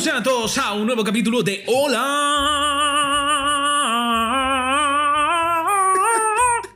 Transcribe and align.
Bienvenidos 0.00 0.04
sean 0.04 0.22
todos 0.22 0.56
a 0.56 0.72
un 0.72 0.86
nuevo 0.86 1.04
capítulo 1.04 1.42
de 1.42 1.62
Hola 1.66 2.00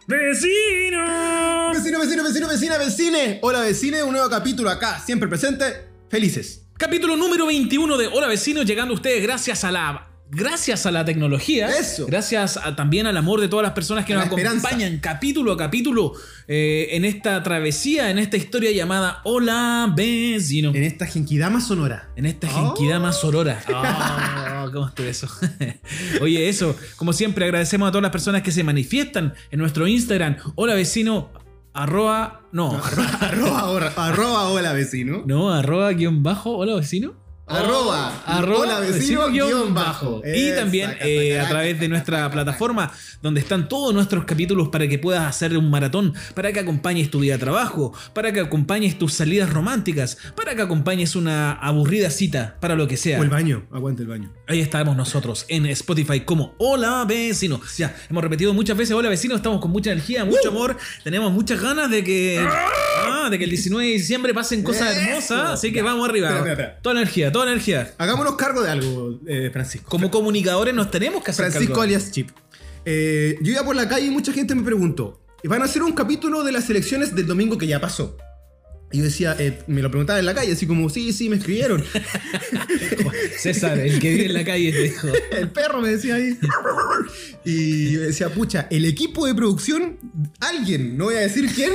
Vecino. 0.06 1.72
Vecino, 1.72 2.00
vecino, 2.00 2.22
vecino, 2.22 2.48
vecina, 2.48 2.78
vecine. 2.78 3.38
Hola, 3.40 3.60
vecine, 3.60 4.02
un 4.02 4.12
nuevo 4.12 4.28
capítulo 4.28 4.68
acá, 4.68 5.00
siempre 5.00 5.26
presente, 5.26 5.64
felices. 6.10 6.66
Capítulo 6.76 7.16
número 7.16 7.46
21 7.46 7.96
de 7.96 8.08
Hola 8.08 8.26
Vecino, 8.26 8.62
llegando 8.62 8.92
a 8.92 8.96
ustedes 8.96 9.22
gracias 9.22 9.64
a 9.64 9.70
la 9.72 10.13
gracias 10.30 10.86
a 10.86 10.90
la 10.90 11.04
tecnología, 11.04 11.68
Eso. 11.68 12.06
gracias 12.06 12.56
a- 12.56 12.74
también 12.74 13.06
al 13.06 13.16
amor 13.16 13.40
de 13.40 13.48
todas 13.48 13.62
las 13.62 13.72
personas 13.72 14.04
que 14.04 14.14
A 14.14 14.16
nos 14.16 14.26
esperanza. 14.26 14.66
acompañan 14.68 14.98
capítulo 14.98 15.52
a 15.52 15.56
capítulo 15.56 16.12
eh, 16.48 16.88
en 16.92 17.04
esta 17.04 17.42
travesía, 17.42 18.10
en 18.10 18.18
esta 18.18 18.36
historia 18.36 18.70
llamada 18.72 19.20
Hola 19.24 19.92
Vecino. 19.96 20.70
En 20.74 20.82
esta 20.82 21.06
genkidama 21.06 21.60
sonora. 21.60 22.10
En 22.16 22.26
esta 22.26 22.48
Oh. 22.52 22.74
genkidama 22.74 23.12
sorora. 23.12 23.62
Oh, 24.66 24.70
¿Cómo 24.72 24.86
estuvo 24.88 25.06
eso? 25.06 25.28
Oye, 26.22 26.48
eso, 26.48 26.74
como 26.96 27.12
siempre, 27.12 27.44
agradecemos 27.44 27.86
a 27.86 27.92
todas 27.92 28.02
las 28.02 28.10
personas 28.12 28.40
que 28.40 28.50
se 28.50 28.64
manifiestan 28.64 29.34
en 29.50 29.58
nuestro 29.58 29.86
Instagram. 29.86 30.36
Hola 30.54 30.72
vecino, 30.74 31.30
arroba, 31.74 32.40
no, 32.50 32.80
arroba, 33.20 33.58
ahora- 33.60 33.92
arroba, 33.94 34.48
hola, 34.48 34.72
vecino. 34.72 35.22
no, 35.26 35.52
arroba 35.52 35.90
guion 35.92 36.22
bajo, 36.22 36.56
hola 36.56 36.76
vecino. 36.76 37.12
Arroba, 37.46 38.22
arroba 38.24 38.58
hola, 38.60 38.80
vecino, 38.80 39.28
guion 39.28 39.48
guion 39.48 39.74
bajo. 39.74 40.22
Y 40.24 40.52
también 40.52 40.96
eh, 41.00 41.38
a 41.38 41.46
través 41.46 41.78
de 41.78 41.88
nuestra 41.88 42.30
plataforma 42.30 42.90
donde 43.20 43.40
están 43.40 43.68
todos 43.68 43.92
nuestros 43.92 44.24
capítulos 44.24 44.68
para 44.70 44.88
que 44.88 44.98
puedas 44.98 45.24
hacer 45.26 45.56
un 45.58 45.68
maratón, 45.68 46.14
para 46.34 46.52
que 46.52 46.60
acompañes 46.60 47.10
tu 47.10 47.20
día 47.20 47.34
de 47.34 47.38
trabajo, 47.40 47.92
para 48.14 48.32
que 48.32 48.40
acompañes 48.40 48.98
tus 48.98 49.12
salidas 49.12 49.52
románticas, 49.52 50.16
para 50.34 50.54
que 50.54 50.62
acompañes 50.62 51.16
una 51.16 51.52
aburrida 51.52 52.08
cita, 52.08 52.56
para 52.60 52.76
lo 52.76 52.88
que 52.88 52.96
sea. 52.96 53.20
O 53.20 53.22
el 53.22 53.28
baño, 53.30 53.66
aguante 53.70 54.02
el 54.02 54.08
baño. 54.08 54.32
Ahí 54.46 54.60
estamos 54.60 54.96
nosotros 54.96 55.44
en 55.48 55.66
Spotify 55.66 56.20
como 56.20 56.54
Hola 56.58 57.04
Vecino. 57.06 57.60
Ya, 57.76 57.94
hemos 58.08 58.22
repetido 58.24 58.54
muchas 58.54 58.76
veces 58.76 58.94
Hola 58.94 59.10
Vecino, 59.10 59.36
estamos 59.36 59.60
con 59.60 59.70
mucha 59.70 59.92
energía, 59.92 60.24
mucho 60.24 60.48
amor, 60.48 60.78
tenemos 61.02 61.30
muchas 61.30 61.60
ganas 61.60 61.90
de 61.90 62.02
que 62.02 62.42
ah, 62.42 63.28
de 63.30 63.38
que 63.38 63.44
el 63.44 63.50
19 63.50 63.86
de 63.86 63.92
diciembre 63.92 64.32
pasen 64.32 64.62
cosas 64.62 64.96
hermosas, 64.96 65.50
así 65.50 65.72
que 65.72 65.78
Ya. 65.78 65.84
vamos 65.84 66.08
arriba. 66.08 66.28
Espera, 66.28 66.50
espera, 66.52 66.68
espera. 66.68 66.82
Toda 66.82 66.96
energía, 66.96 67.32
toda 67.34 67.50
energía. 67.50 67.92
Hagámonos 67.98 68.36
cargo 68.36 68.62
de 68.62 68.70
algo, 68.70 69.18
eh, 69.26 69.50
Francisco. 69.52 69.90
Como 69.90 70.08
comunicadores 70.08 70.72
nos 70.72 70.92
tenemos 70.92 71.24
que 71.24 71.32
hacer 71.32 71.46
Francisco 71.46 71.74
cargo. 71.74 71.82
alias 71.82 72.12
Chip. 72.12 72.30
Eh, 72.84 73.36
yo 73.42 73.52
iba 73.52 73.64
por 73.64 73.74
la 73.74 73.88
calle 73.88 74.06
y 74.06 74.10
mucha 74.10 74.32
gente 74.32 74.54
me 74.54 74.62
preguntó, 74.62 75.20
¿van 75.42 75.60
a 75.60 75.64
hacer 75.64 75.82
un 75.82 75.92
capítulo 75.92 76.44
de 76.44 76.52
las 76.52 76.70
elecciones 76.70 77.12
del 77.12 77.26
domingo 77.26 77.58
que 77.58 77.66
ya 77.66 77.80
pasó? 77.80 78.16
Y 78.92 78.98
yo 78.98 79.04
decía, 79.04 79.34
eh, 79.40 79.64
me 79.66 79.82
lo 79.82 79.90
preguntaba 79.90 80.20
en 80.20 80.26
la 80.26 80.34
calle, 80.34 80.52
así 80.52 80.68
como, 80.68 80.88
sí, 80.88 81.12
sí, 81.12 81.28
me 81.28 81.34
escribieron. 81.34 81.82
César, 83.38 83.80
el 83.80 83.98
que 83.98 84.10
vive 84.10 84.26
en 84.26 84.34
la 84.34 84.44
calle 84.44 84.70
te 84.70 84.82
dijo. 84.82 85.08
el 85.32 85.50
perro 85.50 85.80
me 85.80 85.88
decía 85.88 86.14
ahí. 86.14 86.38
Y 87.44 87.90
yo 87.90 88.02
decía, 88.02 88.28
pucha, 88.28 88.68
el 88.70 88.84
equipo 88.84 89.26
de 89.26 89.34
producción, 89.34 89.98
alguien, 90.38 90.96
no 90.96 91.06
voy 91.06 91.16
a 91.16 91.20
decir 91.22 91.50
quién, 91.52 91.72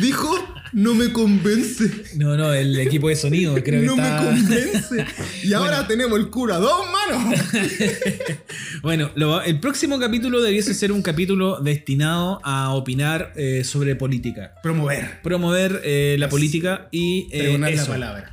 dijo, 0.00 0.32
no 0.72 0.94
me 0.94 1.12
convence. 1.12 1.90
No, 2.16 2.36
no, 2.36 2.52
el 2.52 2.78
equipo 2.80 3.08
de 3.08 3.16
sonido 3.16 3.54
creo 3.62 3.80
que 3.80 3.86
no 3.86 3.94
está... 3.94 4.22
me 4.22 4.40
convence. 4.40 5.06
Y 5.44 5.52
ahora 5.52 5.86
tenemos 5.86 6.18
el 6.18 6.28
cura 6.30 6.56
dos 6.58 6.86
manos. 6.90 7.38
Bueno, 8.82 9.10
lo- 9.14 9.42
el 9.42 9.60
próximo 9.60 9.98
capítulo 9.98 10.40
debiese 10.40 10.72
ser 10.74 10.90
un 10.92 11.02
capítulo 11.02 11.60
destinado 11.60 12.40
a 12.44 12.72
opinar 12.72 13.32
eh, 13.36 13.62
sobre 13.64 13.94
política. 13.96 14.54
Promover. 14.62 15.20
Promover 15.22 15.82
eh, 15.84 16.16
la 16.18 16.28
política 16.28 16.88
y 16.90 17.28
eh, 17.30 17.58
la 17.58 17.84
palabra. 17.86 18.30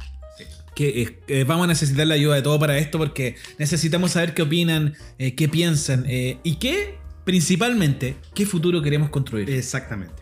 que 0.75 1.17
eh, 1.27 1.43
vamos 1.43 1.65
a 1.65 1.67
necesitar 1.67 2.08
la 2.08 2.13
ayuda 2.15 2.35
de 2.35 2.41
todo 2.43 2.59
para 2.59 2.77
esto 2.77 2.97
porque 2.97 3.36
necesitamos 3.58 4.11
saber 4.11 4.33
qué 4.33 4.43
opinan, 4.43 4.93
eh, 5.20 5.36
qué 5.36 5.49
piensan 5.49 6.05
eh, 6.08 6.37
y 6.43 6.55
qué, 6.55 6.95
principalmente, 7.26 8.15
qué 8.33 8.45
futuro 8.45 8.81
queremos 8.81 9.09
construir. 9.09 9.49
Exactamente. 9.49 10.14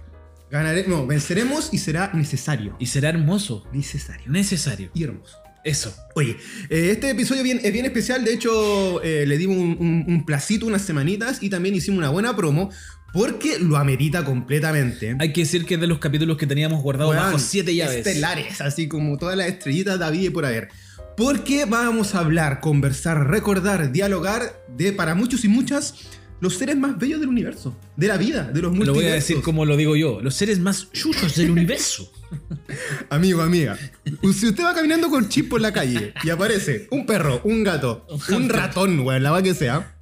Ganaremos, 0.56 0.90
no, 1.02 1.06
venceremos 1.08 1.70
y 1.72 1.78
será 1.80 2.12
necesario. 2.14 2.76
y 2.80 2.86
será 2.86 3.10
hermoso, 3.10 3.66
Necesario. 3.74 4.32
necesario. 4.32 4.90
Y 4.94 5.04
hermoso. 5.04 5.38
Eso. 5.64 5.96
Oye, 6.16 6.38
eh, 6.70 6.90
este 6.92 7.10
episodio 7.10 7.42
bien- 7.44 7.60
es 7.64 7.74
bien 7.74 7.86
especial. 7.86 8.24
De 8.24 8.34
hecho, 8.34 9.02
eh, 9.04 9.26
le 9.26 9.38
dimos 9.38 9.58
un, 9.58 9.76
un- 9.80 10.06
un 10.08 10.26
placito 10.26 10.66
unas 10.68 10.84
semanitas 10.84 11.42
y 11.42 11.50
también 11.50 11.74
hicimos 11.76 11.98
una 11.98 12.10
buena 12.10 12.36
promo 12.36 12.70
porque 13.14 13.58
lo 13.60 13.76
amerita 13.78 14.24
completamente. 14.24 15.16
Hay 15.20 15.34
que 15.34 15.42
decir 15.42 15.66
que 15.66 15.74
es 15.76 15.82
de 15.82 15.88
los 15.88 15.98
capítulos 16.00 16.38
que 16.38 16.46
teníamos 16.46 16.82
guardados 16.84 17.16
bajo 17.16 17.40
siete 17.40 17.74
llaves. 17.76 18.06
Estelares, 18.06 18.62
así 18.62 18.88
como 18.88 19.18
todas 19.18 19.36
las 19.36 19.48
estrellitas 19.48 19.96
de 19.96 20.06
David 20.06 20.32
por 20.34 20.46
haber. 20.46 20.70
Porque 21.18 21.66
vamos 21.66 22.14
a 22.14 22.20
hablar, 22.20 22.60
conversar, 22.60 23.28
recordar, 23.30 23.92
dialogar 23.92 24.54
de, 24.78 24.92
para 24.92 25.16
muchos 25.16 25.46
y 25.46 25.48
muchas, 25.48 25.96
los 26.42 26.56
seres 26.56 26.76
más 26.76 26.98
bellos 26.98 27.20
del 27.20 27.30
universo, 27.30 27.76
de 27.96 28.08
la 28.08 28.18
vida, 28.18 28.44
de 28.44 28.62
los 28.62 28.72
Lo 28.72 28.78
multiversos. 28.78 28.96
voy 29.04 29.12
a 29.12 29.16
decir 29.16 29.42
como 29.42 29.66
lo 29.66 29.78
digo 29.78 29.96
yo, 29.96 30.20
los 30.22 30.36
seres 30.36 30.60
más 30.60 30.92
chuchos 30.92 31.36
del 31.36 31.52
universo. 31.52 32.12
Amigo, 33.10 33.42
amiga, 33.42 33.78
si 34.22 34.48
usted 34.48 34.64
va 34.64 34.74
caminando 34.74 35.10
con 35.10 35.30
chip 35.30 35.50
por 35.50 35.62
la 35.62 35.72
calle 35.72 36.14
y 36.24 36.30
aparece 36.30 36.88
un 36.92 37.06
perro, 37.06 37.40
un 37.44 37.64
gato, 37.64 38.06
un 38.30 38.50
ratón, 38.50 39.00
weón, 39.02 39.24
la 39.24 39.32
va 39.32 39.42
que 39.42 39.54
sea, 39.54 39.95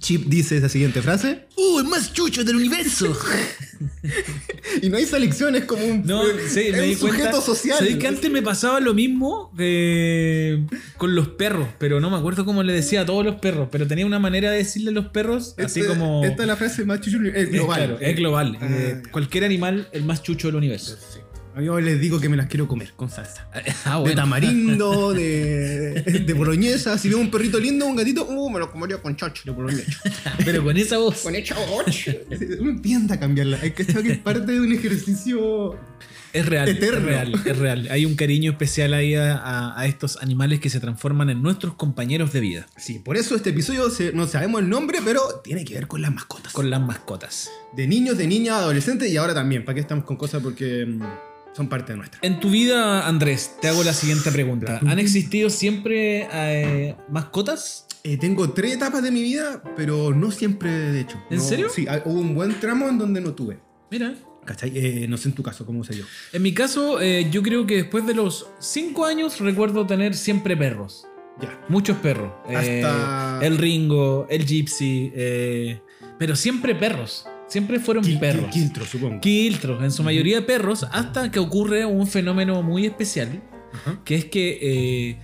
Chip 0.00 0.24
dice 0.26 0.56
esa 0.56 0.68
siguiente 0.68 1.02
frase 1.02 1.46
¡Uh, 1.56 1.78
el 1.80 1.84
más 1.84 2.12
chucho 2.12 2.42
del 2.42 2.56
universo! 2.56 3.14
y 4.82 4.88
no 4.88 4.96
hay 4.96 5.04
selección, 5.04 5.54
es 5.56 5.64
como 5.66 5.84
un, 5.84 6.02
No, 6.06 6.22
sí, 6.48 6.60
es 6.60 6.72
me 6.72 6.82
di 6.82 6.92
un 6.92 6.98
sujeto 6.98 7.18
cuenta. 7.30 7.40
social. 7.42 7.78
Sabéis 7.78 7.96
que 7.96 8.06
antes 8.08 8.30
me 8.30 8.40
pasaba 8.42 8.80
lo 8.80 8.94
mismo 8.94 9.52
que 9.56 10.64
con 10.96 11.14
los 11.14 11.28
perros, 11.28 11.68
pero 11.78 12.00
no 12.00 12.10
me 12.10 12.16
acuerdo 12.16 12.44
cómo 12.44 12.62
le 12.62 12.72
decía 12.72 13.02
a 13.02 13.06
todos 13.06 13.24
los 13.24 13.36
perros, 13.36 13.68
pero 13.70 13.86
tenía 13.86 14.06
una 14.06 14.18
manera 14.18 14.50
de 14.50 14.58
decirle 14.58 14.90
a 14.90 14.92
los 14.94 15.06
perros 15.08 15.54
así 15.58 15.80
Este- 15.80 15.86
como. 15.92 16.24
Esta 16.24 16.42
es 16.42 16.48
la 16.48 16.56
frase 16.56 16.84
más 16.84 17.00
chucho, 17.00 17.18
es 17.22 17.34
Es 17.34 17.50
global. 17.50 17.76
claro, 17.78 17.98
es 18.00 18.16
global. 18.16 18.58
Ah, 18.60 18.66
Eh, 18.70 19.02
cualquier 19.10 19.44
animal, 19.44 19.88
el 19.92 20.04
más 20.04 20.22
chucho 20.22 20.48
del 20.48 20.56
universo. 20.56 20.96
A 21.60 21.64
yo 21.64 21.80
les 21.80 22.00
digo 22.00 22.20
que 22.20 22.28
me 22.28 22.36
las 22.36 22.46
quiero 22.46 22.66
comer 22.66 22.92
con 22.96 23.10
salsa. 23.10 23.48
Ah, 23.84 24.00
De 24.04 24.14
tamarindo, 24.14 25.12
de, 25.12 26.22
de 26.26 26.32
boloñesa. 26.34 26.96
Si 26.98 27.08
veo 27.08 27.18
un 27.18 27.30
perrito 27.30 27.58
lindo, 27.58 27.86
un 27.86 27.96
gatito, 27.96 28.24
uh, 28.26 28.50
me 28.50 28.58
lo 28.58 28.70
comería 28.70 28.98
con 28.98 29.16
chocho 29.16 29.42
de 29.44 29.50
boloñesa. 29.52 30.00
Pero 30.44 30.62
con 30.64 30.76
esa 30.76 30.98
voz. 30.98 31.20
con 31.22 31.34
hecha 31.34 31.56
Uno 32.60 32.70
intenta 32.70 33.18
cambiarla. 33.18 33.58
Es 33.62 33.72
que 33.72 33.82
es 33.82 34.18
parte 34.18 34.52
de 34.52 34.60
un 34.60 34.72
ejercicio. 34.72 35.78
Es 36.32 36.46
real, 36.46 36.68
Eterno. 36.68 36.98
es 36.98 37.04
real, 37.04 37.34
es 37.44 37.58
real. 37.58 37.88
Hay 37.90 38.06
un 38.06 38.14
cariño 38.14 38.52
especial 38.52 38.94
ahí 38.94 39.16
a, 39.16 39.34
a- 39.36 39.80
a 39.80 39.86
estos 39.86 40.16
animales 40.22 40.60
que 40.60 40.70
se 40.70 40.78
transforman 40.78 41.28
en 41.28 41.42
nuestros 41.42 41.74
compañeros 41.74 42.32
de 42.32 42.38
vida, 42.38 42.66
Sí, 42.76 43.00
por 43.00 43.16
eso 43.16 43.34
este 43.34 43.50
episodio 43.50 43.90
se- 43.90 44.12
no 44.12 44.28
sabemos 44.28 44.60
el 44.62 44.68
nombre, 44.68 45.00
pero 45.04 45.20
tiene 45.42 45.64
que 45.64 45.74
ver 45.74 45.88
con 45.88 46.00
las 46.02 46.14
mascotas. 46.14 46.52
con 46.52 46.70
las 46.70 46.80
mascotas. 46.80 47.50
De 47.74 47.88
niños, 47.88 48.16
de 48.16 48.28
niñas, 48.28 48.54
adolescentes 48.58 49.10
y 49.10 49.16
ahora 49.16 49.34
también. 49.34 49.64
¿Para 49.64 49.74
qué 49.74 49.80
estamos 49.80 50.04
con 50.04 50.16
cosas? 50.16 50.40
Porque 50.40 50.86
mm, 50.86 51.02
son 51.52 51.68
parte 51.68 51.92
de 51.92 51.98
nuestra. 51.98 52.20
En 52.22 52.40
tu 52.40 52.50
vida, 52.50 53.06
Andrés, 53.06 53.56
te 53.60 53.68
hago 53.68 53.82
la 53.84 53.92
siguiente 53.92 54.30
pregunta. 54.30 54.80
¿Han 54.86 54.98
existido 54.98 55.50
siempre 55.50 56.28
eh, 56.32 56.96
mascotas? 57.08 57.86
Eh, 58.02 58.16
tengo 58.16 58.50
tres 58.50 58.74
etapas 58.74 59.02
de 59.02 59.10
mi 59.10 59.22
vida, 59.22 59.62
pero 59.76 60.14
no 60.14 60.30
siempre, 60.30 60.70
de 60.70 61.00
hecho. 61.00 61.18
¿En 61.30 61.38
No- 61.38 61.42
serio? 61.44 61.68
Sí, 61.68 61.86
hubo 62.06 62.20
un 62.20 62.34
buen 62.34 62.58
tramo 62.60 62.88
en 62.88 62.98
donde 62.98 63.20
no 63.20 63.32
tuve. 63.34 63.58
Mira. 63.90 64.14
¿Cachai? 64.44 64.72
Eh, 64.74 65.06
no 65.06 65.18
sé 65.18 65.28
en 65.28 65.34
tu 65.34 65.42
caso, 65.42 65.66
¿cómo 65.66 65.84
sé 65.84 65.94
yo? 65.96 66.04
En 66.32 66.40
mi 66.42 66.54
caso, 66.54 67.00
eh, 67.00 67.28
yo 67.30 67.42
creo 67.42 67.66
que 67.66 67.76
después 67.76 68.06
de 68.06 68.14
los 68.14 68.46
5 68.58 69.04
años 69.04 69.38
recuerdo 69.38 69.86
tener 69.86 70.14
siempre 70.14 70.56
perros. 70.56 71.04
Ya. 71.42 71.60
Muchos 71.68 71.98
perros. 71.98 72.32
Hasta- 72.48 73.40
el 73.42 73.58
Ringo, 73.58 74.26
el 74.30 74.46
Gypsy, 74.46 75.12
pero 76.18 76.36
siempre 76.36 76.74
perros. 76.74 77.26
Siempre 77.50 77.80
fueron 77.80 78.04
Quil- 78.04 78.18
perros. 78.20 78.46
quil- 78.46 78.52
Quiltro, 78.52 78.84
supongo. 78.86 79.20
Quiltros, 79.20 79.82
en 79.82 79.90
su 79.90 80.02
mayoría 80.02 80.46
perros, 80.46 80.86
hasta 80.92 81.30
que 81.30 81.38
ocurre 81.40 81.84
un 81.84 82.06
fenómeno 82.06 82.62
muy 82.62 82.86
especial, 82.86 83.42
Ajá. 83.74 83.98
que 84.04 84.14
es 84.14 84.24
que 84.26 84.58
eh, 84.62 85.16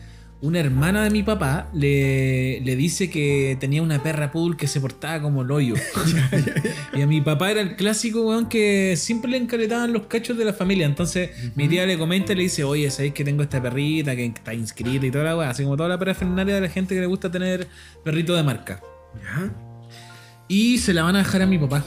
una 0.43 0.59
hermana 0.59 1.05
de 1.05 1.11
mi 1.11 1.23
papá 1.23 1.71
le, 1.73 2.61
le 2.63 2.77
dice 2.77 3.09
que 3.11 3.57
tenía 3.61 3.81
una 3.81 4.03
perra 4.03 4.33
poodle 4.33 4.57
que 4.57 4.67
se 4.67 4.81
portaba 4.81 5.23
como 5.23 5.43
el 5.43 5.51
hoyo. 5.53 5.75
y 6.95 7.01
a 7.01 7.07
mi 7.07 7.21
papá 7.21 7.53
era 7.53 7.61
el 7.61 7.77
clásico 7.77 8.23
weón 8.27 8.49
que 8.49 8.95
siempre 8.97 9.31
le 9.31 9.37
encaretaban 9.39 9.93
los 9.93 10.07
cachos 10.07 10.37
de 10.37 10.45
la 10.45 10.53
familia. 10.53 10.85
Entonces 10.87 11.31
mi 11.55 11.69
tía 11.69 11.87
le 11.87 11.97
comenta 11.97 12.33
y 12.33 12.37
le 12.37 12.43
dice, 12.43 12.65
oye, 12.65 12.91
¿sabéis 12.91 13.15
que 13.15 13.25
tengo 13.25 13.45
esta 13.45 13.63
perrita 13.63 14.15
que 14.17 14.27
está 14.27 14.53
inscrita 14.53 15.07
y 15.07 15.11
toda 15.13 15.25
la 15.25 15.37
weá? 15.37 15.51
Así 15.51 15.63
como 15.63 15.77
toda 15.77 15.89
la 15.89 15.99
parafernalia 15.99 16.57
de 16.57 16.61
la 16.61 16.69
gente 16.69 16.95
que 16.95 17.01
le 17.01 17.07
gusta 17.07 17.31
tener 17.31 17.69
perrito 18.05 18.35
de 18.35 18.43
marca. 18.43 18.81
Ya. 19.23 19.53
Y 20.49 20.79
se 20.79 20.93
la 20.93 21.03
van 21.05 21.15
a 21.17 21.19
dejar 21.21 21.43
a 21.43 21.47
mi 21.47 21.59
papá. 21.59 21.85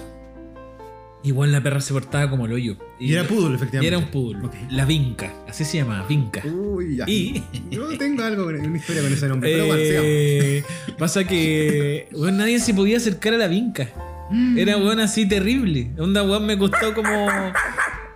Igual 1.22 1.52
la 1.52 1.62
perra 1.62 1.82
se 1.82 1.92
portaba 1.94 2.30
como 2.30 2.46
el 2.46 2.54
hoyo. 2.54 2.78
Y 3.00 3.14
era 3.14 3.26
poodle, 3.26 3.52
Y 3.52 3.56
efectivamente. 3.56 3.88
era 3.88 3.98
un 3.98 4.06
poodle. 4.12 4.50
La 4.70 4.86
vinca. 4.86 5.34
Así 5.50 5.66
se 5.66 5.78
llama, 5.78 6.06
vinca. 6.08 6.42
Uy, 6.46 6.96
ya. 6.96 7.06
Y- 7.10 7.44
Yo 7.72 7.90
tengo 7.98 8.24
algo, 8.24 8.46
una 8.48 8.78
historia 8.78 9.02
con 9.02 9.12
ese 9.12 9.28
nombre. 9.28 9.52
Pero 9.52 9.66
bueno. 9.68 9.82
Eh, 9.84 10.64
pasa 10.98 11.26
que 11.26 12.08
weón, 12.14 12.38
nadie 12.38 12.60
se 12.60 12.74
podía 12.74 12.98
acercar 12.98 13.34
a 13.34 13.38
la 13.38 13.48
vinca. 13.48 13.90
Mm. 14.32 14.58
Era 14.60 14.78
weón 14.78 15.00
así 15.02 15.28
terrible. 15.28 15.92
Onda 15.98 16.24
weón 16.24 16.46
me 16.46 16.58
costó 16.58 16.94
como 16.94 17.28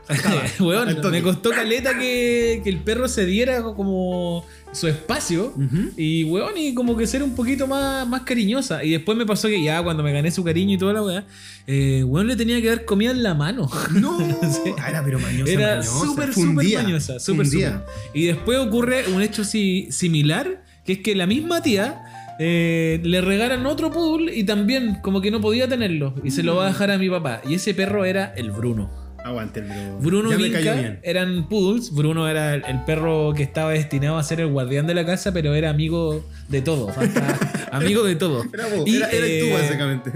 Weón, 0.59 0.97
me 1.11 1.21
costó 1.21 1.49
caleta 1.51 1.97
que, 1.97 2.61
que 2.63 2.69
el 2.69 2.77
perro 2.77 3.07
se 3.07 3.25
diera 3.25 3.63
como 3.63 4.45
su 4.73 4.87
espacio. 4.87 5.53
Y 5.97 6.23
weón, 6.25 6.57
y 6.57 6.73
como 6.73 6.97
que 6.97 7.07
ser 7.07 7.23
un 7.23 7.35
poquito 7.35 7.67
más, 7.67 8.07
más 8.07 8.21
cariñosa. 8.23 8.83
Y 8.83 8.91
después 8.91 9.17
me 9.17 9.25
pasó 9.25 9.47
que 9.47 9.61
ya 9.63 9.81
cuando 9.83 10.03
me 10.03 10.11
gané 10.11 10.31
su 10.31 10.43
cariño 10.43 10.75
y 10.75 10.77
toda 10.77 10.93
la 10.93 11.01
weá, 11.03 11.23
eh, 11.67 12.03
weón 12.05 12.27
le 12.27 12.35
tenía 12.35 12.61
que 12.61 12.67
dar 12.69 12.85
comida 12.85 13.11
en 13.11 13.23
la 13.23 13.33
mano. 13.33 13.69
No, 13.93 14.17
Sí. 14.63 14.71
Ah, 14.79 14.89
era 14.89 15.03
pero 15.03 15.19
mañosa. 15.19 15.51
Era 15.51 15.83
súper, 15.83 16.33
súper 16.33 16.73
mañosa. 16.83 17.19
Súper, 17.19 17.45
súper. 17.47 17.81
Y 18.13 18.25
después 18.25 18.59
ocurre 18.59 19.07
un 19.13 19.21
hecho 19.21 19.43
si- 19.43 19.87
similar, 19.91 20.63
que 20.85 20.93
es 20.93 20.99
que 20.99 21.15
la 21.15 21.27
misma 21.27 21.61
tía 21.61 22.01
eh, 22.39 22.99
le 23.03 23.21
regalan 23.21 23.65
otro 23.67 23.91
poodle 23.91 24.35
y 24.35 24.43
también 24.43 24.95
como 25.01 25.21
que 25.21 25.29
no 25.31 25.39
podía 25.39 25.67
tenerlo. 25.67 26.15
Y 26.23 26.31
se 26.31 26.43
lo 26.43 26.55
va 26.55 26.65
a 26.65 26.67
dejar 26.69 26.91
a 26.91 26.97
mi 26.97 27.09
papá. 27.09 27.41
Y 27.47 27.53
ese 27.55 27.73
perro 27.73 28.05
era 28.05 28.33
el 28.35 28.51
Bruno. 28.51 29.02
Aguante. 29.23 29.63
Bruno 30.01 30.31
ya 30.31 30.35
y 30.37 30.41
me 30.41 30.51
cayó 30.51 30.71
Vinca 30.71 30.81
bien. 30.81 30.99
eran 31.03 31.47
poodles. 31.47 31.91
Bruno 31.93 32.27
era 32.27 32.55
el, 32.55 32.63
el 32.65 32.83
perro 32.83 33.33
que 33.33 33.43
estaba 33.43 33.71
destinado 33.71 34.17
a 34.17 34.23
ser 34.23 34.41
el 34.41 34.47
guardián 34.47 34.85
de 34.87 34.93
la 34.93 35.05
casa, 35.05 35.31
pero 35.31 35.53
era 35.53 35.69
amigo 35.69 36.25
de 36.49 36.61
todo. 36.61 36.89
hasta- 36.89 37.67
amigo 37.71 38.03
de 38.03 38.15
todo. 38.15 38.43
Era 38.53 38.67
vos, 38.67 38.87
Y, 38.87 38.97
era, 38.97 39.07
tú, 39.09 39.15
eh, 39.15 39.53
básicamente. 39.53 40.11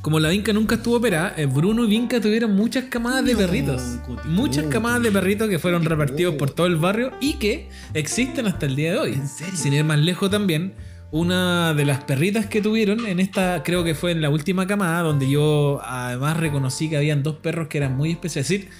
Como 0.00 0.18
la 0.20 0.28
Vinca 0.30 0.52
nunca 0.52 0.74
estuvo 0.76 0.96
operada, 0.96 1.34
eh, 1.36 1.46
Bruno 1.46 1.84
y 1.84 1.88
Vinca 1.88 2.20
tuvieron 2.20 2.54
muchas 2.54 2.84
camadas 2.84 3.24
de 3.24 3.36
perritos. 3.36 3.82
Muchas 4.24 4.66
camadas 4.66 5.02
de 5.02 5.10
perritos 5.12 5.48
que 5.48 5.58
fueron 5.58 5.84
repartidos 5.84 6.34
por 6.34 6.50
todo 6.50 6.66
el 6.66 6.76
barrio 6.76 7.12
y 7.20 7.34
que 7.34 7.68
existen 7.94 8.46
hasta 8.46 8.66
el 8.66 8.74
día 8.76 8.92
de 8.92 8.98
hoy. 8.98 9.20
Sin 9.54 9.72
ir 9.72 9.84
más 9.84 9.98
lejos 9.98 10.30
también, 10.30 10.74
una 11.12 11.74
de 11.74 11.84
las 11.84 12.02
perritas 12.04 12.46
que 12.46 12.62
tuvieron 12.62 13.06
en 13.06 13.20
esta, 13.20 13.62
creo 13.62 13.84
que 13.84 13.94
fue 13.94 14.12
en 14.12 14.22
la 14.22 14.30
última 14.30 14.66
camada, 14.66 15.02
donde 15.02 15.28
yo 15.28 15.80
además 15.84 16.38
reconocí 16.38 16.88
que 16.88 16.96
habían 16.96 17.22
dos 17.22 17.36
perros 17.36 17.68
que 17.68 17.78
eran 17.78 17.96
muy 17.96 18.10
especiales. 18.10 18.50
Es 18.50 18.58
decir, 18.58 18.70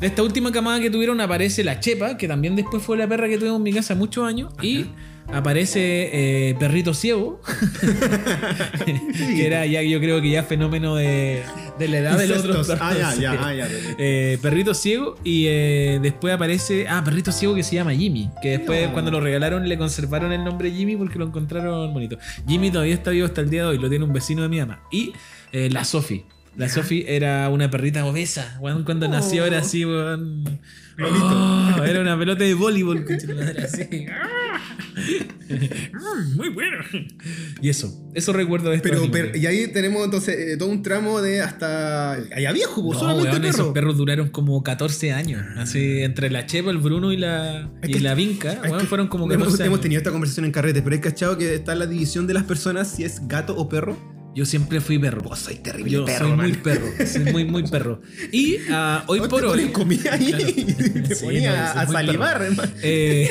de 0.00 0.06
esta 0.06 0.22
última 0.22 0.50
camada 0.50 0.80
que 0.80 0.88
tuvieron 0.88 1.20
aparece 1.20 1.62
la 1.62 1.80
Chepa, 1.80 2.16
que 2.16 2.26
también 2.26 2.56
después 2.56 2.82
fue 2.82 2.96
la 2.96 3.06
perra 3.06 3.28
que 3.28 3.36
tuvimos 3.36 3.58
en 3.58 3.62
mi 3.62 3.74
casa 3.74 3.94
muchos 3.94 4.26
años, 4.26 4.52
y 4.62 4.86
aparece 5.32 6.50
eh, 6.50 6.54
Perrito 6.58 6.94
Ciego, 6.94 7.40
que 8.84 9.46
era 9.46 9.66
ya 9.66 9.82
yo 9.82 10.00
creo 10.00 10.20
que 10.20 10.30
ya 10.30 10.42
fenómeno 10.42 10.96
de, 10.96 11.42
de 11.78 11.88
la 11.88 11.98
edad 11.98 12.18
del 12.18 12.32
otro. 12.32 12.60
Ah, 12.80 12.94
ya, 12.98 13.12
Sí. 13.14 13.20
ya, 13.22 13.32
ah, 13.32 13.54
ya. 13.54 13.68
Eh, 13.98 14.38
perrito 14.42 14.74
ciego 14.74 15.16
y 15.24 15.46
eh, 15.48 15.98
después 16.02 16.34
aparece 16.34 16.86
ah 16.88 17.02
perrito 17.04 17.32
ciego 17.32 17.54
que 17.54 17.62
se 17.62 17.76
llama 17.76 17.94
Jimmy 17.94 18.30
que 18.42 18.50
después 18.58 18.86
No. 18.86 18.92
cuando 18.92 19.10
lo 19.10 19.20
regalaron 19.20 19.68
le 19.68 19.76
conservaron 19.78 20.32
el 20.32 20.44
nombre 20.44 20.70
Jimmy 20.70 20.96
porque 20.96 21.18
lo 21.18 21.26
encontraron 21.26 21.92
bonito 21.92 22.18
Jimmy 22.46 22.70
todavía 22.70 22.94
está 22.94 23.10
vivo 23.10 23.26
hasta 23.26 23.40
el 23.40 23.50
día 23.50 23.62
de 23.62 23.68
hoy 23.68 23.78
lo 23.78 23.88
tiene 23.88 24.04
un 24.04 24.12
vecino 24.12 24.42
de 24.42 24.48
mi 24.48 24.58
mamá 24.60 24.80
y 24.90 25.12
la 25.52 25.84
Sophie 25.84 26.24
la 26.56 26.68
Sophie 26.68 27.04
era 27.08 27.48
una 27.48 27.70
perrita 27.70 28.04
obesa 28.04 28.58
cuando 28.84 29.06
Oh. 29.06 29.08
nació 29.08 29.44
era 29.46 29.58
así 29.58 29.84
weón. 29.84 30.60
Oh, 31.00 31.82
era 31.84 32.00
una 32.00 32.18
pelota 32.18 32.44
de 32.44 32.54
voleibol 32.54 33.04
así 33.64 34.06
Mm, 35.48 36.36
muy 36.36 36.48
bueno 36.50 36.78
y 37.60 37.68
eso 37.68 38.10
eso 38.14 38.32
recuerdo 38.32 38.70
de 38.70 38.78
Pero, 38.80 39.10
pero- 39.10 39.36
y 39.36 39.46
ahí 39.46 39.68
tenemos 39.68 40.04
entonces 40.04 40.36
eh, 40.38 40.56
todo 40.58 40.68
un 40.68 40.82
tramo 40.82 41.20
de 41.22 41.40
hasta. 41.40 42.12
Allá 42.12 42.52
viejo, 42.52 42.82
No, 42.82 42.98
solamente 42.98 43.30
weón, 43.30 43.40
perro. 43.42 43.48
esos 43.54 43.68
perros 43.72 43.96
duraron 43.96 44.28
como 44.28 44.62
14 44.62 45.12
años. 45.12 45.42
Así, 45.56 46.00
entre 46.02 46.30
la 46.30 46.44
Chepa, 46.46 46.70
el 46.70 46.78
Bruno 46.78 47.10
y 47.12 47.16
la, 47.16 47.70
Es 47.82 47.88
y 47.88 47.92
que- 47.94 48.00
la 48.00 48.14
Vinca, 48.14 48.60
weón, 48.64 48.80
que 48.80 48.86
fueron 48.86 49.08
como 49.08 49.24
hemos, 49.24 49.46
14 49.48 49.64
hemos 49.64 49.74
años. 49.76 49.80
tenido 49.82 49.98
esta 49.98 50.10
conversación 50.10 50.44
en 50.46 50.52
carretes, 50.52 50.82
pero 50.82 50.94
hay 50.94 51.00
cachado 51.00 51.38
que 51.38 51.54
está 51.54 51.74
la 51.74 51.86
división 51.86 52.26
de 52.26 52.34
las 52.34 52.44
personas 52.44 52.88
si 52.90 53.04
es 53.04 53.26
gato 53.28 53.56
o 53.56 53.68
perro. 53.68 53.96
Yo 54.34 54.46
siempre 54.46 54.80
fui 54.80 54.98
perro. 54.98 55.20
Vos 55.22 55.38
soy 55.40 55.56
terrible 55.56 55.90
Yo 55.90 56.04
perro, 56.06 56.28
soy 56.28 56.36
muy 56.36 56.52
perro. 56.54 56.86
Soy 57.06 57.24
muy, 57.32 57.44
muy 57.44 57.62
perro. 57.64 58.00
Y 58.32 58.56
ah, 58.70 59.04
hoy 59.06 59.20
No 59.20 59.28
por 59.28 59.40
te 59.42 59.46
hoy. 59.46 59.68
comida 59.72 60.14
ahí 60.14 60.28
Claro. 60.32 60.48
y 60.48 60.64
te 61.08 61.14
Sí, 61.14 61.24
ponía 61.26 61.74
no, 61.74 61.80
a, 61.80 61.86
salivar, 61.86 62.48
eh, 62.82 63.30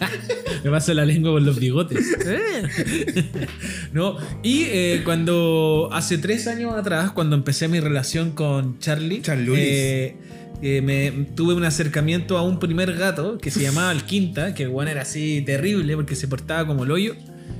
me 0.64 0.70
paso 0.70 0.94
la 0.94 1.04
lengua 1.04 1.32
por 1.32 1.42
los 1.42 1.58
bigotes. 1.60 2.04
no, 3.92 4.16
y 4.42 4.62
eh, 4.64 5.02
cuando 5.04 5.90
hace 5.92 6.18
tres 6.18 6.46
años 6.46 6.74
atrás, 6.74 7.10
cuando 7.12 7.36
empecé 7.36 7.68
mi 7.68 7.80
relación 7.80 8.30
con 8.32 8.78
Charlie, 8.78 9.22
eh, 9.56 10.16
eh, 10.62 10.80
me 10.80 11.10
tuve 11.34 11.54
un 11.54 11.64
acercamiento 11.64 12.38
a 12.38 12.42
un 12.42 12.58
primer 12.58 12.94
gato 12.96 13.38
que 13.38 13.50
se 13.50 13.60
llamaba 13.60 13.92
el 13.92 14.04
Quinta, 14.04 14.54
que 14.54 14.62
el 14.64 14.68
weón 14.70 14.88
era 14.88 15.02
así 15.02 15.42
terrible 15.44 15.94
porque 15.96 16.14
se 16.16 16.28
portaba 16.28 16.66
como 16.66 16.84
el 16.84 16.90
hoyo. 16.90 17.14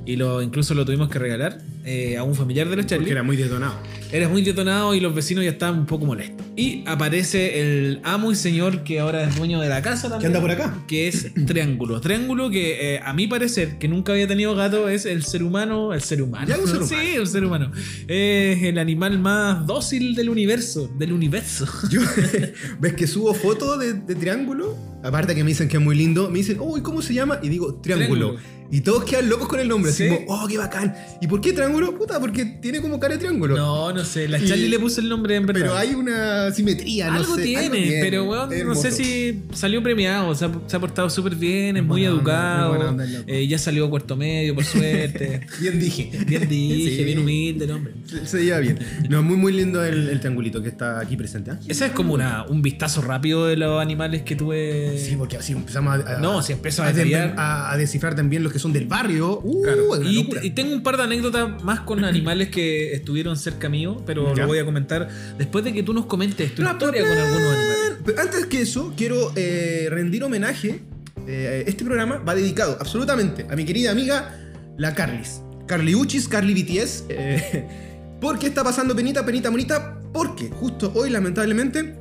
Y 0.05 0.17
lo, 0.17 0.43
incluso 0.43 0.75
lo 0.75 0.84
tuvimos 0.84 1.08
que 1.08 1.19
regalar 1.19 1.58
eh, 1.84 2.17
a 2.17 2.25
un 2.25 2.34
familiar 2.34 2.69
de 2.69 2.76
los 2.76 2.87
Charlie. 2.87 3.05
Porque 3.05 3.12
era 3.12 3.23
muy 3.23 3.37
detonado. 3.37 3.75
Era 4.11 4.29
muy 4.29 4.43
detonado 4.43 4.94
y 4.94 5.00
los 5.00 5.14
vecinos 5.14 5.44
ya 5.44 5.50
estaban 5.50 5.81
un 5.81 5.87
poco 5.87 6.06
molestos. 6.06 6.44
Y 6.56 6.84
aparece 6.87 7.61
el 7.61 8.00
amo 8.05 8.31
y 8.31 8.34
señor 8.34 8.84
que 8.84 9.00
ahora 9.00 9.25
es 9.25 9.37
dueño 9.37 9.61
de 9.61 9.69
la 9.69 9.81
casa 9.81 10.08
también. 10.08 10.20
¿Qué 10.20 10.26
anda 10.26 10.40
por 10.40 10.50
acá? 10.50 10.84
Que 10.87 11.08
es 11.08 11.32
Triángulo. 11.46 12.00
Triángulo 12.00 12.50
que 12.50 12.94
eh, 12.94 13.00
a 13.02 13.12
mi 13.12 13.26
parecer, 13.26 13.79
que 13.79 13.88
nunca 13.88 14.12
había 14.12 14.26
tenido 14.26 14.55
gato, 14.55 14.88
es 14.88 15.06
el 15.06 15.25
ser 15.25 15.43
humano. 15.43 15.94
El 15.94 16.02
ser 16.02 16.23
humano. 16.23 16.46
Ya, 16.46 16.58
un 16.58 16.67
ser 16.67 16.76
humano. 16.82 17.02
Sí, 17.02 17.19
un 17.19 17.26
ser 17.26 17.44
humano. 17.44 17.73
Es 18.08 18.62
el 18.62 18.79
animal 18.79 19.19
más 19.19 19.67
dócil 19.67 20.14
del 20.14 20.29
universo. 20.29 20.88
Del 20.99 21.12
universo. 21.12 21.67
Yo, 21.90 22.00
¿Ves 22.81 22.94
que 22.94 23.06
subo 23.06 23.34
fotos 23.34 23.79
de, 23.79 23.94
de 23.94 24.14
triángulo? 24.14 24.76
Aparte 25.02 25.34
que 25.34 25.43
me 25.43 25.50
dicen 25.50 25.69
que 25.69 25.79
es 25.79 25.82
muy 25.82 25.96
lindo, 25.96 26.29
me 26.29 26.38
dicen, 26.38 26.58
uy, 26.61 26.81
¿cómo 26.81 27.02
se 27.02 27.14
llama? 27.14 27.40
Y 27.43 27.49
digo, 27.49 27.75
triángulo. 27.76 28.34
Triángulo. 28.34 28.62
Y 28.73 28.81
todos 28.81 29.05
quedan 29.05 29.29
locos 29.29 29.47
con 29.49 29.61
el 29.61 29.69
nombre. 29.69 29.93
Sí. 29.93 30.09
Así 30.09 30.25
como, 30.25 30.35
oh, 30.43 30.49
qué 30.49 30.57
bacán. 30.57 30.95
¿Y 31.21 31.27
por 31.27 31.41
qué 31.43 31.53
triángulo? 31.53 31.97
Puta, 31.97 32.19
porque 32.19 32.45
tiene 32.47 32.81
como 32.81 32.99
cara 32.99 33.13
de 33.15 33.19
triángulo. 33.21 33.55
No, 33.55 33.93
no 33.93 34.03
sé. 34.05 34.27
La 34.29 34.39
Y- 34.39 34.47
Charlie 34.49 34.69
le 34.71 34.79
puso 34.79 35.01
el 35.03 35.11
nombre 35.11 35.37
en 35.37 35.45
verdad. 35.45 35.61
Pero 35.61 35.77
hay 35.77 35.95
una 35.95 36.51
simetría, 36.53 37.11
no 37.11 37.19
algo, 37.19 37.37
sé. 37.37 37.43
tiene, 37.43 37.61
algo 37.67 37.75
tiene. 37.75 38.01
pero 38.01 38.25
weón, 38.25 38.51
no 38.67 38.75
sé 38.75 38.91
si 38.91 39.43
salió 39.53 39.83
premiado, 39.83 40.35
se 40.35 40.47
ha, 40.47 40.51
se 40.67 40.75
ha 40.77 40.81
portado 40.81 41.11
súper 41.11 41.35
bien, 41.37 41.77
es 41.77 41.85
muy 41.85 42.05
educado, 42.07 42.75
muy 42.75 42.83
onda 42.87 43.05
eh, 43.27 43.47
ya 43.47 43.59
salió 43.59 43.85
a 43.87 43.91
cuarto 43.91 44.17
medio, 44.17 44.55
por 44.55 44.65
suerte. 44.65 45.47
Bien 45.61 45.79
dije. 45.79 46.11
bien 46.27 46.49
dije, 46.49 46.97
Sí. 46.97 47.05
bien 47.05 47.19
humilde 47.19 47.67
el 47.67 47.71
hombre. 47.73 47.93
Se, 48.07 48.27
se 48.27 48.43
lleva 48.45 48.59
bien. 48.61 48.79
No, 49.11 49.23
muy, 49.23 49.37
muy 49.37 49.53
lindo 49.53 49.85
el, 49.85 50.09
el 50.09 50.19
triangulito 50.21 50.63
que 50.63 50.69
está 50.71 50.99
aquí 50.99 51.17
presente. 51.19 51.51
¿ah? 51.51 51.61
Ese 51.69 51.87
es 51.87 51.93
como 51.93 52.15
una, 52.15 52.45
un 52.47 52.63
vistazo 52.63 53.03
rápido 53.03 53.47
de 53.49 53.57
los 53.59 53.83
animales 53.83 54.23
que 54.23 54.35
tuve. 54.35 54.97
Sí, 54.99 55.15
porque 55.17 55.37
así 55.37 55.53
empezamos 55.53 56.01
a, 56.07 56.17
a- 56.17 56.19
No, 56.21 56.41
si 56.43 56.55
empiezo 56.55 56.83
a 56.83 56.87
a- 56.89 57.73
a 57.73 57.77
descifrar 57.77 58.15
también 58.15 58.43
los 58.43 58.51
que 58.53 58.62
son 58.62 58.73
del 58.73 58.87
barrio. 58.87 59.41
Uh, 59.43 59.62
Claro. 59.62 59.94
es 59.97 60.00
una 60.00 60.44
Y, 60.44 60.50
tengo 60.50 60.73
un 60.75 60.82
par 60.82 60.97
de 60.97 61.03
anécdotas 61.05 61.62
más 61.62 61.81
con 61.81 62.05
animales 62.05 62.49
que 62.49 62.93
estuvieron 62.94 63.37
cerca 63.37 63.69
mío, 63.69 64.03
pero 64.06 64.35
Ya. 64.35 64.43
lo 64.43 64.49
voy 64.49 64.59
a 64.59 64.64
comentar 64.64 65.09
después 65.38 65.64
de 65.64 65.73
que 65.73 65.82
tú 65.82 65.93
nos 65.93 66.06
comentes 66.06 66.55
tu 66.55 66.62
Bla, 66.62 66.73
historia 66.73 67.03
con 67.03 67.19
algunos 67.19 67.55
animales. 67.56 67.93
Pero 68.05 68.20
antes 68.20 68.47
que 68.47 68.62
eso, 68.62 68.93
quiero 68.97 69.32
eh, 69.37 69.89
rendir 69.91 70.25
homenaje. 70.25 70.81
Eh, 71.27 71.65
este 71.67 71.84
programa 71.84 72.17
va 72.19 72.34
dedicado 72.34 72.77
absolutamente 72.81 73.46
a 73.48 73.55
mi 73.55 73.65
querida 73.65 73.91
amiga, 73.93 74.34
la 74.79 74.94
Carlis. 74.94 75.41
Carly 75.67 75.94
Uchis, 75.94 76.27
Carly 76.29 76.55
BTS. 76.55 77.05
eh, 77.10 77.67
¿Por 78.20 78.39
qué 78.39 78.46
está 78.46 78.63
pasando 78.65 78.94
penita, 78.96 79.25
penita, 79.25 79.51
bonita? 79.51 80.01
Porque 80.13 80.48
justo 80.51 80.93
hoy, 80.94 81.10
lamentablemente, 81.10 81.94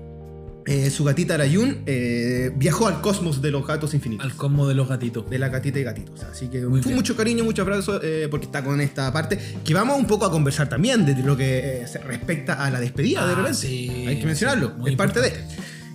eh, 0.65 0.89
su 0.89 1.03
gatita 1.03 1.33
Arayun 1.35 1.83
eh, 1.85 2.51
viajó 2.55 2.87
al 2.87 3.01
cosmos 3.01 3.41
de 3.41 3.51
los 3.51 3.65
gatos 3.65 3.93
infinitos. 3.93 4.25
Al 4.25 4.35
cosmo 4.35 4.67
de 4.67 4.75
los 4.75 4.87
gatitos. 4.87 5.29
De 5.29 5.39
la 5.39 5.49
gatita 5.49 5.79
y 5.79 5.83
gatitos. 5.83 6.21
Así 6.23 6.47
que 6.47 6.61
Muy 6.61 6.81
fue 6.81 6.93
mucho 6.93 7.15
cariño, 7.15 7.43
mucho 7.43 7.61
abrazo, 7.63 7.99
eh, 8.03 8.27
porque 8.29 8.45
está 8.45 8.63
con 8.63 8.79
esta 8.81 9.11
parte. 9.11 9.39
Que 9.63 9.73
vamos 9.73 9.97
un 9.99 10.05
poco 10.07 10.25
a 10.25 10.31
conversar 10.31 10.69
también 10.69 11.05
de 11.05 11.15
lo 11.23 11.35
que 11.37 11.83
se 11.91 11.97
respecta 11.99 12.53
a 12.63 12.69
la 12.69 12.79
despedida 12.79 13.25
de 13.25 13.33
Ah, 13.33 13.35
repente. 13.35 13.57
sí, 13.57 13.89
Hay 14.07 14.19
que 14.19 14.25
mencionarlo, 14.25 14.75
sí, 14.83 14.91
es 14.91 14.95
parte 14.95 15.19
de. 15.21 15.33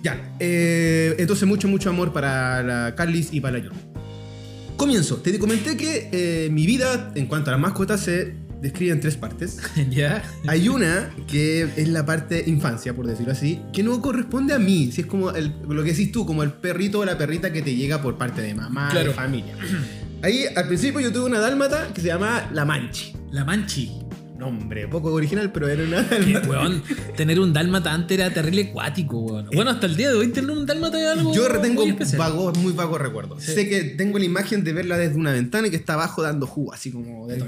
Ya, 0.03 0.35
entonces 0.39 1.47
mucho, 1.47 1.67
mucho 1.67 1.89
amor 1.89 2.13
para 2.13 2.61
la 2.63 2.95
Carlis 2.95 3.29
y 3.33 3.41
para 3.41 3.57
la 3.57 3.65
John. 3.67 3.77
Comienzo. 4.77 5.17
Te 5.17 5.37
comenté 5.39 5.75
que 5.75 6.49
mi 6.51 6.65
vida 6.67 7.11
en 7.15 7.25
cuanto 7.25 7.49
a 7.49 7.53
las 7.53 7.59
mascotas 7.61 8.01
se 8.01 8.46
describe 8.61 8.91
en 8.93 8.99
tres 8.99 9.15
partes. 9.17 9.59
¿Ya? 9.89 10.23
Hay 10.47 10.69
una 10.69 11.09
que 11.27 11.63
es 11.75 11.87
la 11.89 12.05
parte 12.05 12.43
infancia, 12.47 12.95
por 12.95 13.07
decirlo 13.07 13.31
así, 13.33 13.61
que 13.73 13.83
no 13.83 14.01
corresponde 14.01 14.53
a 14.53 14.59
mí. 14.59 14.91
Si 14.91 15.01
es 15.01 15.07
como 15.07 15.31
el- 15.31 15.53
lo 15.67 15.83
que 15.83 15.91
decís 15.91 16.11
tú, 16.11 16.25
como 16.25 16.43
el 16.43 16.51
perrito 16.53 16.99
o 16.99 17.05
la 17.05 17.17
perrita 17.17 17.51
que 17.53 17.61
te 17.61 17.75
llega 17.75 18.01
por 18.01 18.17
parte 18.17 18.41
de 18.41 18.53
mamá, 18.55 18.89
Claro. 18.89 19.09
de 19.09 19.13
familia. 19.13 19.53
Ahí 20.23 20.45
al 20.55 20.67
principio 20.67 20.99
yo 20.99 21.11
tuve 21.13 21.25
una 21.25 21.39
dálmata 21.39 21.89
que 21.93 22.01
se 22.01 22.07
llamaba 22.07 22.49
La 22.53 22.65
Manchi. 22.65 23.13
La 23.31 23.43
Manchi. 23.45 23.91
Nombre 24.37 24.87
poco 24.87 25.11
original, 25.13 25.51
pero 25.51 25.67
era 25.67 25.83
una 25.83 26.03
dálmata. 26.03 26.47
weón, 26.47 26.83
tener 27.17 27.39
un 27.39 27.53
dálmata 27.53 27.93
antes 27.93 28.19
era 28.19 28.31
terrible 28.31 28.69
acuático, 28.69 29.19
weón. 29.19 29.47
Bueno, 29.53 29.71
hasta 29.71 29.87
el 29.87 29.95
día 29.97 30.09
de 30.09 30.15
hoy 30.15 30.27
tener 30.29 30.51
un 30.51 30.65
dálmata 30.65 30.99
es 31.01 31.07
algo 31.17 31.33
Yo 31.33 31.47
tengo 31.59 31.85
muy 31.85 31.97
vago, 32.17 32.51
muy 32.53 32.73
vagos 32.73 33.01
recuerdos. 33.01 33.43
Sí. 33.43 33.53
Sé 33.53 33.67
que 33.67 33.83
tengo 33.83 34.19
la 34.19 34.25
imagen 34.25 34.63
de 34.63 34.73
verla 34.73 34.97
desde 34.97 35.15
una 35.17 35.31
ventana 35.31 35.67
y 35.67 35.71
que 35.71 35.75
está 35.77 35.93
abajo 35.93 36.21
dando 36.21 36.45
jugo, 36.45 36.73
así 36.73 36.91
como 36.91 37.27
de. 37.27 37.43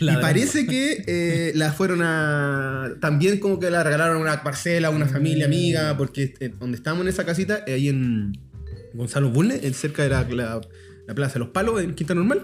La 0.00 0.12
y 0.14 0.16
parece 0.18 0.66
que 0.66 1.04
eh, 1.06 1.52
la 1.56 1.72
fueron 1.72 2.00
a. 2.02 2.90
También 3.00 3.40
como 3.40 3.58
que 3.58 3.70
la 3.70 3.82
regalaron 3.82 4.16
a 4.18 4.20
una 4.20 4.42
parcela, 4.42 4.88
a 4.88 4.90
una 4.90 5.06
familia 5.06 5.46
amiga, 5.46 5.96
porque 5.96 6.34
eh, 6.40 6.52
donde 6.60 6.76
estábamos 6.76 7.02
en 7.04 7.08
esa 7.08 7.24
casita, 7.24 7.64
eh, 7.66 7.74
ahí 7.74 7.88
en 7.88 8.38
Gonzalo 8.94 9.30
Bulne, 9.30 9.58
en 9.62 9.74
cerca 9.74 10.04
de 10.04 10.08
la, 10.10 10.22
la- 10.30 10.60
la 11.06 11.14
Plaza 11.14 11.34
de 11.34 11.40
los 11.40 11.48
Palos, 11.48 11.82
en 11.82 11.94
Quinta 11.94 12.14
Normal. 12.14 12.42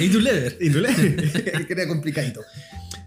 ¿Y 0.00 0.08
tu 0.08 0.20
leather? 0.20 0.56
Y 0.60 0.70
que 0.70 1.72
era 1.72 1.86
complicadito. 1.88 2.40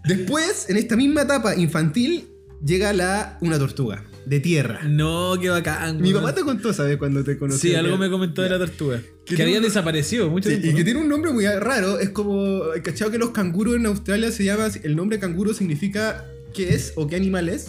Después, 0.06 0.66
en 0.70 0.76
esta 0.76 0.96
misma 0.96 1.22
etapa 1.22 1.54
infantil, 1.56 2.28
llega 2.64 2.92
la, 2.92 3.38
una 3.40 3.58
tortuga. 3.58 4.04
de 4.26 4.40
tierra. 4.40 4.82
No, 4.84 5.36
qué 5.40 5.48
bacán. 5.48 6.00
Mi 6.00 6.12
papá 6.12 6.34
te 6.34 6.42
contó, 6.42 6.72
¿sabes? 6.72 6.96
Cuando 6.98 7.24
te 7.24 7.38
conocí. 7.38 7.68
Sí, 7.68 7.74
algo 7.74 7.96
me 7.96 8.10
comentó 8.10 8.42
de 8.42 8.50
la 8.50 8.58
tortuga. 8.58 9.00
Que 9.24 9.36
Que, 9.36 9.42
había 9.42 9.58
un- 9.58 9.64
desaparecido 9.64 10.28
mucho 10.30 10.48
Sí, 10.50 10.56
tiempo. 10.56 10.74
y 10.76 10.78
que 10.78 10.84
tiene 10.84 11.00
un 11.00 11.08
nombre 11.08 11.32
muy 11.32 11.46
raro. 11.46 11.98
Es 11.98 12.10
como. 12.10 12.62
¿Cachado 12.82 13.10
que 13.10 13.18
los 13.18 13.30
canguros 13.30 13.76
en 13.76 13.86
Australia 13.86 14.30
se 14.32 14.44
llama. 14.44 14.68
El 14.82 14.96
nombre 14.96 15.18
canguro 15.18 15.52
significa 15.54 16.26
qué 16.54 16.74
es 16.74 16.92
o 16.96 17.06
qué 17.06 17.16
animal 17.16 17.48
es? 17.48 17.68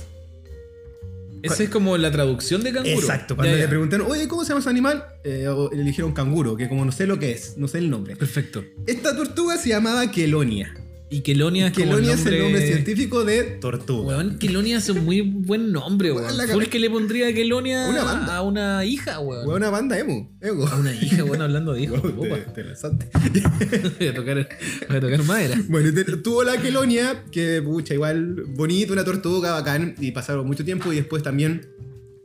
Esa 1.43 1.63
es 1.63 1.69
como 1.69 1.97
la 1.97 2.11
traducción 2.11 2.63
de 2.63 2.73
canguro. 2.73 2.95
Exacto. 2.99 3.35
Cuando 3.35 3.53
Ya, 3.55 3.61
le 3.61 3.67
preguntaron, 3.67 4.07
oye, 4.09 4.27
¿cómo 4.27 4.43
se 4.43 4.49
llama 4.49 4.59
ese 4.61 4.69
animal? 4.69 5.05
Eh, 5.23 5.47
o- 5.47 5.69
le 5.71 5.83
dijeron 5.83 6.11
canguro, 6.13 6.55
que 6.57 6.67
como 6.69 6.83
no 6.85 6.91
sé 6.91 7.05
lo 7.07 7.17
que 7.19 7.31
es, 7.31 7.57
no 7.57 7.67
sé 7.67 7.77
el 7.79 7.89
nombre. 7.89 8.15
Perfecto. 8.15 8.63
Esta 8.87 9.15
tortuga 9.15 9.57
se 9.57 9.69
llamaba 9.69 10.09
Kelonia. 10.11 10.73
Y 11.11 11.21
Kelonia 11.21 11.67
es 11.67 11.73
como 11.73 11.85
Kelonia 11.87 12.13
el 12.13 12.19
es 12.19 12.25
el 12.27 12.39
nombre 12.39 12.67
científico 12.67 13.25
de 13.25 13.43
tortuga. 13.43 14.09
Weón, 14.09 14.37
Kelonia 14.37 14.77
es 14.77 14.87
un 14.89 15.03
muy 15.05 15.21
buen 15.21 15.71
nombre, 15.71 16.11
Weón, 16.11 16.25
weón. 16.25 16.37
la 16.37 16.47
Full 16.47 16.65
que 16.65 16.77
le 16.79 16.89
pondría 16.89 17.33
Kelonia 17.33 17.87
Una 17.89 18.25
a 18.35 18.41
una 18.43 18.85
hija, 18.85 19.19
weón. 19.19 19.43
Fue 19.45 19.55
una 19.55 19.71
banda 19.71 19.97
emo. 19.97 20.31
Ego. 20.39 20.67
A 20.67 20.75
una 20.77 20.93
hija, 20.93 21.23
weón, 21.23 21.41
hablando 21.41 21.73
de 21.73 21.81
hijos. 21.83 22.01
Wow, 22.15 22.25
opa. 22.27 22.35
te- 22.35 22.51
te 22.51 22.63
lanzaste. 22.63 23.09
Voy 23.99 24.07
a 24.07 24.13
tocar, 24.13 24.49
voy 24.87 24.97
a 24.97 25.01
tocar 25.01 25.23
madera. 25.23 25.59
Bueno, 25.67 25.91
te- 25.93 26.03
tuvo 26.17 26.43
la 26.43 26.61
Kelonia, 26.61 27.23
que 27.31 27.61
pucha, 27.63 27.95
igual 27.95 28.43
bonito, 28.55 28.93
una 28.93 29.03
tortuga, 29.03 29.51
bacán, 29.53 29.95
y 29.99 30.11
pasaron 30.11 30.45
mucho 30.45 30.63
tiempo 30.63 30.93
y 30.93 30.97
después 30.97 31.23
también, 31.23 31.67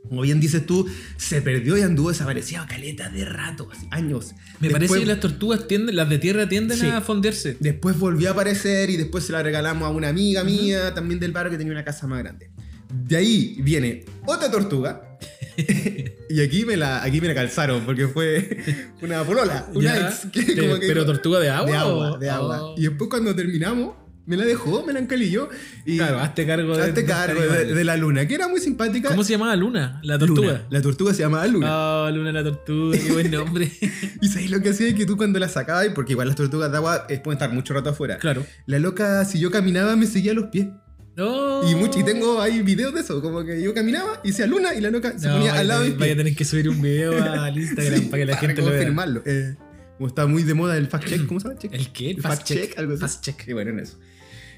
como 0.09 0.21
bien 0.21 0.39
dices 0.39 0.65
tú, 0.65 0.87
se 1.17 1.41
perdió 1.41 1.77
y 1.77 1.81
anduvo 1.81 2.09
desaparecido 2.09 2.65
caleta 2.67 3.09
de 3.09 3.25
rato, 3.25 3.67
años. 3.91 4.33
Me 4.59 4.69
Después- 4.69 4.89
parece 4.89 4.99
que 4.99 5.05
las 5.05 5.19
tortugas 5.19 5.67
tienden, 5.67 5.95
las 5.95 6.09
de 6.09 6.17
tierra 6.19 6.47
tienden 6.49 6.77
Sí. 6.77 6.87
a 6.87 7.01
fondearse. 7.01 7.57
Después 7.59 7.97
volvió 7.99 8.29
a 8.29 8.31
aparecer 8.33 8.89
y 8.89 8.97
después 8.97 9.23
se 9.25 9.31
la 9.33 9.43
regalamos 9.43 9.83
a 9.87 9.89
una 9.89 10.09
amiga 10.09 10.43
mía, 10.43 10.93
también 10.93 11.19
del 11.19 11.31
barrio, 11.31 11.51
que 11.51 11.57
tenía 11.57 11.73
una 11.73 11.83
casa 11.83 12.07
más 12.07 12.19
grande. 12.19 12.49
De 12.93 13.17
ahí 13.17 13.57
viene 13.61 14.05
otra 14.25 14.49
tortuga. 14.51 15.17
y 16.29 16.41
aquí 16.41 16.65
me, 16.65 16.75
la, 16.77 17.03
aquí 17.03 17.21
me 17.21 17.27
la 17.27 17.33
calzaron 17.35 17.85
porque 17.85 18.07
fue 18.07 18.57
una 19.01 19.23
polola, 19.23 19.67
una 19.73 19.95
Ya. 19.95 20.07
ex. 20.09 20.27
que 20.31 20.55
como 20.59 20.79
que- 20.79 20.87
pero 20.87 21.05
tortuga 21.05 21.39
de 21.39 21.49
agua. 21.49 21.69
de 21.71 21.77
o- 21.77 21.79
agua, 22.03 22.17
de 22.19 22.29
agua. 22.29 22.63
Oh. 22.63 22.75
Y 22.77 22.83
después 22.83 23.09
cuando 23.09 23.33
terminamos, 23.35 23.95
me 24.25 24.37
la 24.37 24.45
dejó, 24.45 24.83
me 24.85 24.93
la 24.93 24.99
encalilló. 24.99 25.49
Y 25.85 25.97
Claro, 25.97 26.19
hazte 26.19 26.45
cargo 26.47 26.75
de. 26.75 26.83
hazte 26.83 27.01
de 27.01 27.05
cargo 27.07 27.41
este 27.41 27.73
de, 27.73 27.83
la 27.83 27.95
luna, 27.97 28.27
que 28.27 28.35
era 28.35 28.47
muy 28.47 28.59
simpática. 28.59 29.09
¿Cómo 29.09 29.23
se 29.23 29.33
llamaba 29.33 29.55
Luna? 29.55 29.99
La 30.03 30.15
Luna. 30.17 30.25
tortuga. 30.27 30.67
La 30.69 30.81
tortuga 30.81 31.13
se 31.13 31.21
llamaba 31.23 31.45
Luna. 31.47 31.67
Oh, 32.05 32.11
Luna 32.11 32.31
la 32.31 32.43
tortuga, 32.43 32.97
qué 32.97 33.11
buen 33.11 33.31
nombre. 33.31 33.71
Y 34.21 34.27
sabéis 34.29 34.49
lo 34.51 34.61
que 34.61 34.69
hacía 34.69 34.87
es 34.87 34.95
que 34.95 35.05
tú 35.05 35.17
cuando 35.17 35.37
la 35.39 35.47
sacabas, 35.49 35.87
porque 35.93 36.13
igual 36.13 36.27
las 36.27 36.35
tortugas 36.37 36.71
de 36.71 36.77
agua 36.77 37.05
pueden 37.23 37.33
estar 37.33 37.51
mucho 37.53 37.73
rato 37.73 37.89
afuera. 37.89 38.17
claro. 38.17 38.45
La 38.65 38.79
loca, 38.79 39.23
si 39.25 39.39
yo 39.39 39.51
caminaba, 39.51 39.95
me 39.95 40.07
seguía 40.07 40.33
los 40.33 40.45
pies. 40.45 40.67
No. 41.15 41.69
Y, 41.69 41.75
mucho, 41.75 41.99
y 41.99 42.03
tengo 42.03 42.41
ahí 42.41 42.61
videos 42.61 42.93
de 42.93 42.99
eso, 43.01 43.21
como 43.21 43.45
que 43.45 43.61
yo 43.61 43.73
caminaba 43.73 44.19
y 44.23 44.29
decía 44.31 44.47
Luna 44.47 44.73
y 44.73 44.81
la 44.81 44.89
loca 44.91 45.17
se 45.17 45.27
No, 45.27 45.35
ponía 45.35 45.51
vaya 45.51 45.61
al 45.61 45.67
lado 45.69 45.79
a 45.81 45.83
de 45.83 45.89
tener- 45.91 45.99
Vaya 46.01 46.13
a 46.13 46.17
tener 46.17 46.35
que 46.35 46.43
subir 46.45 46.67
un 46.69 46.81
video 46.81 47.23
al 47.41 47.57
Instagram 47.57 47.99
Sí, 47.99 48.05
para 48.07 48.17
que 48.17 48.25
la 48.25 48.37
gente 48.37 48.61
lo 48.61 48.67
vea. 48.69 49.21
Eh, 49.25 49.55
como 49.97 50.07
está 50.09 50.25
muy 50.27 50.43
de 50.43 50.53
moda 50.55 50.75
el 50.75 50.87
fact 50.87 51.07
check, 51.07 51.25
¿cómo 51.25 51.39
se 51.39 51.47
llama? 51.47 51.57
Check? 51.59 51.73
¿El 51.73 51.89
qué? 51.93 52.09
El 52.09 52.15
El 52.17 52.21
fast, 52.21 52.35
fact 52.39 52.47
check. 52.49 52.61
check, 52.69 52.79
algo 52.79 52.93
así. 52.95 53.01
Fast 53.01 53.23
check. 53.23 53.47
Y 53.47 53.53
bueno, 53.53 53.71
en 53.71 53.79
eso. 53.79 53.97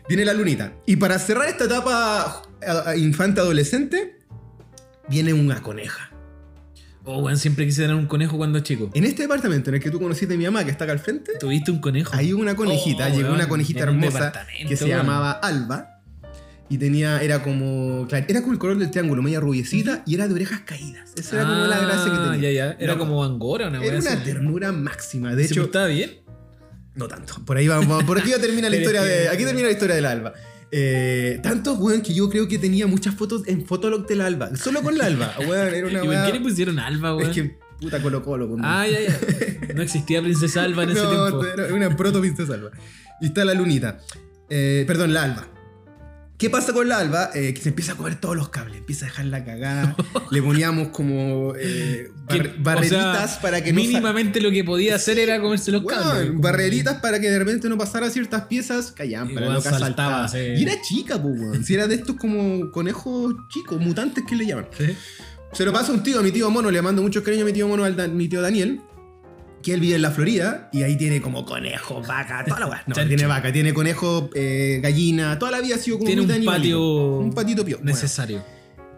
Viene 0.07 0.25
la 0.25 0.33
lunita. 0.33 0.73
Y 0.85 0.95
para 0.95 1.19
cerrar 1.19 1.47
esta 1.49 1.65
etapa 1.65 2.41
a- 2.65 2.89
a 2.89 2.95
infante 2.95 3.41
adolescente, 3.41 4.19
viene 5.09 5.33
una 5.33 5.61
coneja. 5.61 6.11
Oh, 7.09 7.19
weón, 7.21 7.37
siempre 7.37 7.65
quise 7.65 7.83
tener 7.83 7.95
un 7.95 8.05
conejo 8.05 8.35
cuando 8.37 8.59
chico. 8.59 8.89
En 8.93 9.05
este 9.05 9.21
departamento 9.23 9.69
en 9.69 9.75
el 9.75 9.81
que 9.81 9.89
tú 9.89 9.99
conociste 9.99 10.33
a 10.33 10.37
mi 10.37 10.43
mamá, 10.43 10.65
que 10.65 10.71
está 10.71 10.83
acá 10.83 10.91
al 10.93 10.99
frente, 10.99 11.33
¿Tuviste 11.39 11.71
un 11.71 11.79
conejo? 11.79 12.13
hay 12.13 12.33
una 12.33 12.55
conejita, 12.55 13.07
Oh, 13.11 13.15
llegó 13.15 13.33
una 13.33 13.47
conejita 13.47 13.83
un 13.83 13.89
hermosa 14.03 14.33
que 14.67 14.75
se 14.75 14.87
llamaba 14.89 15.31
Alba. 15.31 15.93
Y 16.69 16.77
tenía, 16.77 17.21
era 17.21 17.41
como, 17.43 18.05
claro, 18.09 18.25
era 18.27 18.41
como 18.41 18.51
el 18.51 18.59
color 18.59 18.77
del 18.77 18.91
triángulo, 18.91 19.21
media 19.21 19.39
rubiecita, 19.39 20.03
y 20.05 20.15
era 20.15 20.27
de 20.27 20.33
orejas 20.33 20.59
caídas. 20.65 21.13
Esa 21.15 21.37
era 21.37 21.45
como 21.47 21.65
la 21.65 21.79
gracia 21.79 22.11
que 22.11 22.17
Ah, 22.19 22.29
tenía. 22.33 22.51
Ya, 22.51 22.71
ya. 22.71 22.77
Era 22.77 22.97
como 22.97 23.23
Angora, 23.23 23.69
una 23.69 23.81
Era 23.81 23.99
una 23.99 24.11
así. 24.11 24.23
ternura 24.25 24.73
máxima. 24.73 25.33
De 25.33 25.45
¿Se 25.47 25.53
hecho, 25.53 25.61
portaba 25.61 25.85
bien? 25.87 26.11
No 26.97 27.07
tanto. 27.07 27.35
Por 27.45 27.57
ahí 27.57 27.67
vamos, 27.67 28.03
por 28.03 28.17
aquí 28.19 28.31
ya 28.31 28.39
termina 28.39 28.69
la 28.69 28.75
historia 28.77 29.03
de. 29.03 29.29
Aquí 29.29 29.43
termina 29.45 29.67
la 29.67 29.73
historia 29.73 29.95
del 29.95 30.05
Alba. 30.05 30.33
Eh, 30.69 31.39
tanto, 31.41 31.75
weón, 31.75 32.01
que 32.01 32.13
yo 32.13 32.29
creo 32.29 32.47
que 32.47 32.57
tenía 32.57 32.87
muchas 32.87 33.15
fotos 33.15 33.43
en 33.47 33.65
Fotolog 33.65 34.05
del 34.05 34.19
Alba. 34.21 34.53
Solo 34.57 34.81
con 34.81 34.97
la 34.97 35.05
Alba. 35.05 35.33
Weón, 35.39 35.73
era 35.73 35.87
una 35.87 36.03
¿Y 36.03 36.07
por 36.07 36.25
qué 36.25 36.33
le 36.33 36.39
pusieron 36.41 36.77
Alba, 36.79 37.15
weón? 37.15 37.29
Es 37.29 37.35
que 37.35 37.57
puta 37.79 38.01
Colo 38.01 38.21
Colo. 38.23 38.49
con- 38.49 38.59
Ah, 38.65 38.85
ya, 38.85 38.99
ya. 38.99 39.73
No 39.73 39.81
existía 39.81 40.21
Princesa 40.21 40.63
Alba 40.63 40.83
en 40.83 40.89
ese 40.89 41.01
no, 41.03 41.09
tiempo. 41.39 41.45
era 41.45 41.73
una 41.73 41.95
proto 41.95 42.19
princesa 42.19 42.53
Alba. 42.55 42.71
Y 43.21 43.27
está 43.27 43.45
la 43.45 43.53
lunita. 43.53 43.99
Eh, 44.49 44.83
perdón, 44.87 45.13
la 45.13 45.23
Alba. 45.23 45.47
¿Qué 46.37 46.51
pasa 46.51 46.71
con 46.71 46.87
la 46.87 46.99
Alba? 46.99 47.31
Eh, 47.33 47.51
que 47.55 47.61
se 47.61 47.69
empieza 47.69 47.93
a 47.93 47.95
comer 47.95 48.19
todos 48.21 48.35
los 48.35 48.49
cables, 48.49 48.77
empieza 48.77 49.05
a 49.05 49.09
dejarla 49.09 49.43
cagada. 49.43 49.95
Le 50.29 50.39
poníamos 50.43 50.89
como 50.89 51.53
eh, 51.59 52.11
bar- 52.27 52.41
Que- 52.43 52.53
barreritas 52.59 53.25
o 53.25 53.27
sea, 53.33 53.41
para 53.41 53.63
que 53.63 53.73
no 53.73 53.79
Mínimamente 53.81 54.39
lo 54.39 54.51
que 54.51 54.63
podía 54.63 54.93
hacer 54.95 55.17
era 55.17 55.41
comerse 55.41 55.71
los 55.71 55.83
Weón, 55.83 55.99
cables. 55.99 56.27
como- 56.27 56.41
barreritas 56.41 57.01
para 57.01 57.19
que 57.19 57.29
de 57.31 57.39
repente 57.39 57.67
no 57.69 57.77
pasara 57.77 58.11
ciertas 58.11 58.43
piezas, 58.43 58.91
callaban, 58.91 59.29
para 59.33 59.47
Igual 59.47 59.57
loca 59.57 59.79
saltaba, 59.79 60.27
sí. 60.27 60.37
Y 60.37 60.63
era 60.63 60.79
chica, 60.81 61.19
pues, 61.19 61.39
weón. 61.39 61.63
Si 61.63 61.73
era 61.73 61.87
de 61.87 61.95
estos 61.95 62.15
como 62.17 62.69
conejos 62.71 63.33
chicos, 63.49 63.79
mutantes 63.79 64.23
que 64.29 64.35
le 64.35 64.45
llaman. 64.45 64.67
Sí. 64.77 64.95
Se 65.53 65.65
lo 65.65 65.73
pasa 65.73 65.91
a 65.91 65.95
un 65.95 66.03
tío, 66.03 66.19
a 66.19 66.21
mi 66.23 66.31
tío 66.31 66.51
Mono, 66.51 66.69
le 66.69 66.81
mando 66.83 67.01
mucho 67.01 67.23
cariño 67.23 67.43
a 67.43 67.45
mi 67.47 67.53
tío 67.53 67.67
Mono, 67.67 67.83
al 67.83 67.95
Dan- 67.95 68.15
mi 68.15 68.27
tío 68.27 68.41
Daniel, 68.43 68.81
que 69.61 69.73
él 69.73 69.79
vive 69.79 69.95
en 69.95 70.01
la 70.01 70.11
Florida 70.11 70.69
y 70.71 70.83
ahí 70.83 70.97
tiene 70.97 71.21
como 71.21 71.45
conejo, 71.45 72.01
vaca, 72.01 72.43
toda 72.45 72.59
la 72.59 72.67
weá. 72.67 72.83
No, 72.87 72.95
tiene 72.95 73.25
vaca, 73.25 73.51
tiene 73.51 73.73
conejo, 73.73 74.29
eh, 74.33 74.79
gallina, 74.81 75.37
toda 75.39 75.51
la 75.51 75.61
vida 75.61 75.75
ha 75.75 75.77
sido 75.79 75.97
como 75.97 76.07
Tiene 76.07 76.21
un 76.21 76.45
patio 76.45 77.17
Un 77.17 77.33
patito. 77.33 77.63
Bueno, 77.63 77.79
necesario. 77.83 78.43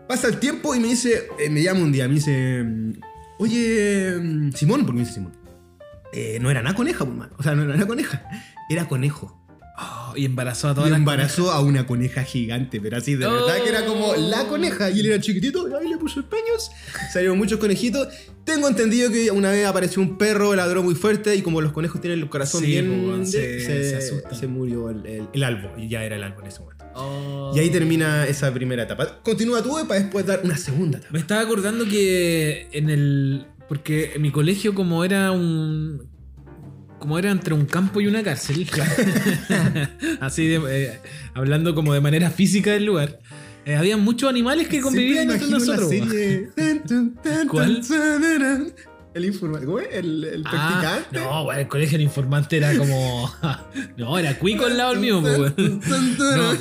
pasa 0.07 0.27
el 0.27 0.39
tiempo 0.39 0.75
y 0.75 0.79
me 0.79 0.87
dice, 0.87 1.27
eh, 1.39 1.49
me 1.49 1.61
llama 1.61 1.81
un 1.81 1.91
día, 1.91 2.07
me 2.07 2.15
dice, 2.15 2.63
mm, 2.63 2.93
oye, 3.39 4.17
mm, 4.21 4.51
Simón, 4.51 4.81
porque 4.81 4.93
me 4.93 4.99
dice 4.99 5.13
Simón. 5.15 5.37
Eh, 6.11 6.39
no 6.41 6.49
era 6.49 6.61
nada 6.61 6.75
coneja, 6.75 7.05
pues, 7.05 7.17
man. 7.17 7.29
O 7.37 7.43
sea, 7.43 7.55
no 7.55 7.63
era 7.63 7.73
nada 7.73 7.87
coneja. 7.87 8.27
Era 8.69 8.87
conejo. 8.87 9.38
Oh, 9.81 10.13
y 10.17 10.25
embarazó 10.25 10.69
a 10.69 10.73
todas 10.75 10.87
Y 10.89 10.91
las 10.91 10.99
embarazó 10.99 11.51
a 11.51 11.61
una 11.61 11.85
coneja 11.87 12.23
gigante, 12.23 12.81
pero 12.81 12.97
así 12.97 13.15
de 13.15 13.25
Oh. 13.25 13.31
verdad 13.31 13.63
que 13.63 13.69
era 13.69 13.85
como 13.85 14.15
la 14.15 14.45
coneja. 14.47 14.89
Y 14.89 14.99
él 14.99 15.05
era 15.07 15.19
chiquitito, 15.21 15.67
y 15.69 15.73
ahí 15.73 15.89
le 15.89 15.97
puso 15.97 16.19
empeños. 16.19 16.69
Salieron 17.13 17.37
muchos 17.37 17.59
conejitos. 17.59 18.07
Tengo 18.43 18.67
entendido 18.67 19.11
que 19.11 19.29
una 19.31 19.51
vez 19.51 19.65
apareció 19.65 20.01
un 20.01 20.17
perro, 20.17 20.55
ladró 20.55 20.81
muy 20.83 20.95
fuerte, 20.95 21.35
y 21.35 21.41
como 21.41 21.61
los 21.61 21.71
conejos 21.71 22.01
tienen 22.01 22.19
el 22.19 22.29
corazón 22.29 22.61
Sí, 22.61 22.67
bien. 22.67 23.25
se- 23.25 24.01
se, 24.01 24.35
se 24.35 24.47
murió 24.47 24.89
el, 24.89 25.05
el- 25.05 25.27
el 25.33 25.43
albo, 25.43 25.69
y 25.77 25.87
ya 25.87 26.03
era 26.03 26.15
el 26.15 26.23
albo 26.23 26.41
en 26.41 26.47
ese 26.47 26.59
momento. 26.61 26.85
Oh. 26.95 27.53
Y 27.55 27.59
ahí 27.59 27.69
termina 27.69 28.25
esa 28.25 28.51
primera 28.53 28.83
etapa. 28.83 29.19
Continúa 29.23 29.61
tú 29.63 29.77
eh, 29.79 29.83
para 29.87 29.99
después 30.01 30.25
dar 30.25 30.41
una 30.43 30.57
segunda 30.57 30.97
etapa. 30.97 31.13
Me 31.13 31.19
estaba 31.19 31.41
acordando 31.41 31.85
que 31.85 32.67
en 32.71 32.89
el. 32.89 33.45
Porque 33.69 34.13
en 34.15 34.23
mi 34.23 34.31
colegio, 34.31 34.73
como 34.73 35.05
era 35.05 35.31
un. 35.31 36.09
Como 36.99 37.17
era 37.17 37.31
entre 37.31 37.53
un 37.53 37.65
campo 37.65 38.01
y 38.01 38.07
una 38.07 38.21
cárcel. 38.23 38.67
así 40.19 40.47
de. 40.47 40.61
eh, 40.69 40.99
hablando 41.33 41.73
como 41.73 41.93
de 41.93 42.01
manera 42.01 42.29
física 42.29 42.71
del 42.71 42.85
lugar. 42.85 43.19
eh, 43.65 43.75
había 43.75 43.95
muchos 43.97 44.29
animales 44.29 44.67
que 44.67 44.81
convivían 44.81 45.31
entre 45.31 45.47
nosotros. 45.47 45.89
serie. 45.89 46.49
¿Cuál? 47.49 47.81
El 49.13 49.25
informante. 49.25 49.97
El, 49.97 50.23
el 50.23 50.43
Ah, 50.45 50.51
practicante. 50.51 51.19
no, 51.19 51.43
bueno, 51.45 51.61
el 51.61 51.67
colegio 51.67 51.97
del 51.97 52.05
informante 52.05 52.57
era 52.57 52.77
como. 52.77 53.33
no, 53.97 54.19
era 54.19 54.37
cuico 54.37 54.65
al 54.65 54.77
lado 54.77 54.91
del 54.91 54.99
mío, 54.99 55.21
pues. 55.21 55.57
No. 55.57 56.51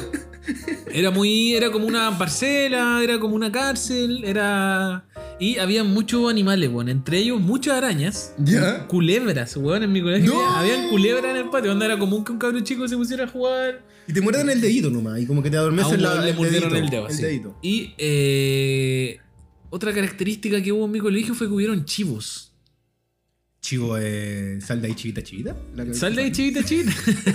Era 0.93 1.11
muy. 1.11 1.55
Era 1.55 1.71
como 1.71 1.87
una 1.87 2.17
parcela, 2.19 3.01
era 3.03 3.19
como 3.19 3.35
una 3.35 3.51
cárcel, 3.53 4.23
era. 4.25 5.05
Y 5.41 5.59
había 5.59 5.85
muchos 5.85 6.29
animales, 6.31 6.71
weón. 6.71 6.89
Entre 6.89 7.19
ellos 7.19 7.41
muchas 7.41 7.75
arañas. 7.77 8.33
Ya. 8.39 8.87
Culebras, 8.87 9.57
weón. 9.57 9.83
En 9.85 9.93
mi 9.93 10.03
colegio 10.03 10.35
habían 10.49 10.89
culebras 10.89 11.31
en 11.31 11.37
el 11.37 11.51
patio. 11.51 11.71
Donde 11.71 11.87
era 11.87 11.99
común 11.99 12.25
que 12.25 12.33
un 12.33 12.39
cabrón 12.39 12.65
chico 12.65 12.87
se 12.89 12.97
pusiera 12.97 13.25
a 13.25 13.29
jugar. 13.29 13.83
Y 14.07 14.13
te 14.13 14.21
muerden 14.21 14.49
el 14.51 14.61
dedito 14.61 14.91
nomás. 14.91 15.21
Y 15.21 15.27
como 15.27 15.43
que 15.43 15.51
te 15.51 15.57
adormecen 15.57 16.03
la, 16.03 16.25
le 16.25 16.33
mordieron 16.33 16.75
el 16.75 16.89
dedo, 16.89 17.07
así. 17.07 17.23
dedito. 17.23 17.57
Y 17.63 17.93
eh, 17.99 19.21
otra 19.71 19.93
característica 19.93 20.63
que 20.63 20.73
hubo 20.73 20.87
en 20.87 20.91
mi 20.93 20.99
colegio 20.99 21.35
fue 21.35 21.47
que 21.47 21.53
hubieron 21.53 21.85
chivos. 21.85 22.47
Chivo, 23.61 23.99
eh, 24.01 24.61
sal 24.65 24.81
de 24.81 24.89
ahí 24.89 24.95
chivita 24.95 25.23
chivita. 25.23 25.55
La 25.75 25.85
que- 25.85 25.93
Sal 25.93 26.15
de 26.17 26.23
ahí, 26.23 26.33
chivita, 26.33 26.65
chivita. 26.65 26.93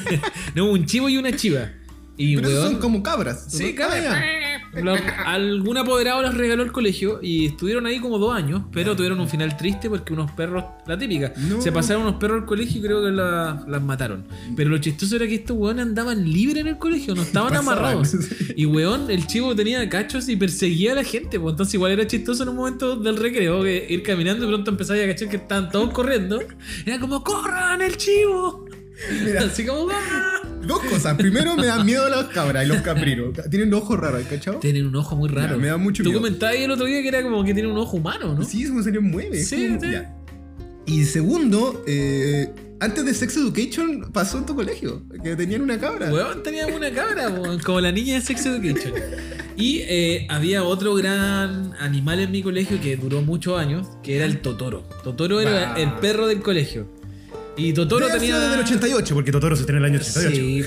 no, 0.55 0.71
un 0.71 0.85
chivo 0.85 1.09
y 1.09 1.17
una 1.17 1.35
chiva. 1.35 1.69
Y 2.15 2.35
Pero 2.35 2.47
weón, 2.49 2.71
son 2.73 2.79
como 2.79 3.01
cabras. 3.01 3.45
Sí, 3.47 3.73
cabras. 3.73 4.05
Ah. 4.07 4.79
Lo- 4.81 4.95
algún 5.25 5.77
apoderado 5.77 6.21
las 6.23 6.35
regaló 6.35 6.63
el 6.63 6.71
colegio 6.71 7.19
y 7.21 7.45
estuvieron 7.47 7.85
ahí 7.85 7.99
como 7.99 8.17
dos 8.19 8.35
años, 8.35 8.63
pero 8.71 8.95
tuvieron 8.95 9.19
un 9.19 9.27
final 9.29 9.55
triste 9.57 9.87
porque 9.89 10.13
unos 10.13 10.31
perros, 10.31 10.63
la 10.87 10.97
típica, 10.97 11.31
No. 11.37 11.61
se 11.61 11.71
pasaron 11.71 12.03
unos 12.03 12.15
perros 12.15 12.41
al 12.41 12.45
colegio 12.47 12.79
y 12.79 12.83
creo 12.83 13.03
que 13.03 13.11
la- 13.11 13.63
las 13.67 13.81
mataron. 13.83 14.25
Pero 14.55 14.69
lo 14.71 14.77
chistoso 14.79 15.15
era 15.15 15.27
que 15.27 15.35
estos 15.35 15.57
weones 15.57 15.83
andaban 15.85 16.23
libres 16.31 16.61
en 16.61 16.67
el 16.67 16.77
colegio, 16.77 17.13
no 17.15 17.21
estaban 17.21 17.49
Pasaban. 17.53 17.77
amarrados. 17.79 18.15
Y 18.55 18.65
weón, 18.65 19.09
el 19.11 19.25
chivo 19.27 19.55
tenía 19.55 19.87
cachos 19.89 20.27
y 20.29 20.35
perseguía 20.35 20.93
a 20.93 20.95
la 20.95 21.03
gente, 21.03 21.39
pues 21.39 21.53
entonces 21.53 21.73
igual 21.75 21.91
era 21.93 22.05
chistoso 22.07 22.43
en 22.43 22.49
un 22.49 22.55
momento 22.57 22.95
del 22.95 23.17
recreo 23.17 23.61
que 23.63 23.85
ir 23.89 24.01
caminando 24.03 24.45
y 24.45 24.47
pronto 24.47 24.71
empezaba 24.71 24.99
a 25.01 25.05
cachar 25.07 25.29
que 25.29 25.37
estaban 25.37 25.69
todos 25.71 25.91
corriendo. 25.91 26.39
Era 26.85 26.99
como, 26.99 27.23
¡corran 27.23 27.81
el 27.81 27.95
chivo! 27.97 28.65
Mira, 29.23 29.41
Así 29.43 29.65
como, 29.65 29.89
¡ah! 29.91 30.41
Dos 30.65 30.79
cosas. 30.83 31.15
Primero, 31.17 31.55
me 31.55 31.65
dan 31.65 31.85
miedo 31.85 32.07
las 32.09 32.25
cabras 32.25 32.63
y 32.65 32.67
los 32.67 32.81
caprinos. 32.81 33.29
Tienen 33.49 33.73
ojos 33.73 33.99
raros, 33.99 34.23
¿cachado? 34.29 34.59
Tienen 34.59 34.85
un 34.87 34.95
ojo 34.95 35.15
muy 35.15 35.29
raro. 35.29 35.55
Ya, 35.55 35.61
me 35.61 35.67
da 35.67 35.77
mucho 35.77 36.03
Tú 36.03 36.09
miedo. 36.09 36.21
comentabas 36.21 36.55
el 36.55 36.71
otro 36.71 36.85
día 36.85 37.01
que 37.01 37.07
era 37.09 37.21
como 37.23 37.43
que 37.43 37.53
tiene 37.53 37.69
un 37.69 37.77
ojo 37.77 37.97
humano, 37.97 38.33
¿no? 38.33 38.43
Sí, 38.43 38.63
es 38.63 38.69
como 38.69 38.81
se 38.83 38.91
le 38.91 38.99
mueve. 38.99 39.43
Sí, 39.43 39.67
como- 39.67 39.81
sí. 39.81 39.91
ya. 39.91 40.15
Y 40.85 41.05
segundo, 41.05 41.81
eh, 41.87 42.49
antes 42.81 43.05
de 43.05 43.13
Sex 43.13 43.37
Education 43.37 44.11
pasó 44.11 44.37
en 44.37 44.45
tu 44.45 44.53
colegio, 44.55 45.01
que 45.23 45.35
tenían 45.35 45.61
una 45.61 45.79
cabra. 45.79 46.11
Weón, 46.11 46.43
teníamos 46.43 46.75
una 46.75 46.91
cabra, 46.91 47.29
weón, 47.29 47.59
como 47.59 47.79
la 47.81 47.91
niña 47.91 48.15
de 48.15 48.21
Sex 48.21 48.45
Education. 48.45 48.93
Y 49.55 49.79
eh, 49.83 50.27
había 50.29 50.63
otro 50.63 50.93
gran 50.95 51.73
animal 51.79 52.19
en 52.19 52.31
mi 52.31 52.41
colegio 52.43 52.81
que 52.81 52.97
duró 52.97 53.21
muchos 53.21 53.57
años, 53.59 53.87
que 54.03 54.17
era 54.17 54.25
el 54.25 54.39
Totoro. 54.41 54.83
Totoro 55.03 55.39
era 55.39 55.73
el 55.75 55.93
perro 55.95 56.27
del 56.27 56.41
colegio. 56.41 56.87
Y 57.55 57.73
Totoro 57.73 58.07
Debe 58.07 58.19
tenía. 58.19 58.39
desde 58.39 58.55
el 58.55 58.59
88, 58.61 59.13
porque 59.13 59.31
Totoro 59.31 59.55
se 59.55 59.69
en 59.69 59.77
el 59.77 59.85
año 59.85 59.99
88. 59.99 60.35
Sí, 60.35 60.63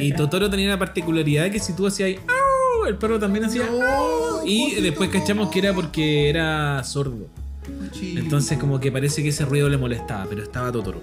y 0.00 0.12
Totoro 0.12 0.50
tenía 0.50 0.66
una 0.66 0.78
particularidad 0.78 1.50
que 1.50 1.60
si 1.60 1.74
tú 1.74 1.86
hacías 1.86 2.18
"Au", 2.26 2.86
el 2.86 2.96
perro 2.96 3.18
también 3.18 3.44
hacía 3.44 3.66
"Au", 3.66 4.44
y 4.46 4.74
después 4.80 5.10
cachamos 5.10 5.50
que 5.50 5.60
era 5.60 5.72
porque 5.72 6.28
era 6.28 6.82
sordo. 6.84 7.28
Entonces 8.02 8.58
como 8.58 8.80
que 8.80 8.90
parece 8.92 9.22
que 9.22 9.28
ese 9.28 9.44
ruido 9.44 9.68
le 9.68 9.76
molestaba, 9.76 10.26
pero 10.28 10.42
estaba 10.42 10.72
Totoro. 10.72 11.00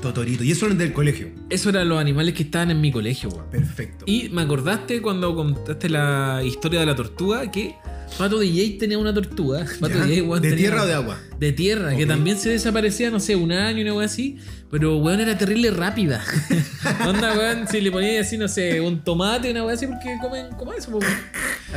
Totorito. 0.00 0.44
Y 0.44 0.50
eso 0.50 0.66
es 0.66 0.76
del 0.76 0.92
colegio. 0.92 1.30
Esos 1.48 1.72
eran 1.72 1.88
los 1.88 1.98
animales 1.98 2.34
que 2.34 2.42
estaban 2.44 2.70
en 2.70 2.80
mi 2.80 2.92
colegio, 2.92 3.30
weón. 3.30 3.46
Perfecto. 3.50 4.04
Y 4.06 4.28
me 4.28 4.42
acordaste 4.42 5.00
cuando 5.00 5.34
contaste 5.34 5.88
la 5.88 6.42
historia 6.44 6.80
de 6.80 6.86
la 6.86 6.94
tortuga 6.94 7.50
que 7.50 7.74
Pato 8.18 8.38
DJ 8.38 8.78
tenía 8.78 8.98
una 8.98 9.12
tortuga. 9.12 9.64
Pato 9.80 9.94
Ya. 9.94 10.04
DJ, 10.04 10.22
weón, 10.22 10.42
¿De 10.42 10.52
tierra 10.52 10.82
o 10.82 10.86
de 10.86 10.94
agua? 10.94 11.18
De 11.38 11.52
tierra, 11.52 11.96
que 11.96 12.06
también 12.06 12.38
se 12.38 12.50
desaparecía, 12.50 13.10
no 13.10 13.18
sé, 13.20 13.34
un 13.36 13.50
año, 13.52 13.82
una 13.82 13.92
weón 13.92 14.04
así. 14.04 14.38
Pero 14.70 14.98
weón 14.98 15.20
era 15.20 15.36
terrible 15.36 15.70
rápida. 15.70 16.22
Onda, 17.06 17.34
weón, 17.36 17.66
si 17.68 17.80
le 17.80 17.90
ponías 17.90 18.26
así, 18.26 18.38
no 18.38 18.48
sé, 18.48 18.80
un 18.80 19.02
tomate, 19.02 19.50
una 19.50 19.62
weón 19.64 19.74
así, 19.76 19.86
porque 19.86 20.16
comen, 20.20 20.46
comen 20.56 20.78
eso, 20.78 20.90
weón. 20.90 21.04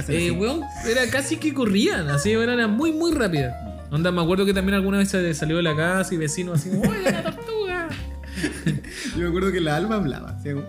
Eh, 0.08 0.32
weón, 0.32 0.62
era 0.88 1.10
casi 1.10 1.38
que 1.38 1.54
corrían, 1.54 2.08
así, 2.10 2.36
weón, 2.36 2.50
era 2.50 2.68
muy, 2.68 2.92
muy 2.92 3.12
rápida. 3.14 3.86
Onda, 3.90 4.12
me 4.12 4.22
acuerdo 4.22 4.46
que 4.46 4.54
también 4.54 4.76
alguna 4.76 4.98
vez 5.00 5.10
se 5.10 5.34
salió 5.34 5.58
de 5.58 5.64
la 5.64 5.76
casa 5.76 6.14
y 6.14 6.18
vecinos 6.18 6.60
así, 6.60 6.70
¡Uy, 6.70 6.88
la 7.04 7.24
tortuga! 7.24 7.88
Yo 9.16 9.22
me 9.24 9.28
acuerdo 9.30 9.52
que 9.52 9.62
la 9.62 9.76
alma 9.78 9.96
hablaba. 9.96 10.38
como- 10.44 10.64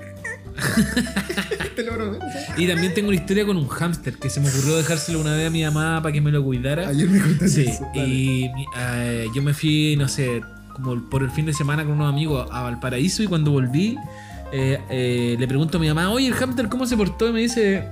Te 1.77 1.83
lo 1.85 1.95
prometo. 1.95 2.25
Y 2.57 2.67
también 2.67 2.93
tengo 2.95 3.09
una 3.09 3.17
historia 3.17 3.47
con 3.47 3.57
un 3.57 3.69
hámster 3.69 4.15
que 4.17 4.29
se 4.31 4.41
me 4.41 4.49
ocurrió 4.49 4.77
dejárselo 4.77 5.21
una 5.21 5.35
vez 5.35 5.47
a 5.47 5.51
mi 5.51 5.63
mamá 5.63 6.01
para 6.03 6.13
que 6.13 6.21
me 6.21 6.31
lo 6.31 6.43
cuidara. 6.43 6.89
Ayer 6.89 7.09
me 7.09 7.21
contaste 7.21 7.49
Sí, 7.49 7.71
eso. 7.71 7.87
y 7.95 8.51
eh, 8.77 9.27
yo 9.35 9.43
me 9.43 9.55
fui, 9.55 9.95
no 9.97 10.09
sé, 10.09 10.43
como 10.75 11.09
por 11.09 11.23
el 11.23 11.31
fin 11.31 11.47
de 11.47 11.53
semana 11.53 11.85
con 11.85 11.93
unos 11.95 12.09
amigos 12.13 12.49
a 12.53 12.63
Valparaíso 12.63 13.23
y 13.23 13.27
cuando 13.27 13.51
volví 13.53 13.97
eh, 14.53 14.79
eh, 14.91 15.37
le 15.39 15.47
pregunto 15.49 15.79
a 15.79 15.81
mi 15.81 15.89
mamá, 15.89 16.11
oye, 16.11 16.27
el 16.29 16.35
hámster, 16.35 16.69
¿cómo 16.69 16.87
se 16.87 16.97
portó? 16.97 17.29
Y 17.29 17.33
me 17.33 17.41
dice, 17.41 17.89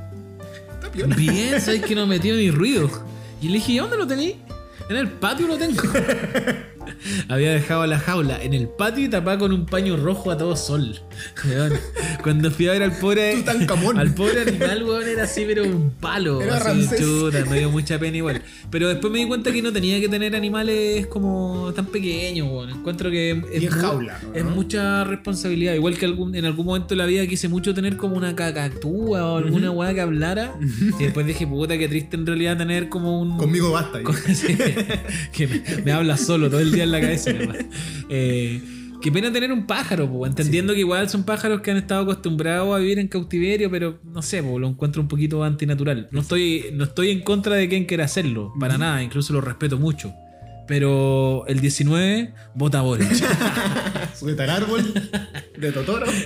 Está 0.72 0.90
piola. 0.90 1.14
bien, 1.16 1.60
sabes 1.60 1.82
que 1.82 1.94
no 1.94 2.06
metió 2.06 2.34
ni 2.34 2.50
ruido. 2.50 2.90
Y 3.42 3.48
le 3.48 3.54
dije, 3.54 3.72
¿y 3.72 3.78
dónde 3.78 3.96
lo 3.98 4.06
tení? 4.06 4.36
En 4.88 4.96
el 4.96 5.08
patio 5.10 5.46
lo 5.48 5.58
tengo. 5.58 5.82
Había 7.28 7.52
dejado 7.52 7.86
la 7.86 7.98
jaula 7.98 8.42
en 8.42 8.54
el 8.54 8.68
patio 8.68 9.04
y 9.04 9.08
tapada 9.08 9.38
con 9.38 9.52
un 9.52 9.66
paño 9.66 9.96
rojo 9.96 10.30
a 10.30 10.38
todo 10.38 10.56
sol. 10.56 11.00
Weón, 11.44 11.72
Cuando 12.22 12.50
fui 12.50 12.68
a 12.68 12.72
ver 12.72 12.82
al 12.82 12.92
pobre, 12.98 13.42
al 13.96 14.14
pobre 14.14 14.42
animal, 14.42 14.82
weón, 14.84 15.08
era 15.08 15.24
así, 15.24 15.44
pero 15.46 15.64
un 15.64 15.90
palo. 15.90 16.40
Era 16.42 16.56
así, 16.56 16.88
chuta, 16.98 17.44
me 17.46 17.58
dio 17.58 17.70
mucha 17.70 17.98
pena 17.98 18.16
igual. 18.16 18.42
Pero 18.70 18.88
después 18.88 19.12
me 19.12 19.20
di 19.20 19.26
cuenta 19.26 19.52
que 19.52 19.62
no 19.62 19.72
tenía 19.72 20.00
que 20.00 20.08
tener 20.08 20.34
animales 20.36 21.06
como 21.06 21.72
tan 21.74 21.86
pequeños, 21.86 22.48
weón. 22.50 22.70
Encuentro 22.70 23.10
que 23.10 23.30
es, 23.52 23.62
Y 23.62 23.66
en 23.66 23.74
mu- 23.74 23.80
jaula, 23.80 24.20
¿no? 24.22 24.34
es 24.34 24.44
mucha 24.44 25.04
responsabilidad. 25.04 25.74
Igual 25.74 25.96
que 25.96 26.04
algún, 26.06 26.34
en 26.34 26.44
algún 26.44 26.66
momento 26.66 26.88
de 26.88 26.96
la 26.96 27.06
vida 27.06 27.26
quise 27.26 27.48
mucho 27.48 27.74
tener 27.74 27.96
como 27.96 28.16
una 28.16 28.34
cacatúa 28.36 29.24
o 29.32 29.36
alguna 29.38 29.70
weá 29.70 29.94
que 29.94 30.00
hablara. 30.00 30.54
Y 30.98 31.02
después 31.04 31.26
dije, 31.26 31.46
puta, 31.46 31.76
qué 31.78 31.88
triste 31.88 32.16
en 32.16 32.26
realidad 32.26 32.56
tener 32.58 32.88
como 32.88 33.20
un. 33.20 33.36
Conmigo 33.38 33.70
basta. 33.72 34.02
con- 34.02 34.16
que 35.32 35.46
me, 35.46 35.62
me 35.84 35.92
habla 35.92 36.16
solo 36.16 36.50
todo 36.50 36.60
el 36.60 36.72
día 36.72 36.84
en 36.84 36.90
la 36.92 37.00
cabeza. 37.00 37.30
Eh, 38.08 38.60
qué 39.00 39.12
pena 39.12 39.32
tener 39.32 39.52
un 39.52 39.66
pájaro, 39.66 40.10
po, 40.10 40.26
entendiendo 40.26 40.74
que 40.74 40.80
igual 40.80 41.08
son 41.08 41.24
pájaros 41.24 41.60
que 41.60 41.70
han 41.70 41.76
estado 41.76 42.02
acostumbrados 42.02 42.74
a 42.74 42.78
vivir 42.78 42.98
en 42.98 43.08
cautiverio, 43.08 43.70
pero 43.70 43.98
no 44.04 44.22
sé, 44.22 44.42
po, 44.42 44.58
lo 44.58 44.68
encuentro 44.68 45.02
un 45.02 45.08
poquito 45.08 45.42
antinatural. 45.44 46.08
No 46.10 46.20
estoy, 46.20 46.66
no 46.72 46.84
estoy 46.84 47.10
en 47.10 47.20
contra 47.20 47.56
de 47.56 47.68
quien 47.68 47.84
quiera 47.84 48.04
hacerlo, 48.04 48.52
para 48.58 48.78
nada, 48.78 49.02
incluso 49.02 49.32
lo 49.32 49.40
respeto 49.40 49.78
mucho. 49.78 50.12
Pero 50.66 51.46
el 51.46 51.60
19 51.60 52.34
vota 52.54 52.80
Boric. 52.80 53.08
Sujetar 54.18 54.50
árbol 54.50 54.82
de 55.58 55.72
Totoro. 55.72 56.06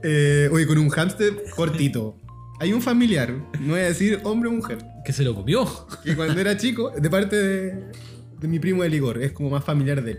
Eh, 0.00 0.48
oye, 0.52 0.64
con 0.64 0.78
un 0.78 0.88
hámster 0.90 1.34
cortito. 1.56 2.16
Hay 2.60 2.72
un 2.72 2.80
familiar, 2.80 3.34
no 3.60 3.72
voy 3.72 3.80
a 3.80 3.84
decir 3.84 4.20
hombre 4.22 4.48
o 4.48 4.52
mujer, 4.52 4.78
que 5.04 5.12
se 5.12 5.24
lo 5.24 5.34
comió. 5.34 5.66
que 6.04 6.14
cuando 6.14 6.40
era 6.40 6.56
chico, 6.56 6.92
de 6.96 7.10
parte 7.10 7.34
de, 7.34 7.84
de 8.40 8.48
mi 8.48 8.60
primo 8.60 8.84
de 8.84 8.90
Ligor, 8.90 9.20
es 9.20 9.32
como 9.32 9.50
más 9.50 9.64
familiar 9.64 10.02
de 10.04 10.12
él. 10.12 10.18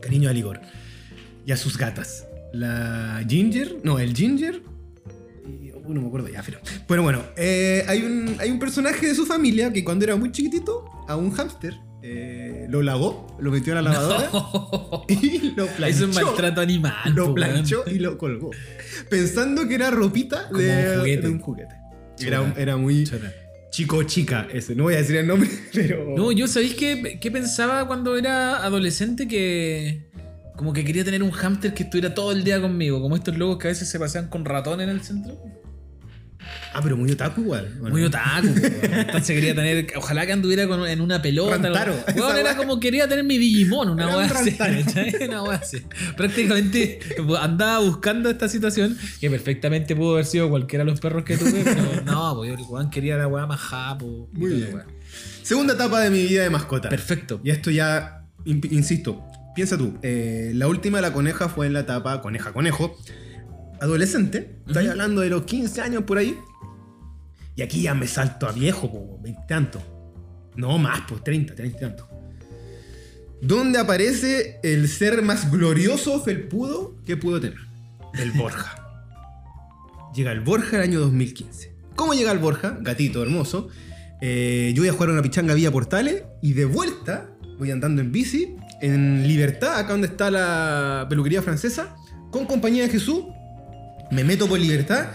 Cariño 0.00 0.28
a 0.28 0.32
Ligor. 0.32 0.60
Y 1.46 1.52
a 1.52 1.56
sus 1.56 1.78
gatas. 1.78 2.26
La 2.52 3.24
Ginger, 3.28 3.76
no, 3.82 3.98
el 3.98 4.14
Ginger. 4.14 4.62
Y, 5.46 5.70
no 5.88 6.00
me 6.02 6.06
acuerdo 6.06 6.28
ya, 6.28 6.42
pero. 6.44 6.60
Bueno, 6.86 7.02
bueno, 7.02 7.22
eh, 7.36 7.84
hay, 7.88 8.02
un, 8.02 8.36
hay 8.38 8.50
un 8.50 8.58
personaje 8.58 9.06
de 9.06 9.14
su 9.14 9.24
familia 9.26 9.72
que 9.72 9.84
cuando 9.84 10.04
era 10.04 10.16
muy 10.16 10.30
chiquitito, 10.32 10.84
a 11.08 11.16
un 11.16 11.30
hámster 11.30 11.74
eh, 12.00 12.66
lo 12.68 12.80
lavó, 12.82 13.36
lo 13.40 13.50
metió 13.50 13.76
en 13.76 13.82
la 13.84 13.90
lavadora 13.90 14.30
y 15.08 15.52
lo 15.56 15.66
planchó. 15.66 16.04
Es 16.04 16.14
maltrato 16.14 16.60
animal. 16.60 16.94
Lo 17.14 17.34
planchó 17.34 17.84
y 17.86 17.98
lo 17.98 18.16
colgó. 18.16 18.50
Pensando 19.10 19.66
que 19.66 19.74
era 19.74 19.90
ropita 19.90 20.48
Como 20.48 20.60
de 20.60 20.92
un 20.92 20.98
juguete. 21.00 21.22
de 21.22 21.28
un 21.28 21.40
juguete. 21.40 21.74
Chuta. 22.16 22.28
Era, 22.28 22.54
era 22.56 22.76
muy. 22.76 23.04
Chico 23.70 24.02
chica 24.02 24.48
ese. 24.52 24.74
No 24.74 24.84
voy 24.84 24.94
a 24.94 24.98
decir 24.98 25.16
el 25.16 25.26
nombre, 25.26 25.48
pero. 25.72 26.14
No, 26.16 26.32
yo 26.32 26.46
sabéis 26.46 26.74
qué, 26.74 27.18
qué 27.20 27.30
pensaba 27.30 27.86
cuando 27.86 28.16
era 28.16 28.64
adolescente 28.64 29.28
que 29.28 30.08
como 30.56 30.72
que 30.72 30.84
quería 30.84 31.04
tener 31.04 31.22
un 31.22 31.30
hámster 31.30 31.72
que 31.72 31.84
estuviera 31.84 32.14
todo 32.14 32.32
el 32.32 32.42
día 32.42 32.60
conmigo, 32.60 33.00
como 33.00 33.14
estos 33.14 33.38
locos 33.38 33.58
que 33.58 33.68
a 33.68 33.70
veces 33.70 33.88
se 33.88 33.98
pasean 33.98 34.28
con 34.28 34.44
ratón 34.44 34.80
en 34.80 34.88
el 34.88 35.02
centro. 35.02 35.38
Ah, 36.72 36.80
pero 36.82 36.96
muy 36.96 37.10
otaku 37.10 37.40
igual. 37.42 37.68
Bueno. 37.80 37.90
Muy 37.96 38.04
otaku. 38.04 38.46
Entonces 38.48 39.26
quería 39.34 39.54
tener, 39.54 39.86
ojalá 39.96 40.24
que 40.26 40.32
anduviera 40.32 40.66
con- 40.68 40.86
en 40.86 41.00
una 41.00 41.20
pelota. 41.20 41.52
Rantaro, 41.58 41.94
esa 42.06 42.40
era 42.40 42.50
weá. 42.50 42.56
como 42.56 42.78
quería 42.80 43.08
tener 43.08 43.24
mi 43.24 43.38
Digimon, 43.38 43.90
una 43.90 44.06
wea 44.16 44.26
un 44.26 44.36
así. 44.36 44.56
Una 45.28 45.42
wea 45.42 45.56
así. 45.58 45.82
Prácticamente 46.16 47.00
andaba 47.40 47.78
buscando 47.80 48.30
esta 48.30 48.48
situación 48.48 48.96
que 49.20 49.30
perfectamente 49.30 49.94
pudo 49.96 50.12
haber 50.14 50.26
sido 50.26 50.48
cualquiera 50.50 50.84
de 50.84 50.90
los 50.90 51.00
perros 51.00 51.24
que 51.24 51.36
tuve, 51.36 51.62
pero 51.64 52.02
no, 52.04 52.34
pues 52.36 52.50
el 52.52 52.64
weón 52.68 52.90
quería 52.90 53.16
la 53.16 53.26
weá 53.28 53.46
más 53.46 53.60
japo. 53.60 54.28
Muy 54.32 54.50
bien. 54.54 54.74
weá. 54.74 54.86
Segunda 55.42 55.74
etapa 55.74 56.00
de 56.00 56.10
mi 56.10 56.22
vida 56.24 56.42
de 56.42 56.50
mascota. 56.50 56.88
Perfecto. 56.88 57.40
Y 57.42 57.50
esto 57.50 57.70
ya, 57.70 58.24
in- 58.44 58.60
insisto, 58.70 59.24
piensa 59.54 59.78
tú. 59.78 59.98
eh, 60.02 60.52
la 60.54 60.68
última 60.68 60.98
de 60.98 61.02
la 61.02 61.12
coneja 61.12 61.48
fue 61.48 61.66
en 61.66 61.72
la 61.72 61.80
etapa 61.80 62.20
coneja 62.20 62.52
conejo. 62.52 62.96
Adolescente. 63.80 64.56
Estoy 64.66 64.84
Ujú. 64.84 64.92
hablando 64.92 65.20
de 65.20 65.30
los 65.30 65.44
15 65.44 65.80
años 65.80 66.02
por 66.04 66.18
ahí. 66.18 66.36
Y 67.56 67.62
aquí 67.62 67.82
ya 67.82 67.94
me 67.94 68.06
salto 68.06 68.46
a 68.48 68.52
viejo, 68.52 68.90
como 68.90 69.18
20 69.20 69.40
tantos. 69.48 69.82
No 70.56 70.78
más, 70.78 71.02
pues 71.08 71.22
30, 71.24 71.54
30 71.54 71.76
y 71.76 71.80
tantos. 71.80 72.06
Donde 73.40 73.78
aparece 73.78 74.58
el 74.62 74.88
ser 74.88 75.22
más 75.22 75.50
glorioso 75.50 76.20
felpudo 76.22 76.96
que 77.04 77.16
pudo 77.16 77.40
tener. 77.40 77.58
El 78.14 78.32
Borja. 78.32 78.84
Llega 80.14 80.32
el 80.32 80.40
Borja 80.40 80.76
el 80.76 80.82
año 80.82 81.00
2015. 81.00 81.74
¿Cómo 81.94 82.14
llega 82.14 82.32
el 82.32 82.38
Borja? 82.38 82.78
Gatito 82.80 83.22
hermoso. 83.22 83.68
Eh, 84.20 84.72
yo 84.74 84.82
voy 84.82 84.88
a 84.88 84.92
jugar 84.92 85.10
una 85.10 85.22
pichanga 85.22 85.54
vía 85.54 85.70
portales 85.70 86.24
y 86.42 86.52
de 86.54 86.64
vuelta 86.64 87.30
voy 87.58 87.70
andando 87.70 88.00
en 88.00 88.10
bici 88.10 88.56
en 88.80 89.26
Libertad, 89.26 89.78
acá 89.78 89.92
donde 89.92 90.06
está 90.06 90.30
la 90.30 91.06
peluquería 91.08 91.42
francesa, 91.42 91.96
con 92.30 92.46
compañía 92.46 92.84
de 92.84 92.90
Jesús. 92.90 93.24
Me 94.10 94.24
meto 94.24 94.48
por 94.48 94.58
Libertad 94.58 95.08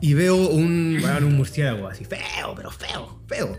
y 0.00 0.14
veo 0.14 0.48
un, 0.48 0.98
bueno, 1.00 1.26
un 1.26 1.36
murciélago 1.36 1.88
así, 1.88 2.04
feo, 2.04 2.54
pero 2.56 2.70
feo, 2.70 3.20
feo. 3.26 3.56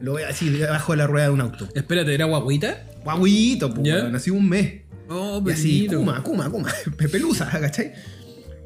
Lo 0.00 0.14
veo 0.14 0.28
así 0.28 0.50
debajo 0.50 0.92
de 0.92 0.98
la 0.98 1.06
rueda 1.06 1.26
de 1.26 1.32
un 1.32 1.40
auto. 1.40 1.68
Espérate, 1.74 2.14
¿era 2.14 2.24
guaguita? 2.24 2.84
Guaguito, 3.04 3.72
pues, 3.72 4.10
nací 4.10 4.30
un 4.30 4.48
mes. 4.48 4.82
Oh, 5.08 5.42
Y 5.46 5.50
así. 5.52 5.86
Kuma, 5.88 6.22
Kuma, 6.22 6.50
Kuma, 6.50 6.72
pelusa, 7.12 7.48
¿cachai? 7.48 7.92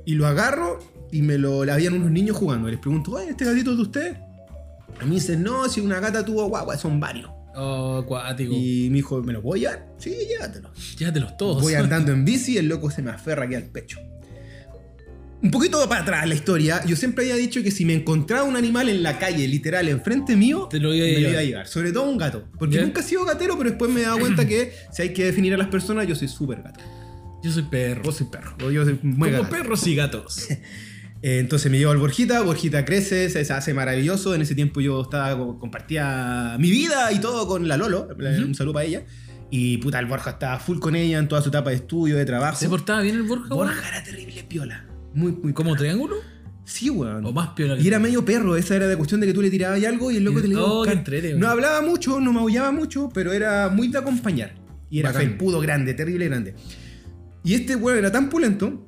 Y 0.06 0.14
lo 0.14 0.26
agarro 0.26 0.78
y 1.12 1.22
me 1.22 1.36
lo. 1.36 1.64
le 1.64 1.72
Habían 1.72 1.94
unos 1.94 2.10
niños 2.10 2.36
jugando. 2.36 2.68
Les 2.68 2.78
pregunto, 2.78 3.18
¿este 3.18 3.44
gatito 3.44 3.72
es 3.72 3.76
de 3.76 3.82
usted? 3.82 4.16
A 5.00 5.04
mí 5.04 5.16
dicen, 5.16 5.42
no, 5.42 5.68
si 5.68 5.80
una 5.80 6.00
gata 6.00 6.24
tuvo 6.24 6.48
guagua, 6.48 6.76
son 6.76 6.98
varios. 6.98 7.30
Oh, 7.54 7.98
acuático. 8.04 8.52
Y 8.54 8.88
mi 8.90 9.00
hijo, 9.00 9.22
¿me 9.22 9.32
lo 9.32 9.42
puedo 9.42 9.60
llevar? 9.60 9.86
Sí, 9.98 10.16
llévatelo. 10.28 10.70
Llévatelos 10.96 11.36
todos. 11.36 11.62
Voy 11.62 11.74
andando 11.74 12.12
en 12.12 12.24
bici 12.24 12.54
y 12.54 12.58
el 12.58 12.68
loco 12.68 12.90
se 12.90 13.02
me 13.02 13.10
aferra 13.10 13.44
aquí 13.44 13.54
al 13.54 13.64
pecho. 13.64 14.00
Un 15.40 15.50
poquito 15.52 15.88
para 15.88 16.02
atrás 16.02 16.28
la 16.28 16.34
historia, 16.34 16.84
yo 16.84 16.96
siempre 16.96 17.24
había 17.24 17.36
dicho 17.36 17.62
que 17.62 17.70
si 17.70 17.84
me 17.84 17.94
encontraba 17.94 18.42
un 18.42 18.56
animal 18.56 18.88
en 18.88 19.04
la 19.04 19.18
calle, 19.20 19.46
literal, 19.46 19.88
enfrente 19.88 20.34
mío, 20.34 20.66
Te 20.68 20.80
lo 20.80 20.92
iba 20.92 21.04
a 21.04 21.08
me 21.08 21.12
lo 21.14 21.18
llevar. 21.20 21.32
iba 21.32 21.40
a 21.40 21.44
llevar. 21.44 21.66
Sobre 21.68 21.92
todo 21.92 22.10
un 22.10 22.18
gato. 22.18 22.48
Porque 22.58 22.76
¿Ya? 22.76 22.82
nunca 22.82 23.00
he 23.00 23.04
sido 23.04 23.24
gatero, 23.24 23.56
pero 23.56 23.70
después 23.70 23.90
me 23.90 24.00
he 24.00 24.04
dado 24.04 24.18
cuenta 24.20 24.46
que 24.48 24.72
si 24.92 25.02
hay 25.02 25.12
que 25.12 25.24
definir 25.26 25.54
a 25.54 25.56
las 25.56 25.68
personas, 25.68 26.06
yo 26.08 26.16
soy 26.16 26.26
súper 26.28 26.62
gato. 26.62 26.80
Yo 27.44 27.52
soy 27.52 27.62
perro. 27.62 28.02
Vos 28.02 28.16
soy 28.16 28.26
perro. 28.26 28.56
Yo 28.70 28.84
soy 28.84 28.98
muy 29.02 29.30
Como 29.30 29.42
gato. 29.44 29.56
perros 29.56 29.86
y 29.86 29.94
gatos. 29.94 30.46
Eh, 31.20 31.40
entonces 31.40 31.68
me 31.68 31.78
llevo 31.78 31.90
al 31.90 31.98
Borjita, 31.98 32.40
Borjita 32.42 32.84
crece, 32.84 33.28
se 33.28 33.44
se 33.44 33.52
hace 33.52 33.74
maravilloso. 33.74 34.36
En 34.36 34.42
ese 34.42 34.54
tiempo 34.54 34.80
yo 34.80 35.02
estaba 35.02 35.36
co- 35.36 35.58
compartía 35.58 36.54
mi 36.60 36.70
vida 36.70 37.10
y 37.10 37.18
todo 37.18 37.48
con 37.48 37.66
la 37.66 37.76
Lolo. 37.76 38.06
Un 38.46 38.54
saludo 38.54 38.74
para 38.74 38.86
ella. 38.86 39.02
Y 39.50 39.78
puta, 39.78 39.98
el 39.98 40.06
Borja 40.06 40.30
estaba 40.30 40.60
full 40.60 40.78
con 40.78 40.94
ella 40.94 41.18
en 41.18 41.26
toda 41.26 41.42
su 41.42 41.48
etapa 41.48 41.70
de 41.70 41.76
estudio, 41.76 42.16
de 42.16 42.24
trabajo. 42.24 42.56
¿Se 42.56 42.68
portaba 42.68 43.00
bien 43.00 43.16
el 43.16 43.24
Borja, 43.24 43.52
weón? 43.52 43.66
Borja 43.66 43.88
era 43.88 44.04
terrible 44.04 44.44
piola. 44.44 44.84
Muy, 45.18 45.32
muy 45.32 45.52
¿Como 45.52 45.74
triángulo? 45.76 46.16
Sí, 46.64 46.90
weón. 46.90 47.24
¿O 47.24 47.32
más 47.32 47.50
que 47.56 47.66
Y 47.80 47.88
era 47.88 47.98
medio 47.98 48.24
perro, 48.24 48.54
esa 48.56 48.76
era 48.76 48.86
de 48.86 48.96
cuestión 48.96 49.20
de 49.20 49.26
que 49.26 49.32
tú 49.32 49.40
le 49.42 49.50
tirabas 49.50 49.82
algo 49.84 50.10
y 50.10 50.16
el 50.18 50.24
loco 50.24 50.40
te 50.42 50.48
le 50.48 50.54
iba 50.54 50.62
a 50.62 50.66
Oh, 50.66 50.76
buscar. 50.78 50.96
entrete, 50.96 51.34
No 51.34 51.48
hablaba 51.48 51.80
mucho, 51.82 52.20
no 52.20 52.32
maullaba 52.32 52.70
mucho, 52.72 53.08
pero 53.12 53.32
era 53.32 53.68
muy 53.70 53.88
de 53.88 53.98
acompañar. 53.98 54.54
Y 54.90 55.00
era 55.00 55.10
Bacán. 55.10 55.28
felpudo 55.28 55.60
grande, 55.60 55.94
terrible 55.94 56.26
grande. 56.28 56.54
Y 57.42 57.54
este 57.54 57.74
weón 57.74 57.98
era 57.98 58.12
tan 58.12 58.28
pulento 58.28 58.84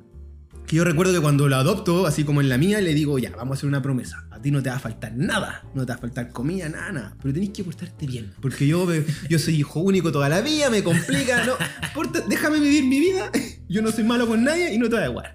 que 0.67 0.75
yo 0.77 0.83
recuerdo 0.83 1.11
que 1.13 1.19
cuando 1.19 1.49
lo 1.49 1.55
adopto, 1.55 2.05
así 2.05 2.23
como 2.23 2.39
en 2.39 2.49
la 2.49 2.57
mía, 2.57 2.79
le 2.81 2.93
digo, 2.93 3.17
ya, 3.19 3.31
vamos 3.31 3.51
a 3.51 3.57
hacer 3.57 3.67
una 3.67 3.81
promesa. 3.81 4.25
A 4.29 4.39
ti 4.41 4.51
no 4.51 4.61
te 4.63 4.69
va 4.69 4.75
a 4.75 4.79
faltar 4.79 5.13
nada, 5.17 5.63
no 5.73 5.85
te 5.85 5.91
va 5.91 5.95
a 5.95 6.01
faltar 6.01 6.29
comida, 6.29 6.69
nada, 6.69 6.91
nada. 6.91 7.17
Pero 7.21 7.33
tenés 7.33 7.49
que 7.49 7.63
portarte 7.63 8.05
bien. 8.07 8.31
Porque 8.41 8.67
yo, 8.67 8.85
me- 8.85 9.03
yo 9.27 9.37
soy 9.39 9.55
hijo 9.55 9.79
único 9.81 10.11
toda 10.11 10.29
la 10.29 10.41
vida, 10.41 10.69
me 10.69 10.83
complica, 10.83 11.43
no. 11.45 11.53
porta- 11.95 12.21
déjame 12.29 12.59
vivir 12.59 12.85
mi 12.85 12.99
vida, 12.99 13.31
yo 13.69 13.81
no 13.81 13.91
soy 13.91 14.03
malo 14.03 14.27
con 14.27 14.43
nadie 14.43 14.73
y 14.73 14.77
no 14.77 14.87
te 14.87 14.95
voy 14.95 15.03
a 15.03 15.07
igual. 15.09 15.33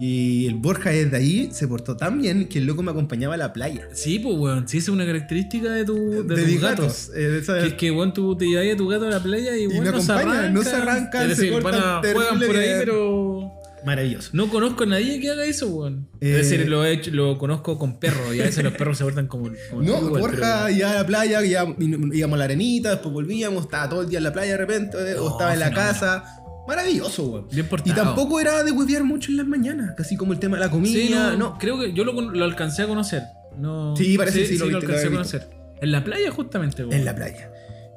Y 0.00 0.46
el 0.46 0.54
Borja 0.54 0.90
desde 0.90 1.16
ahí 1.16 1.48
se 1.52 1.66
portó 1.66 1.96
tan 1.96 2.20
bien 2.20 2.46
que 2.48 2.58
el 2.60 2.66
loco 2.66 2.82
me 2.82 2.90
acompañaba 2.92 3.34
a 3.34 3.36
la 3.36 3.52
playa. 3.52 3.88
Sí, 3.92 4.18
pues, 4.20 4.36
weón. 4.36 4.68
Sí, 4.68 4.78
esa 4.78 4.84
es 4.90 4.94
una 4.94 5.04
característica 5.06 5.72
de, 5.72 5.84
tu, 5.84 6.24
de, 6.26 6.44
tus 6.44 6.60
gatos. 6.60 7.10
Eh, 7.16 7.42
Que 7.44 7.66
es 7.66 7.74
que, 7.74 7.90
weón, 7.90 8.12
tú 8.14 8.36
te 8.36 8.46
llevas 8.46 8.72
a 8.72 8.76
tu 8.76 8.86
gato 8.86 9.06
a 9.06 9.10
la 9.10 9.22
playa 9.22 9.56
y, 9.56 9.66
weón, 9.66 9.84
me 9.84 9.90
no 9.90 10.00
se 10.00 10.12
arrancan. 10.12 10.54
no 10.54 10.62
se 10.62 10.70
arrancan, 10.70 11.30
Es 11.30 11.36
se 11.36 11.42
decir, 11.46 11.60
juegan 11.62 12.00
por 12.38 12.56
ahí, 12.56 12.70
pero... 12.78 13.52
Maravilloso. 13.86 14.30
No 14.32 14.48
conozco 14.50 14.82
a 14.82 14.86
nadie 14.86 15.20
que 15.20 15.30
haga 15.30 15.44
eso, 15.44 15.68
weón. 15.68 16.08
Eh, 16.20 16.30
es 16.40 16.48
decir, 16.50 16.68
lo, 16.68 16.84
he 16.84 16.92
hecho, 16.94 17.12
lo 17.12 17.38
conozco 17.38 17.78
con 17.78 18.00
perros 18.00 18.34
y 18.34 18.40
a 18.40 18.44
veces 18.44 18.64
los 18.64 18.72
perros 18.72 18.98
se 18.98 19.04
portan 19.04 19.28
como. 19.28 19.50
como 19.70 19.82
No, 19.82 19.98
igual, 19.98 20.20
Borja 20.20 20.64
pero- 20.66 20.76
iba 20.76 20.90
a 20.90 20.94
la 20.94 21.06
playa, 21.06 21.42
ya 21.44 21.64
íbamos 21.78 22.34
a 22.34 22.38
la 22.38 22.44
arenita, 22.44 22.90
después 22.90 23.12
volvíamos, 23.14 23.64
estaba 23.64 23.88
todo 23.88 24.02
el 24.02 24.08
día 24.08 24.18
en 24.18 24.24
la 24.24 24.32
playa 24.32 24.52
de 24.52 24.58
repente, 24.58 24.96
eh, 24.98 25.14
o 25.16 25.30
estaba 25.30 25.54
en 25.54 25.60
la 25.60 25.70
casa. 25.72 26.24
Maravilloso, 26.68 27.24
weón. 27.24 27.48
Bien 27.50 27.66
Y 27.66 27.68
portado. 27.68 27.94
tampoco 28.04 28.38
era 28.40 28.62
de 28.62 28.70
huevear 28.70 29.02
mucho 29.02 29.32
en 29.32 29.38
las 29.38 29.46
mañanas, 29.46 29.94
casi 29.96 30.16
como 30.16 30.32
el 30.32 30.38
tema 30.38 30.56
de 30.58 30.64
la 30.66 30.70
comida. 30.70 30.92
Sí, 30.92 31.08
no, 31.10 31.36
no. 31.36 31.58
Creo 31.58 31.80
que 31.80 31.92
yo 31.92 32.04
lo, 32.04 32.12
lo 32.20 32.44
alcancé 32.44 32.82
a 32.82 32.86
conocer. 32.86 33.22
No, 33.58 33.96
Sí, 33.96 34.16
parece 34.16 34.40
que 34.42 34.46
sí 34.46 34.58
lo 34.58 34.66
viste, 34.66 34.80
lo 34.82 34.86
alcancé 34.86 35.06
a 35.06 35.10
conocer. 35.10 35.50
En 35.80 35.90
la 35.92 36.04
playa, 36.04 36.30
justamente, 36.30 36.82
weón. 36.84 36.92
En 36.94 37.04
la 37.04 37.14
playa. 37.16 37.50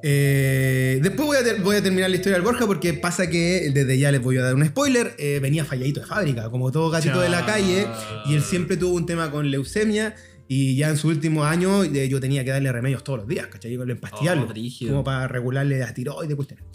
Eh, 0.04 1.00
después 1.04 1.28
voy 1.28 1.38
a, 1.38 1.44
ter- 1.44 1.62
voy 1.62 1.76
a 1.76 1.84
terminar 1.84 2.10
la 2.10 2.16
historia 2.16 2.34
del 2.38 2.42
Borja 2.44 2.66
porque 2.66 2.94
pasa 2.96 3.30
que 3.30 3.70
desde 3.72 4.00
ya 4.00 4.12
les 4.12 4.22
voy 4.22 4.38
a 4.38 4.42
dar 4.44 4.56
un 4.56 4.66
spoiler. 4.66 5.14
eh, 5.20 5.40
venía 5.42 5.64
falladito 5.64 6.00
de 6.00 6.08
fábrica, 6.08 6.50
como 6.50 6.72
todo 6.72 6.90
gatito 6.90 7.22
de 7.22 7.30
la 7.30 7.46
calle. 7.46 7.86
Y 8.26 8.34
él 8.36 8.42
siempre 8.42 8.78
tuvo 8.78 8.96
un 8.96 9.06
tema 9.06 9.30
con 9.32 9.52
leucemia. 9.52 10.16
Y 10.48 10.76
ya 10.76 10.90
en 10.90 10.98
su 10.98 11.08
último 11.08 11.46
año 11.46 11.84
eh, 11.86 12.10
yo 12.10 12.20
tenía 12.20 12.44
que 12.44 12.50
darle 12.52 12.72
remedios 12.72 13.04
todos 13.06 13.20
los 13.20 13.28
días, 13.28 13.48
¿cachai? 13.48 13.76
Con 13.78 13.90
empastillarlo. 13.90 14.48
Oh, 14.52 14.88
como 14.88 15.04
para 15.04 15.28
regularle 15.30 15.80
la 15.80 15.94
tiroides, 15.94 16.36
cuestiones. 16.36 16.66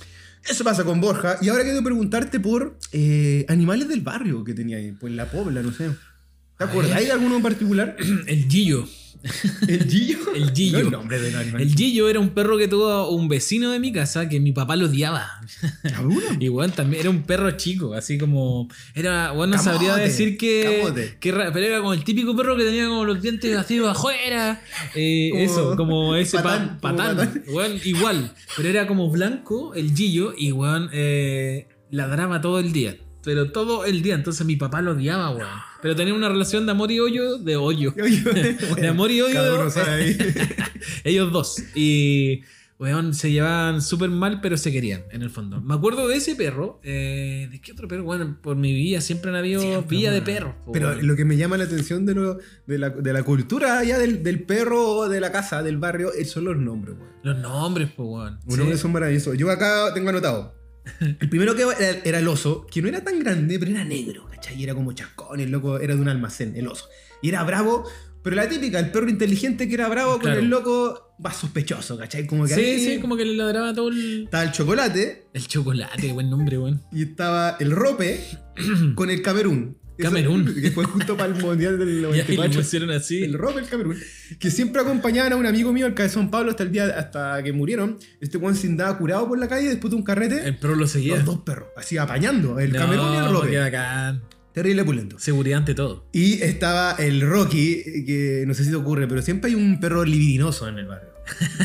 Eso 0.49 0.65
pasa 0.65 0.85
con 0.85 1.01
Borja. 1.01 1.39
Y 1.41 1.49
ahora 1.49 1.65
quiero 1.65 1.83
preguntarte 1.83 2.41
por 2.41 2.79
eh, 2.93 3.45
animales 3.49 3.89
del 3.89 4.01
barrio 4.01 4.45
que 4.45 4.55
tenía 4.55 4.77
ahí. 4.77 4.93
Pues 4.93 5.13
la 5.13 5.31
pobla, 5.31 5.63
no 5.63 5.73
sé. 5.73 5.91
¿Te 6.59 6.65
acuerdas 6.65 7.01
de 7.01 7.13
alguno 7.13 7.37
en 7.37 7.43
particular? 7.43 7.97
El 8.27 8.49
Gillo. 8.49 8.87
¿El 9.69 9.89
Gillo? 9.91 10.19
El 10.35 10.53
Gillo. 10.53 10.79
No 10.79 10.85
el 10.87 10.91
nombre 10.93 11.21
del 11.21 11.37
animal. 11.37 11.61
El 11.63 11.75
Gillo 11.75 12.09
era 12.09 12.21
un 12.21 12.31
perro 12.31 12.57
que 12.59 12.69
tuvo 12.69 13.11
un 13.11 13.29
vecino 13.29 13.71
de 13.73 13.79
mi 13.81 13.93
casa 13.93 14.29
que 14.29 14.41
mi 14.41 14.53
papá 14.53 14.77
lo 14.77 14.87
odiaba. 14.87 15.27
Y 16.41 16.49
bueno, 16.49 16.73
también 16.73 17.01
era 17.03 17.11
un 17.11 17.23
perro 17.23 17.51
chico, 17.53 17.95
así 17.95 18.19
como. 18.19 18.69
Era, 18.95 19.33
bueno, 19.33 19.57
no 19.57 19.63
sabría 19.63 19.97
decir 19.97 20.37
que. 20.37 21.17
que 21.21 21.33
pero 21.33 21.59
era 21.59 21.79
como 21.79 21.93
el 21.93 22.05
típico 22.05 22.37
perro 22.37 22.57
que 22.57 22.65
tenía 22.65 22.87
como 22.87 23.05
los 23.05 23.21
dientes 23.23 23.57
así 23.57 23.79
afuera. 23.79 24.61
Eh, 24.95 25.29
Como- 25.33 25.43
eso, 25.45 25.77
como 25.77 26.17
ese 26.17 26.39
patán, 26.39 26.79
pa- 26.81 26.91
patán. 26.95 27.17
patán. 27.17 27.81
Igual. 27.85 28.33
Pero 28.57 28.69
era 28.69 28.87
como 28.87 29.11
blanco, 29.11 29.75
el 29.75 29.95
Gillo, 29.95 30.33
y 30.37 30.53
weón, 30.53 30.91
eh, 30.93 31.67
ladraba 31.91 32.41
todo 32.41 32.59
el 32.59 32.73
día. 32.73 32.97
Pero 33.27 33.51
todo 33.51 33.85
el 33.85 34.03
día, 34.03 34.15
entonces 34.15 34.47
mi 34.47 34.55
papá 34.57 34.81
lo 34.81 34.93
odiaba, 34.93 35.31
weón. 35.31 35.49
Pero 35.83 35.97
tenía 35.97 36.15
una 36.15 36.29
relación 36.29 36.65
de 36.65 36.71
amor 36.73 36.91
y 36.93 37.01
odio, 37.01 37.39
de 37.39 37.57
hoyo. 37.57 37.91
De 37.93 38.87
amor 38.89 39.11
y 39.11 39.21
odio. 39.21 39.35
Cada 39.35 39.55
uno 39.61 39.69
sabe. 39.69 40.17
Ellos 41.05 41.33
dos. 41.33 41.57
Y, 41.75 42.43
weón, 42.79 43.15
se 43.15 43.33
llevaban 43.33 43.83
súper 43.83 44.11
mal, 44.11 44.41
pero 44.41 44.57
se 44.57 44.71
querían, 44.71 45.03
en 45.11 45.23
el 45.23 45.31
fondo. 45.31 45.61
Me 45.61 45.75
acuerdo 45.75 46.07
de 46.09 46.17
ese 46.17 46.37
perro. 46.37 46.81
eh, 46.85 47.49
¿De 47.51 47.61
qué 47.61 47.73
otro 47.73 47.89
perro? 47.89 48.05
Bueno, 48.05 48.39
por 48.43 48.55
mi 48.57 48.73
vida 48.73 49.01
siempre 49.01 49.31
han 49.31 49.37
habido 49.37 49.61
Siempre, 49.61 49.97
villa 49.97 50.13
de 50.13 50.23
perros. 50.23 50.55
Pero 50.73 50.91
weón. 50.91 51.07
lo 51.07 51.17
que 51.17 51.25
me 51.25 51.37
llama 51.37 51.57
la 51.57 51.65
atención 51.65 52.07
de, 52.07 52.15
lo- 52.15 52.39
de, 52.67 52.79
la, 52.79 52.91
de 52.91 53.13
la 53.13 53.23
cultura 53.25 53.79
allá 53.81 53.99
del, 53.99 54.23
del 54.23 54.45
perro 54.45 55.09
de 55.09 55.21
la 55.21 55.33
casa, 55.33 55.63
del 55.65 55.79
barrio, 55.79 56.13
eh, 56.15 56.25
son 56.25 56.45
los 56.45 56.57
nombres, 56.57 56.95
weón. 56.97 57.11
Los 57.25 57.39
nombres, 57.39 57.89
pues, 57.97 58.09
weón. 58.09 58.35
Los 58.47 58.55
Sí. 58.55 58.61
nombres 58.61 58.81
son 58.81 58.93
maravillosos. 58.93 59.37
Yo 59.37 59.51
acá 59.51 59.93
tengo 59.95 60.11
anotado. 60.11 60.55
El 61.01 61.29
primero 61.29 61.55
que 61.55 61.63
era, 61.63 62.01
era 62.05 62.19
el 62.19 62.29
oso, 62.29 62.67
que 62.71 62.81
no 62.83 62.89
era 62.89 63.03
tan 63.03 63.19
grande, 63.19 63.59
pero 63.59 63.71
era 63.73 63.85
negro, 63.85 64.27
¿cachai? 64.31 64.59
Y 64.59 64.65
era 64.65 64.75
como 64.75 64.93
chascón, 64.93 65.41
el 65.41 65.51
loco 65.51 65.79
era 65.79 65.95
de 65.95 66.01
un 66.01 66.09
almacén, 66.09 66.55
el 66.57 66.69
oso. 66.69 66.87
Y 67.23 67.29
era 67.31 67.43
bravo, 67.45 67.85
pero 68.23 68.37
la 68.37 68.49
típica, 68.49 68.79
el 68.79 68.91
perro 68.91 69.09
inteligente 69.09 69.69
que 69.69 69.75
era 69.75 69.89
bravo 69.89 70.19
Claro. 70.19 70.37
con 70.37 70.45
el 70.45 70.51
loco 70.51 71.15
más 71.19 71.37
sospechoso, 71.37 71.97
¿cachai? 71.97 72.27
Como 72.27 72.45
que 72.45 72.55
Sí, 72.55 72.61
ahí 72.61 72.85
sí, 72.97 73.01
como 73.01 73.17
que 73.17 73.25
le 73.25 73.35
ladraba 73.37 73.73
todo 73.75 73.89
el. 73.89 74.25
estaba 74.25 74.45
el 74.45 74.53
chocolate 74.53 75.27
El 75.33 75.47
chocolate, 75.47 76.13
buen 76.13 76.29
nombre, 76.31 76.59
weón. 76.59 76.83
y 76.93 77.03
estaba 77.03 77.57
el 77.61 77.71
rope 77.71 78.21
con 78.95 79.11
el 79.11 79.23
Camerún. 79.23 79.79
Eso- 79.99 80.09
Camerún. 80.09 80.55
Que 80.61 80.71
fue 80.71 80.85
justo 80.85 81.17
para 81.17 81.33
el 81.35 81.41
mundial 81.43 81.79
del 81.79 81.89
Y 81.91 81.93
ahí 81.95 82.01
lo 82.03 82.11
94. 82.11 82.61
pusieron 82.61 82.91
así. 82.91 83.23
El 83.23 83.35
rope 83.35 83.61
el 83.61 83.67
Camerún. 83.69 83.97
Que 84.39 84.51
siempre 84.51 84.83
acompañaban 84.83 85.33
a 85.33 85.37
un 85.37 85.47
amigo 85.47 85.73
mío, 85.73 85.87
el 85.87 85.95
Cabezón 85.95 86.31
Pablo, 86.31 86.51
hasta 86.51 86.63
el 86.63 86.73
día 86.73 86.85
hasta 86.99 87.43
que 87.43 87.53
murieron. 87.53 87.99
Este 88.21 88.39
Juan 88.39 88.55
se 88.57 88.67
andaba 88.67 88.97
curado 88.99 89.29
por 89.29 89.39
la 89.39 89.49
calle 89.49 89.69
después 89.69 89.91
de 89.91 89.97
un 89.97 90.03
carrete. 90.03 90.47
El 90.47 90.57
perro 90.59 90.77
lo 90.77 90.87
seguía. 90.87 91.17
Los 91.17 91.25
dos 91.25 91.39
perros, 91.41 91.69
así 91.77 91.97
apañando, 91.99 92.59
el 92.59 92.73
No, 92.73 92.79
Camerún 92.79 93.13
y 93.51 93.55
el 93.55 93.61
bacán. 93.61 94.23
Terrible 94.53 94.85
pulento. 94.85 95.19
Seguridad 95.19 95.59
ante 95.59 95.75
todo. 95.75 96.07
Y 96.13 96.41
estaba 96.43 96.93
el 96.99 97.21
Rocky, 97.21 98.05
que 98.07 98.45
no 98.47 98.55
sé 98.55 98.65
si 98.65 98.71
te 98.71 98.77
ocurre, 98.77 99.07
pero 99.07 99.21
siempre 99.21 99.51
hay 99.51 99.55
un 99.55 99.79
perro 99.81 100.03
libidinoso 100.03 100.67
en 100.67 100.79
el 100.79 100.87
barrio. 100.87 101.11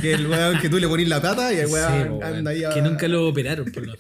Que 0.01 0.13
el 0.13 0.27
weón 0.27 0.59
que 0.59 0.67
tú 0.67 0.77
le 0.77 0.89
ponís 0.89 1.07
la 1.07 1.21
pata 1.21 1.53
y 1.53 1.57
el 1.59 1.67
weón 1.71 2.21
anda 2.21 2.51
ahí 2.51 2.65
a- 2.65 2.71
Que 2.73 2.81
nunca 2.81 3.07
lo 3.07 3.29
operaron. 3.29 3.71
Por 3.71 3.87
lo- 3.87 3.93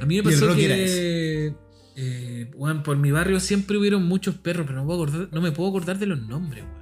A 0.00 0.04
mí 0.06 0.16
me 0.20 0.30
Y 0.30 0.34
pasó 0.34 0.48
Rocky 0.48 0.64
era 0.64 0.74
que. 0.74 1.52
Eh, 2.00 2.50
por 2.84 2.96
mi 2.96 3.10
barrio 3.10 3.40
siempre 3.40 3.76
hubieron 3.76 4.04
muchos 4.04 4.36
perros, 4.36 4.66
pero 4.66 4.78
no, 4.78 4.86
puedo 4.86 5.04
acordar- 5.04 5.28
no 5.32 5.40
me 5.40 5.50
puedo 5.52 5.68
acordar 5.70 5.98
de 5.98 6.06
los 6.06 6.20
nombres, 6.28 6.62
weón. 6.64 6.78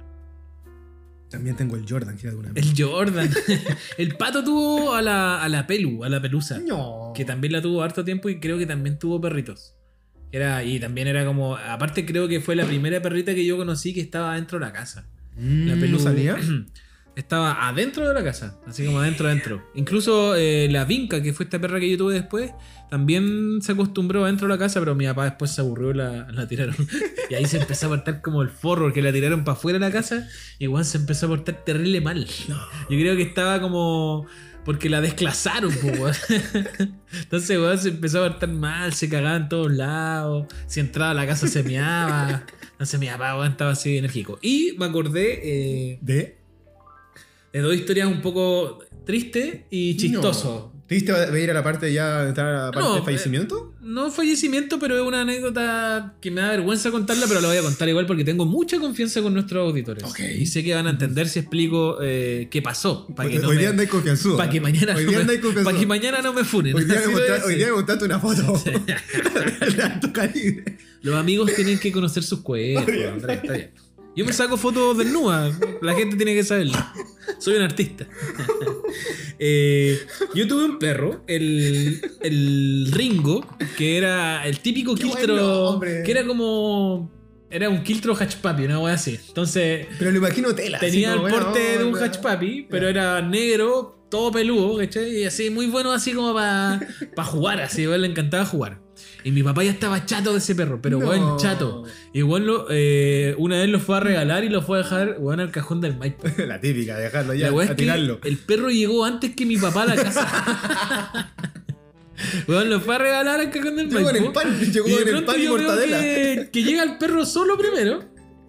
También 1.29 1.55
tengo 1.57 1.75
el 1.75 1.85
Jordan, 1.89 2.15
que 2.17 2.27
era 2.27 2.35
de 2.35 2.39
una 2.39 2.51
El 2.55 2.73
Jordan. 2.77 3.29
el 3.97 4.15
pato 4.15 4.43
tuvo 4.43 4.93
a 4.93 5.01
la, 5.01 5.43
a 5.43 5.49
la 5.49 5.67
Pelu, 5.67 6.03
a 6.03 6.09
la 6.09 6.21
pelusa. 6.21 6.59
No. 6.59 7.11
Que 7.15 7.25
también 7.25 7.51
la 7.53 7.61
tuvo 7.61 7.81
harto 7.83 8.05
tiempo 8.05 8.29
y 8.29 8.39
creo 8.39 8.57
que 8.57 8.65
también 8.65 8.97
tuvo 8.99 9.19
perritos. 9.19 9.73
Era, 10.31 10.63
y 10.63 10.79
también 10.79 11.07
era 11.07 11.25
como. 11.25 11.55
Aparte, 11.55 12.05
creo 12.05 12.27
que 12.27 12.39
fue 12.41 12.55
la 12.55 12.65
primera 12.65 13.01
perrita 13.01 13.33
que 13.33 13.45
yo 13.45 13.57
conocí 13.57 13.93
que 13.93 14.01
estaba 14.01 14.35
dentro 14.35 14.59
de 14.59 14.65
la 14.65 14.73
casa. 14.73 15.07
La 15.35 15.75
Mm, 15.75 15.79
Pelu 15.79 15.97
¿No 15.97 15.99
salía? 15.99 16.37
estaba 17.17 17.67
adentro 17.67 18.07
de 18.07 18.13
la 18.13 18.23
casa, 18.23 18.59
así 18.67 18.85
como 18.85 18.99
adentro, 18.99 19.27
adentro. 19.27 19.63
Incluso 19.73 20.35
eh, 20.35 20.67
la 20.69 20.85
vinca, 20.85 21.21
que 21.21 21.33
fue 21.33 21.45
esta 21.45 21.59
perra 21.59 21.79
que 21.79 21.89
yo 21.89 21.97
tuve 21.97 22.13
después, 22.13 22.51
también 22.89 23.59
se 23.61 23.71
acostumbró 23.71 24.23
adentro 24.23 24.47
de 24.47 24.53
la 24.53 24.59
casa, 24.59 24.79
pero 24.79 24.95
mi 24.95 25.05
papá 25.07 25.25
después 25.25 25.51
se 25.51 25.61
aburrió 25.61 25.91
y 25.91 25.95
la, 25.95 26.31
la 26.31 26.47
tiraron. 26.47 26.75
y 27.29 27.33
ahí 27.33 27.45
se 27.45 27.57
empezó 27.57 27.87
a 27.87 27.89
portar 27.89 28.21
como 28.21 28.43
el 28.43 28.49
forro, 28.49 28.93
que 28.93 29.01
la 29.01 29.11
tiraron 29.11 29.43
para 29.43 29.57
afuera 29.57 29.79
de 29.79 29.85
la 29.85 29.91
casa, 29.91 30.27
y 30.59 30.65
igual 30.65 30.85
se 30.85 30.99
empezó 30.99 31.25
a 31.25 31.29
portar 31.29 31.65
terrible 31.65 32.01
mal. 32.01 32.27
No. 32.47 32.55
Yo 32.55 32.97
creo 32.99 33.15
que 33.15 33.23
estaba 33.23 33.59
como. 33.59 34.27
Porque 34.63 34.89
la 34.89 34.99
desclasaron, 34.99 35.73
weón. 35.81 36.13
Entonces, 37.23 37.57
weón, 37.57 37.77
se 37.77 37.87
empezó 37.87 38.23
a 38.23 38.29
portar 38.29 38.49
mal, 38.49 38.93
se 38.93 39.07
cagaba 39.07 39.37
en 39.37 39.47
todos 39.47 39.71
lados. 39.71 40.47
Si 40.67 40.81
entraba 40.81 41.11
a 41.11 41.13
la 41.13 41.25
casa 41.25 41.47
se 41.47 41.63
meaba. 41.63 42.43
Entonces 42.73 42.99
mi 42.99 43.07
papá, 43.07 43.35
weón, 43.35 43.51
estaba 43.51 43.71
así 43.71 43.97
enérgico. 43.97 44.37
Y 44.41 44.75
me 44.77 44.85
acordé 44.85 45.39
eh, 45.41 45.99
¿De? 46.01 46.37
De 47.53 47.59
dos 47.61 47.75
historias 47.75 48.07
un 48.07 48.21
poco 48.21 48.79
tristes 49.05 49.61
y 49.69 49.95
chistosos. 49.97 50.71
¿Te 50.87 50.95
diste 50.95 51.11
a 51.11 51.37
ir 51.37 51.51
a 51.51 51.53
la 51.53 51.63
parte 51.63 51.91
ya 51.91 52.23
de 52.23 52.29
estar 52.29 52.45
a 52.45 52.65
la 52.67 52.71
parte 52.71 52.79
No, 52.87 52.95
de 52.95 53.01
fallecimiento? 53.01 53.73
No 53.81 54.09
fallecimiento, 54.09 54.79
pero 54.79 54.95
es 54.95 55.01
una 55.05 55.19
anécdota 55.21 56.15
que 56.21 56.31
me 56.31 56.39
da 56.39 56.51
vergüenza 56.51 56.91
contarla, 56.91 57.25
pero 57.27 57.41
la 57.41 57.49
voy 57.49 57.57
a 57.57 57.61
contar 57.61 57.89
igual 57.89 58.05
porque 58.05 58.23
tengo 58.23 58.45
mucha 58.45 58.79
confianza 58.79 59.21
con 59.21 59.33
nuestros 59.33 59.67
auditores. 59.69 60.05
Y 60.39 60.45
sé 60.45 60.63
que 60.63 60.73
van 60.73 60.87
a 60.87 60.91
entender 60.91 61.27
si 61.27 61.39
explico 61.39 61.97
eh, 62.01 62.47
qué 62.49 62.61
pasó. 62.61 63.05
Para 63.17 63.27
que, 63.29 63.39
no 63.39 63.49
hoy 63.49 63.55
me- 63.55 63.61
día 63.63 63.69
andáis 63.71 63.89
confianzudo. 63.89 64.37
pa' 64.37 64.49
que 64.49 64.61
mañana 64.61 64.95
Hoy 64.95 65.03
no 65.03 65.09
día 65.09 65.17
me- 65.17 65.21
andáis 65.23 65.39
confianzudo. 65.41 65.73
pa' 65.73 65.77
que 65.79 65.85
mañana 65.85 66.21
no 66.21 66.31
me 66.33 66.43
funen. 66.45 66.73
Hoy 66.73 66.85
día, 66.85 67.01
me 67.05 67.15
hoy 67.45 67.55
día 67.55 67.65
me 67.67 67.71
mostraste 67.73 68.05
una 68.05 68.19
foto 68.19 68.63
de 68.63 69.83
alto 69.83 70.13
calibre. 70.13 70.77
Los 71.01 71.15
amigos 71.15 71.53
tienen 71.53 71.79
que 71.79 71.91
conocer 71.91 72.23
sus 72.23 72.39
cuerpos, 72.39 72.87
Andrés, 73.11 73.39
está 73.43 73.53
bien. 73.53 73.71
Yo 74.17 74.25
me 74.25 74.33
saco 74.33 74.57
fotos 74.57 74.97
desnudas, 74.97 75.55
la 75.81 75.93
gente 75.93 76.15
tiene 76.17 76.33
que 76.33 76.43
saberlo. 76.43 76.73
Soy 77.39 77.55
un 77.55 77.61
artista. 77.61 78.05
Eh, 79.39 79.99
Yo 80.33 80.47
tuve 80.47 80.65
un 80.65 80.79
perro, 80.79 81.23
el, 81.27 82.01
el 82.21 82.89
Ringo, 82.91 83.45
que 83.77 83.95
era 83.97 84.47
el 84.47 84.59
típico 84.61 84.95
Qué 84.95 85.03
quiltro. 85.03 85.79
Que 85.79 86.09
era 86.09 86.25
como. 86.25 87.11
Era 87.51 87.69
un 87.69 87.83
quiltro 87.83 88.15
hatchpapi, 88.15 88.63
una 88.65 88.79
wea 88.79 88.95
así. 88.95 89.19
Entonces, 89.27 89.85
Pero 89.99 90.09
lo 90.11 90.17
imagino 90.17 90.55
tela. 90.55 90.79
tenía 90.79 91.13
el 91.13 91.21
porte 91.21 91.77
de 91.77 91.83
un 91.85 91.93
onda. 91.93 92.05
hatchpapi, 92.07 92.65
pero 92.69 92.87
era 92.89 93.21
negro, 93.21 94.07
todo 94.09 94.31
peludo, 94.31 94.77
¿cachai? 94.77 95.17
Y 95.19 95.25
así, 95.25 95.51
muy 95.51 95.67
bueno, 95.67 95.91
así 95.91 96.13
como 96.13 96.33
para 96.33 96.79
jugar, 97.25 97.61
así, 97.61 97.83
igual 97.83 98.01
le 98.01 98.07
encantaba 98.07 98.43
jugar. 98.43 98.81
Y 99.23 99.31
mi 99.31 99.43
papá 99.43 99.63
ya 99.63 99.71
estaba 99.71 100.05
chato 100.05 100.31
de 100.31 100.39
ese 100.39 100.55
perro, 100.55 100.79
pero 100.81 100.99
No. 100.99 101.07
weón, 101.09 101.37
chato. 101.39 101.83
Igual 102.13 102.45
lo, 102.45 102.67
eh, 102.69 103.35
una 103.37 103.57
vez 103.59 103.69
lo 103.69 103.79
fue 103.79 103.97
a 103.97 103.99
regalar 103.99 104.43
y 104.43 104.49
lo 104.49 104.61
fue 104.61 104.79
a 104.79 104.83
dejar, 104.83 105.15
weón, 105.19 105.39
al 105.39 105.51
cajón 105.51 105.81
del 105.81 105.97
Maipo. 105.97 106.27
La 106.47 106.59
típica, 106.61 106.97
dejarlo 106.97 107.33
ya, 107.33 107.49
a 107.49 107.75
tirarlo. 107.75 108.19
el 108.23 108.37
perro 108.37 108.69
llegó 108.69 109.05
antes 109.05 109.35
que 109.35 109.45
mi 109.45 109.57
papá 109.57 109.83
a 109.83 109.85
la 109.87 109.95
casa. 109.95 111.33
Weón, 112.47 112.69
lo 112.69 112.79
fue 112.79 112.95
a 112.95 112.97
regalar 112.97 113.39
al 113.39 113.51
cajón 113.51 113.75
del 113.75 113.89
Llegó 113.89 114.01
Maipo. 114.11 114.17
en 114.17 114.25
el 114.25 114.31
pan, 114.31 114.59
llegó 114.71 114.87
Y 114.89 114.93
en 114.93 115.07
el 115.15 115.23
pan 115.23 115.35
y 115.43 115.47
mortadela. 115.47 115.99
Que, 115.99 116.49
que 116.51 116.63
llega 116.63 116.83
el 116.83 116.97
perro 116.97 117.25
solo 117.25 117.57
primero. 117.57 118.03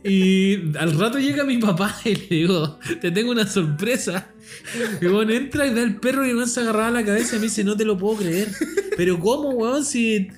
Y 0.05 0.77
al 0.79 0.99
rato 0.99 1.19
llega 1.19 1.45
mi 1.45 1.59
papá 1.59 1.95
y 2.05 2.15
le 2.15 2.27
digo, 2.31 2.79
te 3.01 3.11
tengo 3.11 3.31
una 3.33 3.47
sorpresa. 3.47 4.31
Y 5.01 5.07
bueno, 5.07 5.33
entra 5.33 5.67
y 5.67 5.73
ve 5.75 5.81
al 5.83 5.97
perro 5.97 6.27
y 6.27 6.35
weón 6.35 6.49
se 6.49 6.61
agarraba 6.61 6.91
la 6.91 7.05
cabeza 7.05 7.37
y 7.37 7.39
me 7.39 7.45
dice, 7.47 7.65
no 7.65 7.77
te 7.77 7.85
lo 7.85 7.97
puedo 7.97 8.19
creer. 8.19 8.49
Pero 8.97 9.19
¿cómo, 9.19 9.51
weón? 9.51 9.85
Si, 9.85 10.29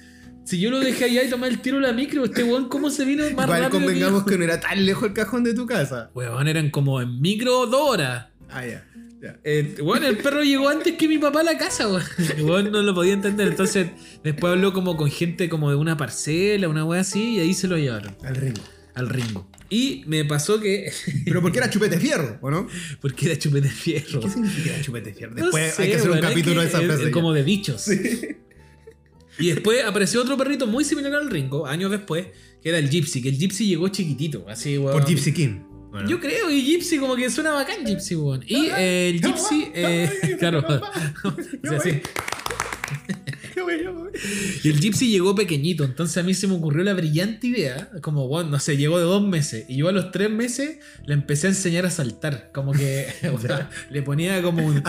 si 0.44 0.60
yo 0.60 0.70
lo 0.70 0.80
dejé 0.80 1.04
allá 1.04 1.22
y 1.24 1.30
tomé 1.30 1.48
el 1.48 1.60
tiro 1.60 1.78
a 1.78 1.80
la 1.80 1.92
micro, 1.92 2.24
este 2.24 2.44
weón, 2.44 2.68
¿cómo 2.68 2.90
se 2.90 3.04
vino 3.04 3.22
más 3.22 3.30
Igual 3.32 3.48
rápido? 3.48 3.70
que 3.70 3.76
convengamos 3.78 4.24
que 4.24 4.38
no 4.38 4.44
era 4.44 4.60
tan 4.60 4.84
lejos 4.84 5.04
el 5.08 5.12
cajón 5.14 5.44
de 5.44 5.54
tu 5.54 5.66
casa. 5.66 6.10
Weón, 6.14 6.48
eran 6.48 6.70
como 6.70 7.00
en 7.00 7.20
micro 7.20 7.66
dos 7.66 7.90
horas. 7.90 8.26
Ah, 8.48 8.66
ya. 8.66 8.84
Eh, 9.44 9.76
bueno, 9.82 10.06
el 10.06 10.16
perro 10.16 10.42
llegó 10.42 10.70
antes 10.70 10.94
que 10.94 11.06
mi 11.06 11.18
papá 11.18 11.40
a 11.40 11.44
la 11.44 11.58
casa, 11.58 11.86
weón. 11.88 12.02
Weón 12.42 12.72
no 12.72 12.80
lo 12.82 12.94
podía 12.94 13.12
entender. 13.12 13.48
Entonces, 13.48 13.88
después 14.24 14.52
habló 14.54 14.72
como 14.72 14.96
con 14.96 15.10
gente 15.10 15.48
como 15.50 15.68
de 15.70 15.76
una 15.76 15.96
parcela, 15.98 16.68
una 16.68 16.84
wea 16.86 17.02
así, 17.02 17.34
y 17.36 17.40
ahí 17.40 17.52
se 17.52 17.68
lo 17.68 17.76
llevaron 17.76 18.16
Al 18.24 18.34
ritmo. 18.36 18.64
al 18.94 19.08
Ringo. 19.10 19.49
Y 19.70 20.02
me 20.06 20.24
pasó 20.24 20.60
que. 20.60 20.92
Pero 21.24 21.40
porque 21.40 21.58
era 21.58 21.70
chupete 21.70 21.98
fierro, 21.98 22.38
¿o 22.42 22.50
no? 22.50 22.66
porque 23.00 23.26
era 23.26 23.38
chupete 23.38 23.68
fierro. 23.68 24.20
¿Qué 24.20 24.28
significa 24.28 24.80
chupete 24.82 25.14
fierro? 25.14 25.34
No 25.36 25.42
Después 25.44 25.74
sé, 25.74 25.82
hay 25.82 25.88
que 25.90 25.96
hacer 25.96 26.10
un 26.10 26.20
capítulo 26.20 26.60
de 26.60 26.66
esa 26.66 26.80
es- 26.80 26.86
frase. 26.86 27.04
es 27.04 27.10
como 27.10 27.32
de 27.32 27.42
bichos. 27.44 27.86
Y 29.38 29.46
después 29.52 29.82
apareció 29.84 30.20
otro 30.20 30.36
perrito 30.36 30.66
muy 30.66 30.84
similar 30.84 31.14
al 31.14 31.30
Ringo, 31.30 31.66
años 31.66 31.90
después, 31.90 32.26
que 32.62 32.68
era 32.68 32.78
el 32.78 32.90
Gypsy, 32.90 33.22
que 33.22 33.30
el 33.30 33.38
Gypsy 33.38 33.68
llegó 33.68 33.88
chiquitito, 33.88 34.44
así, 34.48 34.76
weón. 34.76 34.92
Por 34.92 35.06
Gypsy 35.08 35.32
King. 35.32 35.60
Bueno. 35.90 36.08
Yo 36.08 36.20
creo, 36.20 36.50
y 36.50 36.62
Gypsy 36.62 36.98
como 36.98 37.16
que 37.16 37.30
suena 37.30 37.52
bacán 37.52 37.84
Gypsy, 37.86 38.16
weón. 38.16 38.44
Y 38.46 38.66
eh, 38.76 39.08
el 39.10 39.20
Gypsy, 39.22 39.70
eh, 39.74 40.10
claro, 40.38 40.62
o 40.66 41.68
sea, 41.68 41.80
sí. 41.80 42.00
Y 44.62 44.68
el 44.68 44.80
Gypsy 44.80 45.10
llegó 45.10 45.34
pequeñito, 45.34 45.84
entonces 45.84 46.16
a 46.18 46.22
mí 46.22 46.34
se 46.34 46.46
me 46.46 46.54
ocurrió 46.54 46.84
la 46.84 46.94
brillante 46.94 47.46
idea, 47.46 47.90
como, 48.02 48.26
bueno, 48.28 48.50
no 48.50 48.58
sé, 48.58 48.76
llegó 48.76 48.98
de 48.98 49.04
dos 49.04 49.26
meses, 49.26 49.64
y 49.68 49.76
yo 49.76 49.88
a 49.88 49.92
los 49.92 50.10
tres 50.10 50.30
meses 50.30 50.78
le 51.06 51.14
empecé 51.14 51.46
a 51.46 51.50
enseñar 51.50 51.86
a 51.86 51.90
saltar, 51.90 52.50
como 52.52 52.72
que 52.72 53.06
o 53.34 53.38
sea, 53.38 53.70
le 53.90 54.02
ponía 54.02 54.42
como 54.42 54.66
un, 54.66 54.82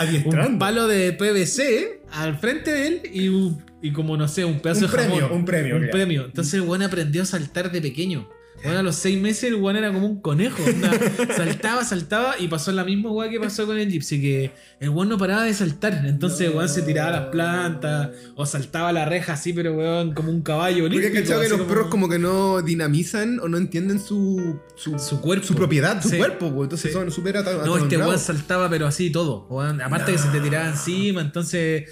palo 0.59 0.87
de 0.87 1.13
PVC 1.13 2.01
al 2.11 2.37
frente 2.37 2.71
de 2.71 2.87
él 2.87 3.01
y, 3.13 3.27
un- 3.29 3.63
y 3.81 3.91
como, 3.91 4.17
no 4.17 4.27
sé, 4.27 4.45
un 4.45 4.59
pedazo 4.59 4.85
Un 4.85 4.91
de 4.91 4.97
jamón. 4.97 5.17
premio, 5.19 5.35
un 5.35 5.45
premio, 5.45 5.75
Un 5.77 5.89
premio. 5.89 6.25
Entonces 6.25 6.61
weón 6.61 6.81
aprendió 6.83 7.23
a 7.23 7.25
saltar 7.25 7.71
de 7.71 7.81
pequeño. 7.81 8.27
Bueno, 8.63 8.79
a 8.79 8.83
los 8.83 8.95
seis 8.95 9.19
meses 9.19 9.45
el 9.45 9.55
weón 9.55 9.75
era 9.77 9.91
como 9.91 10.05
un 10.05 10.21
conejo. 10.21 10.61
onda, 10.63 10.91
saltaba, 11.35 11.83
saltaba 11.83 12.35
y 12.39 12.47
pasó 12.47 12.71
la 12.71 12.83
misma 12.83 13.11
weá 13.11 13.29
que 13.29 13.39
pasó 13.39 13.65
con 13.65 13.77
el 13.77 13.89
Gypsy, 13.89 14.21
que 14.21 14.51
el 14.79 14.89
weón 14.89 15.09
no 15.09 15.17
paraba 15.17 15.43
de 15.43 15.53
saltar. 15.53 16.03
Entonces 16.05 16.41
el 16.49 16.55
weón 16.55 16.69
se 16.69 16.81
tiraba 16.83 17.09
a 17.09 17.19
las 17.21 17.29
plantas 17.29 18.09
o 18.35 18.45
saltaba 18.45 18.91
la 18.91 19.05
reja 19.05 19.33
así, 19.33 19.53
pero 19.53 19.73
weón 19.73 20.13
como 20.13 20.29
un 20.31 20.41
caballo. 20.41 20.83
Porque 20.83 20.97
olímpico, 20.97 21.23
cachado 21.23 21.41
que 21.41 21.49
los 21.49 21.61
perros 21.61 21.87
como 21.87 22.07
que 22.07 22.19
no 22.19 22.61
dinamizan 22.61 23.39
o 23.39 23.47
no 23.47 23.57
entienden 23.57 23.99
su, 23.99 24.59
su, 24.75 24.99
Su 24.99 25.21
cuerpo. 25.21 25.45
su 25.47 25.55
propiedad, 25.55 26.01
su 26.01 26.09
Sí. 26.09 26.17
cuerpo, 26.17 26.51
pues, 26.53 26.65
entonces 26.65 26.91
Sí. 26.91 26.97
son 26.97 27.11
súper 27.11 27.31
No, 27.65 27.77
este 27.77 27.97
weón 27.97 28.19
saltaba, 28.19 28.69
pero 28.69 28.85
así 28.87 29.09
todo. 29.11 29.47
weón. 29.49 29.81
Aparte 29.81 30.11
que 30.11 30.17
se 30.17 30.27
te 30.29 30.39
tiraba 30.39 30.67
encima. 30.67 31.21
Entonces, 31.21 31.85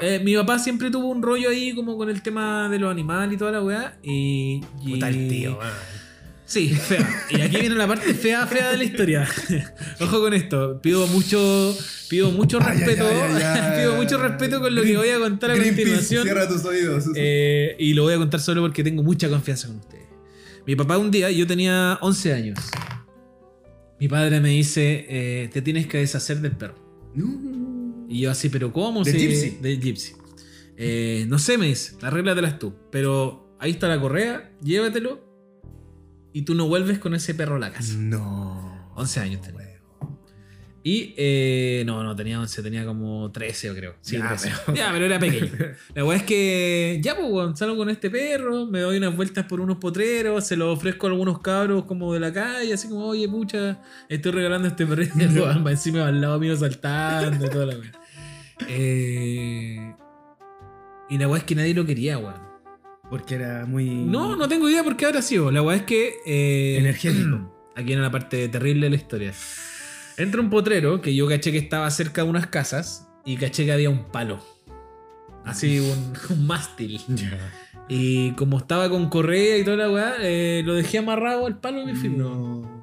eh, 0.00 0.20
mi 0.24 0.34
papá 0.36 0.58
siempre 0.58 0.90
tuvo 0.90 1.08
un 1.08 1.22
rollo 1.22 1.50
ahí 1.50 1.74
como 1.74 1.96
con 1.96 2.08
el 2.10 2.22
tema 2.22 2.68
de 2.68 2.78
los 2.78 2.90
animales 2.90 3.34
y 3.34 3.36
toda 3.36 3.52
la 3.52 3.62
weá. 3.62 3.98
Y, 4.02 4.60
y- 4.84 4.92
Puta 4.94 5.08
el 5.08 5.28
tío, 5.28 5.58
weón. 5.58 5.70
Sí, 6.46 6.68
fea. 6.68 7.26
Y 7.28 7.40
aquí 7.40 7.56
viene 7.58 7.74
la 7.74 7.88
parte 7.88 8.14
fea, 8.14 8.46
fea 8.46 8.70
de 8.70 8.76
la 8.78 8.84
historia. 8.84 9.28
Ojo 10.00 10.20
con 10.20 10.32
esto. 10.32 10.80
Pido 10.80 11.06
mucho, 11.08 11.76
pido 12.08 12.30
mucho 12.30 12.60
respeto. 12.60 13.04
ay, 13.04 13.16
ay, 13.34 13.42
ay. 13.42 13.78
pido 13.80 13.96
mucho 13.96 14.16
respeto 14.16 14.60
con 14.60 14.72
lo 14.72 14.82
que 14.82 14.96
voy 14.96 15.08
a 15.08 15.18
contar 15.18 15.50
a 15.50 15.56
continuación. 15.56 16.22
Cierra 16.22 16.46
tus 16.48 16.64
oídos. 16.64 17.04
Eh, 17.16 17.74
y 17.80 17.94
lo 17.94 18.04
voy 18.04 18.14
a 18.14 18.18
contar 18.18 18.40
solo 18.40 18.62
porque 18.62 18.84
tengo 18.84 19.02
mucha 19.02 19.28
confianza 19.28 19.66
con 19.66 19.78
ustedes. 19.78 20.06
Mi 20.66 20.76
papá 20.76 20.98
un 20.98 21.10
día, 21.10 21.30
yo 21.32 21.46
tenía 21.48 21.98
11 22.00 22.32
años. 22.32 22.58
Mi 23.98 24.06
padre 24.06 24.40
me 24.40 24.50
dice, 24.50 25.06
eh, 25.08 25.50
te 25.52 25.62
tienes 25.62 25.88
que 25.88 25.98
deshacer 25.98 26.40
del 26.40 26.52
perro. 26.52 26.76
No. 27.14 28.06
Y 28.08 28.20
yo 28.20 28.30
así, 28.30 28.50
pero 28.50 28.72
¿cómo? 28.72 29.02
¿Del 29.02 29.16
Gypsy? 29.16 29.58
Del 29.60 29.80
Gypsy. 29.80 30.12
Eh, 30.76 31.24
no 31.28 31.40
sé, 31.40 31.58
me 31.58 31.66
dice, 31.66 31.96
arréglatelas 32.02 32.58
tú. 32.58 32.74
Pero 32.92 33.56
ahí 33.58 33.72
está 33.72 33.88
la 33.88 34.00
correa, 34.00 34.52
llévatelo. 34.62 35.25
Y 36.36 36.42
tú 36.42 36.54
no 36.54 36.68
vuelves 36.68 36.98
con 36.98 37.14
ese 37.14 37.34
perro 37.34 37.56
a 37.56 37.58
la 37.58 37.72
casa. 37.72 37.94
No. 37.96 38.90
11 38.94 39.20
años 39.20 39.40
tenía. 39.40 39.62
Y 40.82 41.14
eh, 41.16 41.82
no, 41.86 42.04
no 42.04 42.14
tenía 42.14 42.38
11, 42.38 42.62
tenía 42.62 42.84
como 42.84 43.32
13 43.32 43.68
yo 43.68 43.74
creo. 43.74 43.94
Sí, 44.02 44.18
Ya, 44.18 44.28
13. 44.28 44.52
pero- 44.66 44.76
Ya, 44.76 44.92
pero 44.92 45.06
era 45.06 45.18
pequeño. 45.18 45.50
La 45.94 46.04
weá 46.04 46.18
es 46.18 46.22
que 46.24 47.00
ya, 47.02 47.16
pues, 47.16 47.26
weón, 47.32 47.56
salgo 47.56 47.76
con 47.78 47.88
este 47.88 48.10
perro, 48.10 48.66
me 48.66 48.80
doy 48.80 48.98
unas 48.98 49.16
vueltas 49.16 49.46
por 49.46 49.60
unos 49.62 49.78
potreros, 49.78 50.46
se 50.46 50.56
lo 50.56 50.70
ofrezco 50.70 51.06
a 51.06 51.10
algunos 51.10 51.40
cabros 51.40 51.86
como 51.86 52.12
de 52.12 52.20
la 52.20 52.30
calle, 52.34 52.74
así 52.74 52.86
como, 52.88 53.06
oye, 53.06 53.26
pucha, 53.30 53.80
estoy 54.10 54.32
regalando 54.32 54.68
este 54.68 54.84
weón 54.84 55.64
va 55.66 55.70
encima 55.70 56.06
al 56.06 56.20
lado 56.20 56.38
mío 56.38 56.54
saltando 56.54 57.46
y 57.46 57.48
toda 57.48 57.64
la 57.66 57.78
weá. 57.78 57.92
Eh, 58.68 59.94
y 61.08 61.18
la 61.18 61.28
weá 61.28 61.38
es 61.38 61.44
que 61.44 61.54
nadie 61.54 61.72
lo 61.74 61.86
quería, 61.86 62.18
weón. 62.18 62.45
Porque 63.10 63.36
era 63.36 63.66
muy. 63.66 63.86
No, 63.88 64.34
no 64.36 64.48
tengo 64.48 64.68
idea 64.68 64.82
por 64.82 64.96
qué 64.96 65.06
habrá 65.06 65.22
sido. 65.22 65.50
La 65.50 65.62
weá 65.62 65.76
es 65.76 65.82
que. 65.84 66.14
eh, 66.26 66.76
Energético. 66.78 67.52
Aquí 67.76 67.86
viene 67.86 68.02
la 68.02 68.10
parte 68.10 68.48
terrible 68.48 68.86
de 68.86 68.90
la 68.90 68.96
historia. 68.96 69.32
Entra 70.16 70.40
un 70.40 70.48
potrero 70.50 71.00
que 71.02 71.14
yo 71.14 71.28
caché 71.28 71.52
que 71.52 71.58
estaba 71.58 71.90
cerca 71.90 72.24
de 72.24 72.30
unas 72.30 72.46
casas 72.46 73.06
y 73.24 73.36
caché 73.36 73.64
que 73.66 73.72
había 73.72 73.90
un 73.90 74.04
palo. 74.10 74.40
Así, 75.44 75.78
un, 75.80 76.12
un 76.30 76.46
mástil. 76.46 77.00
Ya. 77.08 77.38
Y 77.88 78.32
como 78.32 78.58
estaba 78.58 78.88
con 78.88 79.08
correa 79.08 79.58
y 79.58 79.64
toda 79.64 79.76
la 79.76 79.90
weá, 79.90 80.14
eh, 80.20 80.62
lo 80.64 80.74
dejé 80.74 80.98
amarrado 80.98 81.46
al 81.46 81.60
palo 81.60 81.82
y 81.82 81.86
me 81.86 81.94
fui. 81.94 82.08
No. 82.08 82.74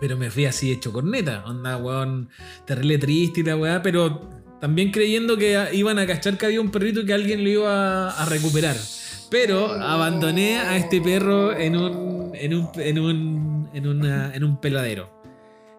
Pero 0.00 0.16
me 0.16 0.30
fui 0.30 0.46
así 0.46 0.72
hecho 0.72 0.92
corneta. 0.92 1.44
Onda, 1.46 1.76
weón, 1.76 2.28
terrible 2.66 2.98
triste 2.98 3.40
y 3.40 3.44
la 3.44 3.56
weá, 3.56 3.82
pero 3.82 4.28
también 4.60 4.90
creyendo 4.90 5.36
que 5.36 5.68
iban 5.74 5.98
a 5.98 6.06
cachar 6.06 6.36
que 6.38 6.46
había 6.46 6.60
un 6.60 6.70
perrito 6.70 7.00
y 7.02 7.06
que 7.06 7.12
alguien 7.12 7.44
lo 7.44 7.50
iba 7.50 8.10
a 8.10 8.24
recuperar. 8.24 8.76
Pero 9.34 9.68
abandoné 9.72 10.58
a 10.60 10.76
este 10.76 11.00
perro 11.00 11.56
en 11.58 11.76
un. 11.76 12.30
en 12.34 12.54
un. 12.54 12.68
en 12.76 12.98
un. 13.00 13.68
en, 13.74 13.88
una- 13.88 14.32
en 14.32 14.44
un 14.44 14.60
peladero. 14.60 15.10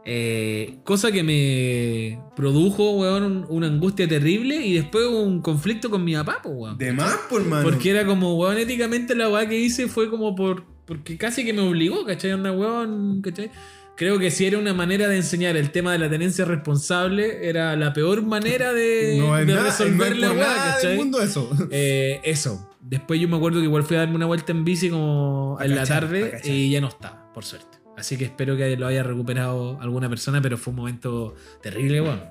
Eh, 0.03 0.79
cosa 0.83 1.09
que 1.11 1.23
me 1.23 2.19
produjo, 2.35 2.91
weón, 2.97 3.45
una 3.47 3.67
angustia 3.67 4.07
terrible 4.09 4.57
y 4.57 4.73
después 4.73 5.05
un 5.07 5.41
conflicto 5.41 5.89
con 5.89 6.03
mi 6.03 6.13
papá, 6.15 6.41
pues, 6.43 6.53
weón. 6.55 6.77
De 6.77 6.91
más, 6.91 7.15
por 7.29 7.45
mano. 7.45 7.63
Porque 7.63 7.91
era 7.91 8.05
como, 8.05 8.35
weón, 8.35 8.57
éticamente 8.57 9.15
la 9.15 9.29
weá 9.29 9.47
que 9.47 9.57
hice 9.57 9.87
fue 9.87 10.09
como 10.09 10.35
por. 10.35 10.65
Porque 10.85 11.17
casi 11.17 11.45
que 11.45 11.53
me 11.53 11.61
obligó, 11.61 12.03
¿cachai? 12.05 12.33
Onda, 12.33 12.51
weón, 12.51 13.21
¿cachai? 13.21 13.49
Creo 13.95 14.19
que 14.19 14.29
si 14.31 14.45
era 14.45 14.57
una 14.59 14.73
manera 14.73 15.07
de 15.07 15.15
enseñar 15.15 15.55
el 15.55 15.71
tema 15.71 15.93
de 15.93 15.99
la 15.99 16.09
tenencia 16.09 16.43
responsable, 16.43 17.47
era 17.47 17.77
la 17.77 17.93
peor 17.93 18.21
manera 18.21 18.73
de, 18.73 19.15
no 19.17 19.33
de 19.37 19.45
nada, 19.45 19.63
resolver 19.63 20.15
no 20.15 20.21
la 20.21 20.31
weá, 20.33 20.55
¿cachai? 20.73 20.97
mundo 20.97 21.21
eso. 21.21 21.49
Eh, 21.71 22.19
eso. 22.25 22.69
Después 22.87 23.19
yo 23.19 23.27
me 23.27 23.35
acuerdo 23.37 23.59
que 23.59 23.65
igual 23.65 23.83
fui 23.83 23.95
a 23.97 24.01
darme 24.01 24.15
una 24.15 24.27
vuelta 24.27 24.51
en 24.51 24.63
bici 24.63 24.91
como 24.91 25.57
A 25.59 25.65
en 25.65 25.71
la 25.71 25.77
cachar, 25.77 26.03
tarde 26.03 26.39
y 26.43 26.69
ya 26.69 26.81
no 26.81 26.87
estaba, 26.87 27.33
por 27.33 27.43
suerte. 27.43 27.79
Así 27.97 28.15
que 28.15 28.25
espero 28.25 28.55
que 28.55 28.77
lo 28.77 28.85
haya 28.85 29.01
recuperado 29.01 29.79
alguna 29.81 30.07
persona, 30.07 30.39
pero 30.39 30.55
fue 30.57 30.71
un 30.71 30.77
momento 30.77 31.33
terrible, 31.63 32.01
weón. 32.01 32.21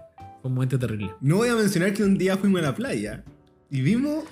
Fue 0.40 0.48
un 0.50 0.54
momento 0.54 0.78
terrible. 0.78 1.10
No 1.20 1.38
voy 1.38 1.48
a 1.48 1.56
mencionar 1.56 1.92
que 1.92 2.04
un 2.04 2.16
día 2.16 2.36
fuimos 2.36 2.60
a 2.60 2.64
la 2.66 2.74
playa 2.74 3.24
y 3.68 3.80
vimos. 3.80 4.24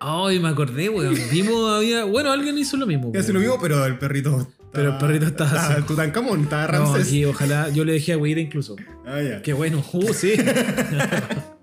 Ay, 0.00 0.40
me 0.40 0.48
acordé, 0.48 0.88
weón. 0.88 1.14
Vimos, 1.30 1.70
había. 1.70 2.04
Bueno, 2.04 2.32
alguien 2.32 2.56
hizo 2.56 2.78
lo 2.78 2.86
mismo. 2.86 3.08
weón. 3.10 3.32
lo 3.34 3.40
mismo, 3.40 3.58
pero 3.60 3.84
el 3.84 3.98
perrito. 3.98 4.48
Pero 4.72 4.92
el 4.92 4.98
perrito 4.98 5.26
estaba. 5.26 5.84
Tutankamón, 5.86 6.42
estaba 6.42 6.66
No, 6.66 6.84
Ramsés. 6.86 7.08
aquí, 7.08 7.24
ojalá. 7.24 7.68
Yo 7.70 7.84
le 7.84 7.92
dejé 7.92 8.12
a 8.14 8.18
Weir 8.18 8.38
incluso. 8.38 8.76
Ah, 9.06 9.20
ya. 9.20 9.42
Qué 9.42 9.52
bueno. 9.52 9.84
Uh, 9.92 10.12
sí. 10.14 10.34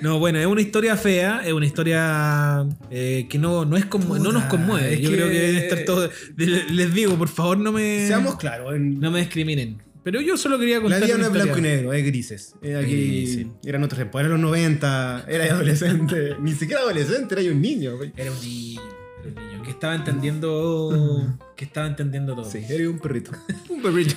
no, 0.00 0.18
bueno, 0.18 0.38
es 0.38 0.46
una 0.46 0.60
historia 0.60 0.96
fea. 0.96 1.42
Es 1.44 1.52
una 1.52 1.66
historia 1.66 2.66
eh, 2.90 3.26
que 3.28 3.38
no, 3.38 3.64
no, 3.64 3.76
es 3.76 3.84
como, 3.86 4.16
no 4.18 4.32
nos 4.32 4.44
Puta, 4.44 4.48
conmueve. 4.48 5.00
Yo 5.00 5.10
que- 5.10 5.16
creo 5.16 5.28
que 5.28 5.38
deben 5.40 5.56
estar 5.56 5.84
todos. 5.84 6.10
Les 6.36 6.94
digo, 6.94 7.16
por 7.16 7.28
favor, 7.28 7.58
no 7.58 7.72
me. 7.72 8.06
Seamos 8.06 8.36
claros. 8.36 8.74
En, 8.74 9.00
No 9.00 9.10
me 9.10 9.20
discriminen. 9.20 9.82
Pero 10.04 10.20
yo 10.22 10.36
solo 10.38 10.58
quería 10.58 10.80
contar 10.80 11.00
La 11.00 11.06
vida 11.06 11.18
no 11.18 11.26
es 11.26 11.32
blanco 11.32 11.58
y 11.58 11.60
negro, 11.60 11.92
es 11.92 12.04
grises. 12.06 12.54
Eh, 12.62 12.76
aquí 12.76 12.92
Grises. 12.94 13.46
eran 13.64 13.82
otros 13.82 13.98
tiempos, 13.98 14.20
eran 14.20 14.32
los 14.32 14.40
90, 14.40 15.26
era 15.28 15.44
adolescente. 15.52 16.34
Ni 16.40 16.52
siquiera 16.52 16.80
adolescente, 16.82 17.34
era 17.38 17.52
un 17.52 17.60
niño. 17.60 17.92
Era 18.16 18.32
un 18.32 18.40
niño, 18.40 18.80
era 19.20 19.28
un 19.42 19.48
niño 19.50 19.62
que 19.64 19.70
estaba 19.70 19.94
entendiendo, 19.94 21.36
que 21.56 21.64
estaba 21.64 21.86
entendiendo 21.88 22.34
todo. 22.36 22.50
Sí, 22.50 22.64
era 22.70 22.88
un 22.88 22.98
perrito. 23.00 23.32
un 23.68 23.82
perrito. 23.82 24.14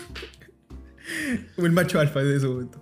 Como 1.56 1.68
el 1.68 1.74
macho 1.74 2.00
alfa 2.00 2.24
de 2.24 2.38
ese 2.38 2.48
momento. 2.48 2.82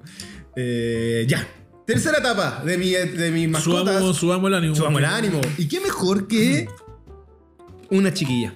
Eh, 0.56 1.26
ya. 1.28 1.48
Tercera 1.90 2.18
etapa 2.24 2.62
de 2.64 2.78
mi, 2.78 2.92
de 2.92 3.32
mis 3.32 3.50
mascotas. 3.50 3.96
Subamos, 3.96 4.18
subamos 4.18 4.48
el 4.50 4.54
ánimo. 4.56 4.76
Subamos 4.76 5.00
el 5.00 5.06
ánimo. 5.06 5.42
¿Y 5.58 5.68
qué 5.68 5.80
mejor 5.82 6.28
que 6.28 6.68
una 7.90 8.14
chiquilla? 8.14 8.54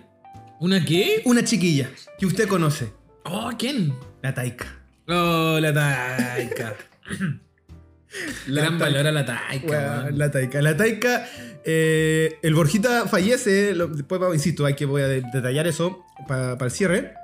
¿Una 0.60 0.86
qué? 0.86 1.22
Una 1.26 1.44
chiquilla 1.44 1.90
que 2.20 2.26
usted 2.28 2.48
conoce. 2.48 2.94
Oh, 3.26 3.50
¿quién? 3.58 3.94
La 4.22 4.34
Taika. 4.34 4.68
Oh, 5.08 5.58
la 5.60 5.74
taica. 5.74 6.76
Gran 8.48 8.78
Taika. 8.78 8.86
valor 8.86 9.08
a 9.08 9.12
la 9.12 9.26
weón. 9.64 10.18
la 10.18 10.30
Taika. 10.32 10.62
La 10.62 10.78
Taika. 10.78 11.26
eh, 11.66 12.38
el 12.44 12.54
Borjita 12.54 13.08
fallece. 13.08 13.74
lo- 13.74 13.88
después, 13.88 14.22
insisto, 14.34 14.66
hay 14.66 14.76
que 14.76 14.86
voy 14.86 15.02
a 15.02 15.08
de- 15.08 15.24
detallar 15.34 15.66
eso 15.68 16.06
para 16.28 16.54
el 16.64 16.72
cierre. 16.72 17.16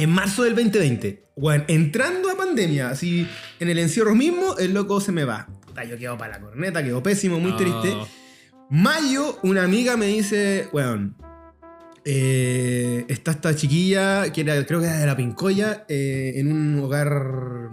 En 0.00 0.08
marzo 0.08 0.44
del 0.44 0.54
2020. 0.54 1.26
Bueno, 1.36 1.64
entrando 1.68 2.30
a 2.30 2.34
pandemia, 2.34 2.88
así 2.88 3.28
en 3.58 3.68
el 3.68 3.78
encierro 3.78 4.14
mismo, 4.14 4.56
el 4.56 4.72
loco 4.72 4.98
se 4.98 5.12
me 5.12 5.24
va. 5.24 5.46
Puta, 5.66 5.84
yo 5.84 5.98
quedo 5.98 6.16
para 6.16 6.38
la 6.38 6.40
corneta, 6.40 6.82
quedo 6.82 7.02
pésimo, 7.02 7.38
muy 7.38 7.54
triste. 7.54 7.94
Mayo, 8.70 9.38
una 9.42 9.62
amiga 9.62 9.98
me 9.98 10.06
dice, 10.06 10.70
weón, 10.72 11.16
eh, 12.06 13.04
está 13.08 13.32
esta 13.32 13.54
chiquilla, 13.54 14.32
que 14.32 14.40
era, 14.40 14.64
creo 14.64 14.80
que 14.80 14.86
era 14.86 15.00
de 15.00 15.06
la 15.06 15.18
Pincoya, 15.18 15.84
eh, 15.86 16.32
en 16.36 16.50
un 16.50 16.80
hogar... 16.80 17.68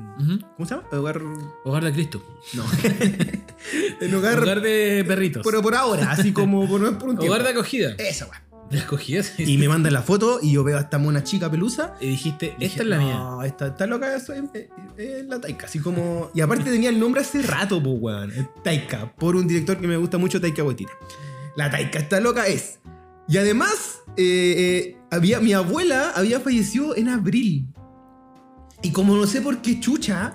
¿Cómo 0.57 0.67
se 0.67 0.75
llama? 0.75 0.85
Hogar... 0.91 1.21
Hogar 1.63 1.85
de 1.85 1.93
Cristo. 1.93 2.41
No. 2.55 2.65
en 4.01 4.15
hogar... 4.15 4.41
Hogar 4.41 4.59
de 4.59 5.05
perritos. 5.07 5.43
Pero 5.45 5.61
por 5.61 5.75
ahora, 5.75 6.11
así 6.11 6.33
como 6.33 6.67
por, 6.67 6.81
no 6.81 6.89
es 6.89 6.95
por 6.95 7.07
un 7.07 7.17
tiempo. 7.17 7.33
Hogar 7.33 7.45
de 7.45 7.51
acogida. 7.51 7.95
Esa, 7.97 8.25
weón. 8.25 8.46
¿De 8.71 8.79
acogida? 8.79 9.23
sí. 9.23 9.43
Y 9.45 9.57
me 9.57 9.67
mandan 9.69 9.93
la 9.93 10.01
foto 10.01 10.39
y 10.41 10.51
yo 10.53 10.63
veo 10.63 10.77
a 10.77 10.81
esta 10.81 10.97
mona 10.97 11.23
chica 11.23 11.49
pelusa. 11.49 11.95
Y 12.01 12.07
dijiste, 12.09 12.47
esta 12.47 12.59
dije, 12.59 12.81
es 12.81 12.87
la 12.87 12.97
mía. 12.97 13.13
No, 13.13 13.43
esta, 13.43 13.67
esta 13.67 13.87
loca 13.87 14.15
es, 14.15 14.27
es- 14.29 14.67
es 14.97 15.25
la 15.25 15.39
Taika. 15.39 15.65
Así 15.67 15.79
como. 15.79 16.29
Y 16.33 16.41
aparte 16.41 16.69
tenía 16.69 16.89
el 16.89 16.99
nombre 16.99 17.21
hace 17.21 17.41
rato, 17.41 17.81
pues, 17.81 17.95
weón. 17.99 18.33
Taika. 18.63 19.11
Por 19.15 19.35
un 19.35 19.47
director 19.47 19.77
que 19.79 19.87
me 19.87 19.97
gusta 19.97 20.17
mucho, 20.17 20.41
Taika 20.41 20.63
Waititi. 20.63 20.91
La 21.55 21.69
Taika, 21.71 21.99
esta 21.99 22.19
loca 22.19 22.47
es. 22.47 22.79
Y 23.29 23.37
además, 23.37 23.99
eh, 24.15 24.55
eh, 24.57 24.97
había, 25.11 25.39
mi 25.39 25.53
abuela 25.53 26.11
había 26.15 26.39
fallecido 26.39 26.95
en 26.95 27.09
abril. 27.09 27.67
Y 28.81 28.91
como 28.91 29.15
no 29.15 29.25
sé 29.27 29.41
por 29.41 29.61
qué 29.61 29.79
chucha, 29.79 30.33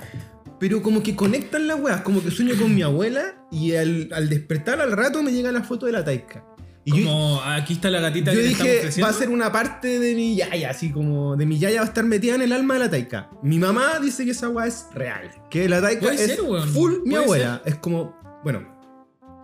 pero 0.58 0.82
como 0.82 1.02
que 1.02 1.14
conectan 1.16 1.66
las 1.66 1.78
weas. 1.80 2.00
Como 2.02 2.22
que 2.22 2.30
sueño 2.30 2.54
con 2.58 2.74
mi 2.74 2.82
abuela 2.82 3.46
y 3.50 3.74
al, 3.76 4.08
al 4.12 4.28
despertar 4.28 4.80
al 4.80 4.92
rato 4.92 5.22
me 5.22 5.32
llega 5.32 5.52
la 5.52 5.62
foto 5.62 5.86
de 5.86 5.92
la 5.92 6.04
Taika. 6.04 6.44
Y 6.84 7.00
yo, 7.00 7.06
Como 7.06 7.42
aquí 7.42 7.74
está 7.74 7.90
la 7.90 8.00
gatita 8.00 8.32
yo 8.32 8.40
que 8.40 8.46
dije, 8.48 9.02
va 9.02 9.08
a 9.08 9.12
ser 9.12 9.28
una 9.28 9.52
parte 9.52 10.00
de 10.00 10.14
mi 10.16 10.34
yaya, 10.34 10.70
así 10.70 10.90
como 10.90 11.36
de 11.36 11.46
mi 11.46 11.58
yaya 11.58 11.80
va 11.80 11.86
a 11.86 11.88
estar 11.88 12.04
metida 12.04 12.34
en 12.34 12.42
el 12.42 12.52
alma 12.52 12.74
de 12.74 12.80
la 12.80 12.90
taika. 12.90 13.30
Mi 13.42 13.58
mamá 13.58 14.00
dice 14.00 14.24
que 14.24 14.32
esa 14.32 14.48
weá 14.48 14.66
es 14.66 14.86
real. 14.92 15.30
Que 15.48 15.68
la 15.68 15.80
taika 15.80 16.12
es 16.12 16.20
ser, 16.20 16.38
full 16.38 16.94
mi 17.04 17.14
abuela. 17.14 17.62
Es 17.64 17.76
como, 17.76 18.16
bueno, 18.42 18.66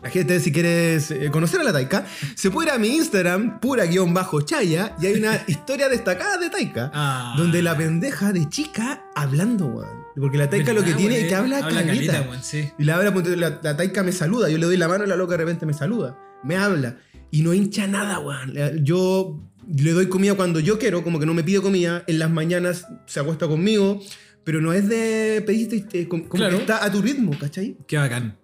la 0.03 0.11
gente 0.11 0.39
si 0.41 0.53
quieres 0.53 1.11
eh, 1.11 1.31
conocer 1.31 1.61
a 1.61 1.65
la 1.65 1.73
taika, 1.73 2.07
se 2.35 2.51
puede 2.51 2.69
ir 2.69 2.75
a 2.75 2.79
mi 2.79 2.89
Instagram, 2.89 3.61
pura-chaya, 3.61 4.97
y 5.01 5.07
hay 5.07 5.15
una 5.15 5.41
historia 5.47 5.89
destacada 5.89 6.39
de 6.39 6.51
taika. 6.51 6.91
Ah. 6.93 7.35
Donde 7.37 7.63
la 7.63 7.77
pendeja 7.77 8.33
de 8.33 8.49
chica 8.49 9.05
hablando, 9.15 9.67
weón. 9.67 9.99
Porque 10.17 10.39
la 10.39 10.51
taika 10.51 10.73
lo 10.73 10.81
que 10.81 10.87
¿Verdad, 10.87 10.99
tiene 10.99 11.21
es 11.21 11.29
que 11.29 11.35
habla, 11.37 11.59
Habla 11.59 12.43
sí. 12.43 12.69
Y 12.77 12.85
la, 12.85 13.13
ponte, 13.13 13.37
la, 13.37 13.61
la 13.63 13.77
taika 13.77 14.03
me 14.03 14.11
saluda, 14.11 14.49
yo 14.49 14.59
le 14.59 14.67
doy 14.67 14.77
la 14.77 14.89
mano 14.89 15.05
y 15.05 15.09
la 15.09 15.15
loca 15.15 15.33
de 15.33 15.39
repente 15.39 15.65
me 15.65 15.73
saluda, 15.73 16.19
me 16.43 16.57
habla. 16.57 16.97
Y 17.31 17.43
no 17.43 17.53
hincha 17.55 17.87
nada, 17.87 18.19
weón. 18.21 18.55
Yo 18.85 19.43
le 19.77 19.93
doy 19.93 20.09
comida 20.09 20.35
cuando 20.35 20.61
yo 20.61 20.79
quiero, 20.79 21.05
como 21.05 21.19
que 21.21 21.27
no 21.27 21.35
me 21.35 21.45
pide 21.45 21.61
comida. 21.61 22.05
En 22.07 22.19
las 22.19 22.31
mañanas 22.31 22.87
se 23.07 23.21
acuesta 23.21 23.47
conmigo, 23.47 24.01
pero 24.45 24.61
no 24.61 24.73
es 24.73 24.89
de 24.89 25.43
pedirte, 25.47 25.85
eh, 25.93 26.09
como 26.09 26.29
Claro. 26.29 26.57
que 26.57 26.63
está 26.63 26.85
a 26.85 26.91
tu 26.91 27.03
ritmo, 27.03 27.37
¿cachai? 27.39 27.77
Qué 27.87 27.97
bacán. 27.99 28.39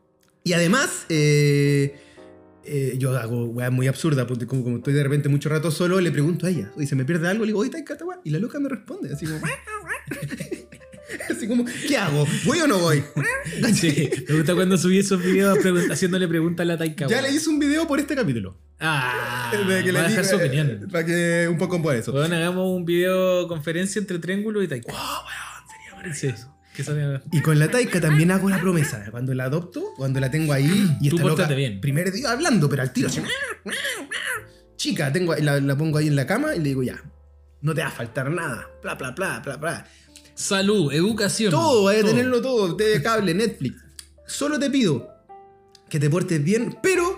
Y 0.44 0.52
además, 0.52 1.06
eh, 1.08 1.96
eh, 2.66 2.96
yo 2.98 3.16
hago 3.16 3.46
weá 3.46 3.70
muy 3.70 3.86
absurda, 3.86 4.26
porque 4.26 4.46
como, 4.46 4.62
como 4.62 4.76
estoy 4.76 4.92
de 4.92 5.02
repente 5.02 5.30
mucho 5.30 5.48
rato 5.48 5.70
solo, 5.70 5.98
le 6.00 6.10
pregunto 6.12 6.46
a 6.46 6.50
ella, 6.50 6.70
y 6.78 6.86
se 6.86 6.94
me 6.94 7.06
pierde 7.06 7.28
algo, 7.28 7.44
le 7.44 7.48
digo, 7.48 7.60
oye, 7.60 7.70
weá?". 7.70 8.20
Y 8.24 8.28
la 8.30 8.38
loca 8.38 8.60
me 8.60 8.68
responde, 8.68 9.10
así 9.14 9.24
como, 9.24 9.40
así 11.30 11.48
como, 11.48 11.64
¿qué 11.86 11.96
hago? 11.96 12.26
¿Voy 12.44 12.58
o 12.60 12.66
no 12.66 12.78
voy? 12.78 13.02
Sí, 13.74 14.10
me 14.28 14.36
gusta 14.36 14.54
cuando 14.54 14.76
subí 14.76 14.98
esos 14.98 15.22
videos 15.22 15.58
pregun- 15.58 15.90
haciéndole 15.90 16.28
preguntas 16.28 16.64
a 16.64 16.66
la 16.66 16.76
taika. 16.78 17.06
Ya 17.06 17.22
le 17.22 17.30
hice 17.32 17.48
un 17.48 17.58
video 17.58 17.86
por 17.86 17.98
este 18.00 18.14
capítulo. 18.14 18.58
Ah, 18.80 19.50
que 19.84 19.92
va 19.92 20.00
a 20.00 20.08
dejar 20.08 20.24
su 20.24 20.36
opinión. 20.36 20.88
Para 20.90 21.06
que 21.06 21.46
un 21.48 21.56
poco 21.58 21.80
por 21.80 21.94
eso. 21.94 22.12
Weón, 22.12 22.32
hagamos 22.32 22.66
un 22.76 22.84
video 22.84 23.46
conferencia 23.48 23.98
entre 23.98 24.18
Triángulo 24.18 24.62
y 24.62 24.68
Taika. 24.68 24.92
Sí, 26.12 26.34
que 26.74 26.84
salga- 26.84 27.22
Y 27.32 27.40
con 27.40 27.58
la 27.58 27.68
Taika 27.70 28.00
también 28.00 28.30
hago 28.30 28.50
la 28.50 28.60
promesa. 28.60 29.06
Cuando 29.10 29.32
la 29.32 29.44
adopto, 29.44 29.82
cuando 29.96 30.20
la 30.20 30.30
tengo 30.30 30.52
ahí 30.52 30.96
y 31.00 31.08
Tú 31.08 31.16
está 31.16 31.28
loca, 31.28 31.48
bien. 31.48 31.80
primer 31.80 32.12
día 32.12 32.32
hablando, 32.32 32.68
pero 32.68 32.82
al 32.82 32.92
tiro 32.92 33.08
así. 33.08 33.22
Chica, 34.76 35.12
tengo, 35.12 35.34
la, 35.36 35.60
la 35.60 35.76
pongo 35.78 35.98
ahí 35.98 36.08
en 36.08 36.16
la 36.16 36.26
cama 36.26 36.54
y 36.54 36.58
le 36.58 36.64
digo 36.70 36.82
ya, 36.82 37.00
no 37.62 37.74
te 37.74 37.80
va 37.80 37.88
a 37.88 37.90
faltar 37.92 38.30
nada. 38.30 38.68
Bla, 38.82 38.96
bla, 38.96 39.12
bla, 39.12 39.40
bla, 39.40 39.56
bla. 39.56 39.86
Salud, 40.34 40.92
educación. 40.92 41.50
Todo, 41.52 41.84
vaya 41.84 42.00
a 42.00 42.04
tenerlo 42.04 42.42
todo. 42.42 42.76
TV 42.76 43.00
cable, 43.02 43.32
Netflix. 43.34 43.76
Solo 44.26 44.58
te 44.58 44.68
pido 44.68 45.08
que 45.88 46.00
te 46.00 46.10
portes 46.10 46.42
bien, 46.42 46.76
pero 46.82 47.13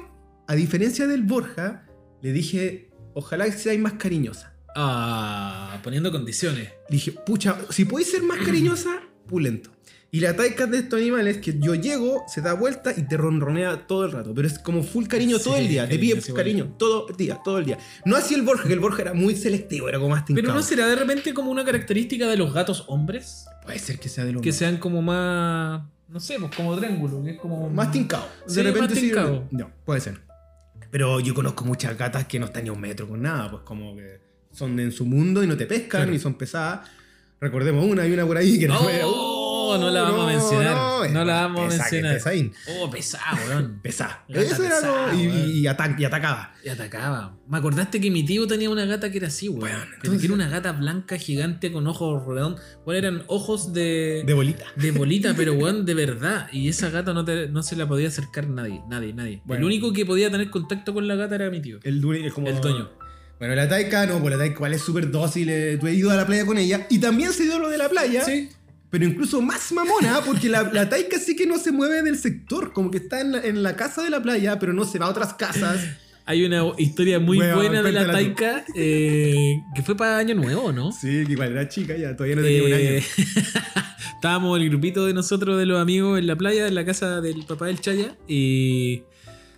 a 0.46 0.54
diferencia 0.54 1.06
del 1.06 1.22
Borja, 1.22 1.86
le 2.22 2.32
dije, 2.32 2.90
ojalá 3.14 3.44
que 3.46 3.52
seas 3.52 3.78
más 3.78 3.94
cariñosa. 3.94 4.54
Ah, 4.74 5.80
poniendo 5.82 6.12
condiciones. 6.12 6.70
Dije, 6.88 7.12
pucha, 7.12 7.56
si 7.70 7.84
podéis 7.84 8.10
ser 8.10 8.22
más 8.22 8.38
cariñosa, 8.38 9.00
pulento. 9.26 9.70
Y 10.12 10.20
la 10.20 10.36
taika 10.36 10.66
de 10.66 10.78
estos 10.78 11.00
animales 11.00 11.36
es 11.36 11.42
que 11.42 11.58
yo 11.58 11.74
llego, 11.74 12.24
se 12.28 12.40
da 12.40 12.54
vuelta 12.54 12.94
y 12.96 13.02
te 13.02 13.16
ronronea 13.16 13.86
todo 13.86 14.04
el 14.06 14.12
rato. 14.12 14.32
Pero 14.34 14.46
es 14.46 14.58
como 14.58 14.82
full 14.82 15.06
cariño 15.06 15.38
Sí, 15.38 15.44
todo 15.44 15.56
el 15.56 15.68
día. 15.68 15.88
Te 15.88 15.98
pide 15.98 16.20
sí, 16.20 16.32
cariño 16.32 16.74
todo 16.78 17.08
el 17.08 17.16
día, 17.16 17.40
todo 17.44 17.58
el 17.58 17.66
día. 17.66 17.78
No 18.04 18.16
así 18.16 18.34
el 18.34 18.42
Borja, 18.42 18.66
que 18.66 18.72
el 18.74 18.80
Borja 18.80 19.02
era 19.02 19.14
muy 19.14 19.34
selectivo, 19.34 19.88
era 19.88 19.98
como 19.98 20.10
más 20.10 20.24
tincado. 20.24 20.42
Pero 20.46 20.54
no 20.54 20.62
será 20.62 20.86
de 20.86 20.96
repente 20.96 21.34
como 21.34 21.50
una 21.50 21.64
característica 21.64 22.28
de 22.28 22.36
los 22.36 22.54
gatos 22.54 22.84
hombres 22.86 23.46
Puede 23.66 23.78
ser 23.80 23.98
que 23.98 24.08
sea 24.08 24.24
de 24.24 24.32
lo 24.32 24.40
que 24.40 24.52
sean 24.52 24.78
como 24.78 25.02
más. 25.02 25.82
No 26.08 26.20
sé, 26.20 26.38
pues 26.38 26.54
como 26.54 26.76
triángulo, 26.76 27.22
que 27.24 27.32
es 27.32 27.38
como. 27.38 27.68
Más 27.68 27.90
tincado. 27.90 28.28
De 28.46 28.54
Sí, 28.54 28.62
repente 28.62 28.94
más 28.94 29.00
tincado. 29.00 29.48
No, 29.50 29.72
puede 29.84 30.00
ser. 30.00 30.20
Pero 30.96 31.20
yo 31.20 31.34
conozco 31.34 31.62
muchas 31.66 31.94
gatas 31.98 32.24
que 32.24 32.38
no 32.38 32.46
están 32.46 32.62
ni 32.62 32.70
a 32.70 32.72
un 32.72 32.80
metro 32.80 33.06
con 33.06 33.20
nada, 33.20 33.50
pues 33.50 33.62
como 33.64 33.94
que 33.94 34.18
son 34.50 34.80
en 34.80 34.90
su 34.90 35.04
mundo 35.04 35.44
y 35.44 35.46
no 35.46 35.54
te 35.54 35.66
pescan 35.66 36.04
Claro. 36.04 36.14
y 36.14 36.18
son 36.18 36.32
pesadas. 36.38 36.88
Recordemos 37.38 37.84
una, 37.84 38.04
hay 38.04 38.12
una 38.12 38.24
por 38.24 38.38
ahí 38.38 38.58
que 38.58 38.66
no 38.66 38.88
era- 38.88 39.04
Oh, 39.68 39.78
no 39.78 39.90
la 39.90 40.02
vamos 40.02 40.24
a 40.24 40.32
mencionar. 40.32 41.10
No, 41.12 41.24
la 41.24 41.34
vamos 41.42 41.74
a 41.74 41.76
mencionar. 41.78 42.18
Oh, 42.80 42.90
pesado, 42.90 43.36
weón. 43.48 43.80
Gata 43.84 44.22
Eso 44.28 44.62
era 44.64 44.74
pesada, 44.76 45.14
y, 45.14 45.66
atacaba. 45.66 46.54
Y 46.64 46.68
atacaba. 46.68 47.36
Me 47.48 47.58
acordaste 47.58 48.00
que 48.00 48.10
mi 48.10 48.24
tío 48.24 48.46
tenía 48.46 48.70
una 48.70 48.84
gata 48.84 49.10
que 49.10 49.18
era 49.18 49.28
así, 49.28 49.48
weón. 49.48 49.62
Weón, 49.64 49.88
Que 50.02 50.10
Tiene 50.18 50.34
una 50.34 50.48
gata 50.48 50.72
blanca 50.72 51.16
gigante 51.18 51.70
con 51.72 51.86
ojos 51.86 52.24
redondos. 52.26 52.60
¿Cuáles 52.84 53.02
eran? 53.02 53.22
Ojos 53.26 53.72
de. 53.72 54.22
De 54.26 54.34
bolita. 54.34 54.64
de 54.76 54.90
bolita, 54.90 55.34
pero 55.36 55.52
weón, 55.58 55.84
de 55.84 55.94
verdad. 55.94 56.48
Y 56.52 56.68
esa 56.68 56.90
gata 56.90 57.12
no, 57.12 57.24
te- 57.24 57.48
no 57.48 57.62
se 57.62 57.76
la 57.76 57.86
podía 57.88 58.08
acercar 58.08 58.48
nadie, 58.48 58.82
nadie, 58.88 59.12
nadie. 59.12 59.42
Bueno. 59.44 59.60
El 59.60 59.66
único 59.66 59.92
que 59.92 60.04
podía 60.06 60.30
tener 60.30 60.50
contacto 60.50 60.92
con 60.94 61.06
la 61.08 61.14
gata 61.16 61.34
era 61.36 61.50
mi 61.50 61.60
tío. 61.60 61.78
El 61.82 62.00
dueño 62.00 62.32
como. 62.32 62.48
El 62.48 62.60
dueño. 62.60 62.90
Bueno, 63.38 63.54
la 63.54 63.68
Taika 63.68 64.06
no, 64.06 64.18
pues 64.20 64.32
la 64.32 64.38
Taika 64.38 64.54
igual 64.54 64.72
es 64.72 64.80
súper 64.82 65.10
dócil. 65.10 65.48
eh, 65.50 65.76
Tú 65.78 65.86
has 65.86 65.92
ido 65.92 66.10
a 66.10 66.16
la 66.16 66.26
playa 66.26 66.46
con 66.46 66.56
ella. 66.56 66.86
Y 66.88 66.98
también 66.98 67.32
se 67.32 67.42
dio 67.44 67.58
lo 67.58 67.68
de 67.68 67.76
la 67.78 67.88
playa. 67.88 68.24
Sí. 68.24 68.48
Pero 68.90 69.04
incluso 69.04 69.42
más 69.42 69.72
mamona, 69.72 70.20
porque 70.24 70.48
la, 70.48 70.62
la 70.72 70.88
Taika 70.88 71.18
sí 71.18 71.34
que 71.36 71.46
no 71.46 71.58
se 71.58 71.72
mueve 71.72 72.02
del 72.02 72.18
sector. 72.18 72.72
Como 72.72 72.90
que 72.90 72.98
está 72.98 73.20
en 73.20 73.32
la, 73.32 73.40
en 73.44 73.62
la 73.62 73.76
casa 73.76 74.02
de 74.02 74.10
la 74.10 74.22
playa, 74.22 74.58
pero 74.58 74.72
no 74.72 74.84
se 74.84 74.98
va 74.98 75.06
a 75.06 75.10
otras 75.10 75.34
casas. 75.34 75.84
Hay 76.24 76.44
una 76.44 76.64
historia 76.78 77.18
muy 77.20 77.38
buena 77.38 77.82
de 77.82 77.92
la. 77.92 78.10
Taika 78.10 78.64
eh, 78.74 79.60
que 79.74 79.82
fue 79.82 79.96
para 79.96 80.18
Año 80.18 80.34
Nuevo, 80.34 80.72
¿no? 80.72 80.90
Sí, 80.92 81.24
que 81.26 81.32
igual 81.32 81.52
era 81.52 81.68
chica 81.68 81.96
ya, 81.96 82.16
todavía 82.16 82.36
no 82.36 82.42
tenía 82.42 82.62
un 82.64 82.72
Eh, 82.72 82.96
año. 82.98 83.26
estábamos 84.14 84.58
el 84.60 84.68
grupito 84.68 85.06
de 85.06 85.14
nosotros, 85.14 85.56
de 85.58 85.66
los 85.66 85.80
amigos, 85.80 86.18
en 86.18 86.26
la 86.26 86.36
playa, 86.36 86.66
en 86.66 86.74
la 86.74 86.84
casa 86.84 87.20
del 87.20 87.44
papá 87.44 87.66
del 87.66 87.80
Chaya, 87.80 88.16
y 88.26 89.02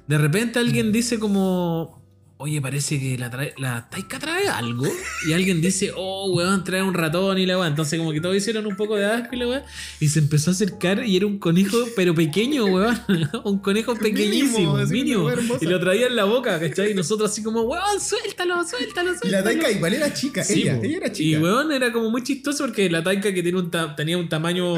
de 0.09 0.18
repente 0.18 0.59
alguien 0.59 0.93
dice 0.93 1.18
como, 1.18 1.97
oye, 2.41 2.61
parece 2.62 2.99
que 3.01 3.18
la, 3.18 3.28
trae, 3.30 3.53
la 3.59 3.89
Taika 3.91 4.18
trae 4.18 4.49
algo. 4.49 4.86
Y 5.28 5.32
alguien 5.32 5.61
dice, 5.61 5.91
oh, 5.97 6.30
weón, 6.32 6.62
trae 6.64 6.82
un 6.82 6.95
ratón 6.95 7.36
y 7.39 7.47
la 7.47 7.59
weón. 7.59 7.68
Entonces, 7.68 7.99
como 7.99 8.12
que 8.12 8.20
todos 8.20 8.36
hicieron 8.36 8.66
un 8.66 8.76
poco 8.76 8.97
de 8.97 9.05
asco 9.07 9.34
y 9.34 9.39
la 9.39 9.49
weón. 9.49 9.62
Y 10.01 10.09
se 10.09 10.20
empezó 10.20 10.51
a 10.51 10.53
acercar 10.55 11.05
y 11.05 11.16
era 11.16 11.26
un 11.26 11.39
conejo, 11.39 11.76
pero 11.97 12.14
pequeño, 12.14 12.64
weón. 12.66 12.97
un 13.45 13.59
conejo 13.59 13.95
pequeñísimo, 13.97 14.76
mínimo. 14.86 15.28
Y 15.61 15.66
lo 15.66 15.80
traía 15.80 16.07
en 16.07 16.16
la 16.16 16.24
boca, 16.24 16.59
¿cachai? 16.61 16.93
Y 16.93 16.95
nosotros 16.95 17.30
así 17.30 17.43
como, 17.43 17.62
weón, 17.62 18.01
suéltalo, 18.01 18.64
suéltalo, 18.66 19.11
suéltalo. 19.11 19.28
Y 19.28 19.30
la 19.30 19.43
Taika 19.43 19.70
igual 19.70 19.95
era 19.95 20.12
chica. 20.14 20.45
Sí, 20.45 20.62
ella, 20.62 20.78
ella 20.82 20.97
era 20.99 21.09
Y 21.09 21.12
chica. 21.12 21.41
weón 21.41 21.72
era 21.72 21.93
como 21.93 22.11
muy 22.11 22.22
chistoso 22.22 22.64
porque 22.64 22.89
la 22.89 23.03
Taika 23.03 23.32
que 23.34 23.43
tiene 23.43 23.59
un 23.59 23.70
ta- 23.70 23.97
tenía 23.97 24.16
un 24.16 24.28
tamaño 24.28 24.74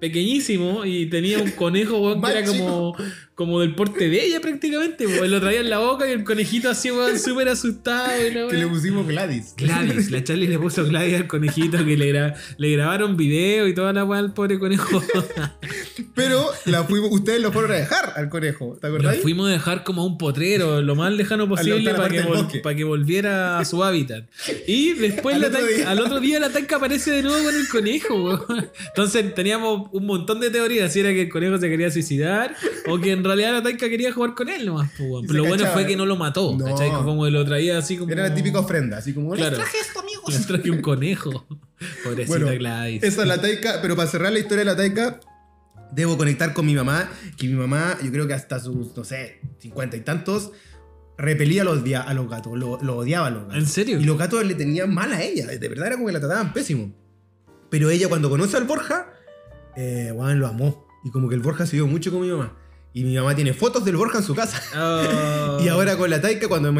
pequeñísimo 0.00 0.84
y 0.84 1.06
tenía 1.06 1.38
un 1.38 1.50
conejo, 1.52 1.98
weón, 1.98 2.22
que 2.22 2.30
era 2.30 2.44
como, 2.44 2.94
como 3.38 3.60
del 3.60 3.72
porte 3.76 4.08
de 4.08 4.24
ella 4.24 4.40
prácticamente. 4.40 5.04
Lo 5.28 5.40
traía 5.40 5.60
en 5.60 5.70
la 5.70 5.78
boca 5.78 6.08
y 6.08 6.10
el 6.10 6.24
conejito 6.24 6.68
así, 6.70 6.90
weón, 6.90 7.20
súper 7.20 7.48
asustado. 7.48 8.10
que 8.50 8.56
le 8.56 8.66
pusimos 8.66 9.06
Gladys. 9.06 9.54
Gladys, 9.56 10.10
la 10.10 10.24
Charlie 10.24 10.48
le 10.48 10.58
puso 10.58 10.84
Gladys 10.84 11.14
al 11.14 11.28
conejito 11.28 11.78
que 11.84 11.96
le, 11.96 12.12
gra- 12.12 12.34
le 12.56 12.72
grabaron 12.72 13.16
video 13.16 13.68
y 13.68 13.74
toda 13.74 13.92
la 13.92 14.04
weá 14.04 14.18
al 14.18 14.34
pobre 14.34 14.58
conejo. 14.58 15.00
Pero 16.16 16.50
la 16.64 16.82
fuimos, 16.82 17.10
ustedes 17.12 17.40
lo 17.40 17.52
fueron 17.52 17.70
a 17.70 17.74
dejar 17.76 18.12
al 18.16 18.28
conejo. 18.28 18.76
¿Te 18.80 18.88
Lo 18.88 18.94
acordás? 18.96 19.18
fuimos 19.18 19.48
a 19.48 19.52
dejar 19.52 19.84
como 19.84 20.02
a 20.02 20.06
un 20.06 20.18
potrero, 20.18 20.82
lo 20.82 20.96
más 20.96 21.12
lejano 21.12 21.48
posible 21.48 21.94
para 21.94 22.08
que, 22.08 22.58
para 22.60 22.84
volviera 22.84 23.60
a 23.60 23.64
su 23.64 23.84
hábitat. 23.84 24.24
Y 24.66 24.94
después 24.94 25.36
Al 25.36 25.42
la 25.42 25.46
otro 25.48 25.64
día. 25.64 25.90
al 25.90 26.00
otro 26.00 26.18
día 26.20 26.40
la 26.40 26.50
tanca 26.50 26.76
aparece 26.76 27.12
de 27.12 27.22
nuevo 27.22 27.44
con 27.44 27.54
el 27.54 27.68
conejo. 27.68 28.14
weón. 28.24 28.68
Entonces 28.88 29.32
teníamos 29.32 29.90
un 29.92 30.06
montón 30.06 30.40
de 30.40 30.50
teorías, 30.50 30.92
si 30.92 31.00
era 31.00 31.10
que 31.10 31.22
el 31.22 31.28
conejo 31.28 31.56
se 31.58 31.68
quería 31.68 31.88
suicidar 31.92 32.56
o 32.88 32.98
que 32.98 33.12
en 33.12 33.22
realidad 33.28 33.52
la 33.52 33.62
tanca 33.62 33.88
quería 33.88 34.12
jugar 34.12 34.34
con 34.34 34.48
él 34.48 34.66
nomás. 34.66 34.90
pues. 34.98 35.24
Y 35.24 35.26
Pero 35.28 35.42
lo 35.42 35.48
bueno 35.48 35.66
fue 35.66 35.86
que 35.86 35.96
no 35.96 36.04
lo 36.06 36.16
mató, 36.16 36.56
No. 36.58 36.64
¿cachai? 36.64 36.90
Como 36.90 37.28
lo 37.28 37.44
traía 37.44 37.78
así 37.78 37.96
como... 37.96 38.10
Era 38.12 38.28
la 38.28 38.34
típica 38.34 38.58
ofrenda, 38.58 38.98
así 38.98 39.12
como, 39.14 39.32
Claro. 39.34 39.50
les 39.50 39.58
traje 39.60 39.78
esto, 39.78 40.00
amigos. 40.00 40.34
Les 40.34 40.46
traje 40.46 40.70
un 40.70 40.80
conejo. 40.82 41.46
Pobrecita 42.04 42.38
Bueno, 42.38 42.58
Gladys. 42.58 43.02
Esa 43.02 43.22
es 43.22 43.28
la 43.28 43.40
Taika, 43.40 43.80
pero 43.82 43.94
para 43.96 44.08
cerrar 44.08 44.32
la 44.32 44.38
historia 44.40 44.58
de 44.58 44.64
la 44.64 44.76
Taika, 44.76 45.20
debo 45.92 46.16
conectar 46.18 46.52
con 46.52 46.66
mi 46.66 46.74
mamá, 46.74 47.08
que 47.36 47.46
mi 47.46 47.54
mamá, 47.54 47.96
yo 48.02 48.10
creo 48.10 48.26
que 48.26 48.34
hasta 48.34 48.58
sus, 48.60 48.96
no 48.96 49.04
sé, 49.04 49.40
cincuenta 49.58 49.96
y 49.96 50.00
tantos, 50.00 50.50
repelía 51.16 51.62
a 51.62 51.64
los, 51.64 51.78
a 51.94 52.14
los 52.14 52.28
gatos, 52.28 52.58
lo, 52.58 52.78
lo 52.82 52.96
odiaba 52.98 53.28
a 53.28 53.30
los 53.30 53.42
gatos. 53.44 53.56
¿En 53.58 53.66
serio? 53.66 53.98
Y 54.00 54.04
los 54.04 54.18
gatos 54.18 54.44
le 54.44 54.54
tenían 54.54 54.92
mal 54.92 55.12
a 55.12 55.22
ella, 55.22 55.46
de 55.46 55.68
verdad 55.68 55.86
era 55.86 55.96
como 55.96 56.06
que 56.08 56.12
la 56.12 56.20
trataban 56.20 56.52
pésimo. 56.52 56.92
Pero 57.70 57.90
ella 57.90 58.08
cuando 58.08 58.28
conoce 58.30 58.56
al 58.56 58.64
Borja, 58.64 59.12
eh, 59.76 60.10
weón, 60.14 60.38
lo 60.40 60.46
amó. 60.46 60.86
Y 61.04 61.10
como 61.10 61.28
que 61.28 61.34
el 61.34 61.40
Borja 61.40 61.64
se 61.66 61.76
dio 61.76 61.86
mucho 61.86 62.10
con 62.10 62.22
mi 62.22 62.28
mamá. 62.28 62.56
Y 62.94 63.04
mi 63.04 63.14
mamá 63.14 63.34
tiene 63.36 63.52
fotos 63.52 63.84
del 63.84 63.96
Borja 63.96 64.18
en 64.18 64.24
su 64.24 64.34
casa. 64.34 64.60
Oh. 64.76 65.58
Y 65.62 65.68
ahora 65.68 65.96
con 65.96 66.08
la 66.10 66.20
Taika, 66.20 66.48
cuando 66.48 66.72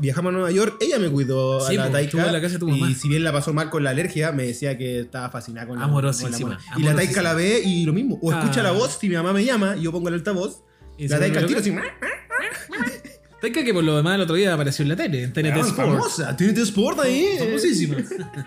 viajamos 0.00 0.30
a 0.30 0.32
Nueva 0.32 0.50
York, 0.50 0.76
ella 0.80 0.98
me 0.98 1.08
cuidó 1.10 1.60
Sí, 1.66 1.76
a 1.76 1.84
la 1.86 1.90
Taika. 1.92 2.00
estuvo 2.06 2.22
en 2.22 2.32
la 2.32 2.40
casa 2.40 2.54
de 2.54 2.58
tu 2.58 2.68
mamá. 2.68 2.90
Y 2.90 2.94
si 2.94 3.08
bien 3.08 3.22
la 3.24 3.32
pasó 3.32 3.52
mal 3.52 3.70
con 3.70 3.84
la 3.84 3.90
alergia, 3.90 4.32
me 4.32 4.44
decía 4.46 4.76
que 4.78 5.00
estaba 5.00 5.30
fascinada 5.30 5.66
con 5.68 5.78
la 5.78 5.84
Amorosísima, 5.84 6.38
con 6.38 6.50
la. 6.50 6.60
Y 6.78 6.82
la. 6.82 6.94
Taika 6.94 7.22
la 7.22 7.34
ve 7.34 7.60
y 7.64 7.84
lo 7.84 7.92
mismo. 7.92 8.18
O 8.22 8.32
escucha 8.32 8.60
Ah. 8.60 8.64
la 8.64 8.70
voz, 8.72 8.98
si 8.98 9.08
mi 9.08 9.14
mamá 9.16 9.32
me 9.32 9.44
llama 9.44 9.76
y 9.76 9.82
yo 9.82 9.92
pongo 9.92 10.08
el 10.08 10.14
altavoz. 10.14 10.62
¿Y 10.98 11.08
La 11.08 11.18
Taika 11.18 11.40
al 11.40 11.46
tiro 11.46 11.60
así. 11.60 11.74
Taika 13.44 13.62
que 13.64 13.74
por 13.74 13.84
lo 13.84 13.96
demás 13.96 14.14
el 14.14 14.22
otro 14.22 14.36
día 14.36 14.54
apareció 14.54 14.82
en 14.84 14.88
la 14.88 14.96
tele, 14.96 15.22
en 15.24 15.32
TNT 15.32 15.52
"Ah, 15.52 15.60
Sport. 15.60 15.76
famosa, 15.76 16.36
tiene 16.36 16.58
Sport 16.62 17.00
ahí. 17.00 17.36
Famosísima. 17.38 17.96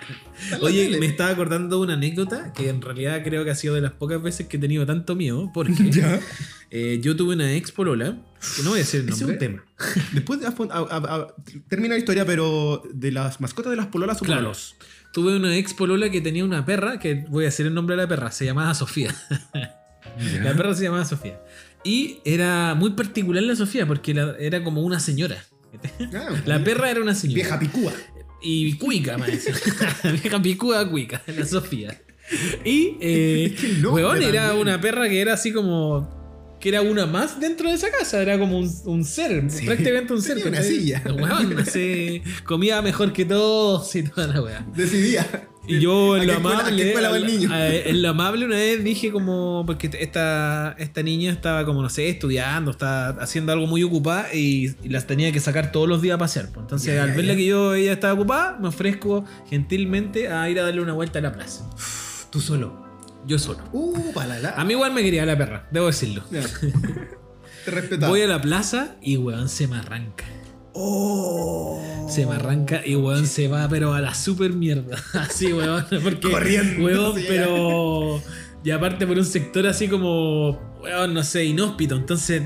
Oye, 0.62 0.86
tele. 0.86 1.00
me 1.00 1.06
estaba 1.06 1.30
acordando 1.30 1.78
de 1.78 1.84
una 1.84 1.94
anécdota 1.94 2.52
que 2.54 2.70
en 2.70 2.82
realidad 2.82 3.22
creo 3.24 3.44
que 3.44 3.52
ha 3.52 3.56
sido 3.56 3.76
de 3.76 3.82
las 3.82 3.92
pocas 3.92 4.22
veces 4.22 4.48
que 4.48 4.58
he 4.58 4.60
tenido 4.60 4.86
tanto 4.86 5.16
miedo. 5.16 5.52
Porque 5.54 5.74
Ya. 5.92 6.20
eh, 6.72 7.00
yo 7.02 7.16
tuve 7.16 7.36
una 7.36 7.54
ex 7.54 7.72
polola, 7.72 8.18
que 8.56 8.64
no 8.64 8.72
voy 8.72 8.80
a 8.80 8.82
decir 8.82 9.02
el 9.02 9.10
Ese 9.10 9.16
es 9.16 9.22
nombre. 9.22 9.36
un 9.36 9.40
tema. 9.40 9.66
Después 10.14 10.40
de, 10.40 10.48
a- 10.48 10.54
a- 10.72 11.16
a- 11.16 11.28
termina 11.70 11.94
la 11.94 12.00
historia, 12.00 12.26
pero 12.26 12.82
de 12.94 13.12
las 13.12 13.40
mascotas 13.40 13.70
de 13.70 13.78
las 13.78 13.88
pololas 13.88 14.22
o 14.22 14.26
Claro. 14.26 14.42
pololos. 14.42 14.76
Tuve 15.14 15.36
una 15.36 15.56
ex 15.58 15.74
polola 15.74 16.10
que 16.10 16.22
tenía 16.22 16.44
una 16.44 16.66
perra, 16.66 17.00
que 17.00 17.26
voy 17.30 17.46
a 17.46 17.48
decir 17.48 17.66
el 17.66 17.74
nombre 17.74 17.96
de 17.96 18.02
la 18.02 18.08
perra, 18.08 18.32
se 18.32 18.46
llamaba 18.46 18.74
Sofía. 18.74 19.14
La 20.42 20.54
perra 20.56 20.74
se 20.74 20.84
llamaba 20.84 21.06
Sofía. 21.06 21.40
Y 21.84 22.20
era 22.26 22.76
muy 22.76 22.92
particular 22.92 23.44
la 23.44 23.56
Sofía 23.56 23.86
porque 23.86 24.14
la- 24.14 24.36
era 24.40 24.64
como 24.64 24.82
una 24.82 25.00
señora. 25.00 25.44
Ah, 26.14 26.30
La 26.46 26.64
perra 26.64 26.90
era 26.92 27.02
una 27.02 27.14
señora. 27.16 27.36
Vieja 27.36 27.60
picúa. 27.60 27.94
Y 28.42 28.74
cuica, 28.78 29.18
más 29.18 29.30
Vieja 30.22 30.42
picuda 30.42 30.90
cuica, 30.90 31.22
la 31.28 31.46
Sofía. 31.46 32.02
Y, 32.66 32.98
eh, 33.00 33.56
weón, 33.84 34.22
era 34.22 34.48
también. 34.48 34.62
una 34.62 34.82
perra 34.82 35.08
que 35.08 35.22
era 35.22 35.34
así 35.34 35.52
como. 35.54 36.16
Que 36.60 36.70
era 36.70 36.82
una 36.82 37.06
más 37.06 37.40
dentro 37.40 37.70
de 37.70 37.76
esa 37.76 37.92
casa, 37.92 38.20
era 38.22 38.40
como 38.40 38.58
un, 38.58 38.70
un 38.86 39.04
ser, 39.06 39.50
Sí. 39.50 39.66
prácticamente 39.66 40.12
un 40.14 40.22
ser. 40.24 40.38
Tenía 40.38 40.50
una 40.50 40.58
¿cachai? 40.58 40.76
silla. 40.76 41.04
Weón, 41.06 41.60
así, 41.60 42.24
comía 42.46 42.82
mejor 42.82 43.14
que 43.14 43.26
todos 43.26 43.96
y 43.96 44.02
toda 44.04 44.28
la 44.28 44.42
weá. 44.42 44.66
Decidía. 44.76 45.48
Y 45.68 45.80
yo 45.80 46.14
¿A 46.14 46.22
en 46.22 46.28
lo 46.28 46.36
amable. 46.38 46.94
en 47.90 48.02
lo 48.02 48.10
amable 48.10 48.46
una 48.46 48.56
vez 48.56 48.84
dije 48.84 49.12
como. 49.12 49.64
Porque 49.66 49.90
esta, 50.00 50.76
esta 50.80 51.04
niña 51.04 51.32
estaba 51.32 51.66
como, 51.66 51.82
no 51.82 51.90
sé, 51.90 52.10
estudiando, 52.10 52.72
estaba 52.72 53.10
haciendo 53.22 53.52
algo 53.52 53.68
muy 53.68 53.84
ocupada 53.84 54.34
y, 54.34 54.76
y 54.84 54.90
las 54.90 55.08
tenía 55.08 55.32
que 55.32 55.40
sacar 55.40 55.72
todos 55.72 55.88
los 55.88 56.02
días 56.02 56.16
a 56.16 56.18
pasear. 56.18 56.48
pues. 56.48 56.60
Entonces, 56.62 57.00
al 57.00 57.12
verla 57.12 57.36
que 57.36 57.46
yo 57.46 57.74
ella 57.76 57.92
estaba 57.94 58.14
ocupada, 58.14 58.58
me 58.60 58.70
ofrezco 58.70 59.26
gentilmente 59.50 60.30
a 60.30 60.50
ir 60.50 60.60
a 60.60 60.64
darle 60.64 60.82
una 60.82 60.94
vuelta 60.94 61.20
a 61.20 61.22
la 61.22 61.34
plaza. 61.34 61.70
Tú 62.32 62.40
solo. 62.40 62.86
Yo 63.26 63.38
solo. 63.38 63.60
Uh, 63.74 64.14
para 64.14 64.40
la. 64.40 64.52
A 64.52 64.64
mí 64.64 64.74
igual 64.74 64.94
me 64.94 65.04
quería 65.04 65.26
la 65.26 65.38
perra, 65.38 65.68
debo 65.72 65.88
decirlo. 65.88 66.24
Te 67.66 67.72
respetaba. 67.72 68.10
Voy 68.10 68.22
a 68.22 68.28
la 68.28 68.42
plaza 68.42 68.96
y 69.02 69.18
weón 69.18 69.50
se 69.50 69.68
me 69.68 69.76
arranca. 69.78 70.24
Oh. 70.80 71.82
Se 72.08 72.26
me 72.26 72.36
arranca 72.36 72.82
y 72.86 72.96
weón 72.96 73.26
se 73.26 73.48
va, 73.48 73.68
pero 73.68 73.94
a 73.94 74.00
la 74.02 74.14
super 74.14 74.54
mierda. 74.54 74.96
Así, 75.14 75.52
weón. 75.52 75.86
Porque, 76.04 76.30
Corriendo, 76.32 76.86
Weón, 76.86 77.16
sí. 77.18 77.26
pero. 77.28 78.22
Y 78.64 78.72
aparte 78.72 79.08
por 79.08 79.18
un 79.18 79.26
sector 79.26 79.66
así 79.66 79.88
como. 79.88 80.52
Weón, 80.84 81.14
no 81.14 81.24
sé, 81.24 81.46
inhóspito. 81.46 81.96
Entonces, 81.96 82.44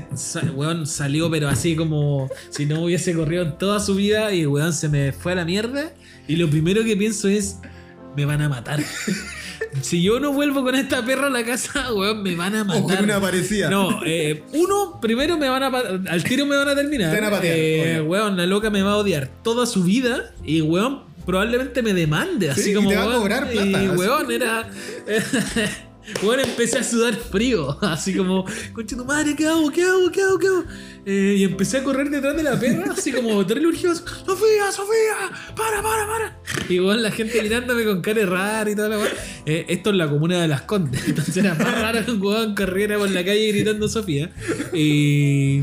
weón 0.54 0.86
salió, 0.86 1.30
pero 1.30 1.48
así 1.48 1.76
como 1.76 2.28
si 2.50 2.64
no 2.66 2.82
hubiese 2.84 3.14
corrido 3.14 3.42
en 3.44 3.58
toda 3.58 3.80
su 3.80 3.94
vida 3.94 4.32
y 4.34 4.46
weón 4.46 4.72
se 4.72 4.88
me 4.88 5.12
fue 5.12 5.32
a 5.32 5.36
la 5.36 5.44
mierda. 5.44 5.92
Y 6.28 6.36
lo 6.36 6.48
primero 6.48 6.82
que 6.84 6.96
pienso 6.96 7.28
es. 7.28 7.58
Me 8.16 8.24
van 8.26 8.42
a 8.42 8.48
matar. 8.48 8.80
Si 9.80 10.02
yo 10.02 10.20
no 10.20 10.32
vuelvo 10.32 10.62
con 10.62 10.74
esta 10.74 11.04
perra 11.04 11.26
a 11.26 11.30
la 11.30 11.44
casa, 11.44 11.92
weón, 11.92 12.22
me 12.22 12.34
van 12.36 12.54
a 12.56 12.64
matar. 12.64 12.82
O 12.82 12.86
con 12.86 13.04
una 13.04 13.20
parecida. 13.20 13.70
No, 13.70 14.00
eh, 14.04 14.42
uno, 14.52 14.98
primero 15.00 15.36
me 15.38 15.48
van 15.48 15.62
a. 15.62 15.66
Al 16.10 16.24
tiro 16.24 16.46
me 16.46 16.56
van 16.56 16.68
a 16.68 16.74
terminar. 16.74 17.10
Te 17.14 17.20
van 17.20 17.28
a 17.32 17.36
patear, 17.36 17.56
Eh, 17.58 18.00
weón, 18.02 18.36
la 18.36 18.46
loca 18.46 18.70
me 18.70 18.82
va 18.82 18.92
a 18.92 18.96
odiar 18.96 19.28
toda 19.42 19.66
su 19.66 19.82
vida. 19.84 20.32
Y 20.44 20.60
weón, 20.60 21.02
probablemente 21.26 21.82
me 21.82 21.92
demande. 21.94 22.50
Así 22.50 22.62
Sí, 22.62 22.70
y 22.70 22.74
como. 22.74 22.90
te 22.90 22.96
va 22.96 23.04
a 23.14 23.16
cobrar 23.16 23.50
plata, 23.50 23.82
Y 23.84 23.88
weón, 23.88 24.30
era. 24.30 24.68
Weón, 26.22 26.40
empecé 26.40 26.78
a 26.78 26.84
sudar 26.84 27.14
frío. 27.14 27.78
Así 27.82 28.14
como, 28.14 28.44
concha 28.72 28.96
tu 28.96 29.04
madre, 29.04 29.34
¿qué 29.36 29.46
hago? 29.46 29.70
¿Qué 29.70 29.82
hago? 29.82 30.10
¿Qué 30.10 30.22
hago? 30.22 30.38
¿Qué 30.38 30.46
hago? 30.46 30.64
Eh, 31.04 31.36
y 31.38 31.44
empecé 31.44 31.78
a 31.78 31.84
correr 31.84 32.10
detrás 32.10 32.36
de 32.36 32.44
la 32.44 32.58
perra, 32.58 32.92
así 32.92 33.10
como 33.10 33.44
terrible 33.44 33.70
urgidos. 33.70 34.04
¡Sofía, 34.24 34.70
Sofía! 34.70 35.36
¡Para, 35.56 35.82
para, 35.82 36.06
para! 36.06 36.38
Y 36.68 36.78
weón, 36.78 37.02
la 37.02 37.10
gente 37.10 37.42
mirándome 37.42 37.84
con 37.84 38.00
cara 38.02 38.24
rara 38.24 38.70
y 38.70 38.76
toda 38.76 38.88
la. 38.88 38.98
Eh, 39.44 39.66
esto 39.68 39.90
es 39.90 39.96
la 39.96 40.08
comuna 40.08 40.40
de 40.40 40.46
las 40.46 40.62
Condes. 40.62 41.02
Entonces 41.08 41.36
era 41.36 41.54
más 41.54 41.80
raro 41.80 42.04
que 42.04 42.10
un 42.12 42.22
weón 42.22 42.54
corriera 42.54 42.98
por 42.98 43.10
la 43.10 43.24
calle 43.24 43.50
gritando 43.50 43.88
Sofía. 43.88 44.30
Y. 44.72 45.62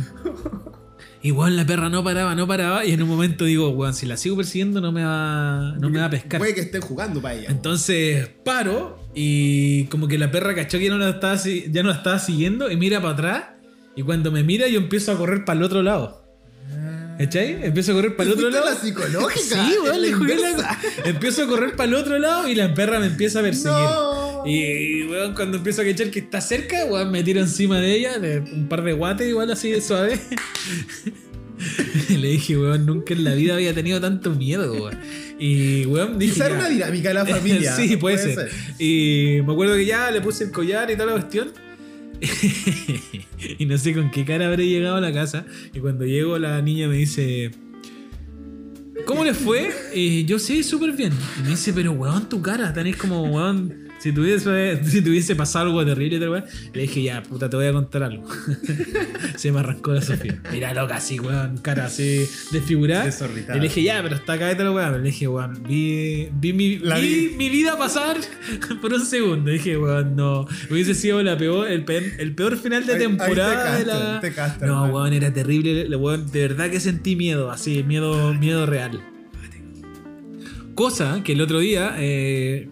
Igual 1.22 1.58
la 1.58 1.66
perra 1.66 1.90
no 1.90 2.04
paraba, 2.04 2.36
no 2.36 2.48
paraba. 2.48 2.86
Y 2.86 2.92
en 2.92 3.04
un 3.04 3.10
momento 3.10 3.46
digo, 3.46 3.70
weón, 3.70 3.94
si 3.94 4.06
la 4.06 4.18
sigo 4.18 4.36
persiguiendo 4.36 4.82
no 4.82 4.92
me 4.92 5.04
va, 5.04 5.76
no 5.80 5.90
me 5.90 6.00
va 6.00 6.06
a 6.06 6.10
pescar. 6.10 6.40
Puede 6.40 6.54
que 6.54 6.62
estén 6.62 6.82
jugando 6.82 7.22
para 7.22 7.36
ella. 7.36 7.48
Entonces 7.50 8.28
paro 8.44 8.99
y 9.14 9.86
como 9.86 10.08
que 10.08 10.18
la 10.18 10.32
perra 10.32 10.54
cachó 10.56 10.78
que 10.78 10.86
ya 10.86 10.92
no 10.92 10.98
la 10.98 11.10
estaba, 11.10 11.36
ya 11.36 11.84
no 11.84 11.90
la 11.90 11.96
estaba 11.96 12.20
siguiendo 12.20 12.70
y 12.72 12.78
mira 12.78 13.02
para 13.02 13.14
atrás. 13.14 13.44
Y 13.96 14.04
cuando 14.04 14.32
me 14.32 14.44
mira, 14.44 14.68
yo 14.68 14.80
empiezo 14.80 15.12
a 15.12 15.18
correr 15.18 15.44
para 15.46 15.60
el 15.60 15.66
otro 15.66 15.82
lado. 15.82 16.24
¿Cachai? 17.18 17.66
Empiezo 17.66 17.92
a 17.92 17.96
correr 17.96 18.16
para 18.16 18.30
el 18.30 18.34
otro 18.34 18.50
¿Fuiste 18.50 18.60
lado. 18.66 18.74
la 18.74 18.80
psicológica? 18.80 19.66
Sí, 19.68 19.76
la 19.86 19.98
le 19.98 20.14
jugué 20.14 20.36
la-. 20.38 20.80
Empiezo 21.06 21.44
a 21.44 21.48
correr 21.48 21.76
para 21.76 21.90
el 21.90 21.96
otro 21.96 22.18
lado 22.18 22.48
y 22.48 22.56
la 22.56 22.74
perra 22.74 23.00
me 23.00 23.08
empieza 23.08 23.40
a 23.40 23.42
perseguir. 23.42 23.78
No. 23.78 24.44
Y 24.46 25.04
weón, 25.08 25.34
cuando 25.34 25.58
empiezo 25.58 25.82
a 25.82 25.86
cachar 25.86 26.12
que 26.12 26.20
está 26.20 26.40
cerca, 26.40 26.86
weón, 26.86 27.12
me 27.12 27.22
tiro 27.24 27.42
encima 27.42 27.80
de 27.82 27.94
ella, 27.94 28.20
de 28.20 28.40
un 28.40 28.70
par 28.70 28.84
de 28.84 28.94
guates 28.94 29.28
igual 29.28 29.52
así 29.52 29.70
de 29.70 29.82
suave. 29.82 30.18
Le 32.10 32.28
dije, 32.30 32.58
weón, 32.58 32.86
nunca 32.86 33.14
en 33.14 33.24
la 33.24 33.34
vida 33.34 33.56
había 33.56 33.74
tenido 33.74 34.00
tanto 34.00 34.32
miedo, 34.32 34.74
weón. 34.74 34.98
Y 35.40 35.86
weón, 35.86 36.18
dije. 36.18 36.34
Quizá 36.34 36.46
era 36.48 36.56
una 36.56 36.70
dinámica 36.70 37.10
de 37.10 37.14
la 37.14 37.26
familia. 37.26 37.76
sí, 37.76 37.98
puede, 37.98 38.18
ser. 38.18 38.50
Y 38.78 39.42
me 39.46 39.54
acuerdo 39.54 39.76
que 39.76 39.86
ya 39.86 40.12
le 40.12 40.22
puse 40.22 40.46
el 40.46 40.52
collar 40.52 40.90
y 40.90 40.94
toda 40.94 41.08
la 41.08 41.14
cuestión. 41.14 41.52
y 43.60 43.66
no 43.66 43.78
sé 43.78 43.94
con 43.94 44.12
qué 44.12 44.26
cara 44.26 44.48
habré 44.48 44.68
llegado 44.68 44.98
a 44.98 45.02
la 45.02 45.14
casa. 45.14 45.46
Y 45.74 45.80
cuando 45.80 46.06
llego, 46.06 46.38
la 46.38 46.62
niña 46.62 46.88
me 46.88 46.98
dice: 46.98 47.52
¿Cómo 49.06 49.24
les 49.24 49.38
fue? 49.38 49.72
Y 49.94 50.26
yo, 50.26 50.40
sí, 50.40 50.64
súper 50.64 50.94
bien. 50.94 51.14
Y 51.40 51.44
me 51.44 51.50
dice: 51.50 51.74
Pero 51.74 51.92
weón, 51.94 52.28
tu 52.30 52.42
cara, 52.42 52.74
tenés 52.74 52.98
como, 52.98 53.24
weón, 53.24 53.89
Si 54.00 54.14
tuviese, 54.14 54.84
si 54.90 55.02
tuviese 55.02 55.36
pasado 55.36 55.66
algo 55.66 55.86
terrible, 55.86 56.20
tal 56.20 56.46
le 56.74 56.82
dije, 56.82 57.04
ya, 57.04 57.22
puta, 57.22 57.50
te 57.50 57.56
voy 57.58 57.66
a 57.68 57.74
contar 57.74 58.04
algo. 58.04 58.26
Se 59.36 59.52
me 59.52 59.60
arrancó 59.60 59.92
la 59.94 60.02
Sofía. 60.02 60.42
Mira, 60.52 60.74
loca, 60.74 60.96
así, 60.98 61.20
weón, 61.20 61.58
cara 61.58 61.86
así 61.86 62.26
desfigurada. 62.52 63.06
Desorbitada. 63.06 63.58
Y 63.58 63.62
le 63.62 63.68
dije, 63.68 63.84
ya, 63.84 64.02
pero 64.02 64.16
está 64.16 64.34
acá 64.34 64.54
la 64.54 64.72
weá. 64.72 64.92
Le 64.92 65.04
dije, 65.04 65.28
weón, 65.28 65.62
vi, 65.64 66.30
vi, 66.34 66.54
mi, 66.54 66.78
La 66.80 66.98
vi 66.98 67.28
vi. 67.30 67.36
mi 67.38 67.50
vida 67.50 67.78
pasar 67.78 68.18
por 68.82 68.94
un 68.94 69.06
segundo. 69.06 69.52
dije, 69.52 69.78
weón, 69.78 70.16
no. 70.16 70.46
Hubiese 70.70 70.94
sido 70.94 71.22
la 71.24 71.38
peor, 71.38 71.68
el, 71.70 71.84
pe- 71.86 72.16
el 72.20 72.34
peor 72.36 72.58
final 72.58 72.86
de 72.86 72.94
Ahí- 72.94 73.02
ahí 73.02 73.08
te 73.08 73.18
temporada 73.18 73.78
de 73.80 73.86
la. 73.86 74.20
te 74.22 74.32
castan, 74.34 74.68
no, 74.70 74.76
hermano. 74.86 74.94
weón, 74.94 75.14
era 75.14 75.34
terrible. 75.34 75.94
Weón, 75.96 76.32
de 76.32 76.40
verdad 76.48 76.70
que 76.70 76.80
sentí 76.80 77.16
miedo, 77.16 77.52
así, 77.52 77.84
miedo, 77.84 78.34
miedo 78.34 78.66
real. 78.66 79.02
Cosa 80.76 81.22
que 81.24 81.34
el 81.34 81.42
otro 81.42 81.60
día 81.60 81.96
eh, 81.98 82.70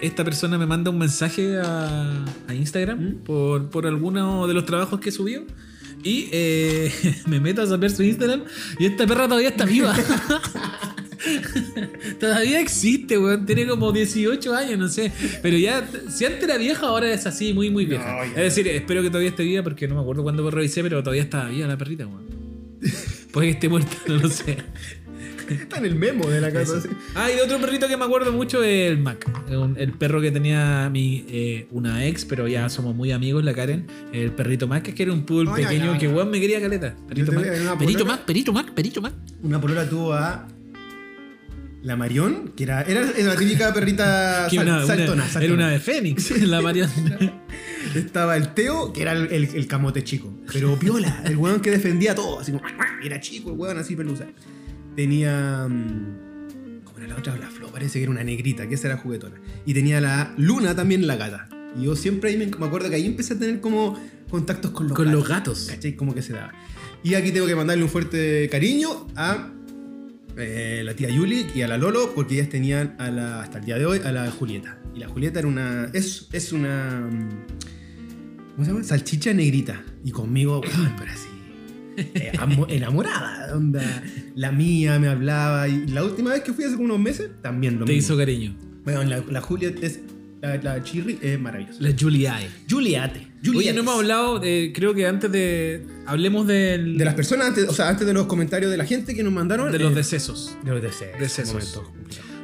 esta 0.00 0.24
persona 0.24 0.58
me 0.58 0.66
manda 0.66 0.90
un 0.90 0.98
mensaje 0.98 1.58
a, 1.58 2.24
a 2.48 2.54
Instagram 2.54 2.98
¿Mm? 2.98 3.14
por, 3.24 3.70
por 3.70 3.86
alguno 3.86 4.46
de 4.46 4.54
los 4.54 4.64
trabajos 4.64 5.00
que 5.00 5.10
subió. 5.10 5.44
Y 6.02 6.28
eh, 6.32 6.92
me 7.26 7.40
meto 7.40 7.62
a 7.62 7.66
saber 7.66 7.90
su 7.90 8.02
Instagram 8.02 8.44
y 8.78 8.86
esta 8.86 9.06
perra 9.06 9.26
todavía 9.26 9.48
está 9.48 9.64
viva. 9.64 9.96
todavía 12.20 12.60
existe, 12.60 13.18
weón. 13.18 13.46
Tiene 13.46 13.66
como 13.66 13.90
18 13.90 14.54
años, 14.54 14.78
no 14.78 14.88
sé. 14.88 15.10
Pero 15.42 15.56
ya, 15.56 15.88
si 16.10 16.26
antes 16.26 16.42
era 16.42 16.58
vieja, 16.58 16.86
ahora 16.86 17.12
es 17.12 17.26
así, 17.26 17.54
muy, 17.54 17.70
muy 17.70 17.86
vieja. 17.86 18.12
No, 18.12 18.22
es 18.22 18.34
decir, 18.34 18.68
espero 18.68 19.02
que 19.02 19.08
todavía 19.08 19.30
esté 19.30 19.44
viva 19.44 19.62
porque 19.62 19.88
no 19.88 19.94
me 19.94 20.02
acuerdo 20.02 20.22
cuándo 20.22 20.48
revisé, 20.50 20.82
pero 20.82 21.02
todavía 21.02 21.22
está 21.22 21.46
viva 21.46 21.66
la 21.66 21.78
perrita, 21.78 22.06
weón. 22.06 22.24
Puede 23.32 23.48
que 23.48 23.52
esté 23.54 23.68
muerta, 23.68 23.96
no 24.06 24.16
lo 24.16 24.28
sé. 24.28 24.58
Está 25.62 25.78
en 25.78 25.84
el 25.86 25.94
memo 25.96 26.28
de 26.28 26.40
la 26.40 26.52
casa. 26.52 26.78
así. 26.78 26.88
Ah, 27.14 27.28
y 27.30 27.38
otro 27.40 27.58
perrito 27.60 27.86
que 27.88 27.96
me 27.96 28.04
acuerdo 28.04 28.32
mucho 28.32 28.62
es 28.62 28.90
el 28.90 28.98
Mac. 28.98 29.24
El 29.76 29.92
perro 29.92 30.20
que 30.20 30.30
tenía 30.30 30.88
mi, 30.90 31.24
eh, 31.28 31.66
una 31.70 32.04
ex, 32.06 32.24
pero 32.24 32.48
ya 32.48 32.68
somos 32.68 32.94
muy 32.94 33.12
amigos, 33.12 33.44
la 33.44 33.54
Karen. 33.54 33.86
El 34.12 34.30
perrito 34.32 34.66
Mac, 34.68 34.82
que 34.82 35.02
era 35.02 35.12
un 35.12 35.24
poodle 35.24 35.50
pequeño 35.54 35.98
que 35.98 36.08
weón 36.08 36.30
me 36.30 36.40
quería 36.40 36.60
caleta. 36.60 36.94
Perito 37.08 37.30
te 37.32 37.36
Mac. 37.36 37.78
Perito. 37.78 38.04
Mac, 38.06 38.20
perito 38.24 38.52
Mac, 38.52 38.72
perito 38.72 39.00
Mac. 39.02 39.12
Una 39.42 39.60
polola 39.60 39.88
tuvo 39.88 40.12
a. 40.14 40.48
La 41.82 41.96
Marión, 41.96 42.52
que 42.56 42.62
era, 42.64 42.80
era 42.80 43.02
la 43.02 43.36
típica 43.36 43.74
perrita 43.74 44.48
sal- 44.50 44.58
una- 44.66 44.86
saltona, 44.86 45.24
saltona. 45.28 45.44
Era 45.44 45.54
una 45.54 45.68
de 45.68 45.78
Fénix, 45.80 46.30
la 46.46 46.62
Mariana. 46.62 46.90
Estaba 47.94 48.38
el 48.38 48.54
Teo, 48.54 48.90
que 48.92 49.02
era 49.02 49.12
el, 49.12 49.30
el- 49.30 49.54
el 49.54 49.66
camote 49.66 50.02
chico. 50.02 50.32
Pero 50.50 50.78
piola, 50.78 51.22
el 51.26 51.36
weón 51.36 51.60
que 51.60 51.70
defendía 51.70 52.14
todo. 52.14 52.40
Así 52.40 52.52
como, 52.52 52.64
era 53.02 53.20
chico 53.20 53.50
el 53.52 53.58
weón, 53.58 53.76
así 53.76 53.94
pelusa. 53.96 54.24
Tenía. 54.96 55.66
mm, 55.68 56.82
¿Cómo 56.84 56.98
era 56.98 57.08
la 57.08 57.16
otra? 57.16 57.36
La 57.36 57.50
Flo, 57.50 57.68
parece 57.68 57.98
que 57.98 58.02
era 58.04 58.10
una 58.12 58.24
negrita, 58.24 58.68
que 58.68 58.74
esa 58.74 58.88
era 58.88 58.96
juguetona. 58.96 59.36
Y 59.66 59.74
tenía 59.74 60.00
la 60.00 60.34
Luna 60.36 60.74
también, 60.74 61.06
la 61.06 61.16
gata. 61.16 61.48
Y 61.78 61.84
yo 61.84 61.96
siempre 61.96 62.30
ahí 62.30 62.36
me, 62.36 62.46
me 62.46 62.66
acuerdo 62.66 62.88
que 62.88 62.96
ahí 62.96 63.06
empecé 63.06 63.34
a 63.34 63.38
tener 63.38 63.60
como 63.60 63.98
contactos 64.30 64.70
con 64.70 64.88
los 64.88 64.96
Con 64.96 65.06
gatos. 65.06 65.20
los 65.20 65.28
gatos. 65.28 65.66
¿Cachai? 65.70 65.94
Como 65.96 66.14
que 66.14 66.22
se 66.22 66.32
daba. 66.32 66.52
Y 67.02 67.14
aquí 67.14 67.32
tengo 67.32 67.46
que 67.46 67.54
mandarle 67.56 67.82
un 67.84 67.90
fuerte 67.90 68.48
cariño 68.50 69.08
a 69.16 69.50
eh, 70.36 70.82
la 70.84 70.94
tía 70.94 71.10
Yuli 71.10 71.46
y 71.54 71.62
a 71.62 71.68
la 71.68 71.76
Lolo, 71.78 72.12
porque 72.14 72.34
ellas 72.34 72.48
tenían 72.48 72.96
a 72.98 73.10
la, 73.10 73.42
hasta 73.42 73.58
el 73.58 73.64
día 73.66 73.78
de 73.78 73.86
hoy 73.86 74.00
a 74.04 74.10
la 74.12 74.30
Julieta. 74.30 74.78
Y 74.94 75.00
la 75.00 75.08
Julieta 75.08 75.40
era 75.40 75.48
una. 75.48 75.90
Es, 75.92 76.28
es 76.32 76.52
una. 76.52 77.08
mm, 77.10 77.28
¿Cómo 78.54 78.64
se 78.64 78.70
llama? 78.72 78.84
Salchicha 78.84 79.32
negrita. 79.34 79.82
Y 80.04 80.12
conmigo, 80.12 80.60
weón, 80.60 80.94
pero 80.98 81.10
así. 81.10 81.28
Eh, 81.96 82.32
amo- 82.38 82.66
enamorada. 82.68 83.54
Onda. 83.56 83.82
La 84.34 84.52
mía 84.52 84.98
me 84.98 85.08
hablaba. 85.08 85.68
Y 85.68 85.86
la 85.88 86.04
última 86.04 86.30
vez 86.32 86.42
que 86.42 86.52
fui 86.52 86.64
hace 86.64 86.74
como 86.74 86.86
unos 86.86 87.00
meses, 87.00 87.30
también 87.42 87.78
lo 87.78 87.84
Te 87.84 87.92
mismo. 87.92 88.14
hizo 88.14 88.18
cariño. 88.18 88.54
Bueno, 88.84 89.02
la, 89.04 89.22
la 89.30 89.40
Juliet 89.40 89.82
es. 89.82 90.00
La, 90.42 90.56
la 90.58 90.82
Chirri 90.82 91.18
es 91.22 91.40
maravillosa. 91.40 91.78
La 91.80 91.94
Juliae. 91.98 92.48
Juliate. 92.68 93.18
Oye, 93.18 93.50
Juliates. 93.50 93.74
no 93.76 93.80
hemos 93.80 93.94
hablado, 93.96 94.40
eh, 94.44 94.72
creo 94.74 94.92
que 94.92 95.06
antes 95.06 95.32
de. 95.32 95.86
Hablemos 96.06 96.46
del, 96.46 96.98
De 96.98 97.04
las 97.06 97.14
personas, 97.14 97.46
antes, 97.48 97.66
o 97.66 97.72
sea, 97.72 97.88
antes 97.88 98.06
de 98.06 98.12
los 98.12 98.26
comentarios 98.26 98.70
de 98.70 98.76
la 98.76 98.84
gente 98.84 99.14
que 99.14 99.22
nos 99.22 99.32
mandaron. 99.32 99.72
de 99.72 99.78
los 99.78 99.92
eh, 99.92 99.94
decesos. 99.94 100.54
de 100.62 100.70
los. 100.72 100.82
Decesos. 100.82 101.52
Complicados. 101.52 101.90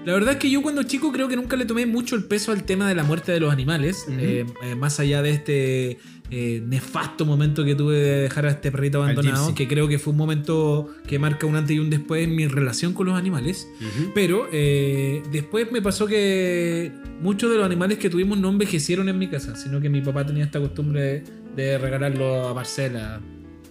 La 0.07 0.15
verdad 0.15 0.33
es 0.33 0.37
que 0.39 0.49
yo 0.51 0.63
cuando 0.63 0.83
chico 0.85 1.13
creo 1.13 1.29
que 1.29 1.37
nunca 1.37 1.57
le 1.59 1.67
tomé 1.67 1.85
mucho 1.85 2.17
el 2.17 2.25
peso 2.25 2.53
al 2.53 2.65
tema 2.65 2.89
de 2.89 2.95
la 2.95 3.03
muerte 3.03 3.33
de 3.33 3.41
los 3.41 3.53
animales. 3.53 4.07
Eh, 4.09 4.47
más 4.79 4.99
allá 4.99 5.21
de 5.21 5.31
este 5.33 5.99
eh, 6.31 6.63
nefasto 6.65 7.27
momento 7.27 7.65
que 7.65 7.75
tuve 7.75 7.97
de 7.97 8.21
dejar 8.23 8.47
a 8.47 8.51
este 8.51 8.71
perrito 8.71 9.03
abandonado, 9.03 9.55
que 9.55 9.67
creo 9.67 9.89
que 9.89 9.99
fue 9.99 10.13
un 10.13 10.17
momento 10.17 10.89
que 11.07 11.19
marca 11.19 11.47
un 11.47 11.57
antes 11.57 11.75
y 11.77 11.79
un 11.79 11.91
después 11.91 12.25
en 12.25 12.37
mi 12.37 12.47
relación 12.47 12.93
con 12.93 13.07
los 13.07 13.19
animales. 13.19 13.67
Pero 14.15 14.47
eh, 14.53 15.23
después 15.33 15.71
me 15.73 15.83
pasó 15.83 16.07
que 16.07 16.93
muchos 17.21 17.51
de 17.51 17.57
los 17.57 17.67
animales 17.67 17.99
que 17.99 18.11
tuvimos 18.11 18.39
no 18.39 18.49
envejecieron 18.49 19.09
en 19.09 19.19
mi 19.19 19.29
casa, 19.29 19.57
sino 19.57 19.81
que 19.81 19.89
mi 19.89 20.01
papá 20.01 20.25
tenía 20.25 20.45
esta 20.45 20.61
costumbre 20.61 21.01
de, 21.01 21.25
de 21.57 21.79
regalarlo 21.79 22.49
a 22.49 22.55
Marcela. 22.55 23.21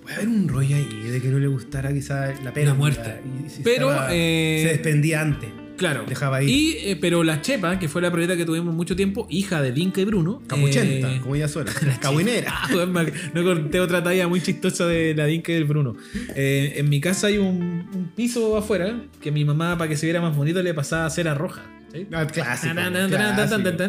Puede 0.02 0.16
haber 0.16 0.28
un 0.28 0.48
rollo 0.48 0.76
ahí 0.76 1.10
de 1.12 1.22
que 1.22 1.28
no 1.30 1.40
le 1.40 1.48
gustara 1.48 1.94
quizá 1.94 2.34
la 2.44 2.54
pena. 2.54 2.70
La 2.70 2.74
muerte. 2.74 3.22
Pero, 3.64 3.92
eh, 4.10 4.62
se 4.64 4.70
despendía 4.70 5.22
antes. 5.22 5.50
Claro. 5.80 6.04
Dejaba 6.08 6.38
ahí. 6.38 6.50
Y, 6.52 6.72
eh, 6.92 6.98
pero 7.00 7.24
la 7.24 7.42
Chepa, 7.42 7.80
que 7.80 7.88
fue 7.90 8.02
la 8.02 8.12
perrita 8.12 8.38
que 8.38 8.46
tuvimos 8.46 8.76
mucho 8.76 8.96
tiempo, 8.96 9.26
hija 9.30 9.62
de 9.62 9.72
Linka 9.72 10.02
y 10.02 10.06
Bruno. 10.06 10.44
Capuchenta, 10.46 11.16
eh, 11.16 11.20
como 11.22 11.36
ella 11.36 11.48
sola. 11.48 11.72
Cabuinera. 12.02 12.54
Ah, 12.54 12.68
no 13.34 13.44
conté 13.44 13.80
otra 13.80 14.04
talla 14.04 14.28
muy 14.28 14.42
chistosa 14.42 14.86
de 14.86 15.16
la 15.16 15.26
Dinka 15.26 15.52
y 15.52 15.56
del 15.56 15.66
Bruno. 15.66 15.96
Eh, 16.36 16.74
en 16.76 16.90
mi 16.90 17.00
casa 17.02 17.28
hay 17.28 17.38
un, 17.38 17.88
un 17.94 18.12
piso 18.16 18.56
afuera 18.58 19.02
que 19.22 19.32
mi 19.32 19.46
mamá, 19.46 19.78
para 19.78 19.90
que 19.90 19.98
se 19.98 20.06
viera 20.06 20.22
más 20.22 20.36
bonito, 20.36 20.62
le 20.62 20.74
pasaba 20.74 21.10
cera 21.10 21.34
roja. 21.34 21.64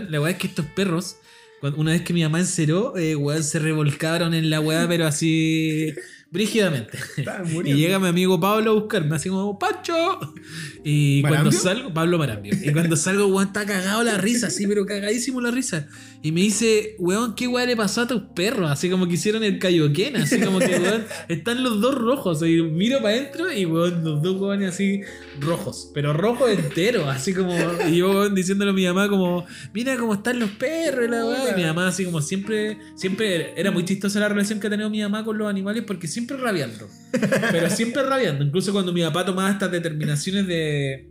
La 0.09 0.21
weá 0.21 0.31
es 0.31 0.37
que 0.39 0.47
estos 0.47 0.65
perros, 0.67 1.17
cuando- 1.61 1.79
una 1.81 1.91
vez 1.93 2.03
que 2.03 2.13
mi 2.15 2.23
mamá 2.23 2.39
enceró, 2.41 2.97
eh, 2.97 3.15
weón, 3.17 3.43
se 3.43 3.59
revolcaron 3.59 4.33
en 4.33 4.49
la 4.49 4.61
weá, 4.61 4.87
pero 4.89 5.07
así 5.07 5.93
brígidamente. 6.31 6.99
Y 7.65 7.75
llega 7.75 7.99
mi 7.99 8.09
amigo 8.09 8.39
Pablo 8.41 8.71
a 8.71 8.75
buscarme, 8.75 9.17
así 9.17 9.29
como, 9.29 9.59
¡Pacho! 9.59 10.19
Y 10.85 11.23
cuando 11.23 11.53
salgo, 11.53 11.93
Pablo 11.93 12.19
Marambio. 12.19 12.55
Y 12.61 12.73
cuando 12.73 12.97
salgo, 12.97 13.27
weón, 13.27 13.49
está 13.49 13.67
cagado 13.67 14.03
la 14.03 14.19
risa, 14.19 14.47
así, 14.49 14.67
pero 14.67 14.87
cagadísimo 14.87 15.41
la 15.41 15.51
risa. 15.51 15.89
Y 16.23 16.33
me 16.33 16.43
dice, 16.43 16.97
weón, 16.99 17.35
¿qué 17.35 17.49
weón 17.49 17.67
le 17.67 17.77
pasó 17.77 18.03
a 18.03 18.07
tus 18.07 18.21
perros? 18.35 18.71
Así 18.71 18.91
como 18.91 19.09
que 19.09 19.15
hicieron 19.15 19.43
el 19.43 19.59
Kaioken, 19.59 20.17
así 20.17 20.39
como 20.39 20.59
que, 20.59 20.67
weón, 20.79 21.07
están 21.29 21.63
los 21.63 21.81
dos 21.81 21.95
rojos. 21.95 22.43
Y 22.43 22.61
miro 22.63 22.99
para 22.99 23.15
adentro 23.15 23.51
y, 23.51 23.65
weón, 23.65 24.05
los 24.05 24.21
dos 24.21 24.39
weones 24.39 24.69
así 24.69 25.01
rojos, 25.41 25.91
pero 25.95 26.13
rojos 26.13 26.51
enteros, 26.51 27.09
así 27.09 27.33
como. 27.33 27.55
Y 27.89 27.97
yo, 27.97 28.11
weón, 28.11 28.35
diciéndole 28.35 28.73
a 28.73 28.75
mi 28.75 28.85
mamá, 28.85 29.09
como, 29.09 29.47
mira 29.73 29.97
cómo 29.97 30.13
están 30.13 30.39
los 30.39 30.51
perros, 30.51 31.09
la 31.09 31.25
weá. 31.25 31.53
Y 31.53 31.57
mi 31.57 31.65
mamá, 31.65 31.89
así 31.89 32.05
como 32.05 32.21
siempre, 32.21 32.77
siempre 32.97 33.59
era 33.59 33.71
muy 33.71 33.87
chistosa 33.87 34.21
la 34.21 34.29
relación 34.29 34.61
que 34.61 34.67
ha 34.67 34.71
tenido 34.71 34.91
mi 34.91 35.01
mamá 35.01 35.25
con 35.25 35.39
los 35.39 35.49
animales, 35.49 35.85
porque 35.87 36.07
siempre 36.07 36.37
rabiando. 36.37 36.87
Pero 37.51 37.71
siempre 37.71 38.03
rabiando. 38.03 38.45
Incluso 38.45 38.73
cuando 38.73 38.93
mi 38.93 39.01
papá 39.01 39.25
tomaba 39.25 39.51
estas 39.51 39.71
determinaciones 39.71 40.47
de, 40.47 41.09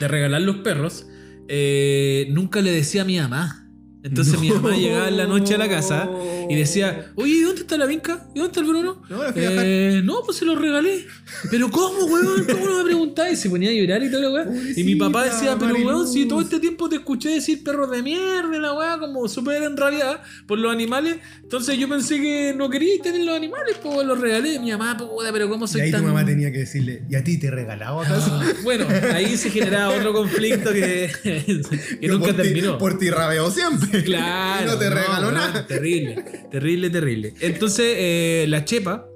de 0.00 0.08
regalar 0.08 0.42
los 0.42 0.56
perros, 0.56 1.06
eh, 1.46 2.26
nunca 2.30 2.60
le 2.60 2.72
decía 2.72 3.02
a 3.02 3.04
mi 3.04 3.18
mamá. 3.18 3.63
Entonces 4.04 4.38
mi 4.38 4.50
mamá 4.50 4.76
llegaba 4.76 5.08
en 5.08 5.16
la 5.16 5.24
noche 5.26 5.54
a 5.54 5.58
la 5.58 5.66
casa 5.68 6.10
y 6.50 6.54
decía, 6.54 7.10
oye, 7.14 7.32
¿y 7.32 7.40
dónde 7.40 7.62
está 7.62 7.78
la 7.78 7.86
vinca? 7.86 8.26
¿Y 8.34 8.38
dónde 8.38 8.48
está 8.48 8.60
el 8.60 8.66
Bruno? 8.66 9.02
No, 9.08 9.22
la 9.22 9.32
fui 9.32 9.42
a 9.44 9.48
dejar. 9.48 9.64
Eh, 9.66 10.02
no, 10.04 10.20
pues 10.26 10.36
se 10.36 10.44
los 10.44 10.60
regalé. 10.60 11.06
Pero 11.50 11.70
¿cómo, 11.70 12.04
weón? 12.04 12.44
¿Cómo 12.44 12.66
no 12.66 12.78
me 12.78 12.84
preguntáis? 12.84 13.38
Y 13.38 13.42
se 13.42 13.48
ponía 13.48 13.70
a 13.70 13.72
llorar 13.72 14.02
y 14.02 14.10
todo 14.10 14.20
la 14.20 14.30
weá. 14.30 14.46
Y 14.76 14.84
mi 14.84 14.94
papá 14.96 15.24
decía, 15.24 15.56
pero 15.58 15.72
weón, 15.74 15.84
Mariluz. 15.86 16.12
si 16.12 16.26
todo 16.28 16.42
este 16.42 16.60
tiempo 16.60 16.86
te 16.90 16.96
escuché 16.96 17.30
decir 17.30 17.64
perros 17.64 17.90
de 17.90 18.02
mierda, 18.02 18.54
y 18.54 18.60
la 18.60 18.74
weá, 18.74 18.98
como 18.98 19.26
súper 19.26 19.62
enrabiada 19.62 20.22
por 20.46 20.58
los 20.58 20.70
animales. 20.70 21.16
Entonces 21.42 21.78
yo 21.78 21.88
pensé 21.88 22.20
que 22.20 22.52
no 22.54 22.68
queríais 22.68 23.00
tener 23.00 23.24
los 23.24 23.34
animales, 23.34 23.76
pues 23.82 24.06
los 24.06 24.20
regalé. 24.20 24.58
Mi 24.58 24.70
mamá, 24.70 24.98
puta, 24.98 25.32
pero 25.32 25.48
¿cómo 25.48 25.64
Y 25.64 25.68
soy 25.68 25.80
ahí 25.80 25.90
tan. 25.90 26.02
tu 26.02 26.08
mamá 26.08 26.26
tenía 26.26 26.52
que 26.52 26.58
decirle, 26.58 27.04
¿y 27.08 27.14
a 27.14 27.24
ti 27.24 27.38
te 27.38 27.50
regalaba 27.50 28.02
acaso? 28.04 28.32
Ah, 28.44 28.52
bueno, 28.62 28.86
ahí 29.14 29.36
se 29.38 29.48
generaba 29.48 29.94
otro 29.96 30.12
conflicto 30.12 30.72
que, 30.72 31.10
nunca 32.02 32.26
por 32.26 32.36
terminó. 32.36 32.76
por 32.78 32.98
ti 32.98 33.08
rabeo 33.10 33.50
siempre. 33.50 33.93
Claro. 34.04 34.64
Y 34.66 34.70
no 34.72 34.78
te 34.78 34.90
regaló 34.90 35.32
nada. 35.32 35.66
Terrible, 35.66 36.22
terrible, 36.50 36.90
terrible. 36.90 37.34
Entonces, 37.40 37.94
eh, 37.98 38.46
la 38.48 38.64
chepa, 38.64 39.06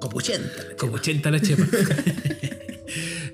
Copuchenta. 0.00 0.76
como 0.78 0.94
80 0.94 1.30
la 1.30 1.40
chepa. 1.40 1.64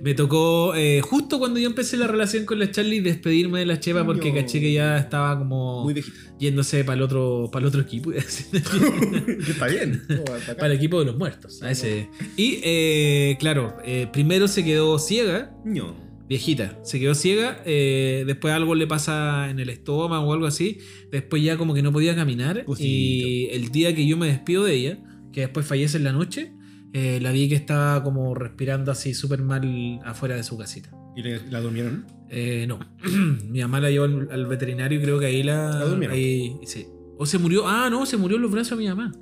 Me 0.00 0.14
tocó 0.14 0.74
eh, 0.74 1.00
justo 1.00 1.38
cuando 1.38 1.60
yo 1.60 1.68
empecé 1.68 1.96
la 1.96 2.08
relación 2.08 2.44
con 2.44 2.58
la 2.58 2.70
Charlie 2.72 3.00
despedirme 3.00 3.60
de 3.60 3.66
la 3.66 3.78
chepa 3.78 4.04
porque 4.04 4.30
No. 4.30 4.34
caché 4.40 4.58
que 4.60 4.72
ya 4.72 4.98
estaba 4.98 5.38
como 5.38 5.84
Muy 5.84 6.02
yéndose 6.40 6.82
para 6.82 6.96
el 6.96 7.02
otro, 7.02 7.48
para 7.52 7.62
el 7.62 7.68
otro 7.68 7.82
equipo. 7.82 8.10
está 8.12 9.66
bien. 9.68 10.02
para 10.58 10.66
el 10.66 10.72
equipo 10.72 10.98
de 10.98 11.04
los 11.06 11.16
muertos. 11.16 11.62
a 11.62 11.70
ese. 11.70 12.08
Y 12.36 12.58
eh, 12.64 13.36
claro, 13.38 13.76
eh, 13.84 14.08
primero 14.12 14.48
se 14.48 14.64
quedó 14.64 14.98
ciega, 14.98 15.52
No. 15.64 15.94
Viejita, 16.28 16.78
se 16.82 16.98
quedó 17.00 17.14
ciega, 17.14 17.62
eh, 17.66 18.24
después 18.26 18.54
algo 18.54 18.74
le 18.74 18.86
pasa 18.86 19.50
en 19.50 19.58
el 19.60 19.68
estómago 19.68 20.26
o 20.26 20.32
algo 20.32 20.46
así, 20.46 20.78
después 21.10 21.42
ya 21.42 21.56
como 21.56 21.74
que 21.74 21.82
no 21.82 21.92
podía 21.92 22.14
caminar 22.14 22.64
y 22.84 23.48
el 23.52 23.70
día 23.70 23.94
que 23.94 24.06
yo 24.06 24.16
me 24.16 24.26
despido 24.28 24.64
de 24.64 24.74
ella, 24.74 24.98
que 25.32 25.40
después 25.42 25.66
fallece 25.66 25.98
en 25.98 26.04
la 26.04 26.12
noche, 26.12 26.52
eh, 26.94 27.18
la 27.22 27.32
vi 27.32 27.48
que 27.48 27.54
estaba 27.54 28.02
como 28.02 28.34
respirando 28.34 28.92
así 28.92 29.14
súper 29.14 29.42
mal 29.42 30.00
afuera 30.04 30.36
de 30.36 30.42
su 30.42 30.56
casita. 30.58 30.90
¿Y 31.16 31.22
le- 31.22 31.46
la 31.50 31.60
durmieron? 31.60 32.06
Eh, 32.30 32.64
no. 32.66 32.78
Mi 33.48 33.60
mamá 33.60 33.80
la 33.80 33.90
llevó 33.90 34.04
al, 34.06 34.28
al 34.30 34.46
veterinario 34.46 34.98
y 34.98 35.02
creo 35.02 35.18
que 35.18 35.26
ahí 35.26 35.42
la. 35.42 35.70
La 35.78 35.84
durmieron. 35.84 36.16
ahí- 36.16 36.56
sí. 36.64 36.86
O 37.18 37.26
se 37.26 37.38
murió. 37.38 37.68
Ah, 37.68 37.88
no, 37.90 38.06
se 38.06 38.16
murió 38.16 38.36
en 38.36 38.42
los 38.42 38.50
brazos 38.50 38.78
de 38.78 38.84
mi 38.84 38.88
mamá. 38.88 39.12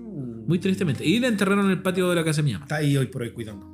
Muy 0.47 0.59
tristemente. 0.61 1.05
Y 1.05 1.19
la 1.19 1.27
enterraron 1.29 1.65
en 1.67 1.73
el 1.73 1.83
patio 1.83 2.09
de 2.09 2.15
la 2.17 2.25
casa 2.25 2.43
de 2.43 2.47
mi 2.47 2.53
mamá. 2.53 2.65
Está 2.67 2.77
ahí 2.77 2.97
hoy 2.97 3.07
por 3.07 3.23
hoy 3.23 3.31
cuidando. 3.33 3.67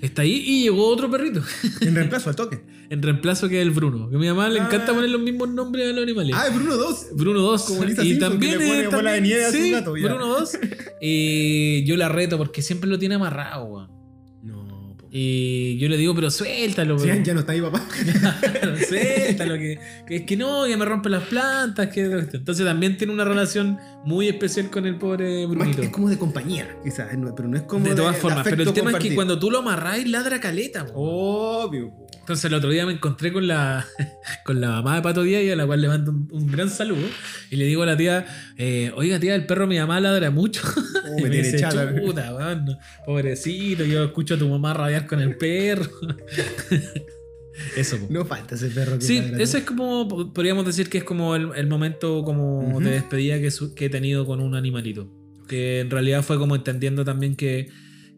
Está 0.00 0.22
ahí 0.22 0.42
y 0.46 0.62
llegó 0.62 0.86
otro 0.88 1.10
perrito. 1.10 1.42
En 1.80 1.94
reemplazo 1.94 2.30
al 2.30 2.36
toque. 2.36 2.60
En 2.90 3.02
reemplazo 3.02 3.48
que 3.48 3.60
el 3.60 3.70
Bruno. 3.70 4.08
Que 4.08 4.16
a 4.16 4.18
mi 4.18 4.26
mamá 4.28 4.48
le 4.48 4.60
Ah. 4.60 4.64
encanta 4.66 4.94
poner 4.94 5.10
los 5.10 5.20
mismos 5.20 5.48
nombres 5.50 5.88
a 5.88 5.92
los 5.92 6.02
animales. 6.04 6.34
Ah, 6.38 6.46
es 6.48 6.54
Bruno 6.54 6.76
2. 6.76 7.06
Bruno 7.14 7.40
2. 7.40 7.62
Como 7.64 7.84
Lisa 7.84 8.02
y 8.04 8.10
Simpson, 8.10 8.30
también 8.30 8.52
que 8.52 8.58
le 8.58 8.66
pone 8.68 8.80
es- 8.84 8.86
bola 8.90 9.10
de 9.12 9.16
también- 9.18 9.24
nieve 9.24 9.44
a 9.44 9.50
su 9.50 9.56
sí, 9.56 9.70
gato, 9.72 9.96
ya. 9.96 10.04
Bruno 10.08 10.26
2. 10.28 10.58
Y 11.02 11.84
yo 11.86 11.96
la 11.96 12.08
reto 12.08 12.38
porque 12.38 12.62
siempre 12.62 12.88
lo 12.88 12.98
tiene 12.98 13.16
amarrado, 13.16 13.64
weón. 13.64 13.97
Y 15.10 15.78
yo 15.78 15.88
le 15.88 15.96
digo, 15.96 16.14
pero 16.14 16.30
suéltalo, 16.30 16.98
Sí, 16.98 17.08
ya 17.24 17.34
no 17.34 17.40
está 17.40 17.52
ahí, 17.52 17.60
papá. 17.60 17.82
suéltalo, 18.88 19.54
que, 19.54 19.78
que 20.06 20.16
es 20.16 20.22
que 20.22 20.36
no, 20.36 20.64
que 20.66 20.76
me 20.76 20.84
rompe 20.84 21.08
las 21.08 21.24
plantas. 21.24 21.88
Que... 21.88 22.02
Entonces 22.02 22.64
también 22.64 22.96
tiene 22.96 23.12
una 23.12 23.24
relación 23.24 23.78
muy 24.04 24.28
especial 24.28 24.70
con 24.70 24.86
el 24.86 24.96
pobre 24.96 25.46
Brunito. 25.46 25.82
es 25.82 25.90
como 25.90 26.08
de 26.08 26.18
compañía, 26.18 26.68
quizás, 26.84 27.08
pero 27.36 27.48
no 27.48 27.56
es 27.56 27.62
como 27.62 27.86
de 27.86 27.94
todas 27.94 28.16
formas, 28.16 28.46
pero 28.48 28.62
el 28.62 28.72
tema 28.72 28.92
es 28.92 28.98
que 28.98 29.14
cuando 29.14 29.38
tú 29.38 29.50
lo 29.50 29.58
amarras, 29.58 30.06
ladra 30.06 30.40
caleta. 30.40 30.86
Obvio. 30.94 32.07
Entonces 32.28 32.44
el 32.44 32.52
otro 32.52 32.68
día 32.68 32.84
me 32.84 32.92
encontré 32.92 33.32
con 33.32 33.46
la, 33.48 33.86
con 34.44 34.60
la 34.60 34.68
mamá 34.68 34.96
de 34.96 35.00
Pato 35.00 35.22
Díaz 35.22 35.42
y 35.44 35.50
a 35.50 35.56
la 35.56 35.64
cual 35.66 35.80
le 35.80 35.88
mando 35.88 36.10
un, 36.10 36.28
un 36.30 36.46
gran 36.46 36.68
saludo. 36.68 37.06
Y 37.50 37.56
le 37.56 37.64
digo 37.64 37.84
a 37.84 37.86
la 37.86 37.96
tía, 37.96 38.26
eh, 38.58 38.92
oiga 38.96 39.18
tía, 39.18 39.34
el 39.34 39.46
perro 39.46 39.66
mi 39.66 39.78
mamá 39.78 39.98
ladra 39.98 40.30
mucho. 40.30 40.60
Oh, 40.66 41.12
y 41.18 41.22
me 41.22 41.30
me 41.30 41.30
tiene 41.30 41.52
dice, 41.52 41.66
chuta, 41.70 41.90
no, 41.90 42.78
pobrecito, 43.06 43.82
yo 43.86 44.04
escucho 44.04 44.34
a 44.34 44.38
tu 44.38 44.46
mamá 44.46 44.74
rabiar 44.74 45.06
con 45.06 45.20
el 45.20 45.38
perro. 45.38 45.90
Eso, 47.76 47.98
po. 47.98 48.06
No 48.10 48.26
falta 48.26 48.54
ese 48.56 48.68
perro 48.68 48.98
que 48.98 49.04
Sí, 49.06 49.22
ese 49.38 49.58
es 49.58 49.64
como, 49.64 50.06
podríamos 50.34 50.66
decir 50.66 50.90
que 50.90 50.98
es 50.98 51.04
como 51.04 51.34
el, 51.34 51.48
el 51.56 51.66
momento 51.66 52.22
como 52.24 52.78
de 52.78 52.90
despedida 52.90 53.40
que, 53.40 53.50
su- 53.50 53.74
que 53.74 53.86
he 53.86 53.90
tenido 53.90 54.26
con 54.26 54.40
un 54.40 54.54
animalito. 54.54 55.10
Que 55.48 55.80
en 55.80 55.90
realidad 55.90 56.22
fue 56.22 56.36
como 56.38 56.54
entendiendo 56.54 57.06
también 57.06 57.34
que, 57.36 57.70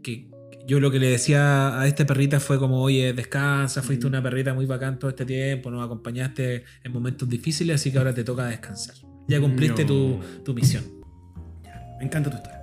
que 0.03 0.29
yo 0.71 0.79
lo 0.79 0.93
que 0.93 1.01
le 1.01 1.09
decía 1.09 1.81
a 1.81 1.89
esta 1.89 2.07
perrita 2.07 2.39
fue 2.39 2.61
como, 2.61 2.81
oye, 2.81 3.13
descansa, 3.13 3.83
fuiste 3.83 4.07
una 4.07 4.23
perrita 4.23 4.55
muy 4.55 4.67
bacán 4.67 5.01
todo 5.01 5.11
este 5.11 5.25
tiempo, 5.27 5.69
nos 5.69 5.85
acompañaste 5.85 6.63
en 6.85 6.93
momentos 6.93 7.29
difíciles, 7.29 7.75
así 7.75 7.91
que 7.91 7.99
ahora 7.99 8.15
te 8.15 8.23
toca 8.23 8.47
descansar. 8.47 8.95
Ya 9.27 9.41
cumpliste 9.41 9.83
No. 9.83 9.89
tu, 9.89 10.21
tu 10.45 10.55
misión. 10.55 10.85
Me 11.99 12.05
encanta 12.05 12.31
tu 12.31 12.37
historia. 12.37 12.61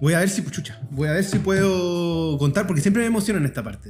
Voy 0.00 0.14
a 0.14 0.18
ver 0.18 0.28
si, 0.30 0.42
chucha, 0.50 0.80
voy 0.90 1.06
a 1.08 1.12
ver 1.12 1.22
si 1.22 1.38
puedo 1.38 2.36
contar, 2.38 2.66
porque 2.66 2.82
siempre 2.82 3.02
me 3.02 3.06
emociona 3.06 3.38
en 3.38 3.46
esta 3.46 3.62
parte. 3.62 3.88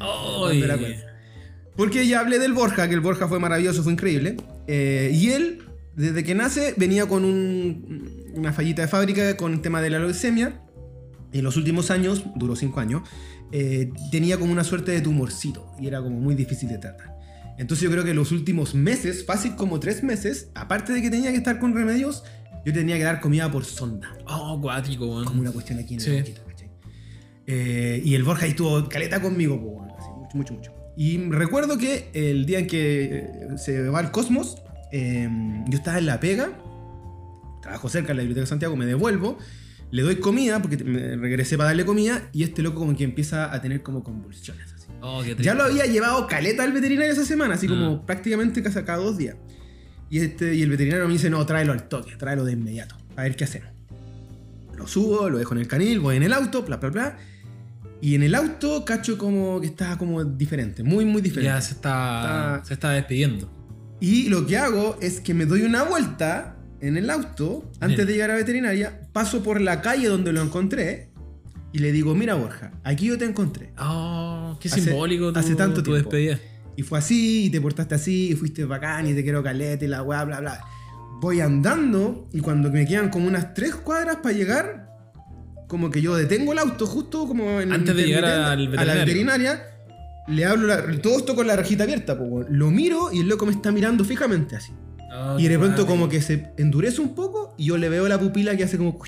Porque 1.76 2.06
ya 2.06 2.20
hablé 2.20 2.38
del 2.38 2.52
Borja, 2.52 2.86
que 2.88 2.94
el 2.94 3.00
Borja 3.00 3.26
fue 3.28 3.40
maravilloso, 3.40 3.82
fue 3.82 3.92
increíble. 3.92 4.36
Eh, 4.68 5.10
y 5.12 5.30
él, 5.30 5.62
desde 5.96 6.22
que 6.22 6.34
nace, 6.34 6.74
venía 6.76 7.06
con 7.06 7.24
un- 7.24 8.24
una 8.34 8.52
fallita 8.52 8.82
de 8.82 8.88
fábrica 8.88 9.36
con 9.36 9.54
el 9.54 9.60
tema 9.60 9.80
de 9.80 9.90
la 9.90 9.98
leucemia. 9.98 10.60
En 11.32 11.42
los 11.42 11.56
últimos 11.56 11.90
años, 11.90 12.22
duró 12.36 12.54
5 12.54 12.78
años, 12.78 13.02
eh, 13.52 13.90
tenía 14.10 14.38
como 14.38 14.52
una 14.52 14.64
suerte 14.64 14.92
de 14.92 15.00
tumorcito 15.00 15.72
y 15.80 15.86
era 15.86 16.00
como 16.02 16.18
muy 16.20 16.34
difícil 16.34 16.68
de 16.68 16.78
tratar. 16.78 17.14
Entonces 17.58 17.84
yo 17.84 17.90
creo 17.90 18.04
que 18.04 18.14
los 18.14 18.32
últimos 18.32 18.74
meses, 18.74 19.24
fácil 19.24 19.54
como 19.54 19.78
3 19.78 20.02
meses, 20.02 20.48
aparte 20.54 20.92
de 20.92 21.00
que 21.02 21.10
tenía 21.10 21.30
que 21.30 21.36
estar 21.36 21.58
con 21.60 21.74
remedios, 21.74 22.24
yo 22.66 22.72
tenía 22.72 22.96
que 22.96 23.04
dar 23.04 23.20
comida 23.20 23.50
por 23.52 23.64
sonda 23.64 24.08
Oh, 24.26 24.58
cuático, 24.60 25.06
weón. 25.06 25.24
como 25.24 25.40
una 25.40 25.52
cuestión 25.52 25.78
aquí 25.78 25.94
en 25.94 26.00
Sí. 26.00 26.10
el. 26.10 26.34
Eh, 27.46 28.00
y 28.04 28.14
el 28.14 28.22
Borja 28.24 28.44
ahí 28.46 28.50
estuvo 28.52 28.88
caleta 28.88 29.20
conmigo, 29.20 29.54
weón, 29.56 29.90
así, 29.98 30.08
mucho, 30.16 30.36
mucho, 30.36 30.54
mucho. 30.54 30.72
Y 30.96 31.18
recuerdo 31.30 31.76
que 31.76 32.08
el 32.14 32.46
día 32.46 32.58
en 32.60 32.66
que 32.66 33.04
eh, 33.04 33.30
se 33.58 33.88
va 33.88 33.98
al 33.98 34.10
Cosmos, 34.10 34.62
eh, 34.92 35.28
yo 35.68 35.76
estaba 35.78 35.98
en 35.98 36.06
la 36.06 36.20
pega, 36.20 36.52
trabajo 37.60 37.88
cerca 37.88 38.12
en 38.12 38.16
la 38.18 38.22
Biblioteca 38.22 38.42
de 38.44 38.46
Santiago, 38.48 38.76
me 38.76 38.86
devuelvo, 38.86 39.38
le 39.94 40.02
doy 40.02 40.16
comida, 40.16 40.60
porque 40.60 40.82
me 40.82 41.16
regresé 41.16 41.56
para 41.56 41.68
darle 41.68 41.84
comida, 41.84 42.28
y 42.32 42.42
este 42.42 42.62
loco 42.62 42.80
como 42.80 42.96
que 42.96 43.04
empieza 43.04 43.52
a 43.54 43.60
tener 43.62 43.82
como 43.82 44.02
convulsiones. 44.02 44.72
Así. 44.72 44.86
Oh. 45.00 45.22
Ya 45.22 45.54
lo 45.54 45.62
había 45.62 45.86
llevado 45.86 46.26
caleta 46.26 46.64
al 46.64 46.72
veterinario 46.72 47.12
esa 47.12 47.24
semana, 47.24 47.54
así 47.54 47.68
como 47.68 47.86
Ah. 47.86 48.06
prácticamente 48.06 48.62
casi 48.62 48.82
cada 48.82 48.98
dos 48.98 49.16
días. 49.18 49.36
Y, 50.10 50.18
este, 50.18 50.54
y 50.54 50.62
el 50.62 50.70
veterinario 50.70 51.06
me 51.06 51.12
dice, 51.12 51.30
no, 51.30 51.44
tráelo 51.46 51.72
al 51.72 51.88
toque, 51.88 52.16
tráelo 52.16 52.44
de 52.44 52.52
inmediato, 52.52 52.96
a 53.16 53.22
ver 53.22 53.36
qué 53.36 53.44
hacemos. 53.44 53.70
Lo 54.76 54.86
subo, 54.88 55.30
lo 55.30 55.38
dejo 55.38 55.54
en 55.54 55.60
el 55.60 55.68
canil, 55.68 56.00
voy 56.00 56.16
en 56.16 56.24
el 56.24 56.32
auto, 56.32 56.62
bla, 56.64 56.78
bla, 56.78 56.90
bla. 56.90 57.18
Y 58.00 58.16
en 58.16 58.24
el 58.24 58.34
auto 58.34 58.84
cacho 58.84 59.16
como 59.16 59.60
que 59.60 59.68
está 59.68 59.96
como 59.96 60.24
diferente, 60.24 60.82
muy, 60.82 61.04
muy 61.04 61.22
diferente. 61.22 61.54
Ya 61.54 61.60
se 61.60 61.74
está, 61.74 62.56
Está- 62.56 62.64
se 62.66 62.74
está 62.74 62.90
despidiendo. 62.90 63.48
Y 64.00 64.28
lo 64.28 64.44
que 64.46 64.58
hago 64.58 64.98
es 65.00 65.20
que 65.20 65.32
me 65.34 65.46
doy 65.46 65.62
una 65.62 65.84
vuelta 65.84 66.56
en 66.80 66.96
el 66.96 67.08
auto 67.10 67.70
antes 67.80 67.96
Bien. 67.98 68.06
de 68.08 68.12
llegar 68.12 68.30
a 68.30 68.34
veterinaria, 68.36 69.00
paso 69.12 69.42
por 69.42 69.60
la 69.60 69.80
calle 69.80 70.08
donde 70.08 70.32
lo 70.32 70.42
encontré 70.42 71.10
y 71.72 71.78
le 71.78 71.92
digo, 71.92 72.14
mira 72.14 72.34
Borja, 72.34 72.72
aquí 72.84 73.06
yo 73.06 73.18
te 73.18 73.24
encontré. 73.24 73.72
Oh, 73.78 74.56
qué 74.60 74.68
Hace- 74.68 74.80
simbólico 74.82 75.32
tu, 75.32 75.38
hace 75.38 75.54
tanto 75.54 75.82
tu 75.82 75.90
tiempo. 75.92 76.10
despedida. 76.10 76.38
Y 76.76 76.82
fue 76.82 76.98
así, 76.98 77.44
y 77.46 77.50
te 77.50 77.60
portaste 77.60 77.94
así, 77.94 78.30
y 78.32 78.34
fuiste 78.34 78.64
bacán, 78.64 79.06
y 79.06 79.14
te 79.14 79.22
quiero 79.22 79.42
caleta, 79.42 79.84
y 79.84 79.88
la 79.88 80.02
weá, 80.02 80.24
bla, 80.24 80.40
bla. 80.40 80.60
Voy 81.20 81.40
andando, 81.40 82.28
y 82.32 82.40
cuando 82.40 82.70
me 82.70 82.84
quedan 82.86 83.10
como 83.10 83.26
unas 83.28 83.54
tres 83.54 83.74
cuadras 83.76 84.16
para 84.16 84.34
llegar, 84.34 84.88
como 85.68 85.90
que 85.90 86.02
yo 86.02 86.14
detengo 86.16 86.52
el 86.52 86.58
auto 86.58 86.86
justo 86.86 87.26
como 87.26 87.60
en 87.60 87.72
Antes 87.72 87.94
de 87.96 88.06
llegar 88.06 88.24
al 88.24 88.76
a 88.76 88.84
la 88.84 88.94
veterinaria. 88.94 89.62
Le 90.28 90.44
hablo 90.46 90.66
la- 90.66 91.00
todo 91.00 91.18
esto 91.18 91.34
con 91.34 91.46
la 91.46 91.54
rejita 91.56 91.84
abierta, 91.84 92.16
po, 92.18 92.44
lo 92.48 92.70
miro 92.70 93.10
y 93.12 93.20
el 93.20 93.28
loco 93.28 93.46
me 93.46 93.52
está 93.52 93.70
mirando 93.72 94.04
fijamente 94.04 94.56
así. 94.56 94.72
Oh, 95.16 95.38
y 95.38 95.46
de 95.48 95.58
pronto 95.58 95.86
como 95.86 96.08
que 96.08 96.20
se 96.20 96.50
endurece 96.58 97.00
un 97.00 97.14
poco 97.14 97.54
y 97.56 97.66
yo 97.66 97.76
le 97.78 97.88
veo 97.88 98.08
la 98.08 98.18
pupila 98.18 98.56
que 98.56 98.64
hace 98.64 98.76
como... 98.78 98.98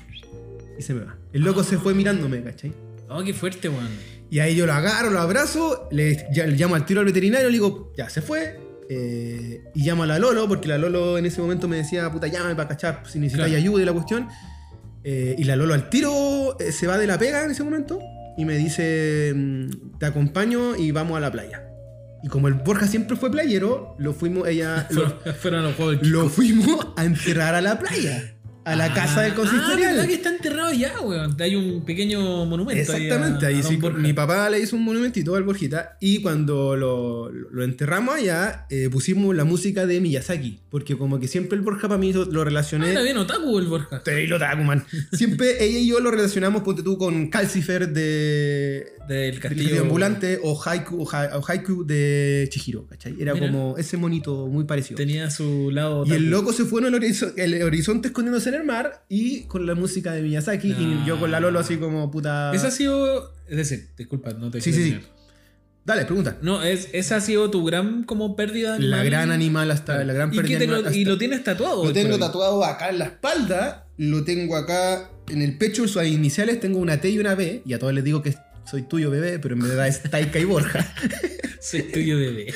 Y 0.77 0.81
se 0.81 0.93
me 0.93 1.01
va. 1.03 1.17
El 1.33 1.41
loco 1.41 1.63
se 1.63 1.77
fue 1.77 1.93
mirándome, 1.93 2.41
¿cachai? 2.43 2.71
Oh, 3.09 3.23
qué 3.23 3.33
fuerte, 3.33 3.67
weón. 3.67 3.89
Y 4.29 4.39
ahí 4.39 4.55
yo 4.55 4.65
lo 4.65 4.73
agarro, 4.73 5.09
lo 5.09 5.19
abrazo, 5.19 5.87
le, 5.91 6.27
ya- 6.33 6.45
le 6.47 6.55
llamo 6.55 6.75
al 6.75 6.85
tiro 6.85 6.99
al 7.01 7.05
veterinario, 7.05 7.47
le 7.47 7.53
digo, 7.53 7.93
ya 7.97 8.09
se 8.09 8.21
fue. 8.21 8.59
eh, 8.89 9.63
y 9.75 9.83
llamo 9.83 10.03
a 10.03 10.05
la 10.07 10.17
Lolo, 10.19 10.47
porque 10.47 10.67
la 10.69 10.77
Lolo 10.77 11.17
en 11.17 11.25
ese 11.25 11.41
momento 11.41 11.67
me 11.67 11.75
decía, 11.77 12.09
puta, 12.11 12.27
llámame 12.27 12.55
para 12.55 12.69
cachar 12.69 13.03
si 13.05 13.19
necesitáis 13.19 13.49
Claro. 13.53 13.61
ayuda 13.61 13.81
y 13.81 13.85
la 13.85 13.93
cuestión. 13.93 14.27
Eh, 15.03 15.35
y 15.37 15.43
la 15.43 15.55
Lolo 15.57 15.73
al 15.73 15.89
tiro 15.89 16.57
eh, 16.59 16.71
se 16.71 16.87
va 16.87 16.97
de 16.97 17.05
la 17.07 17.17
pega 17.17 17.43
en 17.43 17.51
ese 17.51 17.63
momento 17.63 17.99
y 18.37 18.45
me 18.45 18.55
dice, 18.57 19.33
mm, 19.35 19.97
te 19.99 20.05
acompaño 20.05 20.75
y 20.77 20.91
vamos 20.91 21.17
a 21.17 21.19
la 21.19 21.31
playa. 21.31 21.66
Y 22.23 22.27
como 22.29 22.47
el 22.47 22.55
Borja 22.55 22.87
siempre 22.87 23.15
fue 23.15 23.31
playero, 23.31 23.95
lo 23.99 24.13
fuimos, 24.13 24.47
ella, 24.47 24.87
lo, 24.91 25.01
Fueron, 25.09 25.35
fueron 25.35 25.63
los 25.63 25.75
juegos 25.75 26.01
del 26.01 26.09
lo 26.11 26.21
Kiko. 26.23 26.33
fuimos 26.33 26.87
a 26.95 27.05
enterrar 27.05 27.55
a 27.55 27.61
la 27.61 27.77
playa, 27.79 28.36
a 28.67 28.75
la 28.75 28.93
casa 28.93 29.21
del 29.21 29.31
Ah, 29.31 29.35
consistorial. 29.35 29.93
¿verdad 29.95 30.07
que 30.07 30.13
está 30.13 30.29
enterrado 30.29 30.71
ya, 30.73 30.99
weón? 31.01 31.35
Hay 31.39 31.55
un 31.55 31.83
pequeño 31.85 32.45
monumento. 32.45 32.71
ahí 32.93 33.01
a- 33.01 33.03
Exactamente, 33.05 33.45
ahí 33.45 33.59
a 33.59 33.63
sí, 33.63 33.77
Borja. 33.77 33.97
mi 33.99 34.13
papá 34.13 34.49
le 34.49 34.59
hizo 34.59 34.75
un 34.75 34.83
monumentito 34.83 35.35
al 35.35 35.43
Borjita 35.43 35.97
y 35.99 36.21
cuando 36.21 36.75
lo, 36.75 37.29
lo 37.31 37.63
enterramos 37.63 38.15
allá 38.15 38.65
eh, 38.69 38.89
pusimos 38.91 39.35
la 39.35 39.43
música 39.45 39.85
de 39.85 39.99
Miyazaki, 40.01 40.59
porque 40.69 40.97
como 40.97 41.19
que 41.19 41.27
siempre 41.27 41.57
el 41.57 41.63
Borja 41.63 41.87
para 41.87 41.97
mí 41.99 42.11
lo, 42.13 42.41
Ah, 42.41 42.45
relacioné... 42.45 42.91
era 42.91 43.01
bien 43.01 43.17
otaku 43.17 43.57
el 43.59 43.67
Borja. 43.67 44.03
Te 44.03 44.27
lo 44.27 44.37
taco, 44.39 44.63
man. 44.63 44.83
Siempre 45.13 45.57
ella 45.63 45.79
y 45.79 45.87
yo 45.87 45.99
lo 45.99 46.11
relacionamos, 46.11 46.63
ponte 46.63 46.83
tú, 46.83 46.97
con 46.97 47.29
Calcifer 47.29 47.89
de... 47.89 48.93
Del 49.07 49.31
del 49.31 49.39
castillo. 49.39 49.81
Ambulante 49.83 50.37
o 50.43 50.61
Haiku, 50.61 51.01
o 51.03 51.09
Ha- 51.09 51.37
o 51.37 51.43
Haiku 51.47 51.85
de 51.85 52.45
Chihiro, 52.51 52.85
¿cachai? 52.87 53.15
Era 53.17 53.33
Mira. 53.33 53.47
como 53.47 53.77
ese 53.77 53.95
monito 53.95 54.47
muy 54.47 54.65
parecido. 54.65 54.97
Tenía 54.97 55.31
su 55.31 55.71
lado. 55.71 56.03
Y 56.05 56.11
el 56.11 56.27
otaku. 56.27 56.29
loco 56.31 56.51
se 56.53 56.65
fue 56.65 56.81
en 56.81 56.87
el, 56.87 56.93
horizo- 56.95 57.31
el 57.37 57.63
horizonte 57.63 58.09
escondiéndose 58.09 58.49
en 58.49 58.55
el 58.57 58.65
mar 58.65 59.05
y 59.09 59.43
con 59.43 59.65
la 59.65 59.75
música 59.75 60.11
de 60.11 60.21
Miyazaki 60.21 60.71
y 60.71 61.03
yo 61.05 61.19
con 61.19 61.31
la 61.31 61.39
Lolo 61.39 61.59
así 61.59 61.77
como 61.77 62.11
puta... 62.11 62.53
Esa 62.53 62.67
ha 62.67 62.71
sido. 62.71 63.33
Es 63.47 63.57
decir, 63.57 63.89
disculpa, 63.97 64.31
no 64.33 64.51
te 64.51 64.61
Sí, 64.61 64.73
sí, 64.73 64.91
sí. 64.91 64.99
Dale, 65.85 66.03
pregunta. 66.03 66.37
No, 66.41 66.63
es, 66.63 66.89
esa 66.91 67.15
ha 67.15 67.21
sido 67.21 67.49
tu 67.49 67.63
gran 67.63 68.03
como 68.03 68.35
pérdida. 68.35 68.71
La 68.71 68.97
animal. 68.97 69.05
gran 69.05 69.31
animal 69.31 69.71
hasta 69.71 70.03
la 70.03 70.11
gran 70.11 70.33
¿Y, 70.33 70.35
pérdida 70.35 70.65
lo, 70.65 70.91
y 70.91 71.05
lo 71.05 71.17
tienes 71.17 71.45
tatuado. 71.45 71.85
Lo 71.85 71.93
tengo 71.93 72.19
tatuado 72.19 72.65
acá 72.65 72.89
en 72.89 72.99
la 72.99 73.05
espalda, 73.05 73.87
lo 73.95 74.25
tengo 74.25 74.57
acá 74.57 75.09
en 75.29 75.41
el 75.41 75.57
pecho, 75.57 75.87
sus 75.87 76.03
iniciales 76.03 76.59
tengo 76.59 76.79
una 76.79 76.99
T 76.99 77.09
y 77.09 77.19
una 77.19 77.35
B, 77.35 77.61
y 77.65 77.73
a 77.73 77.79
todos 77.79 77.93
les 77.93 78.03
digo 78.03 78.21
que 78.21 78.35
soy 78.69 78.83
tuyo 78.83 79.09
bebé, 79.09 79.39
pero 79.39 79.55
en 79.55 79.61
verdad 79.61 79.87
es 79.87 80.01
Taika 80.03 80.39
y 80.39 80.45
Borja. 80.45 80.85
Soy 81.59 81.81
tuyo, 81.83 82.17
bebé. 82.17 82.53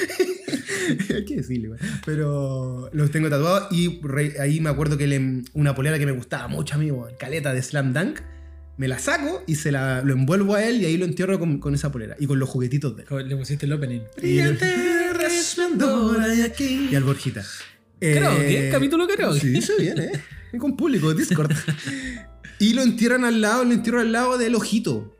Hay 1.16 1.26
que 1.26 1.38
decirle, 1.38 1.70
güey. 1.70 1.80
Pero 2.06 2.90
los 2.94 3.12
tengo 3.12 3.30
tatuados 3.30 3.68
y 3.72 4.00
re- 4.04 4.36
ahí 4.40 4.60
me 4.62 4.70
acuerdo 4.70 4.98
que 4.98 5.08
le- 5.08 5.44
una 5.54 5.74
polera 5.76 5.98
que 6.00 6.06
me 6.06 6.12
gustaba 6.12 6.48
mucho 6.48 6.76
a 6.76 6.78
mí, 6.78 6.90
güey, 6.92 7.16
caleta 7.18 7.54
de 7.54 7.62
Slam 7.62 7.94
Dunk, 7.94 8.20
me 8.78 8.88
la 8.88 9.00
saco 9.00 9.44
y 9.48 9.56
se 9.56 9.72
la, 9.72 10.02
lo 10.02 10.14
envuelvo 10.14 10.56
a 10.56 10.64
él 10.64 10.82
y 10.82 10.86
ahí 10.86 10.98
lo 10.98 11.06
entierro 11.06 11.40
con, 11.40 11.60
con 11.60 11.74
esa 11.76 11.92
polera 11.92 12.16
y 12.20 12.26
con 12.28 12.40
los 12.40 12.48
juguetitos 12.50 12.96
de 12.96 13.04
él. 13.10 13.28
Le 13.30 13.36
pusiste 13.36 13.66
el 13.66 13.74
opening. 13.74 14.02
Brillante 14.18 15.14
resplandor 15.14 16.20
hay 16.22 16.42
aquí. 16.42 16.88
Y 16.92 16.96
al 16.96 17.04
Borjita. 17.04 17.44
Karaoke, 18.00 18.68
Eh, 18.68 18.72
capítulo 18.72 19.08
karaoke. 19.08 19.40
Sí, 19.40 19.58
eso 19.58 19.74
viene, 19.78 20.06
¿eh? 20.06 20.12
Con 20.58 20.76
público, 20.78 21.14
Discord. 21.14 21.52
y 22.60 22.74
lo 22.74 22.82
entierran 22.82 23.26
al 23.26 23.42
lado, 23.42 23.64
lo 23.66 23.74
entierran 23.74 24.02
al 24.08 24.12
lado 24.12 24.38
del 24.38 24.56
ojito. 24.56 25.16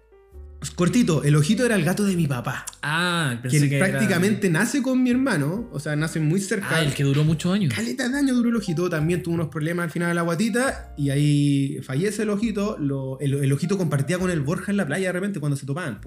Cortito, 0.70 1.24
el 1.24 1.36
ojito 1.36 1.66
era 1.66 1.76
el 1.76 1.84
gato 1.84 2.04
de 2.06 2.16
mi 2.16 2.28
papá. 2.28 2.66
Ah, 2.84 3.40
pensé 3.42 3.62
Que, 3.62 3.70
que 3.70 3.78
era- 3.78 3.88
prácticamente 3.90 4.50
nace 4.50 4.82
con 4.84 5.02
mi 5.02 5.10
hermano, 5.10 5.68
o 5.72 5.80
sea, 5.80 5.96
nace 5.96 6.20
muy 6.20 6.40
cerca. 6.40 6.68
Ah, 6.78 6.82
el 6.84 6.94
que 6.94 7.04
duró 7.04 7.24
muchos 7.24 7.52
años. 7.54 7.74
Caleta 7.74 8.08
de 8.08 8.16
años 8.18 8.36
duró 8.38 8.50
el 8.50 8.56
ojito, 8.56 8.88
también 8.90 9.24
tuvo 9.24 9.34
unos 9.36 9.48
problemas 9.48 9.86
al 9.86 9.90
final 9.92 10.10
de 10.10 10.14
la 10.16 10.22
guatita 10.22 10.94
y 10.98 11.10
ahí 11.10 11.80
fallece 11.84 12.24
el 12.24 12.30
ojito. 12.30 12.78
lo- 12.80 13.20
el, 13.20 13.34
el 13.34 13.52
ojito 13.52 13.78
compartía 13.78 14.20
con 14.20 14.30
el 14.30 14.42
Borja 14.42 14.72
en 14.72 14.78
la 14.78 14.86
playa 14.86 15.08
de 15.08 15.14
repente 15.14 15.40
cuando 15.40 15.56
se 15.58 15.66
topaban. 15.66 16.00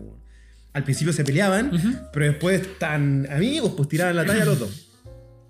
Al 0.72 0.84
principio 0.84 1.12
se 1.12 1.24
peleaban, 1.24 1.74
Ujú. 1.74 1.88
pero 2.12 2.26
después 2.26 2.78
tan 2.78 3.26
amigos, 3.30 3.72
pues 3.76 3.88
tiraban 3.88 4.14
la 4.16 4.24
talla 4.24 4.44
los 4.44 4.58
dos. 4.60 4.88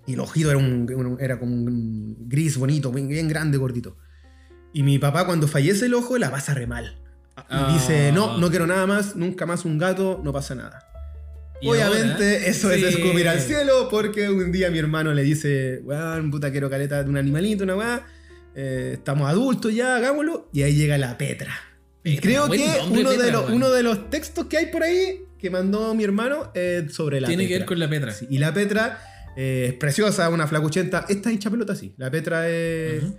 Y 0.07 0.13
el 0.13 0.19
ojito 0.19 0.49
era, 0.49 0.57
un, 0.57 0.91
un- 0.93 1.17
era 1.19 1.39
como 1.39 1.53
un 1.53 2.27
gris 2.27 2.57
bonito, 2.57 2.91
bien, 2.91 3.07
bien 3.07 3.27
grande, 3.27 3.57
gordito. 3.57 3.97
Y 4.73 4.83
mi 4.83 4.97
papá 4.99 5.25
cuando 5.25 5.47
fallece 5.47 5.85
el 5.85 5.93
ojo 5.93 6.17
la 6.17 6.29
pasa 6.31 6.53
re 6.55 6.67
mal. 6.67 6.97
Ah. 7.35 7.71
dice, 7.73 8.11
no, 8.11 8.37
no 8.37 8.49
quiero 8.49 8.65
nada 8.65 8.87
más, 8.87 9.15
nunca 9.15 9.45
más 9.45 9.65
un 9.65 9.77
gato, 9.77 10.21
no 10.23 10.31
pasa 10.31 10.55
nada. 10.55 10.87
Obviamente 11.63 12.35
ahora, 12.37 12.47
eso 12.47 12.69
sí. 12.69 12.83
es 12.83 12.95
escupir 12.95 13.27
al 13.27 13.39
cielo 13.39 13.87
porque 13.89 14.29
un 14.29 14.51
día 14.51 14.69
mi 14.69 14.77
hermano 14.79 15.13
le 15.13 15.23
dice, 15.23 15.81
weón, 15.83 16.29
puta 16.31 16.51
quiero 16.51 16.69
caleta 16.69 17.03
de 17.03 17.09
un 17.09 17.17
animalito, 17.17 17.63
una 17.63 17.75
weá, 17.75 18.05
eh, 18.55 18.91
estamos 18.93 19.29
adultos 19.29 19.73
ya, 19.73 19.95
hagámoslo, 19.95 20.49
y 20.53 20.63
ahí 20.63 20.75
llega 20.75 20.97
la 20.97 21.17
Petra. 21.17 21.53
Petra, 22.03 22.21
creo 22.21 22.49
que 22.49 22.67
uno, 22.89 23.09
de 23.11 23.17
Petra, 23.17 23.31
los, 23.31 23.41
weón. 23.45 23.53
uno 23.55 23.71
de 23.71 23.83
los 23.83 24.09
textos 24.09 24.45
que 24.45 24.57
hay 24.57 24.65
por 24.67 24.83
ahí 24.83 25.23
que 25.39 25.49
mandó 25.49 25.93
mi 25.95 26.03
hermano 26.03 26.51
es 26.53 26.93
sobre 26.93 27.19
la 27.21 27.27
Tiene 27.27 27.43
que 27.43 27.55
Petra. 27.55 27.59
ver 27.59 27.67
con 27.67 27.79
la 27.79 27.89
Petra. 27.89 28.11
Sí, 28.13 28.27
y 28.29 28.37
la 28.37 28.53
Petra 28.53 28.99
eh, 29.35 29.67
es 29.69 29.73
preciosa, 29.75 30.29
una 30.29 30.47
flacuchenta. 30.47 31.05
Esta 31.09 31.31
hincha 31.31 31.49
pelota, 31.49 31.75
sí. 31.75 31.93
La 31.97 32.11
Petra 32.11 32.49
es, 32.49 33.03
Ujú. 33.03 33.17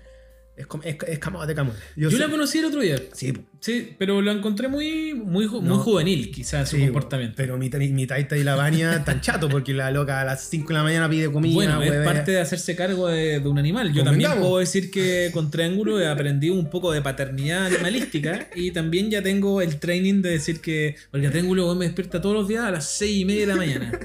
Es, 0.56 0.66
es, 0.84 0.96
es 1.06 1.18
camote, 1.18 1.54
camote. 1.54 1.78
Yo, 1.96 2.10
la 2.10 2.28
conocí 2.28 2.58
el 2.58 2.64
otro 2.66 2.80
día. 2.80 2.96
Sí. 3.12 3.32
Sí, 3.60 3.94
pero 3.98 4.22
la 4.22 4.32
encontré 4.32 4.68
muy, 4.68 5.12
muy, 5.14 5.46
No. 5.46 5.60
muy 5.60 5.78
juvenil, 5.78 6.30
quizás, 6.30 6.68
su 6.68 6.78
comportamiento. 6.78 7.34
Pero 7.36 7.58
mi, 7.58 7.68
mi, 7.68 8.06
taita 8.06 8.36
y 8.36 8.44
la 8.44 8.54
baña 8.54 9.04
tan 9.04 9.20
chato 9.20 9.48
porque 9.48 9.72
la 9.74 9.90
loca 9.90 10.20
a 10.20 10.24
las 10.24 10.44
5 10.48 10.68
de 10.68 10.74
la 10.74 10.82
mañana 10.82 11.08
pide 11.10 11.30
comida. 11.32 11.54
Bueno, 11.54 11.82
es 11.82 11.90
huevea. 11.90 12.04
parte 12.04 12.30
de 12.30 12.40
hacerse 12.40 12.76
cargo 12.76 13.08
de, 13.08 13.40
de 13.40 13.48
un 13.48 13.58
animal. 13.58 13.88
Yo 13.92 14.04
también 14.04 14.28
Convengamos. 14.30 14.48
puedo 14.48 14.60
decir 14.60 14.90
que 14.90 15.30
con 15.32 15.50
Triángulo 15.50 16.00
he 16.00 16.06
aprendido 16.06 16.54
un 16.54 16.70
poco 16.70 16.92
de 16.92 17.02
paternidad 17.02 17.66
animalística 17.66 18.48
y 18.54 18.70
también 18.70 19.10
ya 19.10 19.22
tengo 19.22 19.60
el 19.60 19.78
training 19.78 20.22
de 20.22 20.30
decir 20.30 20.60
que. 20.60 20.96
Porque 21.10 21.28
Triángulo 21.28 21.74
me 21.74 21.86
despierta 21.86 22.20
todos 22.20 22.34
los 22.36 22.46
días 22.48 22.64
a 22.64 22.70
las 22.70 22.88
6 22.90 23.16
y 23.20 23.24
media 23.24 23.40
de 23.42 23.46
la 23.48 23.56
mañana. 23.56 23.98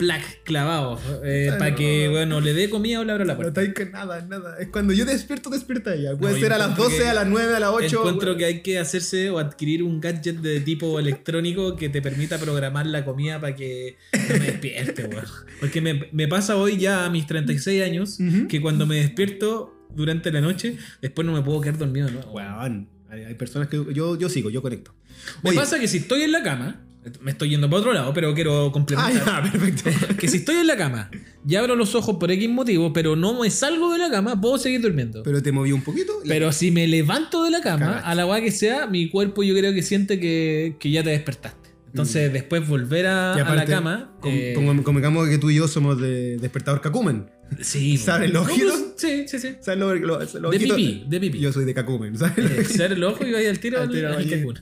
Plac, 0.00 0.42
clavado. 0.44 0.98
eh, 1.24 1.50
Ah, 1.52 1.58
para 1.58 1.70
no. 1.72 1.76
que, 1.76 2.08
bueno, 2.08 2.40
le 2.40 2.54
dé 2.54 2.68
comida 2.68 3.00
o 3.00 3.04
le 3.04 3.12
abra 3.12 3.24
la 3.24 3.34
No 3.34 3.36
puerta. 3.40 3.60
está 3.62 3.70
ahí 3.70 3.74
que 3.86 3.92
nada, 3.92 4.20
nada. 4.26 4.56
Es 4.58 4.68
cuando 4.68 4.92
yo 4.92 5.04
despierto, 5.04 5.50
despierta 5.50 5.94
ella. 5.94 6.16
Puede 6.16 6.34
No, 6.34 6.40
ser 6.40 6.52
a 6.54 6.58
las 6.58 6.70
encuentro 6.70 6.84
12, 6.90 6.98
que- 7.04 7.08
a 7.08 7.14
las 7.14 7.26
9, 7.28 7.54
a 7.54 7.60
las 7.60 7.70
8. 7.70 7.98
Encuentro 7.98 8.36
que 8.36 8.44
hay 8.46 8.60
que 8.62 8.78
hacerse 8.78 9.30
o 9.30 9.38
adquirir 9.38 9.82
un 9.82 10.00
gadget 10.00 10.38
de 10.38 10.60
tipo 10.60 10.98
electrónico 11.00 11.76
que 11.76 11.88
te 11.88 12.02
permita 12.02 12.38
programar 12.38 12.86
la 12.86 13.04
comida 13.04 13.40
para 13.40 13.54
que 13.54 13.96
no 14.12 14.34
me 14.38 14.46
despierte, 14.46 15.04
weón. 15.04 15.24
Porque 15.60 15.80
me, 15.80 16.08
me 16.12 16.26
pasa 16.26 16.56
hoy 16.56 16.78
ya 16.78 17.04
a 17.04 17.10
mis 17.10 17.26
36 17.26 17.82
años 17.82 18.18
Ujú. 18.18 18.48
que 18.48 18.60
cuando 18.60 18.86
me 18.86 18.96
despierto 18.96 19.76
durante 19.94 20.32
la 20.32 20.40
noche, 20.40 20.76
después 21.02 21.26
no 21.26 21.32
me 21.34 21.42
puedo 21.42 21.60
quedar 21.60 21.76
dormido, 21.78 22.10
¿no? 22.10 22.20
Weón, 22.30 22.88
hay, 23.10 23.24
hay 23.24 23.34
personas 23.34 23.68
que 23.68 23.84
yo, 23.92 24.16
yo 24.18 24.28
sigo, 24.28 24.48
yo 24.50 24.62
conecto. 24.62 24.94
Me 25.42 25.50
Oye. 25.50 25.58
pasa 25.58 25.78
que 25.78 25.86
si 25.88 25.98
estoy 25.98 26.22
en 26.22 26.32
la 26.32 26.42
cama, 26.42 26.80
me 27.22 27.30
estoy 27.30 27.48
yendo 27.50 27.68
para 27.70 27.80
otro 27.80 27.92
lado, 27.94 28.12
pero 28.12 28.34
quiero 28.34 28.66
Ah, 28.66 28.72
complementar. 28.72 29.44
ya, 29.44 29.50
perfecto. 29.52 29.90
que 30.18 30.28
si 30.28 30.38
estoy 30.38 30.56
en 30.56 30.66
la 30.66 30.76
cama 30.76 31.10
y 31.48 31.54
abro 31.54 31.74
los 31.74 31.94
ojos 31.94 32.16
por 32.18 32.30
X 32.30 32.48
motivo, 32.50 32.92
pero 32.92 33.16
no 33.16 33.40
me 33.40 33.50
salgo 33.50 33.90
de 33.92 33.98
la 33.98 34.10
cama, 34.10 34.38
puedo 34.40 34.58
seguir 34.58 34.80
durmiendo. 34.82 35.22
Pero 35.22 35.42
te 35.42 35.50
moví 35.52 35.72
un 35.72 35.82
poquito. 35.82 36.12
la- 36.24 36.28
Pero 36.34 36.52
si 36.52 36.70
me 36.70 36.86
levanto 36.86 37.42
de 37.44 37.50
la 37.50 37.60
cama, 37.62 37.86
Cagaste. 37.86 38.08
a 38.10 38.14
la 38.14 38.26
weá 38.26 38.40
que 38.42 38.50
sea, 38.50 38.86
mi 38.86 39.08
cuerpo 39.08 39.42
yo 39.42 39.54
creo 39.54 39.72
que 39.72 39.82
siente 39.82 40.20
que, 40.20 40.76
que 40.78 40.90
ya 40.90 41.02
te 41.02 41.10
despertaste. 41.10 41.70
Entonces, 41.88 42.32
después 42.32 42.68
volver 42.68 43.06
a, 43.08 43.34
la 43.36 43.64
cama. 43.64 44.12
com- 44.20 44.30
eh, 44.32 44.52
como- 44.84 45.24
que 45.26 45.38
tú 45.38 45.50
y 45.50 45.56
yo 45.56 45.66
somos 45.66 46.00
de 46.00 46.36
despertador 46.36 46.80
cacumen. 46.80 47.26
sí, 47.60 47.96
¿sabes 47.98 48.30
los 48.32 48.46
No, 48.46 48.54
giros? 48.54 48.74
pues, 48.78 48.90
Sí, 48.96 49.24
sí, 49.26 49.38
sí. 49.40 49.54
¿Sabes 49.60 49.80
lo- 49.80 49.94
lo- 49.96 50.20
los 50.20 50.32
De 50.32 50.46
ojitos? 50.46 50.76
pipí, 50.76 51.04
de 51.08 51.18
pipí. 51.20 51.38
Yo 51.40 51.52
soy 51.52 51.64
de 51.64 51.74
cacumen, 51.74 52.16
¿sabes? 52.16 52.38
Eh, 52.38 52.64
Ser 52.64 52.92
el 52.92 53.02
ojo 53.02 53.26
y 53.26 53.32
vaya 53.32 53.48
al 53.50 53.58
tiro 53.58 53.80
Al 53.82 54.04
al. 54.06 54.60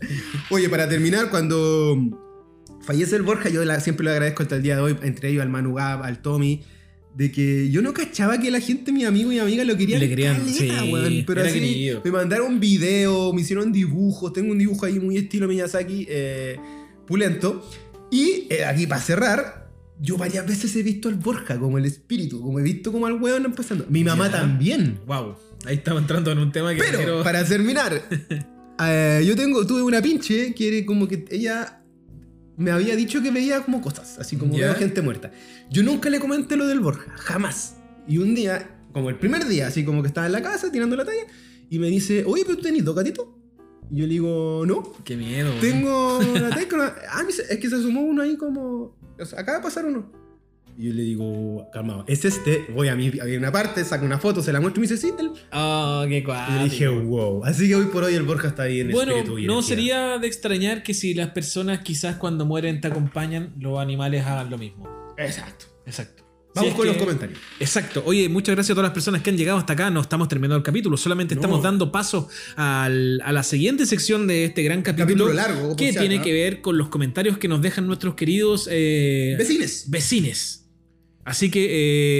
Oye, 0.51 0.69
para 0.71 0.89
terminar, 0.89 1.29
cuando 1.29 1.97
fallece 2.89 3.17
el 3.17 3.23
Borja, 3.23 3.51
yo 3.51 3.63
la- 3.67 3.81
siempre 3.81 4.05
le 4.05 4.13
agradezco 4.13 4.43
hasta 4.43 4.57
el 4.57 4.63
día 4.63 4.77
de 4.77 4.81
hoy, 4.83 4.97
entre 5.03 5.29
ellos 5.29 5.43
al 5.43 5.51
Manu 5.51 5.75
Gab, 5.75 6.03
al 6.03 6.23
Tommy, 6.23 6.63
de 7.15 7.31
que 7.31 7.71
yo 7.71 7.83
no 7.83 7.93
cachaba 7.93 8.39
que 8.41 8.51
la 8.51 8.61
gente, 8.61 8.93
mi 8.93 9.05
amigo 9.05 9.31
y 9.31 9.35
mi 9.35 9.41
amiga, 9.41 9.63
lo 9.65 9.77
querían. 9.77 10.01
Le 10.01 10.09
querían, 10.09 10.37
caleta, 10.39 10.59
sí, 10.85 10.91
weón. 10.93 11.25
Pero 11.27 11.43
así, 11.43 11.53
querido. 11.61 12.01
me 12.03 12.11
mandaron 12.11 12.59
videos, 12.61 13.35
me 13.35 13.43
hicieron 13.43 13.73
dibujos, 13.73 14.33
tengo 14.33 14.53
un 14.53 14.59
dibujo 14.59 14.87
ahí 14.87 14.99
muy 14.99 15.19
estilo 15.19 15.47
Miyazaki, 15.49 16.07
eh, 16.09 16.57
pulento. 17.07 17.69
Y 18.11 18.47
eh, 18.49 18.65
aquí, 18.65 18.87
para 18.87 19.03
cerrar, 19.03 19.69
yo 20.01 20.17
varias 20.17 20.47
veces 20.47 20.75
he 20.77 20.83
visto 20.83 21.09
al 21.11 21.17
Borja 21.17 21.59
como 21.59 21.77
el 21.77 21.85
espíritu, 21.85 22.41
como 22.41 22.59
he 22.59 22.63
visto 22.63 22.91
como 22.91 23.07
al 23.07 23.15
weón 23.21 23.53
pasando. 23.53 23.85
Mi 23.91 24.03
mamá 24.05 24.31
también. 24.31 24.99
Wow. 25.07 25.35
Ahí 25.67 25.75
estamos 25.77 26.03
entrando 26.03 26.31
en 26.33 26.39
un 26.39 26.53
tema 26.53 26.73
que 26.73 26.79
Pero, 26.81 26.99
quiero- 26.99 27.23
para 27.25 27.45
terminar, 27.45 28.01
eh, 28.81 29.25
yo 29.27 29.35
tengo, 29.37 29.67
tuve 29.67 29.83
una 29.83 30.01
pinche 30.01 30.55
que 30.55 30.79
era 30.79 30.87
como 30.87 31.09
que 31.09 31.25
ella 31.31 31.78
me 32.59 32.71
había 32.73 32.95
dicho 32.97 33.23
que 33.23 33.31
veía 33.31 33.63
como 33.63 33.81
cosas, 33.81 34.19
así 34.19 34.37
como 34.37 34.55
¿Ya? 34.55 34.67
veo 34.67 34.75
gente 34.75 35.01
muerta. 35.01 35.31
Yo 35.71 35.83
nunca 35.83 36.11
le 36.11 36.21
comenté 36.21 36.57
lo 36.57 36.67
del 36.67 36.81
Borja, 36.81 37.11
jamás. 37.17 37.77
Y 38.07 38.19
un 38.19 38.35
día, 38.35 38.79
como 38.93 39.09
el 39.11 39.17
primer 39.17 39.47
día, 39.47 39.69
así 39.69 39.85
como 39.85 40.03
que 40.03 40.09
estaba 40.09 40.27
en 40.27 40.33
la 40.33 40.43
casa 40.43 40.71
tirando 40.71 40.97
la 40.97 41.05
talla, 41.05 41.23
y 41.71 41.79
me 41.79 41.87
dice, 41.89 42.25
oye, 42.27 42.45
pero 42.47 42.59
tenés 42.59 42.85
dos 42.85 42.95
gatitos. 42.97 43.27
Y 43.91 43.97
yo 44.01 44.07
le 44.07 44.13
digo, 44.13 44.65
no, 44.67 44.93
Qué 45.05 45.17
miedo. 45.17 45.51
tengo 45.61 46.21
la 46.35 46.51
talla 46.51 46.69
con 46.69 46.79
la- 46.81 46.95
Ah, 47.11 47.23
es 47.29 47.59
que 47.59 47.71
se 47.71 47.81
sumó 47.81 48.03
uno 48.03 48.23
ahí 48.23 48.37
como... 48.37 48.97
o 49.19 49.25
sea, 49.25 49.41
acaba 49.41 49.59
de 49.59 49.65
pasar 49.65 49.87
uno. 49.87 50.13
Y 50.81 50.87
yo 50.87 50.93
le 50.95 51.03
digo, 51.03 51.69
calmado, 51.73 52.05
es 52.07 52.25
este. 52.25 52.67
Voy 52.73 52.87
a, 52.87 52.95
mi, 52.95 53.09
a 53.09 53.25
una 53.37 53.51
parte, 53.51 53.85
saco 53.85 54.05
una 54.05 54.19
foto, 54.21 54.41
se 54.43 54.53
la 54.53 54.61
muestro 54.61 54.81
y 54.81 54.87
me 54.87 54.93
dice, 54.93 55.05
sí, 55.09 55.13
el 55.19 55.31
Oh, 55.53 56.05
qué 56.09 56.19
y 56.19 56.23
cuático. 56.23 56.57
yo 56.59 56.65
dije, 56.65 56.89
wow. 56.89 57.45
Así 57.45 57.67
que 57.67 57.75
hoy 57.75 57.87
por 57.87 58.05
hoy 58.05 58.15
el 58.15 58.23
Borja 58.23 58.47
está 58.47 58.63
ahí 58.63 58.79
en 58.81 58.93
Bueno, 58.93 59.11
espíritu 59.11 59.39
y 59.41 59.47
no 59.47 59.55
energía. 59.55 59.69
sería 59.77 60.19
de 60.19 60.27
extrañar 60.29 60.85
que 60.85 60.95
si 60.95 61.15
las 61.15 61.31
personas 61.31 61.81
quizás 61.81 62.15
cuando 62.17 62.47
mueren 62.47 62.81
te 62.81 62.87
acompañan, 62.87 63.55
los 63.59 63.81
animales 63.81 64.25
hagan 64.25 64.51
lo 64.51 64.57
mismo. 64.59 64.89
Exacto. 65.19 65.67
Exacto. 65.85 66.23
Vamos 66.55 66.71
Si 66.71 66.77
con 66.77 66.87
los 66.87 66.97
comentarios. 66.97 67.39
Exacto. 67.59 68.03
Oye, 68.07 68.29
muchas 68.29 68.55
gracias 68.55 68.71
a 68.71 68.75
todas 68.75 68.89
las 68.89 68.95
personas 68.95 69.23
que 69.23 69.31
han 69.31 69.37
llegado 69.37 69.59
hasta 69.59 69.73
acá. 69.73 69.91
No 69.91 70.01
estamos 70.01 70.29
terminando 70.29 70.57
el 70.57 70.63
capítulo, 70.63 70.97
solamente 70.97 71.35
No. 71.35 71.41
estamos 71.41 71.63
dando 71.63 71.91
paso 71.91 72.29
al- 72.57 73.21
a 73.25 73.33
la 73.33 73.43
siguiente 73.43 73.85
sección 73.85 74.27
de 74.29 74.45
este 74.45 74.63
gran 74.63 74.83
capítulo. 74.83 75.27
Capítulo 75.27 75.33
largo, 75.33 75.77
que 75.77 75.93
tiene 75.93 76.23
que 76.23 76.33
ver 76.33 76.61
con 76.61 76.79
los 76.79 76.89
comentarios 76.89 77.37
que 77.39 77.49
nos 77.49 77.63
dejan 77.63 77.87
nuestros 77.89 78.15
queridos 78.15 78.69
eh, 78.71 79.35
Vecines. 79.39 79.91
vecines. 79.91 80.65
Así 81.29 81.51
que 81.51 81.67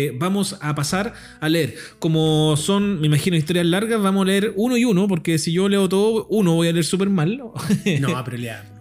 eh, 0.09 0.13
vamos 0.19 0.57
a 0.61 0.75
pasar 0.75 1.15
a 1.41 1.49
leer. 1.49 1.75
Como 1.99 2.57
son, 2.59 3.01
me 3.01 3.07
imagino, 3.07 3.37
historias 3.37 3.65
largas, 3.65 4.03
vamos 4.03 4.23
a 4.23 4.27
leer 4.27 4.53
uno 4.55 4.77
y 4.77 4.85
uno, 4.85 5.09
porque 5.09 5.39
si 5.39 5.51
yo 5.51 5.67
leo 5.69 5.89
todo, 5.89 6.27
uno 6.29 6.55
voy 6.55 6.69
a 6.69 6.73
leer 6.73 6.85
súper 6.85 7.09
mal. 7.09 7.39
No, 7.39 7.55
pero 8.25 8.37
leamos. 8.37 8.79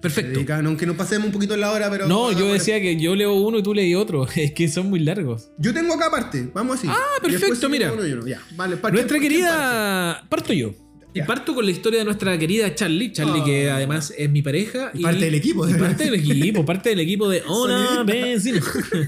Perfecto. 0.00 0.32
Dedican, 0.34 0.66
Aunque 0.66 0.84
nos 0.86 0.96
pasemos 0.96 1.26
un 1.26 1.32
poquito 1.32 1.54
en 1.54 1.60
la 1.62 1.72
hora, 1.72 1.90
pero. 1.90 2.06
No, 2.06 2.30
yo 2.30 2.52
decía 2.52 2.78
que 2.80 3.00
yo 3.00 3.16
leo 3.16 3.32
uno 3.32 3.58
y 3.58 3.62
tú 3.62 3.72
leí 3.74 3.94
otro. 3.94 4.28
Es 4.36 4.52
que 4.52 4.68
son 4.68 4.90
muy 4.90 5.00
largos. 5.00 5.48
Yo 5.58 5.72
tengo 5.72 5.94
acá 5.94 6.06
aparte. 6.08 6.48
Vamos 6.52 6.78
así. 6.78 6.86
Ah, 6.90 7.00
perfecto, 7.22 7.68
mira. 7.70 7.90
uno 7.92 8.06
y 8.06 8.12
uno. 8.12 8.26
Ya, 8.26 8.40
vale, 8.54 8.76
parte- 8.76 8.94
Nuestra 8.96 9.16
parte- 9.16 9.28
querida. 9.28 10.26
Parto 10.28 10.52
yo. 10.52 10.74
Y 11.14 11.22
parto 11.22 11.54
con 11.54 11.64
la 11.64 11.70
historia 11.70 12.00
de 12.00 12.04
nuestra 12.04 12.36
querida 12.38 12.74
Charlie. 12.74 13.12
Charlie, 13.12 13.40
Oh. 13.40 13.44
que 13.44 13.70
además 13.70 14.12
es 14.18 14.28
mi 14.28 14.42
pareja. 14.42 14.90
Y 14.94 15.02
parte 15.02 15.24
del 15.24 15.34
equipo. 15.36 15.68
y 15.68 15.74
parte 15.74 16.04
del 16.04 16.14
equipo, 16.14 16.64
parte 16.66 16.88
del 16.90 17.00
equipo 17.00 17.28
de 17.28 17.42
vecino. 18.06 18.60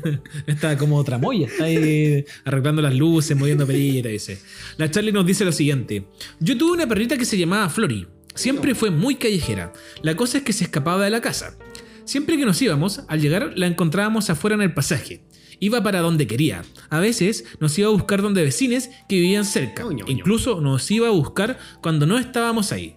Está 0.46 0.78
como 0.78 1.02
tramoya, 1.04 1.46
está 1.48 1.64
ahí 1.64 2.24
arreglando 2.44 2.80
las 2.82 2.94
luces, 2.94 3.36
moviendo 3.36 3.66
perillas, 3.66 4.04
dice. 4.10 4.38
La 4.76 4.90
Charlie 4.90 5.12
nos 5.12 5.26
dice 5.26 5.44
lo 5.44 5.52
siguiente: 5.52 6.04
Yo 6.40 6.56
tuve 6.56 6.72
una 6.72 6.86
perrita 6.86 7.16
que 7.18 7.24
se 7.24 7.36
llamaba 7.36 7.68
Flori. 7.68 8.06
Siempre 8.34 8.74
fue 8.74 8.90
muy 8.90 9.16
callejera. 9.16 9.72
La 10.02 10.14
cosa 10.14 10.38
es 10.38 10.44
que 10.44 10.52
se 10.52 10.64
escapaba 10.64 11.04
de 11.04 11.10
la 11.10 11.20
casa. 11.20 11.56
Siempre 12.04 12.36
que 12.36 12.44
nos 12.44 12.60
íbamos, 12.62 13.00
al 13.08 13.20
llegar 13.20 13.52
la 13.56 13.66
encontrábamos 13.66 14.30
afuera 14.30 14.54
en 14.54 14.62
el 14.62 14.72
pasaje. 14.74 15.22
Iba 15.60 15.82
para 15.82 16.00
donde 16.00 16.26
quería. 16.26 16.62
A 16.90 17.00
veces 17.00 17.44
nos 17.60 17.78
iba 17.78 17.88
a 17.88 17.92
buscar 17.92 18.22
donde 18.22 18.42
vecines 18.42 18.90
que 19.08 19.16
vivían 19.16 19.44
cerca. 19.44 19.84
Incluso 20.06 20.60
nos 20.60 20.90
iba 20.90 21.08
a 21.08 21.12
buscar 21.12 21.58
cuando 21.80 22.06
no 22.06 22.18
estábamos 22.18 22.72
ahí. 22.72 22.96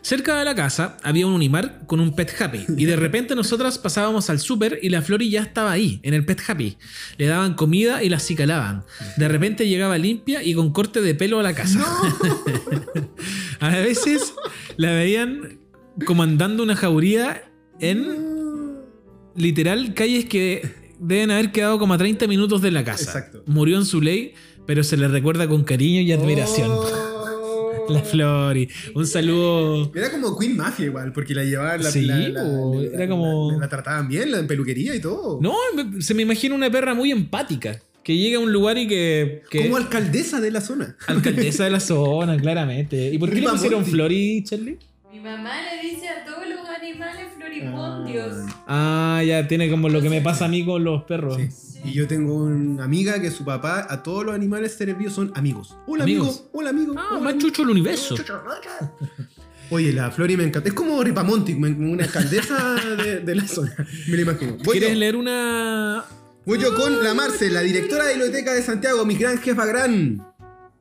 Cerca 0.00 0.38
de 0.38 0.44
la 0.44 0.54
casa 0.54 0.96
había 1.02 1.26
un 1.26 1.34
Unimar 1.34 1.84
con 1.86 2.00
un 2.00 2.14
Pet 2.14 2.32
Happy 2.40 2.64
y 2.76 2.84
de 2.84 2.96
repente 2.96 3.34
nosotras 3.34 3.78
pasábamos 3.78 4.30
al 4.30 4.38
súper 4.38 4.78
y 4.80 4.88
la 4.88 5.02
Flori 5.02 5.28
ya 5.28 5.42
estaba 5.42 5.72
ahí, 5.72 6.00
en 6.02 6.14
el 6.14 6.24
Pet 6.24 6.40
Happy. 6.46 6.78
Le 7.16 7.26
daban 7.26 7.54
comida 7.54 8.02
y 8.02 8.08
la 8.08 8.16
acicalaban. 8.16 8.84
De 9.16 9.28
repente 9.28 9.68
llegaba 9.68 9.98
limpia 9.98 10.42
y 10.42 10.54
con 10.54 10.72
corte 10.72 11.02
de 11.02 11.14
pelo 11.14 11.40
a 11.40 11.42
la 11.42 11.54
casa. 11.54 11.84
a 13.60 13.68
veces 13.70 14.34
la 14.76 14.92
veían 14.92 15.60
comandando 16.06 16.62
una 16.62 16.76
jauría 16.76 17.42
en 17.80 18.78
literal 19.34 19.94
calles 19.94 20.24
que 20.24 20.87
deben 21.00 21.30
haber 21.30 21.52
quedado 21.52 21.78
como 21.78 21.94
a 21.94 21.98
30 21.98 22.26
minutos 22.26 22.62
de 22.62 22.70
la 22.70 22.84
casa. 22.84 23.04
Exacto. 23.04 23.42
Murió 23.46 23.76
en 23.78 23.84
su 23.84 24.00
ley, 24.00 24.34
pero 24.66 24.82
se 24.84 24.96
le 24.96 25.08
recuerda 25.08 25.48
con 25.48 25.64
cariño 25.64 26.00
y 26.00 26.12
admiración. 26.12 26.70
Oh, 26.70 27.86
La 27.88 28.00
Flori. 28.02 28.68
Un 28.94 29.06
saludo. 29.06 29.90
Era 29.94 30.10
como 30.10 30.38
Queen 30.38 30.56
Mafia 30.56 30.86
igual, 30.86 31.12
porque 31.12 31.34
la 31.34 31.42
llevaban, 31.44 31.82
la, 31.82 31.90
Sí, 31.90 32.02
la- 32.02 32.16
la- 32.28 32.42
po, 32.42 32.74
la- 32.74 32.86
era 32.88 32.98
la- 32.98 33.08
como- 33.08 33.52
la, 33.52 33.58
la 33.58 33.68
trataban 33.68 34.08
bien, 34.08 34.30
la 34.30 34.38
en 34.40 34.46
peluquería 34.46 34.94
y 34.94 35.00
todo. 35.00 35.38
No, 35.40 35.54
se 36.00 36.12
me 36.14 36.22
imagina 36.22 36.54
una 36.54 36.70
perra 36.70 36.92
muy 36.94 37.10
empática. 37.10 37.80
Que 38.04 38.16
llega 38.16 38.38
a 38.38 38.40
un 38.40 38.52
lugar 38.52 38.78
y 38.78 38.86
que. 38.88 39.42
que 39.50 39.62
Como 39.64 39.76
alcaldesa 39.76 40.40
de 40.40 40.50
la 40.50 40.60
zona. 40.62 40.96
alcaldesa 41.06 41.64
de 41.64 41.70
la 41.70 41.80
zona, 41.80 42.36
claramente. 42.38 43.10
¿Y 43.12 43.18
por 43.18 43.30
qué 43.30 43.40
le 43.40 43.48
pusieron 43.48 43.80
Monti. 43.80 43.90
Flori, 43.90 44.44
Charlie? 44.44 44.78
Mi 45.12 45.20
mamá 45.20 45.52
le 45.62 45.88
dice 45.90 46.08
a 46.08 46.24
todos 46.24 46.46
los 46.48 46.58
animales 46.90 47.26
floripondios. 47.36 48.36
Ah, 48.66 49.22
ya 49.26 49.46
tiene 49.48 49.70
como 49.70 49.88
lo 49.88 50.00
que 50.00 50.10
me 50.10 50.20
pasa 50.20 50.46
a 50.46 50.48
mí 50.48 50.64
con 50.64 50.82
los 50.84 51.04
perros. 51.04 51.36
Sí. 51.36 51.80
Y 51.84 51.92
yo 51.92 52.06
tengo 52.08 52.34
una 52.44 52.84
amiga 52.84 53.20
que 53.20 53.30
su 53.30 53.44
papá 53.44 53.86
a 53.88 54.02
todos 54.02 54.24
los 54.24 54.34
animales 54.34 54.76
cerebrios 54.76 55.12
son 55.12 55.32
amigos. 55.34 55.76
Hola 55.86 56.04
amigo, 56.04 56.50
hola 56.52 56.70
amigo. 56.70 56.94
Ah, 56.96 57.06
hola, 57.12 57.20
más 57.20 57.32
amigo. 57.34 57.48
chucho 57.48 57.62
el 57.62 57.70
universo. 57.70 58.14
Oye, 59.70 59.92
la 59.92 60.10
Flori 60.10 60.36
me 60.36 60.44
encanta. 60.44 60.68
Es 60.68 60.74
como 60.74 61.02
Ripamonti, 61.02 61.52
una 61.52 62.04
alcaldesa 62.04 62.74
de, 63.02 63.20
de 63.20 63.34
la 63.34 63.46
zona. 63.46 63.74
Me 64.08 64.16
lo 64.16 64.22
imagino. 64.22 64.56
Voy 64.64 64.78
¿Quieres 64.78 64.90
yo. 64.90 64.98
leer 64.98 65.16
una.? 65.16 66.04
Voy 66.46 66.58
yo 66.58 66.74
con 66.74 67.04
la 67.04 67.12
Marce, 67.12 67.50
la 67.50 67.60
directora 67.60 68.04
de 68.06 68.14
Biblioteca 68.14 68.54
de 68.54 68.62
Santiago, 68.62 69.04
mi 69.04 69.16
gran 69.16 69.38
jefa 69.38 69.66
gran. 69.66 70.26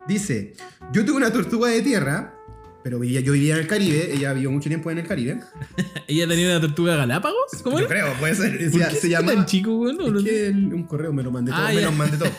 Dice, 0.07 0.53
yo 0.93 1.03
tuve 1.03 1.17
una 1.17 1.33
tortuga 1.33 1.67
de 1.67 1.81
tierra, 1.81 2.33
pero 2.87 2.99
vivía- 2.99 3.19
yo 3.19 3.33
vivía 3.33 3.55
en 3.55 3.59
el 3.59 3.67
Caribe, 3.67 4.13
ella 4.13 4.31
vivió 4.31 4.49
mucho 4.49 4.69
tiempo 4.69 4.89
en 4.89 4.99
el 4.99 5.05
Caribe. 5.05 5.41
¿Ella 6.07 6.25
tenía 6.25 6.47
una 6.47 6.61
tortuga 6.61 6.93
de 6.93 6.99
Galápagos? 6.99 7.61
¿Cómo 7.61 7.79
yo 7.81 7.85
era? 7.85 7.89
creo, 7.89 8.13
puede 8.17 8.33
ser. 8.33 8.51
¿Por 8.71 8.79
Se, 8.81 8.87
qué 8.87 8.95
se 8.95 9.01
se 9.01 9.09
llama... 9.09 9.33
tan 9.33 9.45
chico, 9.45 9.75
güey? 9.75 9.93
No, 9.93 10.09
no 10.09 10.19
es 10.19 10.23
sé. 10.23 10.29
que 10.29 10.47
el- 10.47 10.73
un 10.73 10.83
correo 10.83 11.11
me 11.11 11.21
lo 11.21 11.29
mandé 11.29 11.51
todo, 11.51 11.59
Ah, 11.65 11.71
me 11.73 11.81
lo 11.81 11.91
mandé 11.91 12.15
todo. 12.15 12.29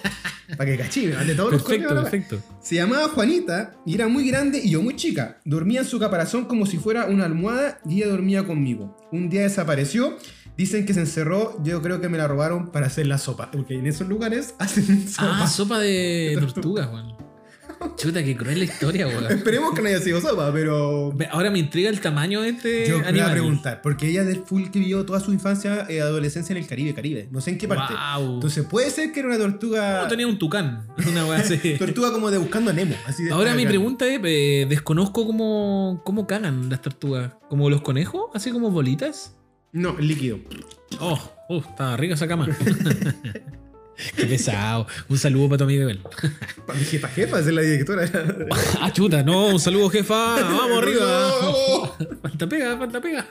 Para 0.57 0.71
que 0.71 0.79
cachí, 0.79 1.07
me 1.09 1.17
mandé 1.17 1.35
todos 1.35 1.53
los 1.53 1.63
Perfecto, 1.63 1.89
correos. 1.89 2.09
perfecto. 2.09 2.43
Se 2.63 2.77
llamaba 2.77 3.09
Juanita 3.09 3.75
y 3.85 3.95
era 3.95 4.09
muy 4.09 4.27
grande 4.27 4.59
y 4.65 4.71
yo 4.71 4.81
muy 4.81 4.97
chica. 4.97 5.39
Dormía 5.45 5.81
en 5.81 5.87
su 5.87 5.99
caparazón 5.99 6.47
como 6.47 6.65
si 6.65 6.79
fuera 6.79 7.05
una 7.05 7.27
almohada 7.27 7.79
y 7.87 7.97
ella 7.99 8.09
dormía 8.09 8.47
conmigo. 8.47 8.97
Un 9.13 9.29
día 9.29 9.43
desapareció. 9.43 10.17
Dicen 10.57 10.87
que 10.87 10.95
se 10.95 11.01
encerró. 11.01 11.63
Yo 11.63 11.83
creo 11.83 12.01
que 12.01 12.09
me 12.09 12.17
la 12.17 12.27
robaron 12.27 12.73
para 12.73 12.87
hacer 12.87 13.07
la 13.07 13.19
sopa. 13.19 13.51
Porque 13.51 13.75
en 13.75 13.87
esos 13.87 14.09
lugares 14.09 14.55
hacen 14.59 15.07
sopa. 15.07 15.43
Ah, 15.43 15.47
sopa 15.47 15.79
de 15.81 16.39
tortuga, 16.41 16.87
güey. 16.87 17.03
Chuta, 17.97 18.23
qué 18.25 18.37
cruel 18.37 18.59
la 18.59 18.65
historia, 18.65 19.07
güey. 19.07 19.17
Esperemos 19.39 19.75
que 19.75 19.83
no 19.83 19.89
haya 19.89 20.01
sido 20.01 20.21
sopa, 20.21 20.53
pero. 20.53 21.13
Ahora 21.31 21.51
me 21.51 21.59
intriga 21.59 21.91
el 21.91 22.01
tamaño 22.01 22.43
de 22.43 22.51
este 22.51 22.89
Yo 22.89 22.95
me 22.99 22.99
voy 22.99 23.07
a 23.07 23.09
animal. 23.09 23.33
preguntar. 23.33 23.83
Porque 23.83 24.09
ella 24.09 24.25
del 24.25 24.45
full 24.45 24.69
que 24.71 24.79
vivió 24.79 25.05
toda 25.05 25.21
su 25.21 25.33
infancia 25.33 25.87
y 25.89 25.99
adolescencia 25.99 26.53
en 26.53 26.59
el 26.63 26.67
Caribe, 26.69 26.95
Caribe. 26.95 27.29
No 27.31 27.41
sé 27.41 27.51
en 27.51 27.59
qué 27.59 27.69
parte. 27.69 27.95
Wow. 27.95 28.35
Entonces 28.35 28.65
puede 28.67 28.91
ser 28.91 29.13
que 29.13 29.21
era 29.21 29.29
una 29.29 29.39
tortuga. 29.39 30.03
No, 30.03 30.09
tenía 30.09 30.27
un 30.27 30.39
tucán. 30.39 30.87
Una 31.09 31.27
weá 31.27 31.39
así. 31.41 31.59
Tortuga 31.79 32.13
como 32.13 32.31
de 32.31 32.39
buscando 32.39 32.71
a 32.71 32.75
Nemo. 32.75 32.95
Así 33.07 33.25
de 33.25 33.31
Ahora 33.33 33.55
mi 33.55 33.63
acá. 33.63 33.71
pregunta 33.71 34.07
es, 34.07 34.21
eh, 34.25 34.67
desconozco 34.69 35.27
cómo, 35.27 36.03
cómo 36.05 36.27
cagan 36.27 36.69
las 36.69 36.83
tortugas. 36.83 37.33
¿Como 37.49 37.71
los 37.71 37.83
conejos? 37.83 38.31
¿Así 38.35 38.51
como 38.51 38.71
bolitas? 38.71 39.35
No, 39.73 39.99
líquido. 39.99 40.39
Oh, 41.01 41.19
uh, 41.49 41.59
está 41.61 41.97
rica 41.97 42.15
esa 42.15 42.27
cama. 42.27 42.49
Qué 44.17 44.27
pesado. 44.27 44.87
Un 45.09 45.19
saludo 45.19 45.49
para 45.49 45.59
tu 45.59 45.65
amiga 45.65 45.87
Bel. 45.87 46.01
Para 46.67 46.79
mi 46.79 46.85
jefa, 46.85 47.09
jefa, 47.09 47.41
es 47.41 47.47
la 47.47 47.63
directora. 47.63 48.09
Ah, 48.81 48.93
chuta, 48.93 49.23
no, 49.23 49.49
un 49.49 49.61
saludo, 49.61 49.91
jefa. 49.91 50.41
Vamos 50.41 50.83
arriba. 50.83 51.97
Falta 52.23 52.49
pega, 52.49 52.77
falta 52.77 53.01
pega. 53.01 53.29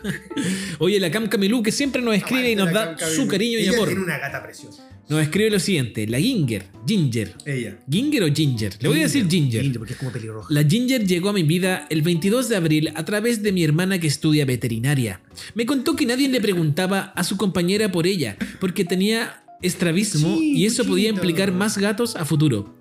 Oye, 0.79 0.99
la 0.99 1.09
Cam 1.09 1.27
Camilú 1.27 1.63
que 1.63 1.71
siempre 1.71 2.01
nos 2.01 2.15
escribe 2.15 2.51
y 2.51 2.55
nos 2.55 2.71
da 2.71 2.97
su 2.97 3.27
cariño 3.27 3.59
y 3.59 3.67
amor. 3.67 3.87
Tiene 3.87 4.03
una 4.03 4.17
gata 4.17 4.43
preciosa. 4.43 4.87
Nos 5.07 5.21
escribe 5.21 5.49
lo 5.51 5.59
siguiente: 5.59 6.05
la 6.07 6.19
Ginger, 6.19 6.65
Ginger. 6.85 7.33
Ella. 7.45 7.77
¿Ginger 7.89 8.23
o 8.23 8.33
Ginger? 8.33 8.73
Le 8.81 8.89
voy 8.89 8.99
a 8.99 9.03
decir 9.03 9.27
Ginger. 9.29 9.71
porque 9.77 9.93
es 9.93 9.99
como 9.99 10.11
pelirroja. 10.11 10.53
La 10.53 10.63
Ginger 10.63 11.05
llegó 11.05 11.29
a 11.29 11.33
mi 11.33 11.43
vida 11.43 11.87
el 11.89 12.01
22 12.01 12.49
de 12.49 12.55
abril 12.57 12.91
a 12.95 13.05
través 13.05 13.41
de 13.41 13.51
mi 13.51 13.63
hermana 13.63 13.99
que 13.99 14.07
estudia 14.07 14.45
veterinaria. 14.45 15.21
Me 15.55 15.65
contó 15.65 15.95
que 15.95 16.05
nadie 16.05 16.27
le 16.27 16.41
preguntaba 16.41 17.13
a 17.15 17.23
su 17.23 17.37
compañera 17.37 17.91
por 17.91 18.05
ella, 18.07 18.37
porque 18.59 18.83
tenía 18.83 19.43
estrabismo 19.61 20.37
Sí, 20.37 20.57
y 20.57 20.65
eso 20.65 20.85
podía 20.85 21.09
implicar 21.09 21.51
más 21.51 21.77
gatos 21.77 22.15
a 22.15 22.25
futuro. 22.25 22.75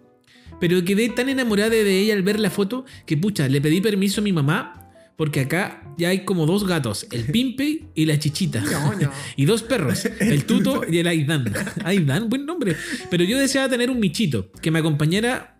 Pero 0.61 0.83
quedé 0.85 1.09
tan 1.11 1.29
enamorada 1.29 1.71
de 1.71 2.01
ella 2.01 2.15
al 2.15 2.23
ver 2.23 2.41
la 2.41 2.51
foto 2.51 2.85
que 3.05 3.17
pucha, 3.17 3.49
le 3.49 3.61
pedí 3.61 3.81
permiso 3.81 4.21
a 4.21 4.25
mi 4.25 4.33
mamá 4.33 4.87
porque 5.17 5.41
acá 5.41 5.83
ya 5.97 6.11
hay 6.11 6.25
como 6.25 6.47
dos 6.47 6.67
gatos, 6.67 7.07
el 7.11 7.25
Pimpe 7.33 7.85
y 7.95 8.05
la 8.05 8.19
Chichita. 8.19 8.63
Y 9.37 9.45
dos 9.47 9.63
perros, 9.63 10.07
el 10.21 10.45
Tuto 10.47 10.83
y 10.89 10.99
el 10.99 11.07
Aidan. 11.07 11.53
Aidan, 11.85 12.29
buen 12.29 12.47
nombre. 12.47 12.77
Pero 13.11 13.25
yo 13.25 13.39
deseaba 13.39 13.69
tener 13.69 13.91
un 13.91 13.99
michito 13.99 14.51
que 14.61 14.71
me 14.71 14.79
acompañara 14.79 15.55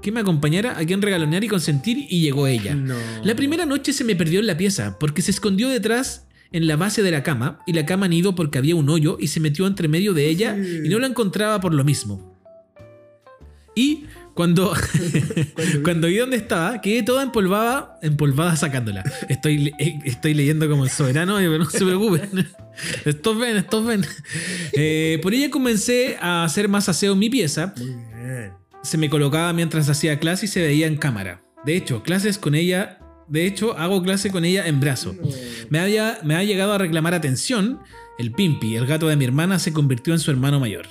que 0.00 0.10
me 0.10 0.18
acompañara 0.18 0.76
a 0.76 0.84
quien 0.84 1.00
regalonear 1.00 1.44
y 1.44 1.48
consentir 1.48 1.96
y 2.10 2.22
llegó 2.22 2.48
ella. 2.48 2.74
No. 2.74 2.96
La 3.22 3.36
primera 3.36 3.66
noche 3.66 3.92
se 3.92 4.02
me 4.02 4.16
perdió 4.16 4.40
en 4.40 4.48
la 4.48 4.56
pieza 4.56 4.98
porque 4.98 5.22
se 5.22 5.30
escondió 5.30 5.68
detrás 5.68 6.26
en 6.52 6.66
la 6.66 6.76
base 6.76 7.02
de 7.02 7.10
la 7.10 7.22
cama 7.22 7.60
y 7.66 7.72
la 7.72 7.86
cama 7.86 8.08
nido 8.08 8.34
porque 8.34 8.58
había 8.58 8.76
un 8.76 8.88
hoyo 8.88 9.16
y 9.20 9.28
se 9.28 9.40
metió 9.40 9.66
entre 9.66 9.88
medio 9.88 10.14
de 10.14 10.28
ella 10.28 10.56
y 10.56 10.88
no 10.88 10.98
la 10.98 11.06
encontraba 11.06 11.60
por 11.60 11.74
lo 11.74 11.84
mismo. 11.84 12.40
Y 13.74 14.04
cuando, 14.34 14.74
cuando 15.84 16.08
vi 16.08 16.16
dónde 16.16 16.36
estaba, 16.36 16.80
quedé 16.80 17.02
toda 17.02 17.22
empolvada, 17.22 17.98
empolvada 18.02 18.56
sacándola. 18.56 19.04
Estoy, 19.28 19.72
eh, 19.78 19.98
estoy 20.04 20.34
leyendo 20.34 20.68
como 20.68 20.84
el 20.84 20.90
soberano, 20.90 21.36
pero 21.36 21.58
no 21.58 21.70
se 21.70 21.84
preocupen. 21.84 22.48
Estos 23.04 23.38
ven, 23.38 23.58
estos 23.58 23.84
ven. 23.84 24.02
Eh, 24.72 25.20
por 25.22 25.34
ella 25.34 25.50
comencé 25.50 26.16
a 26.20 26.42
hacer 26.42 26.68
más 26.68 26.88
aseo 26.88 27.12
en 27.12 27.18
mi 27.18 27.28
pieza 27.28 27.74
se 28.82 28.98
me 28.98 29.08
colocaba 29.08 29.52
mientras 29.52 29.88
hacía 29.88 30.18
clase 30.18 30.46
y 30.46 30.48
se 30.48 30.60
veía 30.60 30.86
en 30.86 30.96
cámara. 30.96 31.42
De 31.64 31.76
hecho, 31.76 32.02
clases 32.02 32.38
con 32.38 32.54
ella. 32.54 32.98
De 33.32 33.46
hecho, 33.46 33.76
hago 33.78 34.02
clase 34.02 34.30
con 34.30 34.44
ella 34.44 34.66
en 34.66 34.78
brazo. 34.78 35.16
Me, 35.70 35.78
había- 35.78 36.18
me 36.22 36.36
ha 36.36 36.44
llegado 36.44 36.74
a 36.74 36.78
reclamar 36.78 37.14
atención. 37.14 37.80
El 38.18 38.30
Pimpi, 38.32 38.76
el 38.76 38.86
gato 38.86 39.08
de 39.08 39.16
mi 39.16 39.24
hermana, 39.24 39.58
se 39.58 39.72
convirtió 39.72 40.12
en 40.12 40.20
su 40.20 40.30
hermano 40.30 40.60
mayor. 40.60 40.86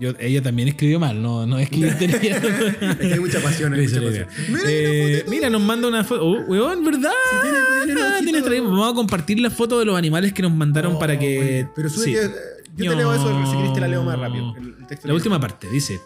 Yo, 0.00 0.12
ella 0.18 0.42
también 0.42 0.66
escribió 0.68 0.98
mal, 0.98 1.22
no, 1.22 1.46
no 1.46 1.58
es 1.58 1.68
que 1.70 1.86
tenía- 1.92 2.40
hay 3.14 3.20
mucha 3.20 3.38
pasión, 3.40 3.74
hay 3.74 3.84
Esa 3.84 4.00
mucha 4.00 4.24
pasión. 4.26 4.28
Mira, 4.48 4.62
Eh, 4.66 5.24
mira, 5.28 5.50
nos 5.50 5.60
manda 5.60 5.86
una 5.86 6.02
foto. 6.04 6.24
Oh, 6.26 6.40
weón, 6.46 6.84
¿verdad? 6.84 7.12
tiene- 7.44 7.58
tiene 7.84 8.00
Ah, 8.00 8.42
tiene. 8.42 8.60
Vamos 8.62 8.90
a 8.90 8.94
compartir 8.94 9.38
la 9.40 9.50
foto 9.50 9.78
de 9.78 9.84
los 9.84 9.96
animales 9.96 10.32
que 10.32 10.40
nos 10.42 10.52
mandaron 10.52 10.94
Oh, 10.94 10.98
para 10.98 11.18
que. 11.18 11.68
Pero 11.76 11.90
sube 11.90 12.04
Sí. 12.06 12.12
que. 12.12 12.24
eh, 12.24 12.30
Yo 12.76 12.90
te 12.92 12.96
leo 12.96 13.14
eso, 13.14 13.46
si 13.50 13.56
querés 13.58 13.72
te 13.74 13.80
la 13.80 13.88
leo 13.88 14.02
más 14.02 14.18
rápido. 14.18 14.54
El- 14.56 14.74
el 14.80 14.86
texto 14.86 15.06
La 15.06 15.14
última 15.14 15.38
parte, 15.38 15.68
dice. 15.70 16.00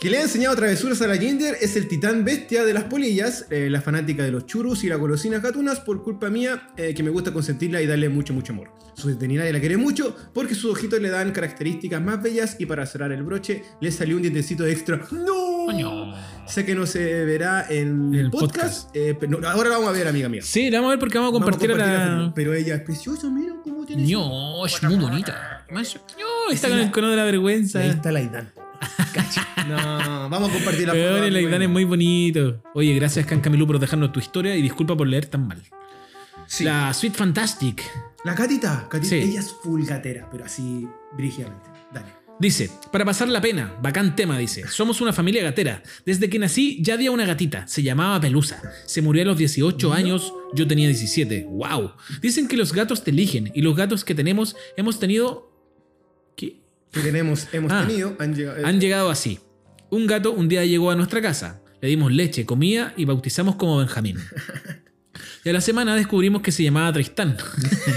Que 0.00 0.08
le 0.08 0.16
ha 0.16 0.22
enseñado 0.22 0.56
travesuras 0.56 1.02
a 1.02 1.06
la 1.06 1.18
Ginger 1.18 1.56
es 1.60 1.76
el 1.76 1.86
titán 1.86 2.24
bestia 2.24 2.64
de 2.64 2.72
las 2.72 2.84
polillas, 2.84 3.44
eh, 3.50 3.68
la 3.68 3.82
fanática 3.82 4.22
de 4.24 4.30
los 4.30 4.46
churros 4.46 4.82
y 4.82 4.88
las 4.88 4.98
golosinas 4.98 5.42
gatunas, 5.42 5.78
por 5.80 6.02
culpa 6.02 6.30
mía, 6.30 6.70
eh, 6.78 6.94
que 6.94 7.02
me 7.02 7.10
gusta 7.10 7.34
consentirla 7.34 7.82
y 7.82 7.86
darle 7.86 8.08
mucho, 8.08 8.32
mucho 8.32 8.54
amor. 8.54 8.70
Su 8.94 9.08
veterinaria 9.08 9.52
la 9.52 9.60
quiere 9.60 9.76
mucho 9.76 10.16
porque 10.32 10.54
sus 10.54 10.72
ojitos 10.72 11.00
le 11.02 11.10
dan 11.10 11.32
características 11.32 12.00
más 12.00 12.22
bellas 12.22 12.56
y 12.58 12.64
para 12.64 12.86
cerrar 12.86 13.12
el 13.12 13.22
broche 13.24 13.62
le 13.82 13.90
salió 13.92 14.16
un 14.16 14.22
dientecito 14.22 14.64
extra. 14.66 15.06
¡No! 15.10 15.66
Coño. 15.66 16.14
Sé 16.46 16.64
que 16.64 16.74
no 16.74 16.86
se 16.86 17.26
verá 17.26 17.66
en 17.68 18.14
el 18.14 18.30
podcast, 18.30 18.88
eh, 18.96 19.14
pero 19.20 19.46
ahora 19.46 19.68
la 19.68 19.76
vamos 19.76 19.90
a 19.90 19.92
ver, 19.92 20.08
amiga 20.08 20.30
mía. 20.30 20.40
Sí, 20.42 20.70
la 20.70 20.78
vamos 20.78 20.88
a 20.88 20.92
ver 20.92 20.98
porque 20.98 21.18
vamos 21.18 21.30
a 21.30 21.32
compartir, 21.34 21.70
Vamos 21.72 21.84
a 21.84 21.86
la 21.92 22.16
la. 22.22 22.34
Pero 22.34 22.54
ella 22.54 22.74
es 22.76 22.80
preciosa, 22.80 23.28
mira 23.28 23.54
cómo 23.62 23.84
tiene. 23.84 24.06
su- 24.06 24.12
No, 24.12 24.64
es 24.64 24.82
muy 24.82 24.96
bonita. 24.96 25.66
No, 25.70 25.78
está 26.50 26.66
Es 26.68 26.70
con 26.72 26.78
la- 26.78 26.84
el 26.86 26.90
cono 26.90 27.10
de 27.10 27.16
la 27.16 27.24
vergüenza. 27.24 27.80
Ahí 27.80 27.90
está 27.90 28.10
la 28.10 28.22
Idan. 28.22 28.50
No, 29.68 30.28
vamos 30.30 30.50
a 30.50 30.52
compartir 30.52 30.86
la 30.86 30.94
foto. 30.94 31.22
el 31.24 31.36
Aidan 31.36 31.62
es 31.62 31.68
muy 31.68 31.84
bonito. 31.84 32.62
Oye, 32.74 32.94
gracias, 32.94 33.26
Can 33.26 33.40
Camilú, 33.40 33.66
por 33.66 33.78
dejarnos 33.78 34.12
tu 34.12 34.20
historia 34.20 34.56
y 34.56 34.62
disculpa 34.62 34.96
por 34.96 35.06
leer 35.06 35.26
tan 35.26 35.46
mal. 35.46 35.62
Sí. 36.46 36.64
La 36.64 36.92
Sweet 36.92 37.14
Fantastic 37.14 37.82
La 38.24 38.34
Catita, 38.34 38.88
Catita, 38.90 39.08
Sí. 39.10 39.16
ella 39.16 39.40
es 39.40 39.52
full 39.62 39.84
gatera, 39.84 40.28
pero 40.30 40.44
así 40.44 40.88
brígidamente. 41.16 41.68
Dale. 41.92 42.06
dice: 42.40 42.70
Para 42.90 43.04
pasar 43.04 43.28
la 43.28 43.40
pena, 43.40 43.74
bacán 43.82 44.16
tema, 44.16 44.38
dice. 44.38 44.66
Somos 44.66 45.00
una 45.00 45.12
familia 45.12 45.42
gatera. 45.42 45.82
Desde 46.06 46.28
que 46.30 46.38
nací 46.38 46.78
ya 46.82 46.94
había 46.94 47.10
una 47.12 47.26
gatita. 47.26 47.66
Se 47.68 47.82
llamaba 47.82 48.20
Pelusa. 48.20 48.62
Se 48.86 49.02
murió 49.02 49.22
a 49.22 49.26
los 49.26 49.38
18 49.38 49.92
años. 49.92 50.32
Yo 50.54 50.66
tenía 50.66 50.88
17. 50.88 51.46
¡Wow! 51.50 51.92
Dicen 52.22 52.48
que 52.48 52.56
los 52.56 52.72
gatos 52.72 53.04
te 53.04 53.10
eligen 53.10 53.52
y 53.54 53.60
los 53.62 53.76
gatos 53.76 54.04
que 54.04 54.14
tenemos 54.14 54.56
hemos 54.76 54.98
tenido. 54.98 55.49
Tenemos, 56.90 57.46
hemos 57.52 57.70
Ah. 57.72 57.84
tenido, 57.86 58.16
han 58.18 58.34
llegado. 58.34 58.58
eh, 58.58 58.62
Han 58.64 58.80
llegado 58.80 59.10
así. 59.10 59.38
Un 59.90 60.06
gato 60.06 60.32
un 60.32 60.48
día 60.48 60.64
llegó 60.64 60.90
a 60.90 60.96
nuestra 60.96 61.20
casa. 61.22 61.60
Le 61.80 61.88
dimos 61.88 62.12
leche, 62.12 62.44
comida 62.46 62.92
y 62.96 63.04
bautizamos 63.04 63.56
como 63.56 63.78
Benjamín. 63.78 64.18
Y 65.44 65.48
a 65.48 65.52
la 65.52 65.60
semana 65.60 65.94
descubrimos 65.94 66.42
que 66.42 66.52
se 66.52 66.62
llamaba 66.62 66.92
Tristán 66.92 67.36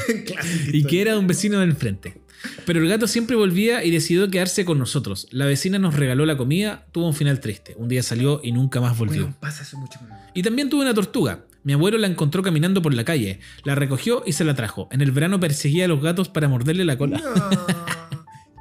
y 0.74 0.84
que 0.86 1.02
era 1.02 1.14
de 1.14 1.20
un 1.20 1.28
vecino 1.28 1.60
del 1.60 1.72
enfrente. 1.72 2.22
Pero 2.66 2.80
el 2.82 2.88
gato 2.90 3.08
siempre 3.08 3.36
volvía 3.36 3.84
y 3.84 3.92
decidió 3.92 4.30
quedarse 4.30 4.66
con 4.66 4.78
nosotros. 4.80 5.28
La 5.32 5.46
vecina 5.46 5.80
nos 5.80 5.96
regaló 5.96 6.26
la 6.26 6.36
comida, 6.38 6.86
tuvo 6.92 7.08
un 7.08 7.14
final 7.14 7.40
triste. 7.40 7.74
Un 7.78 7.88
día 7.88 8.04
salió 8.04 8.42
y 8.44 8.52
nunca 8.52 8.82
más 8.82 8.98
volvió. 8.98 9.24
Bueno, 9.24 9.38
pasa 9.40 9.64
eso 9.64 9.78
mucho. 9.78 10.00
Y 10.34 10.44
también 10.44 10.70
tuve 10.70 10.82
una 10.82 10.94
tortuga. 10.94 11.46
Mi 11.64 11.72
abuelo 11.74 11.98
la 11.98 12.08
encontró 12.08 12.42
caminando 12.44 12.82
por 12.82 12.94
la 12.94 13.06
calle, 13.06 13.40
la 13.64 13.76
recogió 13.76 14.24
y 14.26 14.34
se 14.34 14.44
la 14.44 14.56
trajo. 14.56 14.90
En 14.92 15.02
el 15.02 15.12
verano 15.12 15.40
perseguía 15.40 15.86
a 15.86 15.88
los 15.88 16.02
gatos 16.02 16.28
para 16.28 16.50
morderle 16.50 16.84
la 16.84 16.98
cola. 16.98 17.20
No. 17.20 18.03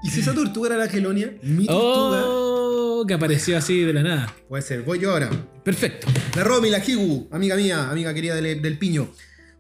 ¿Y 0.02 0.10
si 0.10 0.20
esa 0.20 0.34
tortuga 0.34 0.68
era 0.68 0.76
la 0.78 0.88
Gelonia? 0.88 1.34
Mi 1.42 1.66
tortuga. 1.66 2.22
¡Oh! 2.26 3.04
Que 3.06 3.14
apareció 3.14 3.56
así 3.56 3.80
de 3.82 3.92
la 3.92 4.02
nada. 4.02 4.34
Puede 4.48 4.62
ser, 4.62 4.82
voy 4.82 4.98
yo 4.98 5.12
ahora. 5.12 5.30
Perfecto. 5.64 6.06
La 6.36 6.44
Romy, 6.44 6.70
la 6.70 6.78
Higu, 6.84 7.28
amiga 7.30 7.56
mía, 7.56 7.90
amiga 7.90 8.12
querida 8.14 8.34
del, 8.36 8.60
del 8.62 8.78
Piño. 8.78 9.10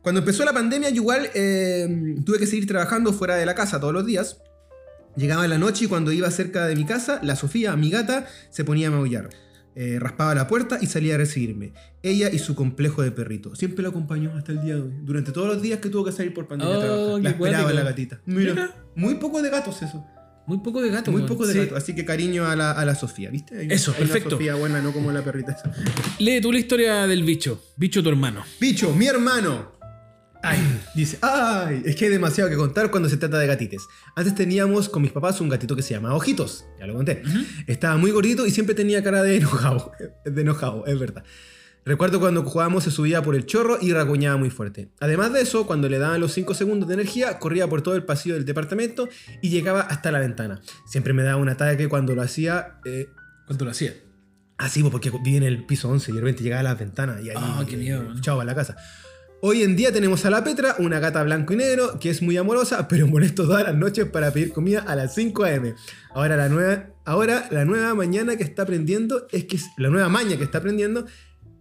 Cuando 0.00 0.20
empezó 0.20 0.44
la 0.44 0.52
pandemia, 0.52 0.90
yo 0.90 0.96
igual 0.96 1.28
eh, 1.34 2.16
tuve 2.24 2.38
que 2.38 2.46
seguir 2.46 2.66
trabajando 2.66 3.12
fuera 3.12 3.36
de 3.36 3.46
la 3.46 3.54
casa 3.54 3.78
todos 3.80 3.92
los 3.94 4.04
días. 4.06 4.38
Llegaba 5.16 5.46
la 5.46 5.58
noche 5.58 5.84
y 5.84 5.88
cuando 5.88 6.10
iba 6.12 6.30
cerca 6.30 6.66
de 6.66 6.74
mi 6.74 6.84
casa, 6.86 7.20
la 7.22 7.36
Sofía, 7.36 7.76
mi 7.76 7.90
gata, 7.90 8.26
se 8.50 8.64
ponía 8.64 8.88
a 8.88 8.90
maullar. 8.90 9.30
Eh, 9.74 9.98
raspaba 10.00 10.34
la 10.34 10.48
puerta 10.48 10.78
y 10.80 10.86
salía 10.86 11.14
a 11.14 11.18
recibirme. 11.18 11.72
Ella 12.02 12.30
y 12.30 12.38
su 12.38 12.54
complejo 12.54 13.02
de 13.02 13.10
perrito. 13.12 13.54
Siempre 13.54 13.82
la 13.82 13.88
acompañó 13.90 14.36
hasta 14.36 14.52
el 14.52 14.60
día 14.62 14.74
de 14.74 14.82
hoy. 14.82 14.90
Durante 15.02 15.30
todos 15.32 15.48
los 15.48 15.62
días 15.62 15.78
que 15.80 15.88
tuvo 15.88 16.04
que 16.04 16.12
salir 16.12 16.34
por 16.34 16.46
pandemia. 16.48 16.74
a 16.74 16.78
Oh, 16.78 16.80
trabajar. 16.82 17.22
la 17.22 17.30
esperaba 17.30 17.62
cuático. 17.64 17.78
la 17.82 17.90
gatita. 17.90 18.20
Mira, 18.26 18.52
Mira. 18.54 18.76
muy 18.96 19.14
poco 19.14 19.40
de 19.42 19.50
gatos 19.50 19.80
eso. 19.82 20.04
Muy 20.46 20.58
poco 20.58 20.82
de 20.82 20.90
gato. 20.90 21.12
Muy 21.12 21.22
poco 21.22 21.46
de 21.46 21.52
Sí. 21.52 21.58
gatos. 21.60 21.78
Así 21.78 21.94
que 21.94 22.04
cariño 22.04 22.44
a 22.46 22.56
la, 22.56 22.72
a 22.72 22.84
la 22.84 22.94
Sofía, 22.94 23.30
¿viste? 23.30 23.58
Ahí- 23.58 23.68
Eso, 23.70 23.92
la 23.92 23.98
perfecto. 23.98 24.30
Sofía 24.30 24.54
buena, 24.56 24.80
no 24.82 24.92
como 24.92 25.12
la 25.12 25.22
perrita 25.22 25.52
esa. 25.52 25.72
Lee 26.18 26.40
tú 26.40 26.52
la 26.52 26.58
historia 26.58 27.06
del 27.06 27.22
bicho. 27.22 27.62
Bicho 27.76 28.02
tu 28.02 28.08
hermano. 28.08 28.42
Bicho, 28.60 28.92
mi 28.94 29.06
hermano. 29.06 29.72
Ay, 30.42 30.58
dice, 30.96 31.18
ay, 31.22 31.82
es 31.84 31.94
que 31.94 32.06
hay 32.06 32.10
demasiado 32.10 32.50
que 32.50 32.56
contar 32.56 32.90
cuando 32.90 33.08
se 33.08 33.16
trata 33.16 33.38
de 33.38 33.46
gatites. 33.46 33.82
Antes 34.16 34.34
teníamos 34.34 34.88
con 34.88 35.00
mis 35.02 35.12
papás 35.12 35.40
un 35.40 35.48
gatito 35.48 35.76
que 35.76 35.82
se 35.82 35.94
llama 35.94 36.14
Ojitos, 36.16 36.64
ya 36.80 36.86
lo 36.88 36.94
conté. 36.94 37.22
Estaba 37.68 37.96
muy 37.96 38.10
gordito 38.10 38.44
y 38.44 38.50
siempre 38.50 38.74
tenía 38.74 39.04
cara 39.04 39.22
de 39.22 39.36
enojado, 39.36 39.92
de 40.24 40.40
enojado, 40.42 40.84
es 40.86 40.98
verdad. 40.98 41.22
Recuerdo 41.84 42.20
cuando 42.20 42.44
jugábamos 42.44 42.84
se 42.84 42.92
subía 42.92 43.22
por 43.22 43.34
el 43.34 43.44
chorro 43.44 43.78
y 43.80 43.92
raguñaba 43.92 44.36
muy 44.36 44.50
fuerte. 44.50 44.88
Además 45.00 45.32
de 45.32 45.40
eso, 45.40 45.66
cuando 45.66 45.88
le 45.88 45.98
daban 45.98 46.20
los 46.20 46.32
5 46.32 46.54
segundos 46.54 46.88
de 46.88 46.94
energía, 46.94 47.40
corría 47.40 47.68
por 47.68 47.82
todo 47.82 47.96
el 47.96 48.04
pasillo 48.04 48.36
del 48.36 48.44
departamento 48.44 49.08
y 49.40 49.50
llegaba 49.50 49.80
hasta 49.80 50.12
la 50.12 50.20
ventana. 50.20 50.60
Siempre 50.86 51.12
me 51.12 51.24
daba 51.24 51.40
un 51.40 51.48
ataque 51.48 51.88
cuando 51.88 52.14
lo 52.14 52.22
hacía... 52.22 52.78
eh, 52.84 53.08
¿Cuánto 53.46 53.64
lo 53.64 53.72
hacía? 53.72 53.94
Así, 54.58 54.80
pues, 54.80 54.92
porque 54.92 55.10
vive 55.24 55.38
en 55.38 55.42
el 55.42 55.66
piso 55.66 55.88
11 55.88 56.12
y 56.12 56.14
de 56.14 56.20
repente 56.20 56.44
llegaba 56.44 56.60
a 56.60 56.64
las 56.64 56.78
ventanas 56.78 57.20
y 57.20 57.30
ahí. 57.30 57.36
Ah, 57.36 57.64
qué 57.68 57.76
miedo. 57.76 58.04
Chao 58.20 58.40
a 58.40 58.44
la 58.44 58.54
casa. 58.54 58.76
Hoy 59.40 59.64
en 59.64 59.74
día 59.74 59.92
tenemos 59.92 60.24
a 60.24 60.30
la 60.30 60.44
Petra, 60.44 60.76
una 60.78 61.00
gata 61.00 61.20
blanco 61.24 61.52
y 61.52 61.56
negro 61.56 61.98
que 61.98 62.10
es 62.10 62.22
muy 62.22 62.36
amorosa, 62.36 62.86
pero 62.86 63.08
molesto 63.08 63.44
todas 63.44 63.64
las 63.64 63.74
noches 63.74 64.04
para 64.04 64.30
pedir 64.30 64.52
comida 64.52 64.84
a 64.86 64.94
las 64.94 65.16
5 65.16 65.44
am. 65.46 65.74
Ahora 66.14 66.36
la 66.36 66.48
nueva, 66.48 66.90
ahora 67.04 67.48
la 67.50 67.64
nueva 67.64 67.92
mañana 67.96 68.36
que 68.36 68.44
está 68.44 68.62
aprendiendo 68.62 69.26
es 69.32 69.46
que 69.46 69.58
la 69.78 69.88
nueva 69.88 70.08
maña 70.08 70.36
que 70.36 70.44
está 70.44 70.58
aprendiendo 70.58 71.06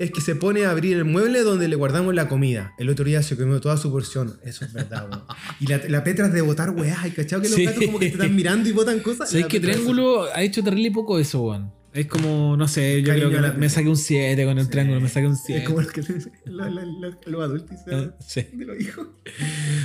es 0.03 0.11
que 0.11 0.19
se 0.21 0.35
pone 0.35 0.65
a 0.65 0.71
abrir 0.71 0.97
el 0.97 1.05
mueble 1.05 1.41
donde 1.43 1.67
le 1.67 1.75
guardamos 1.75 2.13
la 2.15 2.27
comida. 2.27 2.73
El 2.79 2.89
otro 2.89 3.05
día 3.05 3.21
se 3.21 3.37
comió 3.37 3.61
toda 3.61 3.77
su 3.77 3.91
porción. 3.91 4.39
Eso 4.43 4.65
es 4.65 4.73
verdad, 4.73 5.07
weón. 5.09 5.23
Y 5.59 5.67
la, 5.67 5.79
la 5.87 6.03
Petra 6.03 6.25
es 6.27 6.33
de 6.33 6.41
botar 6.41 6.71
weá, 6.71 7.07
¿y 7.07 7.11
cachado 7.11 7.41
que 7.41 7.49
los 7.49 7.55
Sí. 7.55 7.65
gatos 7.65 7.85
como 7.85 7.99
que 7.99 8.07
te 8.07 8.13
están 8.13 8.35
mirando 8.35 8.67
y 8.67 8.71
botan 8.71 8.99
cosas? 8.99 9.29
¿Sabes 9.31 9.45
que 9.45 9.59
Triángulo 9.59 10.23
ha 10.33 10.41
hecho 10.41 10.63
terrible 10.63 10.91
poco 10.91 11.19
eso, 11.19 11.41
weón? 11.43 11.71
Es 11.93 12.05
como, 12.07 12.55
no 12.55 12.69
sé, 12.69 13.01
yo 13.01 13.13
creo 13.13 13.29
que 13.29 13.37
me, 13.41 13.51
me 13.51 13.69
saqué 13.69 13.89
un 13.89 13.97
7 13.97 14.45
con 14.45 14.57
el 14.57 14.69
triángulo, 14.69 15.01
me 15.01 15.09
saqué 15.09 15.27
un 15.27 15.35
7. 15.35 15.61
Es 15.61 15.67
como 15.67 15.81
los 15.81 15.91
que 15.91 16.01
la- 16.45 16.69
la- 16.69 16.85
la- 16.85 17.17
los 17.25 17.41
adultos 17.43 17.77
Ah, 17.91 18.11
sí. 18.25 18.45
de 18.53 18.65
los 18.65 18.79
hijos. 18.79 19.07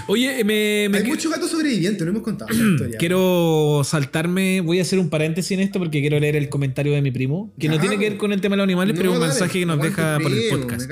Oye, 0.06 0.44
me, 0.44 0.88
me 0.88 0.98
Hay 0.98 1.04
muchos 1.04 1.32
gatos 1.32 1.50
sobrevivientes, 1.50 2.04
no 2.04 2.10
hemos 2.10 2.22
contado 2.22 2.48
la 2.52 2.56
historia. 2.70 2.98
quiero 2.98 3.82
saltarme, 3.84 4.60
voy 4.60 4.78
a 4.78 4.82
hacer 4.82 5.00
un 5.00 5.10
paréntesis 5.10 5.50
en 5.50 5.60
esto 5.60 5.80
porque 5.80 6.00
quiero 6.00 6.20
leer 6.20 6.36
el 6.36 6.48
comentario 6.48 6.92
de 6.92 7.02
mi 7.02 7.10
primo, 7.10 7.52
que 7.58 7.68
no 7.68 7.80
tiene 7.80 7.98
que 7.98 8.08
ver 8.10 8.18
con 8.18 8.32
el 8.32 8.40
tema 8.40 8.54
de 8.54 8.58
los 8.58 8.64
animales, 8.64 8.94
pero 8.96 9.10
es 9.10 9.14
un 9.16 9.20
dale, 9.22 9.32
mensaje 9.32 9.58
que 9.58 9.66
nos 9.66 9.82
deja 9.82 10.18
por 10.22 10.32
el 10.32 10.42
podcast. 10.50 10.88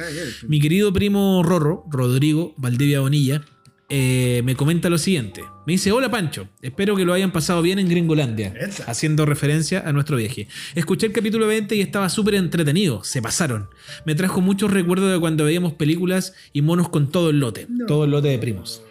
Mi 0.49 0.59
querido 0.61 0.93
primo 0.93 1.45
Rorro, 1.45 1.85
Rodrigo 1.91 2.55
Valdivia 2.57 2.99
Bonilla, 2.99 3.45
eh, 3.91 4.43
me 4.45 4.57
comenta 4.57 4.89
lo 4.89 4.99
siguiente. 4.99 5.45
Me 5.67 5.75
dice, 5.75 5.93
hola 5.93 6.11
Pancho, 6.11 6.49
espero 6.63 6.97
que 6.97 7.05
lo 7.05 7.13
hayan 7.13 7.33
pasado 7.33 7.61
bien 7.63 7.79
en 7.79 7.89
Gringolandia, 7.89 8.53
Esa. 8.59 8.85
haciendo 8.85 9.27
referencia 9.27 9.83
a 9.87 9.93
nuestro 9.93 10.17
viaje. 10.17 10.49
Escuché 10.75 11.07
el 11.07 11.13
capítulo 11.13 11.47
20 11.47 11.75
y 11.77 11.81
estaba 11.81 12.09
súper 12.09 12.35
entretenido, 12.35 13.05
se 13.05 13.21
pasaron. 13.23 13.69
Me 14.05 14.15
trajo 14.15 14.41
muchos 14.41 14.71
recuerdos 14.71 15.13
de 15.13 15.21
cuando 15.21 15.45
veíamos 15.45 15.75
películas 15.75 16.35
y 16.53 16.63
monos 16.63 16.89
con 16.89 17.11
todo 17.11 17.31
el 17.31 17.41
lote, 17.41 17.67
No. 17.69 17.87
todo 17.87 18.05
el 18.05 18.11
lote 18.11 18.29
de 18.29 18.39
primos. 18.39 18.83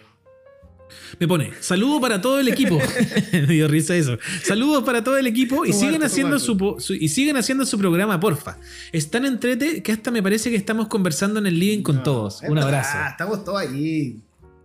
Me 1.20 1.28
pone, 1.28 1.52
saludo 1.60 2.00
para 2.00 2.20
todo 2.20 2.40
el 2.40 2.48
equipo. 2.48 2.78
Me 3.32 3.46
dio 3.46 3.68
risa 3.68 3.94
eso. 3.96 4.18
Saludos 4.42 4.82
para 4.84 5.04
todo 5.04 5.16
el 5.16 5.26
equipo 5.26 5.64
y 5.64 5.72
siguen, 5.72 6.02
haciendo 6.02 6.38
su, 6.40 6.76
y 6.98 7.08
siguen 7.08 7.36
haciendo 7.36 7.64
su 7.66 7.78
programa, 7.78 8.18
porfa. 8.18 8.58
Es 8.92 9.10
tan 9.10 9.24
entrete 9.24 9.82
que 9.82 9.92
hasta 9.92 10.10
me 10.10 10.22
parece 10.22 10.50
que 10.50 10.56
estamos 10.56 10.88
conversando 10.88 11.38
en 11.38 11.46
el 11.46 11.58
living 11.58 11.82
con 11.82 11.96
No, 11.96 12.02
todos. 12.02 12.42
Un 12.42 12.54
verdad, 12.54 12.64
abrazo. 12.64 12.98
Estamos 13.10 13.44
todos 13.44 13.60
aquí. 13.62 14.18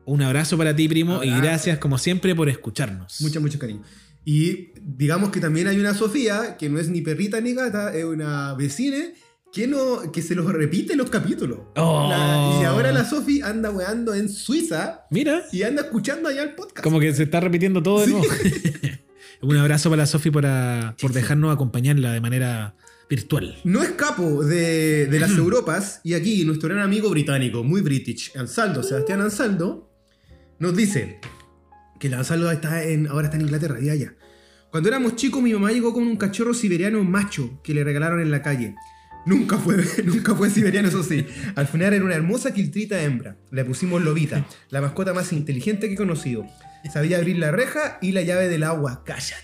Un 0.09 0.21
abrazo 0.21 0.57
para 0.57 0.75
ti, 0.75 0.87
primo, 0.87 1.23
y 1.23 1.29
gracias 1.29 1.77
como 1.77 1.97
siempre 1.97 2.33
por 2.35 2.49
escucharnos. 2.49 3.21
Mucho, 3.21 3.39
mucho 3.41 3.59
cariño. 3.59 3.83
Y 4.25 4.69
digamos 4.81 5.29
que 5.29 5.39
también 5.39 5.67
hay 5.67 5.79
una 5.79 5.93
Sofía, 5.93 6.57
que 6.57 6.69
no 6.69 6.79
es 6.79 6.89
ni 6.89 7.01
perrita 7.01 7.39
ni 7.41 7.53
gata, 7.53 7.93
es 7.95 8.05
una 8.05 8.53
vecina 8.55 8.97
que, 9.53 9.67
no, 9.67 10.11
que 10.11 10.21
se 10.21 10.35
los 10.35 10.45
repite 10.51 10.95
los 10.95 11.09
capítulos. 11.09 11.59
Oh. 11.75 12.07
La- 12.09 12.59
y 12.61 12.65
ahora 12.65 12.91
la 12.91 13.05
Sofi 13.05 13.41
anda 13.41 13.71
weando 13.71 14.13
en 14.13 14.29
Suiza 14.29 15.01
Mira, 15.11 15.43
y 15.51 15.63
anda 15.63 15.83
escuchando 15.83 16.29
allá 16.29 16.43
el 16.43 16.53
podcast. 16.55 16.81
como 16.83 16.99
que 16.99 17.13
se 17.13 17.23
está 17.23 17.39
repitiendo 17.39 17.81
todo 17.81 17.99
de 18.01 18.05
Sí. 18.07 18.11
nuevo. 18.11 18.27
Un 19.41 19.55
abrazo 19.57 19.89
para 19.89 20.01
la 20.03 20.05
Sofi 20.05 20.31
por, 20.31 20.43
por 21.01 21.13
dejarnos 21.13 21.53
acompañarla 21.53 22.11
de 22.11 22.19
manera 22.21 22.75
virtual. 23.09 23.57
No 23.63 23.81
escapo 23.81 24.43
de, 24.43 25.05
de 25.07 25.19
las 25.19 25.31
Europas 25.37 26.01
y 26.03 26.13
aquí 26.13 26.43
nuestro 26.45 26.69
gran 26.69 26.81
amigo 26.81 27.09
británico, 27.09 27.63
muy 27.63 27.81
british, 27.81 28.31
Ansaldo, 28.35 28.83
Sebastián 28.83 29.21
Ansaldo, 29.21 29.88
nos 30.59 30.75
dice 30.75 31.19
que 31.99 32.07
el 32.07 32.13
Ansaldo 32.13 32.51
está 32.51 32.83
en, 32.83 33.07
ahora 33.07 33.27
está 33.27 33.37
en 33.37 33.43
Inglaterra 33.43 33.79
y 33.81 33.89
allá. 33.89 34.13
Cuando 34.71 34.89
éramos 34.89 35.15
chicos 35.15 35.41
mi 35.41 35.53
mamá 35.53 35.71
llegó 35.71 35.93
con 35.93 36.03
un 36.03 36.17
cachorro 36.17 36.53
siberiano 36.53 37.03
macho 37.03 37.61
que 37.63 37.73
le 37.73 37.83
regalaron 37.83 38.21
en 38.21 38.31
la 38.31 38.41
calle. 38.41 38.75
Nunca 39.25 39.57
fue, 39.57 39.77
nunca 40.05 40.35
fue 40.35 40.49
siberiano, 40.49 40.89
eso 40.89 41.03
sí. 41.03 41.25
Al 41.55 41.67
final 41.67 41.93
era 41.93 42.05
una 42.05 42.15
hermosa 42.15 42.53
quiltrita 42.53 43.01
hembra. 43.01 43.37
Le 43.51 43.65
pusimos 43.65 44.01
Lobita, 44.01 44.45
la 44.69 44.81
mascota 44.81 45.13
más 45.13 45.33
inteligente 45.33 45.87
que 45.87 45.93
he 45.93 45.97
conocido. 45.97 46.45
Sabía 46.91 47.17
abrir 47.17 47.37
la 47.37 47.51
reja 47.51 47.97
y 48.01 48.13
la 48.13 48.21
llave 48.21 48.47
del 48.47 48.63
agua. 48.63 49.03
Calla. 49.03 49.35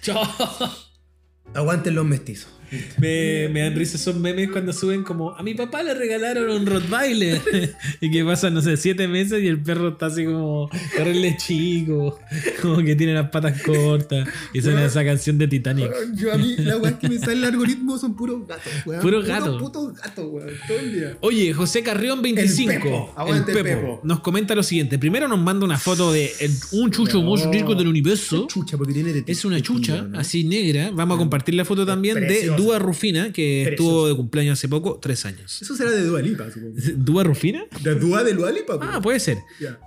Aguanten 1.54 1.96
los 1.96 2.06
mestizos. 2.06 2.55
Me, 2.98 3.50
me 3.50 3.62
dan 3.62 3.76
risa 3.76 3.98
esos 3.98 4.16
memes 4.16 4.50
cuando 4.52 4.74
suben 4.74 5.04
como 5.04 5.32
a 5.36 5.44
mi 5.44 5.54
papá 5.54 5.84
le 5.84 5.94
regalaron 5.94 6.50
un 6.50 6.66
Rottweiler 6.66 7.42
y 8.02 8.12
que 8.12 8.24
pasan, 8.26 8.54
no 8.54 8.62
sé, 8.62 8.78
siete 8.78 9.08
meses 9.08 9.44
y 9.44 9.48
el 9.48 9.62
perro 9.62 9.90
está 9.90 10.08
así 10.08 10.26
como 10.26 10.70
terrible 10.96 11.36
chico, 11.38 12.20
como 12.62 12.78
que 12.78 12.96
tiene 12.96 13.14
las 13.14 13.30
patas 13.30 13.62
cortas 13.62 14.28
y 14.54 14.62
suena 14.62 14.86
esa 14.86 15.04
canción 15.04 15.38
de 15.38 15.48
Titanic. 15.48 15.92
Yo 16.16 16.34
a 16.34 16.38
mí, 16.38 16.56
la 16.58 16.78
weá 16.78 16.98
que 16.98 17.10
me 17.10 17.18
sale 17.20 17.34
el 17.34 17.44
algoritmo 17.46 17.98
son 17.98 18.16
puros 18.16 18.48
gatos, 18.48 18.72
weón. 18.86 19.02
Puros 19.02 19.26
gatos. 19.26 19.62
putos 19.62 19.94
gatos, 19.96 20.26
weón. 20.30 20.50
Todo 20.68 20.80
el 20.80 20.94
día. 20.94 21.18
Oye, 21.22 21.54
José 21.54 21.84
Carrión 21.84 22.22
25, 22.22 22.72
El 22.72 22.82
Pepo. 22.82 23.14
Aguante 23.16 23.52
el 23.52 23.64
Pepo. 23.64 24.02
nos 24.04 24.20
comenta 24.22 24.56
lo 24.56 24.64
siguiente. 24.64 24.98
Primero 25.00 25.28
nos 25.28 25.40
manda 25.40 25.66
una 25.66 25.78
foto 25.78 26.12
de 26.12 26.32
el- 26.40 26.52
un 26.72 26.92
chucho 26.92 27.22
No. 27.22 27.52
rico 27.52 27.76
del 27.76 27.88
universo. 27.88 28.48
Chucha, 28.50 28.78
porque 28.78 28.94
tiene 28.94 29.14
de 29.14 29.24
Es 29.28 29.46
una 29.46 29.62
chucha, 29.62 30.08
así 30.16 30.44
negra. 30.44 30.92
Vamos 30.94 31.16
a 31.16 31.20
compartir 31.20 31.56
la 31.56 31.66
foto 31.66 31.86
también 31.86 32.20
de. 32.20 32.55
Dúa 32.56 32.80
Rufina, 32.80 33.32
que 33.32 33.64
estuvo 33.64 34.08
de 34.08 34.16
cumpleaños 34.16 34.60
hace 34.60 34.68
poco, 34.68 35.00
tres 35.02 35.26
años. 35.26 35.62
Eso 35.62 35.76
será 35.76 35.92
de 35.92 36.04
Dualipa, 36.04 36.50
supongo. 36.52 36.74
¿Dúa 36.98 37.24
Rufina? 37.24 37.66
¿De 37.82 37.96
Dua 37.96 38.24
de 38.24 38.34
Dualipa? 38.34 38.80
Ah, 38.82 39.02
puede 39.02 39.20
ser. 39.20 39.38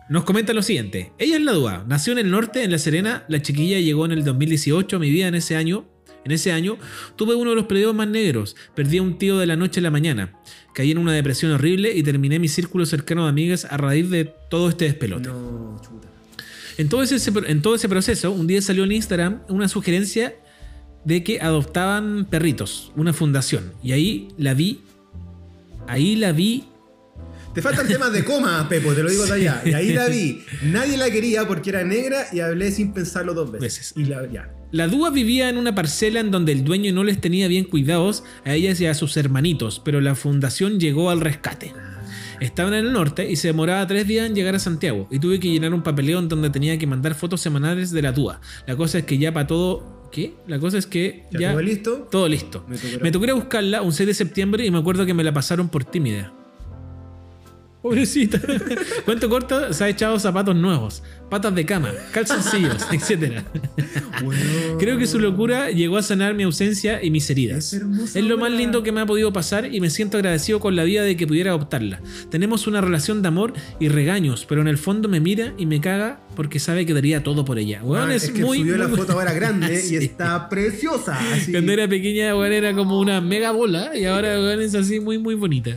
Nos 0.09 0.25
comenta 0.25 0.53
lo 0.53 0.63
siguiente. 0.63 1.13
Ella 1.19 1.37
es 1.37 1.43
la 1.43 1.53
Dúa. 1.53 1.85
Nació 1.89 2.13
en 2.13 2.19
el 2.19 2.31
norte, 2.31 2.63
en 2.63 2.71
La 2.71 2.79
Serena. 2.79 3.25
La 3.29 3.43
chiquilla 3.43 3.79
llegó 3.81 4.05
en 4.07 4.13
el 4.13 4.25
2018 4.25 4.97
a 4.97 4.99
mi 4.99 5.11
vida 5.11 5.29
en 5.29 5.35
ese 5.35 5.57
año. 5.57 5.87
En 6.25 6.33
ese 6.33 6.53
año 6.53 6.77
tuve 7.17 7.35
uno 7.35 7.51
de 7.51 7.57
los 7.57 7.67
periodos 7.67 7.95
más 7.95 8.09
negros. 8.09 8.57
Perdí 8.75 8.99
a 8.99 9.03
un 9.03 9.19
tío 9.19 9.39
de 9.39 9.47
la 9.47 9.57
noche 9.57 9.81
a 9.81 9.83
la 9.83 9.91
mañana. 9.91 10.35
Caí 10.75 10.91
en 10.91 10.99
una 10.99 11.13
depresión 11.13 11.53
horrible 11.53 11.93
y 11.95 12.03
terminé 12.03 12.39
mi 12.39 12.49
círculo 12.49 12.87
cercano 12.87 13.25
de 13.25 13.31
amigas 13.31 13.65
a 13.65 13.77
raíz 13.77 14.11
de 14.11 14.25
todo 14.51 14.69
este 14.69 14.85
despelote. 14.85 15.29
No, 15.29 15.81
chuta. 15.83 16.09
En 16.77 16.89
todo, 16.89 17.03
ese, 17.03 17.33
en 17.47 17.63
todo 17.63 17.75
ese 17.75 17.89
proceso, 17.89 18.31
un 18.31 18.47
día 18.47 18.63
salió 18.63 18.85
en 18.85 18.93
Instagram 18.93 19.43
una 19.49 19.69
sugerencia 19.69 20.37
de 21.05 21.25
que 21.25 21.41
adoptaban 21.41 22.27
perritos, 22.29 22.93
una 22.97 23.13
fundación. 23.13 23.73
Y 23.83 23.93
ahí 23.93 24.29
la 24.37 24.55
vi. 24.55 24.81
Ahí 25.87 26.17
la 26.17 26.33
vi. 26.33 26.65
Te 27.55 27.63
faltan 27.63 27.89
temas 27.89 28.13
de 28.13 28.25
coma, 28.25 28.69
Pepo, 28.69 28.93
te 28.93 29.03
lo 29.03 29.11
digo 29.11 29.27
de 29.27 29.33
allá. 29.33 29.63
Y 29.65 29.73
ahí 29.73 29.93
la 29.93 30.07
vi. 30.07 30.45
Nadie 30.63 30.97
la 30.97 31.11
quería 31.11 31.47
porque 31.49 31.71
era 31.71 31.83
negra 31.83 32.27
y 32.33 32.41
hablé 32.41 32.71
sin 32.71 32.93
pensarlo 32.93 33.35
dos 33.35 33.51
veces. 33.51 33.79
Veces. 33.79 33.93
Y 33.97 34.05
la, 34.05 34.31
ya. 34.31 34.55
La 34.71 34.87
Dúa 34.87 35.11
vivía 35.11 35.49
en 35.49 35.57
una 35.57 35.75
parcela 35.75 36.21
en 36.21 36.31
donde 36.31 36.53
el 36.53 36.63
dueño 36.63 36.93
no 36.93 37.03
les 37.03 37.21
tenía 37.21 37.49
bien 37.49 37.65
cuidados 37.65 38.23
a 38.45 38.53
ellas 38.53 38.79
y 38.81 38.87
a 38.87 38.93
sus 38.93 39.17
hermanitos, 39.17 39.81
pero 39.83 40.03
la 40.03 40.15
fundación 40.15 40.79
llegó 40.79 41.09
al 41.09 41.23
rescate. 41.23 41.73
Estaban 42.41 42.75
en 42.75 42.87
el 42.87 42.93
norte 42.93 43.31
y 43.31 43.37
se 43.37 43.49
demoraba 43.49 43.87
tres 43.87 44.07
días 44.07 44.27
en 44.27 44.35
llegar 44.35 44.55
a 44.55 44.59
Santiago 44.59 45.09
y 45.11 45.19
tuve 45.19 45.41
que 45.41 45.49
llenar 45.49 45.73
un 45.73 45.83
papeleo 45.83 46.19
en 46.19 46.29
donde 46.29 46.51
tenía 46.51 46.79
que 46.79 46.87
mandar 46.87 47.15
fotos 47.15 47.41
semanales 47.41 47.91
de 47.91 48.03
la 48.03 48.13
Dúa. 48.13 48.41
La 48.67 48.77
cosa 48.77 48.99
es 48.99 49.05
que 49.05 49.19
ya 49.19 49.33
para 49.33 49.47
todo... 49.47 49.98
¿Qué? 50.11 50.35
La 50.47 50.59
cosa 50.59 50.79
es 50.79 50.87
que 50.87 51.25
¿Ya, 51.31 51.41
ya... 51.41 51.51
todo 51.53 51.63
listo? 51.63 52.09
Todo 52.11 52.29
listo. 52.29 52.65
Me 53.01 53.13
tocó 53.13 53.25
ir 53.25 53.31
a 53.33 53.35
buscarla 53.35 53.83
un 53.83 53.93
6 53.93 54.07
de 54.07 54.15
septiembre 54.15 54.65
y 54.65 54.71
me 54.71 54.79
acuerdo 54.79 55.05
que 55.07 55.15
me 55.15 55.25
la 55.25 55.33
pasaron 55.33 55.69
por 55.69 55.85
tímida. 55.85 56.33
Pobrecita. 57.89 58.41
Cuento 59.05 59.29
corto, 59.29 59.73
se 59.73 59.85
ha 59.85 59.89
echado 59.89 60.19
zapatos 60.19 60.55
nuevos, 60.55 61.03
patas 61.31 61.55
de 61.55 61.65
cama, 61.65 61.91
calzoncillos, 62.13 62.87
etc. 62.93 63.43
Weón. 64.23 64.79
Creo 64.79 64.99
que 64.99 65.07
su 65.07 65.19
locura 65.19 65.71
llegó 65.71 65.97
a 65.97 66.03
sanar 66.03 66.35
mi 66.35 66.43
ausencia 66.43 67.03
y 67.03 67.11
mis 67.11 67.29
heridas. 67.31 67.73
Es 67.73 67.81
hermosa, 67.81 68.19
Es 68.19 68.25
lo 68.25 68.37
más 68.39 68.51
lindo 68.51 68.83
que 68.83 68.93
me 68.93 69.01
ha 69.01 69.07
podido 69.07 69.33
pasar 69.33 69.73
y 69.75 69.81
me 69.81 69.91
siento 69.91 70.17
agradecido 70.19 70.61
con 70.61 70.77
la 70.77 70.85
vida 70.85 71.03
de 71.03 71.17
que 71.17 71.27
pudiera 71.27 71.51
adoptarla. 71.51 72.01
Tenemos 72.31 72.67
una 72.67 72.81
relación 72.81 73.23
de 73.23 73.29
amor 73.29 73.53
y 73.81 73.89
regaños, 73.89 74.45
pero 74.49 74.61
en 74.61 74.69
el 74.69 74.79
fondo 74.79 75.09
me 75.09 75.21
mira 75.21 75.55
y 75.59 75.67
me 75.67 75.81
caga 75.81 76.21
porque 76.37 76.59
sabe 76.61 76.87
que 76.87 76.95
daría 76.95 77.23
todo 77.23 77.45
por 77.45 77.59
ella. 77.59 77.83
Weón, 77.83 78.11
Ah, 78.11 78.15
es, 78.15 78.25
es 78.25 78.31
que 78.31 78.45
muy. 78.45 78.59
subió 78.61 78.77
la 78.77 78.89
muy- 78.89 78.99
foto 78.99 79.13
ahora 79.15 79.33
grande 79.33 79.81
Sí. 79.81 79.95
y 79.95 79.97
está 79.99 80.49
preciosa. 80.49 81.19
así. 81.33 81.53
Cuando 81.53 81.73
era 81.73 81.89
pequeña, 81.89 82.37
weón, 82.37 82.53
era 82.53 82.75
como 82.75 82.99
una 83.01 83.21
mega 83.21 83.51
bola 83.51 83.97
y 83.97 84.05
ahora 84.05 84.35
weón, 84.39 84.61
es 84.61 84.75
así 84.75 85.01
muy, 85.01 85.19
muy 85.19 85.35
bonita. 85.35 85.77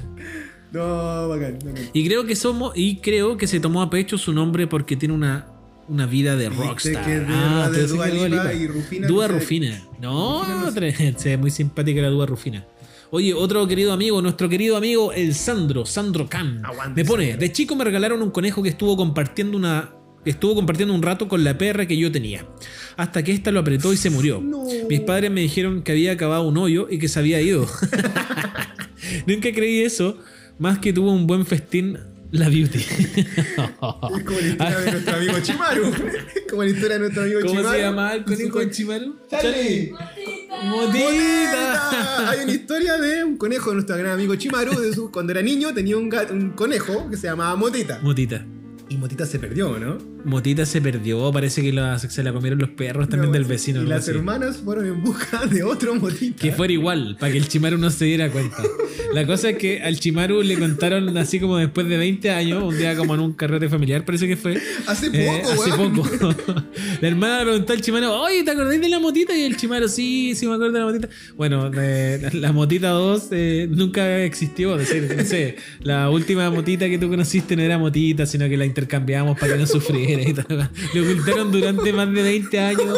No, 0.72 1.28
bacán, 1.30 1.60
bacán. 1.66 1.90
Y 1.94 2.06
creo 2.08 2.26
que 2.26 2.36
somos, 2.36 2.72
y 2.76 2.98
creo 2.98 3.38
que 3.38 3.48
se 3.48 3.60
tomó 3.60 3.82
a 3.82 3.90
pecho 3.90 4.18
su 4.18 4.32
nombre 4.34 4.68
porque 4.68 4.96
tiene 4.96 5.14
una, 5.14 5.48
una 5.90 6.06
vida 6.06 6.36
de 6.38 6.50
rockstar. 6.50 7.04
que 7.06 7.20
de- 7.20 7.26
Ah, 7.28 7.70
de 7.72 7.88
Dua 7.88 8.08
Lipa 8.08 8.54
y 8.54 8.68
Rufina, 8.68 9.08
Dua 9.08 9.28
no 9.28 9.34
sé. 9.34 9.40
Rufina. 9.40 9.82
No, 10.00 10.48
no 10.48 10.72
sé. 10.72 11.16
sí, 11.18 11.30
es 11.30 11.40
muy 11.40 11.52
simpática 11.52 12.02
la 12.02 12.08
Dua 12.10 12.26
Rufina. 12.26 12.66
Oye, 13.14 13.34
otro 13.34 13.68
querido 13.68 13.92
amigo, 13.92 14.22
nuestro 14.22 14.48
querido 14.48 14.78
amigo 14.78 15.12
el 15.12 15.36
Sandro, 15.36 15.86
Sandro 15.86 16.30
Khan. 16.30 16.62
Aguante, 16.64 17.04
me 17.04 17.06
pone, 17.06 17.26
Sandro. 17.32 17.42
de 17.42 17.52
chico 17.52 17.76
me 17.76 17.84
regalaron 17.84 18.22
un 18.22 18.32
conejo 18.32 18.64
que 18.64 18.70
estuvo 18.70 18.96
compartiendo 18.96 19.58
una 19.58 19.90
que 20.24 20.30
estuvo 20.30 20.54
compartiendo 20.54 20.94
un 20.94 21.02
rato 21.02 21.28
con 21.28 21.44
la 21.44 21.58
perra 21.58 21.88
que 21.88 21.98
yo 21.98 22.12
tenía, 22.12 22.46
hasta 22.96 23.24
que 23.24 23.32
ésta 23.32 23.50
lo 23.52 23.60
apretó 23.60 23.92
y 23.92 23.98
se 23.98 24.12
murió. 24.12 24.40
No. 24.40 24.64
Mis 24.88 25.00
padres 25.02 25.32
me 25.32 25.42
dijeron 25.42 25.82
que 25.82 25.92
había 25.94 26.12
acabado 26.12 26.44
un 26.48 26.58
hoyo 26.60 26.88
y 26.92 27.00
que 27.00 27.08
se 27.10 27.18
había 27.20 27.42
ido. 27.42 27.66
Nunca 29.26 29.52
creí 29.52 29.82
eso, 29.82 30.18
más 30.60 30.80
que 30.80 30.94
tuvo 30.94 31.12
un 31.14 31.28
buen 31.28 31.46
festín 31.46 31.98
la 32.32 32.48
beauty. 32.50 32.80
Es 34.18 34.24
como 34.24 34.40
la 34.40 34.48
historia 34.48 34.80
de 34.80 34.92
nuestro 34.92 35.16
amigo 35.16 35.40
Chimaru. 35.42 35.92
como 36.50 36.64
la 36.64 36.70
historia 36.70 36.94
de 36.94 37.00
nuestro 37.00 37.24
amigo 37.24 37.40
¿Cómo 37.42 37.52
Chimaru. 37.54 37.72
se 37.76 37.82
llama 37.82 38.14
el 38.14 38.24
conejo 38.24 38.60
de 38.60 38.70
Chimaru? 38.72 39.16
Charlie. 39.30 39.92
Motita. 39.92 40.66
¡Motita! 40.66 42.30
Hay 42.30 42.40
una 42.44 42.52
historia 42.52 42.98
de 42.98 43.24
un 43.24 43.38
conejo 43.38 43.70
de 43.72 43.76
nuestro 43.76 43.98
gran 43.98 44.12
amigo 44.14 44.36
Chimaru. 44.36 44.80
De 44.80 44.94
su, 44.94 45.12
cuando 45.12 45.32
era 45.34 45.42
niño 45.42 45.74
tenía 45.74 45.98
un, 45.98 46.10
gato- 46.10 46.34
un 46.34 46.52
conejo 46.52 47.10
que 47.10 47.18
se 47.18 47.28
llamaba 47.28 47.56
Motita. 47.56 48.00
Motita. 48.02 48.46
Y 48.90 48.98
Motita 48.98 49.26
se 49.26 49.40
perdió, 49.40 49.78
¿no? 49.80 49.98
Motita 50.26 50.66
se 50.66 50.82
perdió, 50.82 51.32
parece 51.32 51.62
que 51.62 51.72
la- 51.74 51.98
se 52.00 52.24
la 52.24 52.34
comieron 52.34 52.60
los 52.60 52.70
perros 52.70 53.10
también 53.10 53.32
No, 53.32 53.34
del 53.34 53.46
vecino. 53.46 53.82
Y 53.82 53.86
las 53.88 54.00
así. 54.08 54.12
hermanas 54.12 54.58
fueron 54.64 54.86
en 54.88 55.02
busca 55.04 55.46
de 55.48 55.64
otro 55.64 55.96
Motita. 55.96 56.42
Que 56.42 56.52
fuera 56.52 56.72
igual, 56.74 57.18
para 57.20 57.32
que 57.32 57.38
el 57.38 57.48
Chimaru 57.48 57.78
no 57.78 57.90
se 57.90 58.06
diera 58.06 58.30
cuenta. 58.32 58.64
La 59.14 59.26
cosa 59.26 59.50
es 59.50 59.58
que 59.58 59.82
al 59.82 60.00
Chimaru 60.00 60.42
le 60.42 60.58
contaron 60.58 61.18
así 61.18 61.40
como 61.40 61.58
después 61.58 61.88
de 61.88 61.98
20 61.98 62.30
años, 62.32 62.64
un 62.64 62.78
día 62.78 62.96
como 62.96 63.14
en 63.16 63.22
un 63.22 63.34
carrete 63.34 63.68
familiar, 63.70 64.06
parece 64.06 64.28
que 64.28 64.38
fue. 64.38 64.58
Hace 64.88 65.08
Eh, 65.14 65.42
poco, 65.44 65.62
hace 65.64 65.72
weón. 65.72 65.94
poco. 65.96 66.30
la 67.02 67.08
hermana 67.08 67.40
le 67.40 67.44
preguntó 67.46 67.74
al 67.74 67.82
Chimaru, 67.82 68.08
oye, 68.12 68.44
¿te 68.44 68.52
acordás 68.52 68.80
de 68.80 68.90
la 68.90 69.00
motita? 69.00 69.36
Y 69.38 69.44
el 69.44 69.58
Chimaru, 69.58 69.88
sí, 69.90 70.34
sí 70.36 70.48
me 70.48 70.54
acuerdo 70.54 70.74
de 70.74 70.80
la 70.80 70.86
motita. 70.86 71.10
Bueno, 71.36 71.70
la 71.72 72.52
motita 72.52 72.90
2 72.90 73.28
eh, 73.32 73.68
nunca 73.70 74.24
existió. 74.24 74.80
Es 74.80 74.90
decir, 74.90 75.14
no 75.18 75.24
sé, 75.26 75.56
la 75.82 76.10
última 76.10 76.50
motita 76.50 76.88
que 76.88 76.98
tú 76.98 77.10
conociste 77.10 77.56
no 77.56 77.62
era 77.64 77.78
motita, 77.78 78.26
sino 78.26 78.48
que 78.48 78.58
la 78.58 78.66
intercambiamos 78.66 79.38
para 79.40 79.54
que 79.54 79.60
no 79.60 79.68
sufriera 79.68 80.11
y 80.20 80.34
tal. 80.34 80.70
Le 80.94 81.02
ocultaron 81.02 81.52
durante 81.52 81.94
más 81.94 82.12
de 82.14 82.22
20 82.24 82.60
años. 82.60 82.98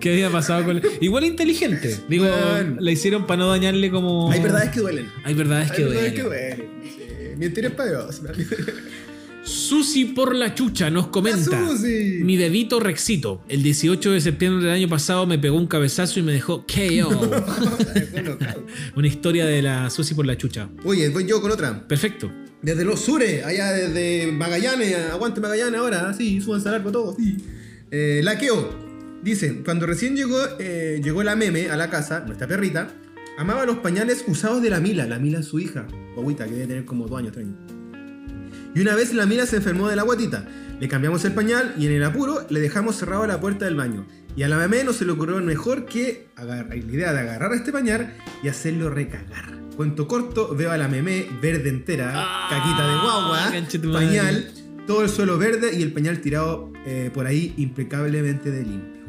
¿Qué 0.00 0.12
había 0.12 0.30
pasado 0.30 0.64
con 0.64 0.80
Igual 1.00 1.24
inteligente. 1.24 1.96
Digo, 2.08 2.26
la 2.78 2.90
hicieron 2.90 3.26
para 3.26 3.38
no 3.38 3.48
dañarle 3.48 3.90
como. 3.90 4.30
Hay 4.30 4.40
verdades 4.40 4.70
que 4.70 4.80
duelen. 4.80 5.08
Hay 5.24 5.34
verdades 5.34 5.70
que 5.72 5.82
Hay 5.82 5.88
verdades 5.88 6.14
duelen. 6.14 6.14
que 6.14 6.22
duelen. 6.22 6.70
Sí. 6.84 7.36
Mentira 7.38 7.68
es 7.68 7.74
para 7.74 7.90
Dios. 7.90 8.20
Susi 9.42 10.04
por 10.04 10.34
la 10.34 10.54
chucha 10.54 10.90
nos 10.90 11.08
comenta. 11.08 11.58
Mi 12.22 12.36
dedito 12.36 12.78
rexito. 12.80 13.42
El 13.48 13.62
18 13.62 14.12
de 14.12 14.20
septiembre 14.20 14.64
del 14.64 14.74
año 14.74 14.88
pasado 14.88 15.26
me 15.26 15.38
pegó 15.38 15.56
un 15.56 15.66
cabezazo 15.66 16.20
y 16.20 16.22
me 16.22 16.32
dejó 16.32 16.64
KO. 16.66 17.30
Una 18.96 19.06
historia 19.08 19.46
de 19.46 19.62
la 19.62 19.90
Susi 19.90 20.14
por 20.14 20.26
la 20.26 20.36
chucha. 20.36 20.68
Oye, 20.84 21.08
voy 21.08 21.26
yo 21.26 21.40
con 21.40 21.50
otra. 21.50 21.86
Perfecto. 21.88 22.30
Desde 22.62 22.84
los 22.84 23.00
sures, 23.00 23.44
allá 23.44 23.72
desde 23.72 24.30
Magallanes, 24.32 24.94
aguante 25.10 25.40
Magallanes 25.40 25.80
ahora, 25.80 26.12
sí, 26.12 26.40
súbanse 26.40 26.68
al 26.68 26.76
arco 26.76 26.92
todos, 26.92 27.16
sí. 27.16 27.38
Eh, 27.90 28.20
Laqueo 28.22 29.20
dice, 29.22 29.62
cuando 29.64 29.86
recién 29.86 30.14
llegó, 30.14 30.38
eh, 30.58 31.00
llegó 31.02 31.22
la 31.22 31.36
meme 31.36 31.70
a 31.70 31.76
la 31.76 31.88
casa, 31.88 32.20
nuestra 32.20 32.46
perrita, 32.46 32.88
amaba 33.38 33.64
los 33.64 33.78
pañales 33.78 34.24
usados 34.26 34.62
de 34.62 34.70
la 34.70 34.80
Mila, 34.80 35.06
la 35.06 35.18
Mila 35.18 35.40
es 35.40 35.46
su 35.46 35.58
hija, 35.58 35.86
guaguita, 36.14 36.44
que 36.44 36.52
debe 36.52 36.66
tener 36.66 36.84
como 36.84 37.06
dos 37.06 37.18
años, 37.18 37.32
tres 37.32 37.46
años. 37.46 37.58
Y 38.74 38.80
una 38.80 38.94
vez 38.94 39.14
la 39.14 39.26
Mila 39.26 39.46
se 39.46 39.56
enfermó 39.56 39.88
de 39.88 39.96
la 39.96 40.02
guatita, 40.02 40.46
le 40.78 40.88
cambiamos 40.88 41.24
el 41.24 41.32
pañal 41.32 41.74
y 41.78 41.86
en 41.86 41.92
el 41.92 42.04
apuro 42.04 42.46
le 42.48 42.60
dejamos 42.60 42.96
cerrada 42.96 43.26
la 43.26 43.40
puerta 43.40 43.64
del 43.64 43.74
baño. 43.74 44.06
Y 44.36 44.44
a 44.44 44.48
la 44.48 44.56
meme 44.56 44.84
no 44.84 44.92
se 44.92 45.04
le 45.04 45.12
ocurrió 45.12 45.40
mejor 45.40 45.86
que 45.86 46.28
la 46.36 46.76
idea 46.76 47.12
de 47.12 47.20
agarrar 47.20 47.52
este 47.52 47.72
pañal 47.72 48.14
y 48.42 48.48
hacerlo 48.48 48.88
recagar. 48.88 49.59
Cuento 49.80 50.06
corto, 50.06 50.54
veo 50.54 50.70
a 50.72 50.76
la 50.76 50.88
meme 50.88 51.24
verde 51.40 51.70
entera, 51.70 52.12
Ah, 52.14 52.48
caquita 52.50 52.86
de 52.86 52.94
guagua, 53.00 53.50
madre. 53.50 53.88
pañal, 53.90 54.50
todo 54.86 55.02
el 55.04 55.08
suelo 55.08 55.38
verde 55.38 55.70
y 55.74 55.80
el 55.80 55.90
pañal 55.90 56.20
tirado 56.20 56.70
eh, 56.84 57.10
por 57.14 57.26
ahí 57.26 57.54
impecablemente 57.56 58.50
de 58.50 58.62
limpio. 58.62 59.00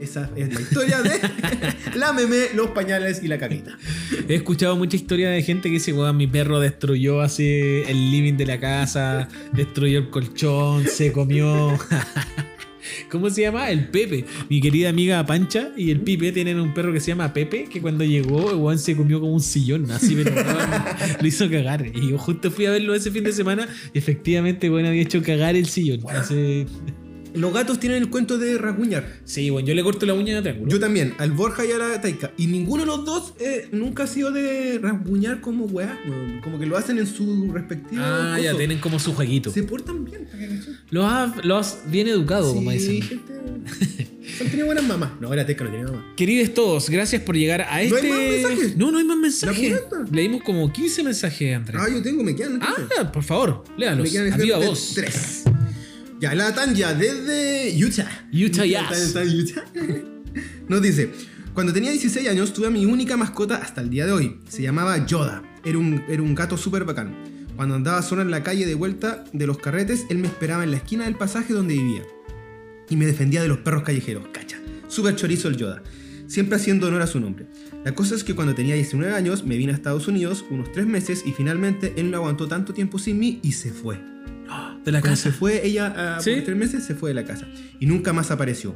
Esa 0.00 0.28
es 0.34 0.52
la 0.52 0.60
historia 0.60 1.02
de 1.02 1.20
la 1.94 2.12
meme, 2.12 2.46
los 2.56 2.70
pañales 2.70 3.22
y 3.22 3.28
la 3.28 3.38
caquita. 3.38 3.78
He 4.28 4.34
escuchado 4.34 4.74
mucha 4.76 4.96
historia 4.96 5.30
de 5.30 5.40
gente 5.44 5.68
que 5.68 5.74
dice, 5.74 5.92
weón, 5.92 6.16
mi 6.16 6.26
perro 6.26 6.58
destruyó 6.58 7.20
así 7.20 7.84
el 7.86 8.10
living 8.10 8.34
de 8.36 8.46
la 8.46 8.58
casa, 8.58 9.28
destruyó 9.52 10.00
el 10.00 10.10
colchón, 10.10 10.84
se 10.88 11.12
comió. 11.12 11.78
¿Cómo 13.10 13.30
se 13.30 13.42
llama? 13.42 13.70
El 13.70 13.88
Pepe. 13.88 14.24
Mi 14.48 14.60
querida 14.60 14.88
amiga 14.90 15.24
Pancha 15.26 15.70
y 15.76 15.90
el 15.90 16.00
Pipe 16.00 16.32
tienen 16.32 16.58
un 16.60 16.74
perro 16.74 16.92
que 16.92 17.00
se 17.00 17.08
llama 17.08 17.32
Pepe, 17.32 17.64
que 17.64 17.80
cuando 17.80 18.04
llegó, 18.04 18.56
weón 18.56 18.78
se 18.78 18.96
comió 18.96 19.20
como 19.20 19.32
un 19.32 19.40
sillón, 19.40 19.90
así, 19.90 20.14
pero 20.16 20.34
lo 21.20 21.26
hizo 21.26 21.50
cagar. 21.50 21.86
Y 21.94 22.10
yo 22.10 22.18
justo 22.18 22.50
fui 22.50 22.66
a 22.66 22.70
verlo 22.70 22.94
ese 22.94 23.10
fin 23.10 23.24
de 23.24 23.32
semana 23.32 23.68
y 23.92 23.98
efectivamente, 23.98 24.70
weón, 24.70 24.86
había 24.86 25.02
hecho 25.02 25.22
cagar 25.22 25.56
el 25.56 25.66
sillón. 25.66 26.00
Así- 26.08 26.66
Los 27.34 27.52
gatos 27.52 27.78
tienen 27.78 28.02
el 28.02 28.10
cuento 28.10 28.38
de 28.38 28.58
rasguñar. 28.58 29.20
Sí, 29.24 29.50
bueno, 29.50 29.68
yo 29.68 29.74
le 29.74 29.82
corto 29.82 30.06
la 30.06 30.14
uña 30.14 30.36
de 30.36 30.42
triángulo. 30.42 30.70
Yo 30.70 30.80
también, 30.80 31.14
al 31.18 31.32
Borja 31.32 31.64
y 31.64 31.72
a 31.72 31.78
la 31.78 32.00
Taika. 32.00 32.32
Y 32.36 32.46
ninguno 32.46 32.82
de 32.82 32.86
los 32.86 33.04
dos 33.04 33.34
eh, 33.40 33.68
nunca 33.72 34.04
ha 34.04 34.06
sido 34.06 34.30
de 34.30 34.78
rasguñar 34.82 35.40
como 35.40 35.66
weá. 35.66 35.98
Como 36.42 36.58
que 36.58 36.66
lo 36.66 36.76
hacen 36.76 36.98
en 36.98 37.06
su 37.06 37.50
respectivo. 37.52 38.02
Ah, 38.04 38.38
ya 38.42 38.56
tienen 38.56 38.78
como 38.78 38.98
su 38.98 39.14
jueguito. 39.14 39.50
Se 39.50 39.62
portan 39.62 40.04
bien. 40.04 40.28
Los 40.90 41.04
has, 41.04 41.90
bien 41.90 42.08
educado, 42.08 42.54
como 42.54 42.70
dicen. 42.70 43.02
gente. 43.02 43.32
Han 44.40 44.48
tenido 44.48 44.66
buenas 44.66 44.84
mamás. 44.84 45.12
No, 45.20 45.34
la 45.34 45.44
Taika 45.46 45.64
no 45.64 45.70
tiene 45.70 45.86
mamá. 45.86 46.12
Queridos 46.16 46.54
todos, 46.54 46.90
gracias 46.90 47.22
por 47.22 47.36
llegar 47.36 47.62
a 47.62 47.82
este. 47.82 48.08
¿No 48.08 48.14
hay 48.14 48.20
más 48.20 48.30
mensajes? 48.30 48.76
No, 48.76 48.90
no 48.90 48.98
hay 48.98 49.04
más 49.04 49.16
mensajes. 49.16 49.80
Leímos 50.12 50.42
como 50.42 50.72
15 50.72 51.02
mensajes, 51.02 51.56
Andrés. 51.56 51.80
Ah, 51.82 51.88
yo 51.90 52.02
tengo, 52.02 52.22
me 52.22 52.36
quedan. 52.36 52.60
Ah, 52.62 53.10
por 53.12 53.22
favor, 53.22 53.64
léalos. 53.76 54.04
Me 54.04 54.10
quedan 54.10 54.32
A 54.32 54.36
viva 54.36 54.58
voz. 54.58 54.92
Tres. 54.94 55.44
Ya, 56.20 56.34
la 56.34 56.52
Tanya 56.52 56.94
desde 56.94 57.72
Utah. 57.84 58.26
Utah 58.32 58.64
Utah. 58.64 59.64
Nos 60.68 60.82
dice: 60.82 61.10
Cuando 61.54 61.72
tenía 61.72 61.92
16 61.92 62.28
años, 62.28 62.52
tuve 62.52 62.66
a 62.66 62.70
mi 62.70 62.86
única 62.86 63.16
mascota 63.16 63.56
hasta 63.56 63.82
el 63.82 63.90
día 63.90 64.04
de 64.04 64.12
hoy. 64.12 64.40
Se 64.48 64.62
llamaba 64.62 65.06
Yoda. 65.06 65.44
Era 65.64 65.78
un, 65.78 66.02
era 66.08 66.20
un 66.20 66.34
gato 66.34 66.56
súper 66.56 66.84
bacán. 66.84 67.14
Cuando 67.54 67.76
andaba 67.76 68.02
sola 68.02 68.22
en 68.22 68.32
la 68.32 68.42
calle 68.42 68.66
de 68.66 68.74
vuelta 68.74 69.24
de 69.32 69.46
los 69.46 69.58
carretes, 69.58 70.06
él 70.10 70.18
me 70.18 70.26
esperaba 70.26 70.64
en 70.64 70.72
la 70.72 70.78
esquina 70.78 71.04
del 71.04 71.14
pasaje 71.14 71.52
donde 71.52 71.74
vivía. 71.74 72.02
Y 72.90 72.96
me 72.96 73.06
defendía 73.06 73.40
de 73.40 73.48
los 73.48 73.58
perros 73.58 73.84
callejeros. 73.84 74.26
Cacha. 74.32 74.58
Súper 74.88 75.14
chorizo 75.14 75.46
el 75.46 75.56
Yoda. 75.56 75.82
Siempre 76.26 76.56
haciendo 76.56 76.88
honor 76.88 77.02
a 77.02 77.06
su 77.06 77.20
nombre. 77.20 77.46
La 77.84 77.94
cosa 77.94 78.16
es 78.16 78.24
que 78.24 78.34
cuando 78.34 78.56
tenía 78.56 78.74
19 78.74 79.14
años, 79.14 79.44
me 79.44 79.56
vine 79.56 79.70
a 79.70 79.76
Estados 79.76 80.08
Unidos 80.08 80.44
unos 80.50 80.72
3 80.72 80.84
meses 80.86 81.22
y 81.24 81.32
finalmente 81.32 81.94
él 81.96 82.10
no 82.10 82.16
aguantó 82.16 82.48
tanto 82.48 82.74
tiempo 82.74 82.98
sin 82.98 83.20
mí 83.20 83.38
y 83.42 83.52
se 83.52 83.72
fue. 83.72 84.17
De 84.84 84.92
la 84.92 85.00
Cuando 85.00 85.16
casa. 85.16 85.22
se 85.24 85.32
fue 85.32 85.66
ella 85.66 86.16
a 86.16 86.20
¿Sí? 86.20 86.34
por 86.36 86.44
tres 86.44 86.56
meses, 86.56 86.84
se 86.84 86.94
fue 86.94 87.10
de 87.10 87.14
la 87.14 87.24
casa. 87.24 87.46
Y 87.78 87.86
nunca 87.86 88.12
más 88.12 88.30
apareció. 88.30 88.74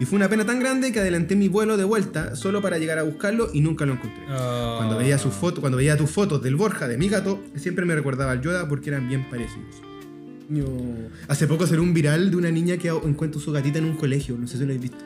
Y 0.00 0.04
fue 0.04 0.16
una 0.16 0.28
pena 0.28 0.44
tan 0.44 0.58
grande 0.60 0.92
que 0.92 0.98
adelanté 1.00 1.36
mi 1.36 1.48
vuelo 1.48 1.76
de 1.76 1.84
vuelta 1.84 2.34
solo 2.36 2.60
para 2.60 2.78
llegar 2.78 2.98
a 2.98 3.02
buscarlo 3.04 3.48
y 3.52 3.60
nunca 3.60 3.86
lo 3.86 3.92
encontré. 3.94 4.22
Ah. 4.28 4.74
Cuando 4.78 4.98
veía 4.98 5.18
sus 5.18 5.32
fotos, 5.32 5.60
cuando 5.60 5.78
veía 5.78 5.96
tus 5.96 6.10
fotos 6.10 6.42
del 6.42 6.56
Borja, 6.56 6.88
de 6.88 6.98
mi 6.98 7.08
gato, 7.08 7.42
siempre 7.56 7.84
me 7.84 7.94
recordaba 7.94 8.32
al 8.32 8.40
Yoda 8.42 8.68
porque 8.68 8.90
eran 8.90 9.08
bien 9.08 9.28
parecidos. 9.30 9.76
Yo- 10.50 10.66
Hace 11.28 11.46
poco 11.46 11.66
salió 11.66 11.82
un 11.82 11.94
viral 11.94 12.30
de 12.30 12.36
una 12.36 12.50
niña 12.50 12.76
que 12.76 12.88
encuentra 12.88 13.40
su 13.40 13.50
gatita 13.52 13.78
en 13.78 13.84
un 13.86 13.96
colegio, 13.96 14.36
no 14.36 14.46
sé 14.46 14.54
si 14.54 14.58
lo 14.60 14.64
habéis 14.66 14.82
visto. 14.82 14.98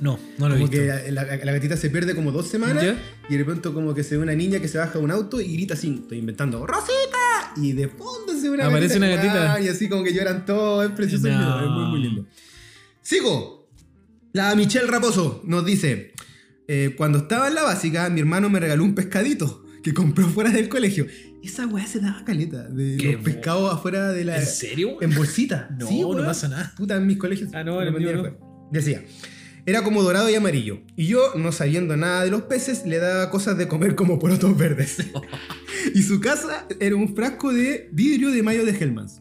No, 0.00 0.16
no 0.38 0.48
lo 0.48 0.54
he 0.54 0.58
visto. 0.58 0.70
que 0.76 1.10
la, 1.10 1.24
la 1.24 1.52
gatita 1.52 1.76
se 1.76 1.90
pierde 1.90 2.14
como 2.14 2.30
dos 2.30 2.46
semanas 2.46 2.84
¿Ya? 2.84 2.96
y 3.28 3.36
de 3.36 3.44
pronto 3.44 3.74
como 3.74 3.94
que 3.94 4.04
se 4.04 4.16
ve 4.16 4.22
una 4.22 4.34
niña 4.34 4.60
que 4.60 4.68
se 4.68 4.78
baja 4.78 4.96
de 4.98 5.04
un 5.04 5.10
auto 5.10 5.40
y 5.40 5.52
grita 5.54 5.74
así, 5.74 5.98
estoy 6.02 6.18
inventando, 6.18 6.64
¡Rosita! 6.64 7.07
Y 7.60 7.72
de 7.72 7.88
fondo 7.88 8.32
se 8.40 8.50
una 8.50 8.66
Aparece 8.66 8.98
gatita. 8.98 9.06
una 9.06 9.16
gatita. 9.16 9.60
Y 9.60 9.68
así 9.68 9.88
como 9.88 10.02
que 10.04 10.12
lloran 10.14 10.44
todos, 10.46 10.84
es 10.86 10.92
precioso 10.92 11.26
el 11.26 11.34
No. 11.34 11.38
video, 11.40 11.60
es 11.64 11.70
muy 11.70 11.84
muy 11.90 12.00
lindo. 12.00 12.26
Sigo. 13.02 13.68
La 14.32 14.54
Michelle 14.54 14.86
Raposo 14.86 15.42
nos 15.44 15.64
dice, 15.64 16.12
eh, 16.68 16.94
cuando 16.96 17.18
estaba 17.18 17.48
en 17.48 17.54
la 17.54 17.62
básica 17.62 18.08
mi 18.10 18.20
hermano 18.20 18.50
me 18.50 18.60
regaló 18.60 18.84
un 18.84 18.94
pescadito 18.94 19.64
que 19.82 19.94
compró 19.94 20.26
fuera 20.28 20.50
del 20.50 20.68
colegio. 20.68 21.06
Esa 21.42 21.66
weá 21.66 21.86
se 21.86 22.00
daba 22.00 22.24
caleta. 22.24 22.64
De 22.64 22.96
los 22.98 23.22
pescados 23.22 23.72
afuera 23.72 24.08
de 24.12 24.24
la. 24.24 24.38
¿En 24.38 24.46
serio? 24.46 25.00
En 25.00 25.14
bolsita. 25.14 25.68
No, 25.78 25.86
Sí, 25.88 26.00
no 26.00 26.16
pasa 26.18 26.48
nada. 26.48 26.74
Puta, 26.76 26.96
en 26.96 27.06
mis 27.06 27.16
colegios. 27.16 27.50
Ah, 27.54 27.64
no, 27.64 27.82
no. 27.82 28.36
Decía. 28.70 29.02
Era 29.68 29.84
como 29.84 30.02
dorado 30.02 30.30
y 30.30 30.34
amarillo. 30.34 30.80
Y 30.96 31.08
yo, 31.08 31.34
no 31.36 31.52
sabiendo 31.52 31.94
nada 31.94 32.24
de 32.24 32.30
los 32.30 32.44
peces, 32.44 32.86
le 32.86 32.96
daba 32.96 33.28
cosas 33.28 33.58
de 33.58 33.68
comer 33.68 33.96
como 33.96 34.18
porotos 34.18 34.56
verdes. 34.56 34.96
y 35.94 36.04
su 36.04 36.20
casa 36.20 36.66
era 36.80 36.96
un 36.96 37.14
frasco 37.14 37.52
de 37.52 37.90
vidrio 37.92 38.30
de 38.30 38.42
mayo 38.42 38.64
de 38.64 38.70
Hellmans. 38.70 39.20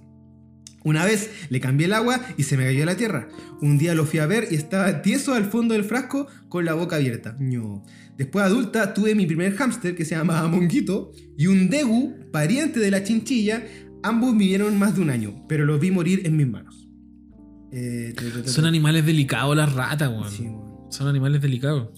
Una 0.85 1.03
vez 1.03 1.31
le 1.49 1.59
cambié 1.59 1.87
el 1.87 1.91
agua 1.91 2.21
y 2.37 2.43
se 2.43 2.55
me 2.55 2.63
cayó 2.63 2.85
la 2.85 2.95
tierra. 2.95 3.27
Un 3.59 3.77
día 3.77 3.93
lo 3.93 4.05
fui 4.05 4.19
a 4.19 4.25
ver 4.25 4.47
y 4.49 4.55
estaba 4.55 5.01
tieso 5.01 5.33
al 5.33 5.51
fondo 5.51 5.73
del 5.73 5.83
frasco 5.83 6.27
con 6.47 6.63
la 6.63 6.75
boca 6.75 6.95
abierta. 6.95 7.35
No. 7.41 7.83
Después 8.17 8.45
adulta 8.45 8.93
tuve 8.93 9.15
mi 9.15 9.25
primer 9.25 9.53
hámster 9.53 9.97
que 9.97 10.05
se 10.05 10.15
llamaba 10.15 10.47
Monguito 10.47 11.11
y 11.37 11.47
un 11.47 11.69
degu, 11.69 12.15
pariente 12.31 12.79
de 12.79 12.89
la 12.89 13.03
chinchilla. 13.03 13.65
Ambos 14.01 14.37
vivieron 14.37 14.79
más 14.79 14.95
de 14.95 15.01
un 15.01 15.09
año, 15.09 15.45
pero 15.49 15.65
los 15.65 15.81
vi 15.81 15.91
morir 15.91 16.21
en 16.23 16.37
mis 16.37 16.47
manos. 16.47 16.76
Eh, 17.72 18.14
Son 18.45 18.65
animales 18.65 19.06
delicados 19.06 19.56
las 19.56 19.73
ratas, 19.73 20.10
weón. 20.10 20.31
Sí. 20.31 20.48
Son 20.89 21.07
animales 21.07 21.41
delicados. 21.41 21.89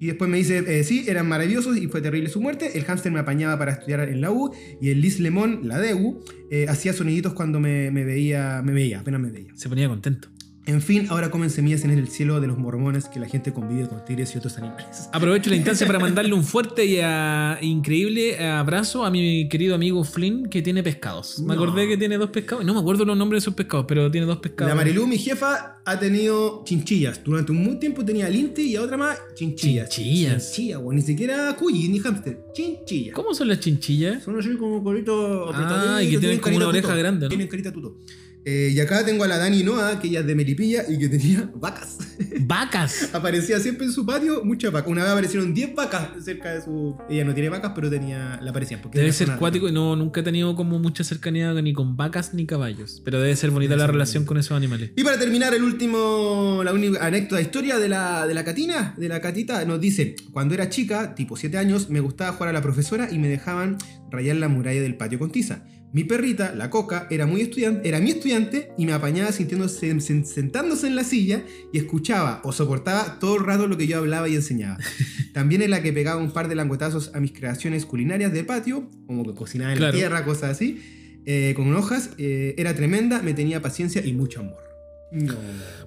Y 0.00 0.06
después 0.06 0.28
me 0.28 0.38
dice, 0.38 0.58
eh, 0.66 0.84
sí, 0.84 1.04
eran 1.08 1.28
maravillosos 1.28 1.78
y 1.78 1.86
fue 1.86 2.02
terrible 2.02 2.28
su 2.28 2.40
muerte. 2.40 2.76
El 2.76 2.84
hámster 2.84 3.12
me 3.12 3.20
apañaba 3.20 3.58
para 3.58 3.72
estudiar 3.72 4.00
en 4.08 4.20
la 4.20 4.30
U 4.30 4.52
y 4.80 4.90
el 4.90 5.00
Liz 5.00 5.20
Lemon, 5.20 5.66
la 5.68 5.78
DEU, 5.78 6.22
eh, 6.50 6.66
hacía 6.68 6.92
soniditos 6.92 7.32
cuando 7.32 7.60
me, 7.60 7.90
me 7.90 8.04
veía, 8.04 8.60
me 8.62 8.72
veía, 8.72 9.00
apenas 9.00 9.20
me 9.20 9.30
veía. 9.30 9.52
Se 9.54 9.68
ponía 9.68 9.88
contento. 9.88 10.28
En 10.66 10.80
fin, 10.80 11.08
ahora 11.10 11.30
comen 11.30 11.50
semillas 11.50 11.84
en 11.84 11.90
el 11.90 12.08
cielo 12.08 12.40
de 12.40 12.46
los 12.46 12.56
mormones 12.56 13.04
que 13.10 13.20
la 13.20 13.28
gente 13.28 13.52
convive 13.52 13.86
con 13.86 14.02
tigres 14.06 14.34
y 14.34 14.38
otros 14.38 14.56
animales. 14.56 15.10
Aprovecho 15.12 15.50
la 15.50 15.56
instancia 15.56 15.86
para 15.86 15.98
mandarle 16.00 16.32
un 16.32 16.42
fuerte 16.42 16.86
y 16.86 17.00
ah, 17.02 17.58
increíble 17.60 18.38
abrazo 18.42 19.04
a 19.04 19.10
mi 19.10 19.46
querido 19.50 19.74
amigo 19.74 20.02
Flynn 20.04 20.46
que 20.48 20.62
tiene 20.62 20.82
pescados. 20.82 21.38
Me 21.40 21.48
No. 21.48 21.52
acordé 21.62 21.86
que 21.86 21.98
tiene 21.98 22.16
dos 22.16 22.30
pescados. 22.30 22.64
No 22.64 22.72
me 22.72 22.80
acuerdo 22.80 23.04
los 23.04 23.14
nombres 23.16 23.42
de 23.42 23.44
sus 23.44 23.52
pescados, 23.54 23.84
pero 23.86 24.10
tiene 24.10 24.26
dos 24.26 24.38
pescados. 24.38 24.70
La 24.70 24.74
Marilú, 24.74 25.06
mi 25.06 25.18
jefa, 25.18 25.80
ha 25.84 25.98
tenido 26.00 26.62
chinchillas. 26.64 27.22
Durante 27.22 27.52
un 27.52 27.58
muy 27.58 27.78
tiempo 27.78 28.02
tenía 28.02 28.30
lince 28.30 28.62
y 28.62 28.76
a 28.76 28.82
otra 28.82 28.96
más 28.96 29.18
chinchillas. 29.34 29.90
Chinchillas. 29.90 30.50
Chinchilla, 30.52 30.78
weón. 30.78 30.96
Ni 30.96 31.02
siquiera 31.02 31.54
cuyi 31.56 31.88
ni 31.88 31.98
hámster. 31.98 32.38
Chinchilla. 32.54 33.12
¿Cómo 33.12 33.34
son 33.34 33.48
las 33.48 33.60
chinchillas? 33.60 34.22
Son 34.24 34.38
así 34.38 34.56
como 34.56 34.82
colitos 34.82 35.50
Ah, 35.54 36.00
y 36.02 36.08
que 36.10 36.18
tienen 36.18 36.38
como 36.38 36.56
una 36.56 36.68
oreja 36.68 36.96
grande, 36.96 37.26
¿no? 37.26 37.28
Tienen 37.28 37.48
carita 37.48 37.70
tuto. 37.70 37.98
Eh, 38.46 38.72
y 38.74 38.80
acá 38.80 39.04
tengo 39.04 39.24
a 39.24 39.28
la 39.28 39.38
Dani 39.38 39.62
Noa, 39.62 39.98
que 40.00 40.08
ella 40.08 40.20
es 40.20 40.26
de 40.26 40.34
Melipilla 40.34 40.84
y 40.88 40.98
que 40.98 41.08
tenía 41.08 41.50
vacas. 41.54 41.96
¡Vacas! 42.40 43.10
Aparecía 43.14 43.58
siempre 43.58 43.86
en 43.86 43.92
su 43.92 44.04
patio 44.04 44.44
muchas 44.44 44.70
vacas. 44.70 44.90
Una 44.90 45.02
vez 45.02 45.12
aparecieron 45.12 45.54
10 45.54 45.74
vacas 45.74 46.08
cerca 46.22 46.52
de 46.52 46.62
su. 46.62 46.96
Ella 47.08 47.24
no 47.24 47.32
tiene 47.32 47.48
vacas, 47.48 47.72
pero 47.74 47.88
tenía. 47.88 48.38
La 48.42 48.50
aparecían. 48.50 48.82
Porque 48.82 48.98
Debe 48.98 49.12
ser 49.12 49.30
cuático 49.36 49.68
y 49.68 49.72
no, 49.72 49.96
nunca 49.96 50.20
he 50.20 50.22
tenido 50.22 50.54
como 50.56 50.78
mucha 50.78 51.04
cercanía 51.04 51.52
ni 51.54 51.72
con 51.72 51.96
vacas 51.96 52.34
ni 52.34 52.44
caballos. 52.46 53.00
Pero 53.04 53.20
debe 53.20 53.34
ser 53.36 53.50
bonita 53.50 53.70
Debe 53.70 53.78
la 53.80 53.86
ser 53.86 53.92
relación 53.94 54.20
bonito. 54.22 54.28
con 54.28 54.38
esos 54.38 54.56
animales. 54.56 54.90
Y 54.96 55.04
para 55.04 55.18
terminar, 55.18 55.54
el 55.54 55.62
último, 55.62 56.60
la 56.64 56.72
única 56.72 57.04
anécdota 57.04 57.40
historia 57.40 57.78
de 57.78 57.88
la, 57.88 58.26
de 58.26 58.34
la 58.34 58.44
Catina, 58.44 58.94
de 58.98 59.08
la 59.08 59.20
Catita, 59.20 59.64
nos 59.64 59.80
dice: 59.80 60.16
Cuando 60.32 60.54
era 60.54 60.68
chica, 60.68 61.14
tipo 61.14 61.36
7 61.36 61.56
años, 61.56 61.88
me 61.88 62.00
gustaba 62.00 62.32
jugar 62.32 62.50
a 62.50 62.52
la 62.52 62.60
profesora 62.62 63.08
y 63.10 63.18
me 63.18 63.28
dejaban 63.28 63.78
rayar 64.10 64.36
la 64.36 64.48
muralla 64.48 64.82
del 64.82 64.96
patio 64.96 65.18
con 65.18 65.30
tiza. 65.30 65.64
Mi 65.94 66.02
perrita, 66.02 66.52
la 66.56 66.70
coca, 66.70 67.06
era, 67.08 67.24
muy 67.24 67.40
estudiante, 67.40 67.88
era 67.88 68.00
mi 68.00 68.10
estudiante 68.10 68.72
y 68.76 68.84
me 68.84 68.92
apañaba 68.92 69.30
sintiéndose, 69.30 70.00
sentándose 70.00 70.88
en 70.88 70.96
la 70.96 71.04
silla 71.04 71.44
y 71.72 71.78
escuchaba 71.78 72.40
o 72.42 72.50
soportaba 72.52 73.20
todo 73.20 73.36
el 73.36 73.44
rato 73.44 73.68
lo 73.68 73.76
que 73.78 73.86
yo 73.86 73.98
hablaba 73.98 74.28
y 74.28 74.34
enseñaba. 74.34 74.76
También 75.32 75.62
es 75.62 75.70
la 75.70 75.82
que 75.82 75.92
pegaba 75.92 76.20
un 76.20 76.32
par 76.32 76.48
de 76.48 76.56
languetazos 76.56 77.12
a 77.14 77.20
mis 77.20 77.30
creaciones 77.30 77.86
culinarias 77.86 78.32
de 78.32 78.42
patio, 78.42 78.90
como 79.06 79.24
que 79.24 79.34
cocinaba 79.34 79.70
en 79.72 79.78
Claro. 79.78 79.92
la 79.92 79.96
tierra, 79.98 80.24
cosas 80.24 80.50
así, 80.50 80.82
eh, 81.26 81.52
con 81.54 81.72
hojas. 81.76 82.10
eh, 82.18 82.56
era 82.58 82.74
tremenda, 82.74 83.22
me 83.22 83.32
tenía 83.32 83.62
paciencia 83.62 84.04
y 84.04 84.14
mucho 84.14 84.40
amor. 84.40 84.73
No. 85.14 85.34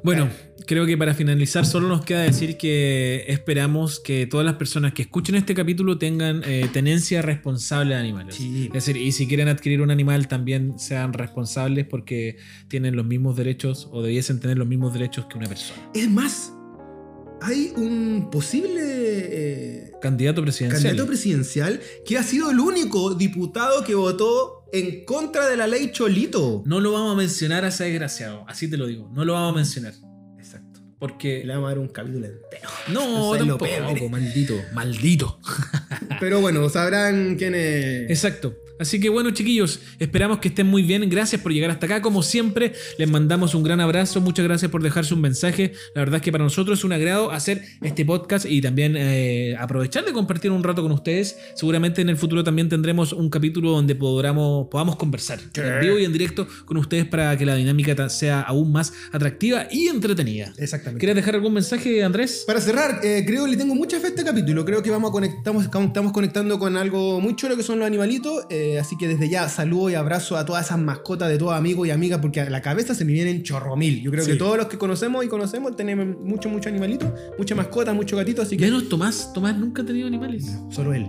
Bueno, 0.03 0.29
creo 0.65 0.85
que 0.85 0.97
para 0.97 1.13
finalizar 1.13 1.65
solo 1.65 1.87
nos 1.87 2.05
queda 2.05 2.21
decir 2.21 2.57
que 2.57 3.25
esperamos 3.27 3.99
que 3.99 4.25
todas 4.25 4.45
las 4.45 4.55
personas 4.55 4.93
que 4.93 5.01
escuchen 5.01 5.35
este 5.35 5.53
capítulo 5.53 5.97
tengan 5.97 6.43
eh, 6.45 6.69
tenencia 6.71 7.21
responsable 7.21 7.95
de 7.95 7.99
animales. 7.99 8.35
Sí. 8.35 8.67
Es 8.67 8.85
decir, 8.85 8.97
y 8.97 9.11
si 9.11 9.27
quieren 9.27 9.47
adquirir 9.47 9.81
un 9.81 9.91
animal 9.91 10.27
también 10.27 10.79
sean 10.79 11.13
responsables 11.13 11.85
porque 11.85 12.37
tienen 12.67 12.95
los 12.95 13.05
mismos 13.05 13.35
derechos 13.35 13.89
o 13.91 14.01
debiesen 14.01 14.39
tener 14.39 14.57
los 14.57 14.67
mismos 14.67 14.93
derechos 14.93 15.25
que 15.25 15.37
una 15.37 15.47
persona. 15.47 15.79
Es 15.93 16.09
más, 16.09 16.53
hay 17.41 17.73
un 17.75 18.29
posible 18.31 18.81
eh, 18.83 19.91
Candidato 20.01 20.41
presidencial. 20.41 20.83
candidato 20.83 21.07
presidencial 21.07 21.81
que 22.05 22.17
ha 22.17 22.23
sido 22.23 22.51
el 22.51 22.59
único 22.59 23.13
diputado 23.13 23.83
que 23.83 23.95
votó 23.95 24.56
en 24.71 25.05
contra 25.05 25.47
de 25.47 25.57
la 25.57 25.67
ley 25.67 25.91
Cholito. 25.91 26.63
No 26.65 26.79
lo 26.79 26.91
vamos 26.91 27.13
a 27.13 27.17
mencionar 27.17 27.65
a 27.65 27.69
ese 27.69 27.85
desgraciado, 27.85 28.45
así 28.47 28.69
te 28.69 28.77
lo 28.77 28.87
digo. 28.87 29.09
No 29.13 29.25
lo 29.25 29.33
vamos 29.33 29.53
a 29.53 29.55
mencionar. 29.55 29.93
Exacto. 30.37 30.81
Porque... 30.99 31.43
Le 31.45 31.53
vamos 31.53 31.67
a 31.67 31.69
dar 31.69 31.79
un 31.79 31.87
capítulo 31.89 32.25
entero. 32.25 32.69
No, 32.89 33.35
lo 33.35 33.57
tampoco, 33.57 34.09
maldito. 34.09 34.55
Maldito. 34.73 35.39
Pero 36.19 36.41
bueno, 36.41 36.67
sabrán 36.69 37.35
quién 37.35 37.55
es. 37.55 38.09
Exacto. 38.09 38.55
Así 38.79 38.99
que 38.99 39.09
bueno, 39.09 39.31
chiquillos, 39.31 39.79
esperamos 39.99 40.39
que 40.39 40.49
estén 40.49 40.67
muy 40.67 40.83
bien. 40.83 41.09
Gracias 41.09 41.41
por 41.41 41.51
llegar 41.51 41.71
hasta 41.71 41.85
acá. 41.85 42.01
Como 42.01 42.21
siempre, 42.23 42.73
les 42.97 43.09
mandamos 43.09 43.55
un 43.55 43.63
gran 43.63 43.79
abrazo. 43.79 44.21
Muchas 44.21 44.45
gracias 44.45 44.71
por 44.71 44.83
dejar 44.83 45.05
sus 45.05 45.17
mensajes. 45.17 45.71
La 45.95 46.01
verdad 46.01 46.17
es 46.17 46.21
que 46.21 46.31
para 46.31 46.43
nosotros 46.43 46.79
es 46.79 46.85
un 46.85 46.93
agrado 46.93 47.31
hacer 47.31 47.63
este 47.81 48.05
podcast 48.05 48.45
y 48.45 48.61
también 48.61 48.95
eh, 48.97 49.55
aprovechar 49.59 50.05
de 50.05 50.13
compartir 50.13 50.51
un 50.51 50.63
rato 50.63 50.81
con 50.81 50.91
ustedes. 50.91 51.37
Seguramente 51.55 52.01
en 52.01 52.09
el 52.09 52.17
futuro 52.17 52.43
también 52.43 52.69
tendremos 52.69 53.13
un 53.13 53.29
capítulo 53.29 53.71
donde 53.71 53.95
podamos, 53.95 54.67
podamos 54.69 54.95
conversar 54.95 55.39
en 55.55 55.79
vivo 55.81 55.99
y 55.99 56.05
en 56.05 56.13
directo 56.13 56.47
con 56.65 56.77
ustedes 56.77 57.05
para 57.05 57.37
que 57.37 57.45
la 57.45 57.55
dinámica 57.55 58.09
sea 58.09 58.41
aún 58.41 58.71
más 58.71 58.93
atractiva 59.11 59.67
y 59.71 59.87
entretenida. 59.87 60.53
Exactamente. 60.57 60.99
¿Quieres 60.99 61.15
dejar 61.15 61.35
algún 61.35 61.53
mensaje, 61.53 62.03
Andrés? 62.03 62.43
Para 62.45 62.61
cerrar, 62.61 62.99
eh, 63.03 63.23
creo 63.25 63.45
que 63.45 63.51
le 63.51 63.57
tengo 63.57 63.75
mucha 63.75 63.99
fe 63.99 64.07
a 64.07 64.09
este 64.09 64.23
capítulo. 64.23 64.65
Creo 64.65 64.83
que 64.83 64.91
vamos 64.91 65.09
a 65.09 65.11
conectamos, 65.11 65.63
estamos 65.63 66.11
conectando 66.11 66.59
con 66.59 66.77
algo 66.77 67.19
muy 67.19 67.35
chulo 67.35 67.55
que 67.55 67.63
son 67.63 67.79
los 67.79 67.87
animalitos. 67.87 68.45
eh, 68.49 68.66
así 68.79 68.97
que 68.97 69.07
desde 69.07 69.29
ya 69.29 69.47
saludo 69.49 69.89
y 69.89 69.95
abrazo 69.95 70.35
a 70.37 70.45
todas 70.45 70.65
esas 70.65 70.79
mascotas 70.79 71.29
de 71.29 71.37
todos 71.37 71.53
amigos 71.53 71.87
y 71.87 71.91
amigas, 71.91 72.19
porque 72.21 72.41
a 72.41 72.49
la 72.49 72.61
cabeza 72.61 72.93
se 72.95 73.05
me 73.05 73.13
vienen 73.13 73.43
chorromil. 73.43 74.01
Yo 74.01 74.11
creo 74.11 74.23
Sí. 74.25 74.31
que 74.31 74.37
todos 74.37 74.57
los 74.57 74.67
que 74.67 74.77
conocemos 74.77 75.23
y 75.23 75.27
conocemos 75.27 75.75
tenemos 75.75 76.07
mucho, 76.21 76.49
mucho 76.49 76.69
animalito, 76.69 77.13
mucha 77.37 77.55
mascota, 77.55 77.93
mucho 77.93 78.17
gatito, 78.17 78.41
así 78.41 78.57
que. 78.57 78.65
Menos 78.65 78.89
Tomás. 78.89 79.31
Tomás 79.33 79.57
nunca 79.57 79.81
ha 79.81 79.85
tenido 79.85 80.07
animales. 80.07 80.45
Solo 80.69 80.93
él. 80.93 81.07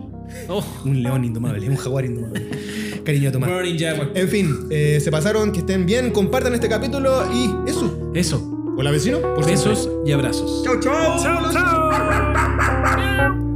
Oh. 0.48 0.64
Un 0.84 1.02
león 1.02 1.24
indomable, 1.24 1.68
un 1.68 1.76
jaguar 1.76 2.04
indomable. 2.04 2.48
Cariño, 3.04 3.32
Tomás. 3.32 3.50
En 4.14 4.28
fin, 4.28 4.54
eh, 4.70 5.00
se 5.02 5.10
pasaron, 5.10 5.52
que 5.52 5.60
estén 5.60 5.86
bien, 5.86 6.10
compartan 6.10 6.54
este 6.54 6.68
capítulo 6.68 7.24
y 7.32 7.70
eso. 7.70 8.12
Eso. 8.14 8.54
Hola 8.76 8.90
vecino, 8.92 9.20
por 9.20 9.44
siempre. 9.44 9.70
Besos 9.70 9.90
y 10.06 10.12
abrazos. 10.12 10.62
Chau, 10.64 10.78
chau. 10.78 11.20
chao. 11.52 13.44